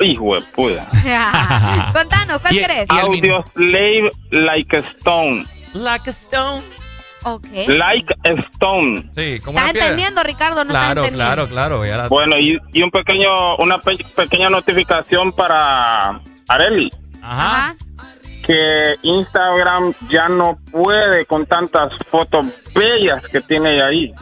Hijo 0.00 0.34
de 0.34 0.42
puta. 0.54 0.86
Contanos, 1.92 2.38
¿cuál 2.40 2.54
querés? 2.54 2.86
Audio 2.88 3.44
Slave 3.54 4.10
Like 4.30 4.76
a 4.76 4.80
Stone. 4.80 5.44
Like 5.74 6.08
a 6.10 6.12
Stone. 6.12 6.62
Ok. 7.24 7.46
Like 7.68 8.14
a 8.24 8.40
Stone. 8.40 9.10
Sí, 9.14 9.38
como 9.44 9.58
¿Estás 9.58 9.74
entendiendo, 9.74 10.22
Ricardo? 10.22 10.64
No 10.64 10.70
estás 10.70 10.84
Claro, 10.84 11.00
entendiendo. 11.04 11.48
claro, 11.48 11.80
claro. 11.82 11.84
la- 12.02 12.08
Bueno, 12.08 12.38
y, 12.38 12.58
y 12.72 12.82
un 12.82 12.90
pequeño, 12.90 13.56
una 13.56 13.78
pe- 13.78 14.04
pequeña 14.14 14.48
notificación 14.48 15.32
para 15.32 16.20
Areli. 16.48 16.88
Ajá. 17.22 17.74
Que 18.46 18.94
Instagram 19.02 19.92
ya 20.08 20.28
no 20.28 20.56
puede 20.70 21.26
con 21.26 21.46
tantas 21.46 21.90
fotos 22.08 22.46
bellas 22.74 23.20
que 23.32 23.40
tiene 23.40 23.82
ahí. 23.82 24.14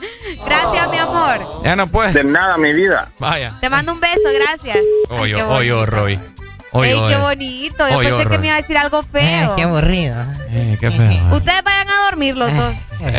Gracias, 0.46 0.88
mi 0.90 0.96
amor. 0.96 1.62
Ya 1.62 1.76
no 1.76 1.86
puede. 1.86 2.12
De 2.14 2.24
nada, 2.24 2.56
mi 2.56 2.72
vida. 2.72 3.06
Vaya. 3.18 3.52
Te 3.60 3.68
mando 3.68 3.92
un 3.92 4.00
beso, 4.00 4.22
gracias. 4.40 4.78
Oye, 5.10 5.34
qué 5.34 5.42
oye. 5.42 5.86
Roy. 5.86 6.18
Oye, 6.72 6.90
Ey, 6.90 6.96
qué 6.96 7.02
oye. 7.04 7.16
bonito. 7.18 7.88
Yo 7.88 7.98
Oye, 7.98 8.08
pensé 8.08 8.28
que 8.30 8.38
me 8.38 8.46
iba 8.46 8.56
a 8.56 8.60
decir 8.60 8.78
algo 8.78 9.02
feo. 9.02 9.52
aburrido. 9.62 10.16
Eh, 10.50 10.76
qué 10.80 10.90
feo. 10.90 11.34
Ustedes 11.36 11.62
vayan 11.62 11.88
a 11.90 12.04
dormir 12.10 12.36
los 12.36 12.52
dos. 12.56 12.74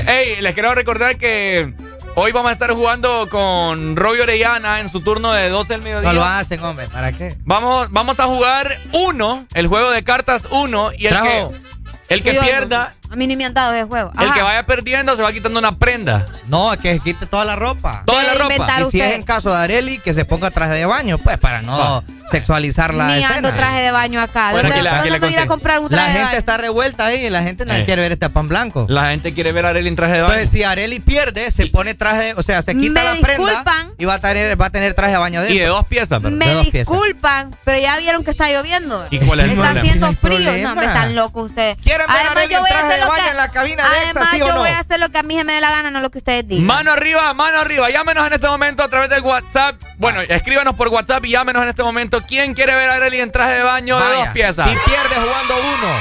Ey, 0.07 0.41
les 0.41 0.53
quiero 0.55 0.73
recordar 0.73 1.17
que 1.17 1.71
hoy 2.15 2.31
vamos 2.31 2.49
a 2.49 2.53
estar 2.53 2.71
jugando 2.71 3.27
con 3.29 3.95
Roy 3.95 4.19
Orellana 4.19 4.79
en 4.79 4.89
su 4.89 5.01
turno 5.01 5.31
de 5.31 5.49
12 5.49 5.73
del 5.73 5.81
mediodía. 5.81 6.09
No 6.09 6.15
lo 6.15 6.23
hacen, 6.23 6.63
hombre. 6.63 6.87
¿Para 6.87 7.11
qué? 7.11 7.35
Vamos, 7.45 7.91
vamos 7.91 8.19
a 8.19 8.25
jugar 8.25 8.79
uno, 8.93 9.45
el 9.53 9.67
juego 9.67 9.91
de 9.91 10.03
cartas 10.03 10.47
uno, 10.49 10.91
y 10.93 11.07
el 11.07 11.13
Trajo. 11.13 11.49
que, 11.49 11.74
el 12.09 12.21
que 12.23 12.29
Cuidado, 12.31 12.47
pierda, 12.47 12.91
A 13.09 13.15
mí 13.15 13.25
ni 13.27 13.35
me 13.35 13.45
han 13.45 13.53
dado 13.53 13.73
ese 13.73 13.85
juego. 13.87 14.11
el 14.19 14.31
que 14.33 14.41
vaya 14.41 14.63
perdiendo 14.65 15.15
se 15.15 15.21
va 15.23 15.31
quitando 15.33 15.59
una 15.59 15.77
prenda. 15.77 16.25
No, 16.47 16.73
es 16.73 16.79
que 16.79 16.93
se 16.93 16.99
quite 16.99 17.25
toda 17.25 17.45
la 17.45 17.55
ropa. 17.55 18.03
Toda 18.05 18.23
la 18.23 18.33
ropa. 18.35 18.55
Y 18.55 18.77
si 18.77 18.83
usted. 18.83 19.05
es 19.11 19.15
en 19.15 19.23
caso 19.23 19.49
de 19.49 19.57
Areli, 19.57 19.99
que 19.99 20.13
se 20.13 20.25
ponga 20.25 20.51
traje 20.51 20.73
de 20.73 20.85
baño, 20.85 21.17
pues 21.17 21.37
para 21.39 21.61
no 21.61 22.03
sexualizar 22.29 22.93
la 22.93 23.07
Ni 23.07 23.13
escena. 23.15 23.35
ando 23.37 23.53
traje 23.53 23.81
de 23.81 23.91
baño 23.91 24.19
acá. 24.21 24.51
Bueno, 24.51 24.69
¿Dónde, 24.69 24.75
aquí 24.75 24.83
la- 24.83 24.89
aquí 24.91 24.97
dónde 24.97 25.09
la 25.11 25.15
me 25.15 25.19
voy 25.27 25.29
a 25.29 25.39
ir 25.39 25.43
a 25.43 25.47
comprar 25.47 25.79
un 25.79 25.85
La 25.85 25.89
traje 25.89 26.07
de 26.07 26.13
gente 26.13 26.25
baño? 26.27 26.37
está 26.37 26.57
revuelta 26.57 27.05
ahí 27.05 27.25
y 27.25 27.29
la 27.29 27.43
gente 27.43 27.65
no 27.65 27.73
Eh. 27.75 27.85
quiere 27.85 28.01
ver 28.01 28.11
este 28.13 28.29
pan 28.29 28.47
blanco. 28.47 28.85
La 28.89 29.09
gente 29.11 29.33
quiere 29.33 29.51
ver 29.51 29.65
a 29.65 29.69
Arely 29.69 29.87
en 29.87 29.95
traje 29.95 30.13
de 30.13 30.21
baño. 30.21 30.33
Entonces, 30.33 30.51
si 30.51 30.63
Areli 30.63 30.99
pierde, 30.99 31.51
se 31.51 31.67
pone 31.67 31.93
traje, 31.95 32.33
o 32.35 32.43
sea, 32.43 32.61
se 32.61 32.75
quita 32.75 33.03
Me 33.03 33.03
la 33.03 33.15
prenda 33.21 33.63
y 33.97 34.05
va 34.05 34.15
a 34.15 34.19
tener, 34.19 34.59
va 34.59 34.65
a 34.65 34.69
tener 34.69 34.93
traje 34.95 35.11
de 35.13 35.17
baño 35.17 35.41
y 35.41 35.43
de 35.47 35.53
dentro. 35.53 35.75
dos 35.75 35.85
piezas. 35.87 36.21
Me 36.21 36.29
de 36.45 36.53
dos 36.53 36.67
piezas. 36.69 36.91
disculpan, 36.91 37.55
pero 37.63 37.79
ya 37.81 37.97
vieron 37.97 38.23
que 38.23 38.31
está 38.31 38.49
lloviendo. 38.51 39.05
¿Y 39.11 39.19
cuál 39.19 39.39
es 39.41 39.45
el 39.45 39.51
Está 39.51 39.63
problema? 39.63 39.81
haciendo 39.81 40.07
No 40.11 40.17
frío. 40.17 40.51
No, 40.69 40.75
me 40.75 40.85
están 40.85 41.15
locos 41.15 41.51
ustedes. 41.51 41.77
¿Quieren 41.95 42.07
ver 42.07 42.17
a 42.17 42.19
Además, 42.19 42.37
Arely 42.37 42.51
yo 42.53 42.57
en 42.57 42.63
voy 42.63 42.69
a 42.69 42.73
traje 42.73 42.85
hacer 42.85 42.99
de 42.99 43.05
lo 43.05 43.11
baño 43.11 43.23
que... 43.23 43.29
en 43.31 43.37
la 43.37 43.51
cabina 43.51 43.83
de 43.83 43.89
Además, 43.97 44.15
Exa, 44.15 44.31
sí 44.35 44.41
o 44.41 44.47
yo 44.47 44.53
no? 44.53 44.59
voy 44.59 44.69
a 44.69 44.79
hacer 44.79 44.99
lo 44.99 45.09
que 45.09 45.17
a 45.17 45.23
mí 45.23 45.37
se 45.37 45.43
me 45.43 45.53
dé 45.53 45.61
la 45.61 45.71
gana, 45.71 45.91
no 45.91 45.99
lo 46.01 46.11
que 46.11 46.17
ustedes 46.17 46.47
digan. 46.47 46.65
Mano 46.65 46.91
arriba, 46.91 47.33
mano 47.33 47.59
arriba. 47.59 47.89
Llámenos 47.89 48.27
en 48.27 48.33
este 48.33 48.47
momento 48.47 48.83
a 48.83 48.87
través 48.89 49.09
del 49.09 49.21
WhatsApp. 49.21 49.75
Bueno, 49.97 50.21
escríbanos 50.21 50.75
por 50.75 50.89
WhatsApp 50.89 51.23
y 51.25 51.31
llámenos 51.31 51.63
en 51.63 51.69
este 51.69 51.83
momento. 51.83 52.21
¿Quién 52.21 52.53
quiere 52.53 52.75
ver 52.75 52.89
a 52.89 52.95
Arely 52.95 53.21
en 53.21 53.31
traje 53.31 53.53
de 53.53 53.63
baño 53.63 53.97
de 53.97 54.03
Vaya, 54.03 54.15
dos 54.17 54.27
piezas? 54.29 54.69
Si 54.69 54.75
pierde 54.77 55.15
jugando 55.15 55.55
uno, 55.57 55.99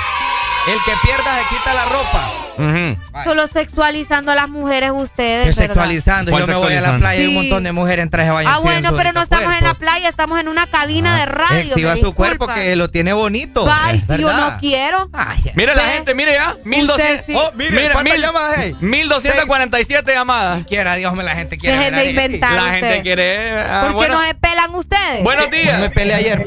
el 0.68 0.82
que 0.84 0.92
pierda 1.02 1.38
se 1.38 1.54
quita 1.56 1.74
la 1.74 1.84
ropa. 1.86 2.43
Solo 3.24 3.46
sexualizando 3.46 4.32
a 4.32 4.34
las 4.34 4.48
mujeres 4.48 4.90
ustedes, 4.94 5.56
¿verdad? 5.56 5.74
sexualizando. 5.74 6.30
¿Cuál 6.30 6.42
Yo 6.42 6.46
me 6.46 6.54
voy 6.54 6.74
a 6.74 6.80
la 6.80 6.98
playa 6.98 7.20
y 7.20 7.22
hay 7.22 7.26
un 7.26 7.30
Sí. 7.32 7.36
montón 7.48 7.64
de 7.64 7.72
mujeres 7.72 8.02
en 8.04 8.10
traje 8.10 8.26
de 8.28 8.32
baño. 8.34 8.48
Ah, 8.52 8.58
bueno, 8.58 8.94
pero 8.96 9.12
no 9.12 9.22
estamos 9.22 9.46
en 9.46 9.50
la 9.52 9.58
cuerpo. 9.60 9.78
playa, 9.80 10.08
estamos 10.08 10.40
en 10.40 10.48
una 10.48 10.66
cabina 10.68 11.18
de 11.18 11.26
radio. 11.26 11.72
Exhiba 11.74 11.96
su 11.96 12.14
cuerpo 12.14 12.46
que 12.46 12.76
lo 12.76 12.88
tiene 12.90 13.12
bonito. 13.12 13.66
Ay, 13.70 14.00
si 14.00 14.18
yo 14.18 14.32
no 14.32 14.56
quiero. 14.60 15.08
Ay. 15.12 15.52
Mira 15.54 15.74
la 15.74 15.82
gente, 15.82 16.14
mire 16.14 16.34
ya. 16.34 16.56
1200. 16.64 16.94
Usted 16.94 17.24
sí. 17.26 17.34
Oh, 17.36 17.50
mire, 17.56 17.90
¿cuántas 17.92 18.18
llamadas 18.18 18.58
hay? 18.58 18.74
1247 18.80 20.12
llamadas. 20.14 20.66
Quiera 20.66 20.94
Dios, 20.96 21.12
me 21.14 21.22
la 21.24 21.34
gente 21.34 21.56
quiere 21.56 21.76
Dejen 21.78 21.94
de 21.96 22.04
inventar 22.10 22.52
La 22.52 22.62
gente 22.74 23.02
quiere. 23.02 23.60
ah, 23.60 23.80
¿Por 23.82 23.88
qué 23.90 23.94
bueno. 23.96 24.18
no 24.20 24.24
se 24.24 24.34
pelan 24.34 24.74
ustedes? 24.74 25.22
Buenos 25.22 25.46
No 25.46 25.56
días. 25.56 25.80
me 25.80 25.90
peleé 25.90 26.14
ayer. 26.16 26.44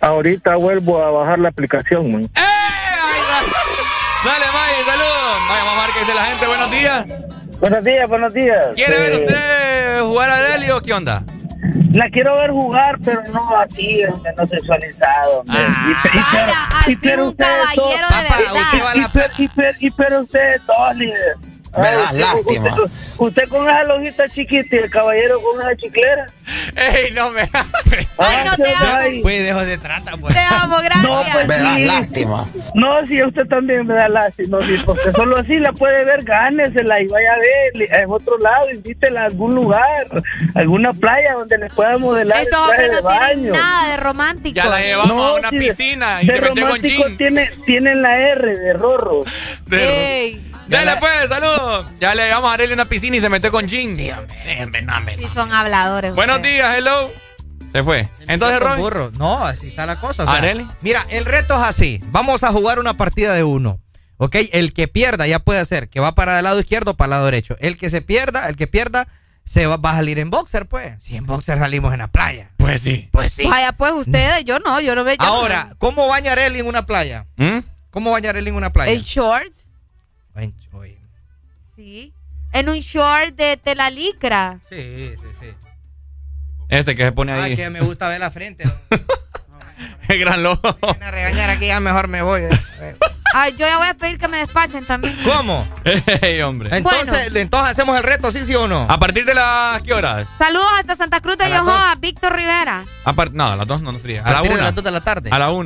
Ahorita 0.00 0.56
vuelvo 0.56 1.02
a 1.02 1.10
bajar 1.10 1.38
la 1.38 1.48
aplicación, 1.48 2.12
man. 2.12 2.24
¡Eh! 2.24 2.28
Dale, 4.24 4.44
May, 4.52 4.84
saludos. 4.86 5.13
Vaya, 5.48 5.64
mamá, 5.64 5.86
que 5.92 6.00
dice 6.00 6.14
la 6.14 6.24
gente. 6.24 6.46
Buenos 6.46 6.70
días. 6.70 7.06
Buenos 7.60 7.84
días, 7.84 8.08
buenos 8.08 8.34
días. 8.34 8.66
¿Quiere 8.74 8.98
ver 8.98 9.12
Eh, 9.12 9.16
usted 9.16 10.00
jugar 10.02 10.30
a 10.30 10.36
Arely 10.38 10.70
o 10.70 10.80
qué 10.80 10.92
onda? 10.92 11.22
La 11.92 12.08
quiero 12.10 12.34
ver 12.36 12.50
jugar, 12.50 12.98
pero 13.04 13.22
no 13.32 13.56
así, 13.56 14.04
hombre, 14.04 14.32
no 14.36 14.46
sexualizado. 14.46 15.44
Ah. 15.48 15.54
Y 16.12 16.16
y 16.16 16.22
al 16.86 16.92
y 16.92 16.96
pero 16.96 17.14
fin 17.14 17.20
un 17.22 17.28
ustedes 17.28 17.56
caballero 17.56 17.84
dos- 17.86 17.98
de 17.98 18.28
Papá, 18.28 18.38
verdad. 18.38 18.62
usted 18.64 18.84
va 18.84 18.90
a 18.90 18.96
y, 18.96 19.00
la 19.00 19.08
per- 19.08 19.30
y 19.38 19.48
per- 19.48 19.76
y 19.80 19.90
pero 19.90 20.20
ustedes 20.20 20.66
dos, 20.66 20.96
líder. 20.96 21.36
Me 21.76 21.90
da 21.90 22.02
usted- 22.04 22.18
lástima. 22.20 22.68
Usted, 22.74 22.90
usted 23.18 23.48
con 23.48 23.68
esa 23.68 23.84
lojita 23.84 24.28
chiquita 24.28 24.76
y 24.76 24.78
el 24.78 24.90
caballero 24.90 25.40
con 25.42 25.60
esa 25.60 25.76
chiclera. 25.76 26.26
¡Ey, 26.76 27.12
no 27.12 27.30
me. 27.30 27.40
Ay, 28.18 28.44
no 28.44 28.56
te 28.56 28.74
amo. 28.74 28.86
Ay. 28.98 29.22
Pues 29.22 29.42
dejo 29.44 29.60
de 29.64 29.78
trata, 29.78 30.16
pues. 30.16 30.34
Te 30.34 30.40
amo, 30.40 30.76
gracias. 30.78 31.02
No, 31.02 31.22
pues 31.32 31.48
Me 31.48 31.54
da 31.58 31.74
sí. 31.76 31.84
lástima. 31.84 32.46
No, 32.74 33.06
si 33.06 33.20
a 33.20 33.26
usted 33.28 33.46
también 33.46 33.86
me 33.86 33.94
da 33.94 34.08
lástima, 34.08 34.58
sí, 34.62 34.76
porque 34.84 35.12
solo 35.12 35.36
así 35.38 35.54
la 35.56 35.72
puede 35.72 36.04
ver, 36.04 36.22
gánesela 36.24 37.00
y 37.00 37.06
vaya 37.06 37.32
a 37.32 37.36
ver 37.38 38.02
en 38.02 38.10
otro 38.10 38.38
lado, 38.38 38.70
invítela 38.70 39.22
a 39.22 39.24
algún 39.24 39.54
lugar, 39.54 40.06
alguna 40.54 40.92
playa 40.92 41.34
donde 41.34 41.58
les 41.58 41.72
pueda 41.72 41.98
modelar 41.98 42.42
Estos 42.42 42.60
hombres 42.60 42.90
no 42.92 43.08
tienen 43.08 43.42
baño. 43.42 43.52
nada 43.52 43.90
de 43.90 43.96
romántico. 43.98 44.54
Ya 44.54 44.66
la 44.66 44.80
llevamos 44.80 45.24
a 45.30 45.32
una 45.34 45.50
sí, 45.50 45.58
piscina 45.58 46.22
y 46.22 46.26
de 46.26 46.32
se 46.34 46.40
metió 46.40 46.66
con 47.02 47.16
tiene, 47.16 47.50
tienen 47.66 48.02
la 48.02 48.18
R 48.18 48.58
de 48.58 48.72
rorro. 48.74 49.20
De- 49.66 50.24
Ey, 50.24 50.52
Dale, 50.68 50.96
pues, 50.98 51.28
saludos. 51.28 51.86
Ya 52.00 52.14
le 52.14 52.26
llevamos 52.26 52.50
a 52.50 52.54
Arely 52.54 52.72
a 52.72 52.74
una 52.74 52.84
piscina 52.86 53.16
y 53.16 53.20
se 53.20 53.28
metió 53.28 53.50
con 53.50 53.68
Jin. 53.68 53.96
Sí, 53.96 54.10
hombre, 54.10 54.82
no, 54.82 54.96
hombre, 54.96 55.16
sí 55.18 55.24
no. 55.24 55.34
son 55.34 55.52
habladores. 55.52 56.14
Buenos 56.14 56.36
ustedes. 56.36 56.54
días, 56.56 56.78
hello. 56.78 57.12
Se 57.72 57.82
fue. 57.82 58.08
Entonces, 58.28 58.60
Roy. 58.60 58.78
burro. 58.78 59.10
No, 59.18 59.44
así 59.44 59.68
está 59.68 59.84
la 59.84 59.98
cosa. 59.98 60.22
o 60.22 60.26
sea, 60.26 60.36
Arely. 60.36 60.66
Mira, 60.80 61.04
el 61.10 61.24
reto 61.24 61.54
es 61.56 61.62
así. 61.62 62.00
Vamos 62.06 62.42
a 62.44 62.52
jugar 62.52 62.78
una 62.78 62.94
partida 62.94 63.34
de 63.34 63.42
uno. 63.44 63.80
¿Ok? 64.16 64.36
El 64.52 64.72
que 64.72 64.86
pierda 64.86 65.26
ya 65.26 65.40
puede 65.40 65.64
ser 65.64 65.88
que 65.88 65.98
va 65.98 66.14
para 66.14 66.38
el 66.38 66.44
lado 66.44 66.60
izquierdo 66.60 66.92
o 66.92 66.94
para 66.94 67.06
el 67.06 67.10
lado 67.10 67.24
derecho. 67.24 67.56
El 67.58 67.76
que 67.76 67.90
se 67.90 68.00
pierda, 68.00 68.48
el 68.48 68.56
que 68.56 68.68
pierda, 68.68 69.08
se 69.44 69.66
va, 69.66 69.76
va 69.76 69.90
a 69.90 69.94
salir 69.96 70.20
en 70.20 70.30
boxer, 70.30 70.66
pues. 70.66 71.02
Si 71.02 71.16
en 71.16 71.26
boxer 71.26 71.58
salimos 71.58 71.92
en 71.92 71.98
la 71.98 72.06
playa. 72.08 72.50
Pues 72.56 72.80
sí. 72.80 73.08
Pues 73.10 73.32
sí. 73.32 73.44
Vaya, 73.44 73.72
pues 73.72 73.92
ustedes, 73.92 74.44
yo 74.44 74.60
no, 74.60 74.80
yo 74.80 74.94
no 74.94 75.02
veo. 75.02 75.16
Ahora, 75.18 75.74
¿cómo 75.78 76.06
baña 76.06 76.30
Arely 76.32 76.60
en 76.60 76.66
una 76.66 76.86
playa? 76.86 77.26
¿Mm? 77.36 77.58
¿Cómo 77.90 78.12
baña 78.12 78.30
Arely 78.30 78.50
en 78.50 78.54
una 78.54 78.68
no. 78.68 78.72
playa? 78.72 78.92
En 78.92 79.00
short, 79.02 79.52
Ay, 80.34 80.54
sí. 81.76 82.12
En 82.52 82.68
un 82.68 82.78
short 82.80 83.34
de 83.34 83.56
tela 83.56 83.90
licra. 83.90 84.58
Sí, 84.68 85.12
sí, 85.16 85.28
sí. 85.40 85.46
Este 86.68 86.94
que 86.96 87.04
se 87.04 87.12
pone 87.12 87.32
Ay, 87.32 87.40
ahí. 87.52 87.56
que 87.56 87.68
me 87.70 87.80
gusta 87.80 88.08
ver 88.08 88.20
la 88.20 88.30
frente. 88.30 88.64
El 90.08 90.20
gran 90.20 90.42
lobo. 90.42 90.60
A 91.00 91.10
regañar 91.10 91.50
aquí, 91.50 91.66
ya 91.66 91.80
mejor 91.80 92.06
me 92.08 92.22
voy. 92.22 92.42
Ay, 93.34 93.52
yo 93.52 93.66
ya 93.66 93.78
voy 93.78 93.88
a 93.88 93.94
pedir 93.94 94.18
que 94.18 94.28
me 94.28 94.36
despachen 94.38 94.86
también. 94.86 95.18
¿Cómo? 95.24 95.66
Ey, 96.22 96.40
hombre. 96.42 96.76
Entonces, 96.76 97.34
entonces 97.34 97.70
hacemos 97.72 97.96
el 97.96 98.04
reto, 98.04 98.30
¿sí, 98.30 98.44
sí 98.46 98.54
o 98.54 98.68
no? 98.68 98.82
¿A 98.88 98.98
partir 99.00 99.24
de 99.24 99.34
las 99.34 99.82
qué 99.82 99.92
horas? 99.92 100.28
Saludos 100.38 100.68
hasta 100.78 100.94
Santa 100.94 101.20
Cruz 101.20 101.36
de 101.38 101.50
Yohoa, 101.50 101.96
Víctor 101.98 102.36
Rivera. 102.36 102.84
A 103.04 103.12
par- 103.12 103.32
no, 103.32 103.48
a 103.48 103.56
las 103.56 103.66
dos 103.66 103.82
no, 103.82 103.90
no 103.90 103.98
sería. 103.98 104.22
A 104.22 104.30
la 104.30 104.32
partir 104.34 104.50
de 104.52 104.54
una. 104.58 104.64
las 104.64 104.74
dos 104.76 104.84
de 104.84 104.90
la 104.92 105.00
tarde. 105.00 105.30
A 105.32 105.38
la 105.40 105.50
una. 105.50 105.62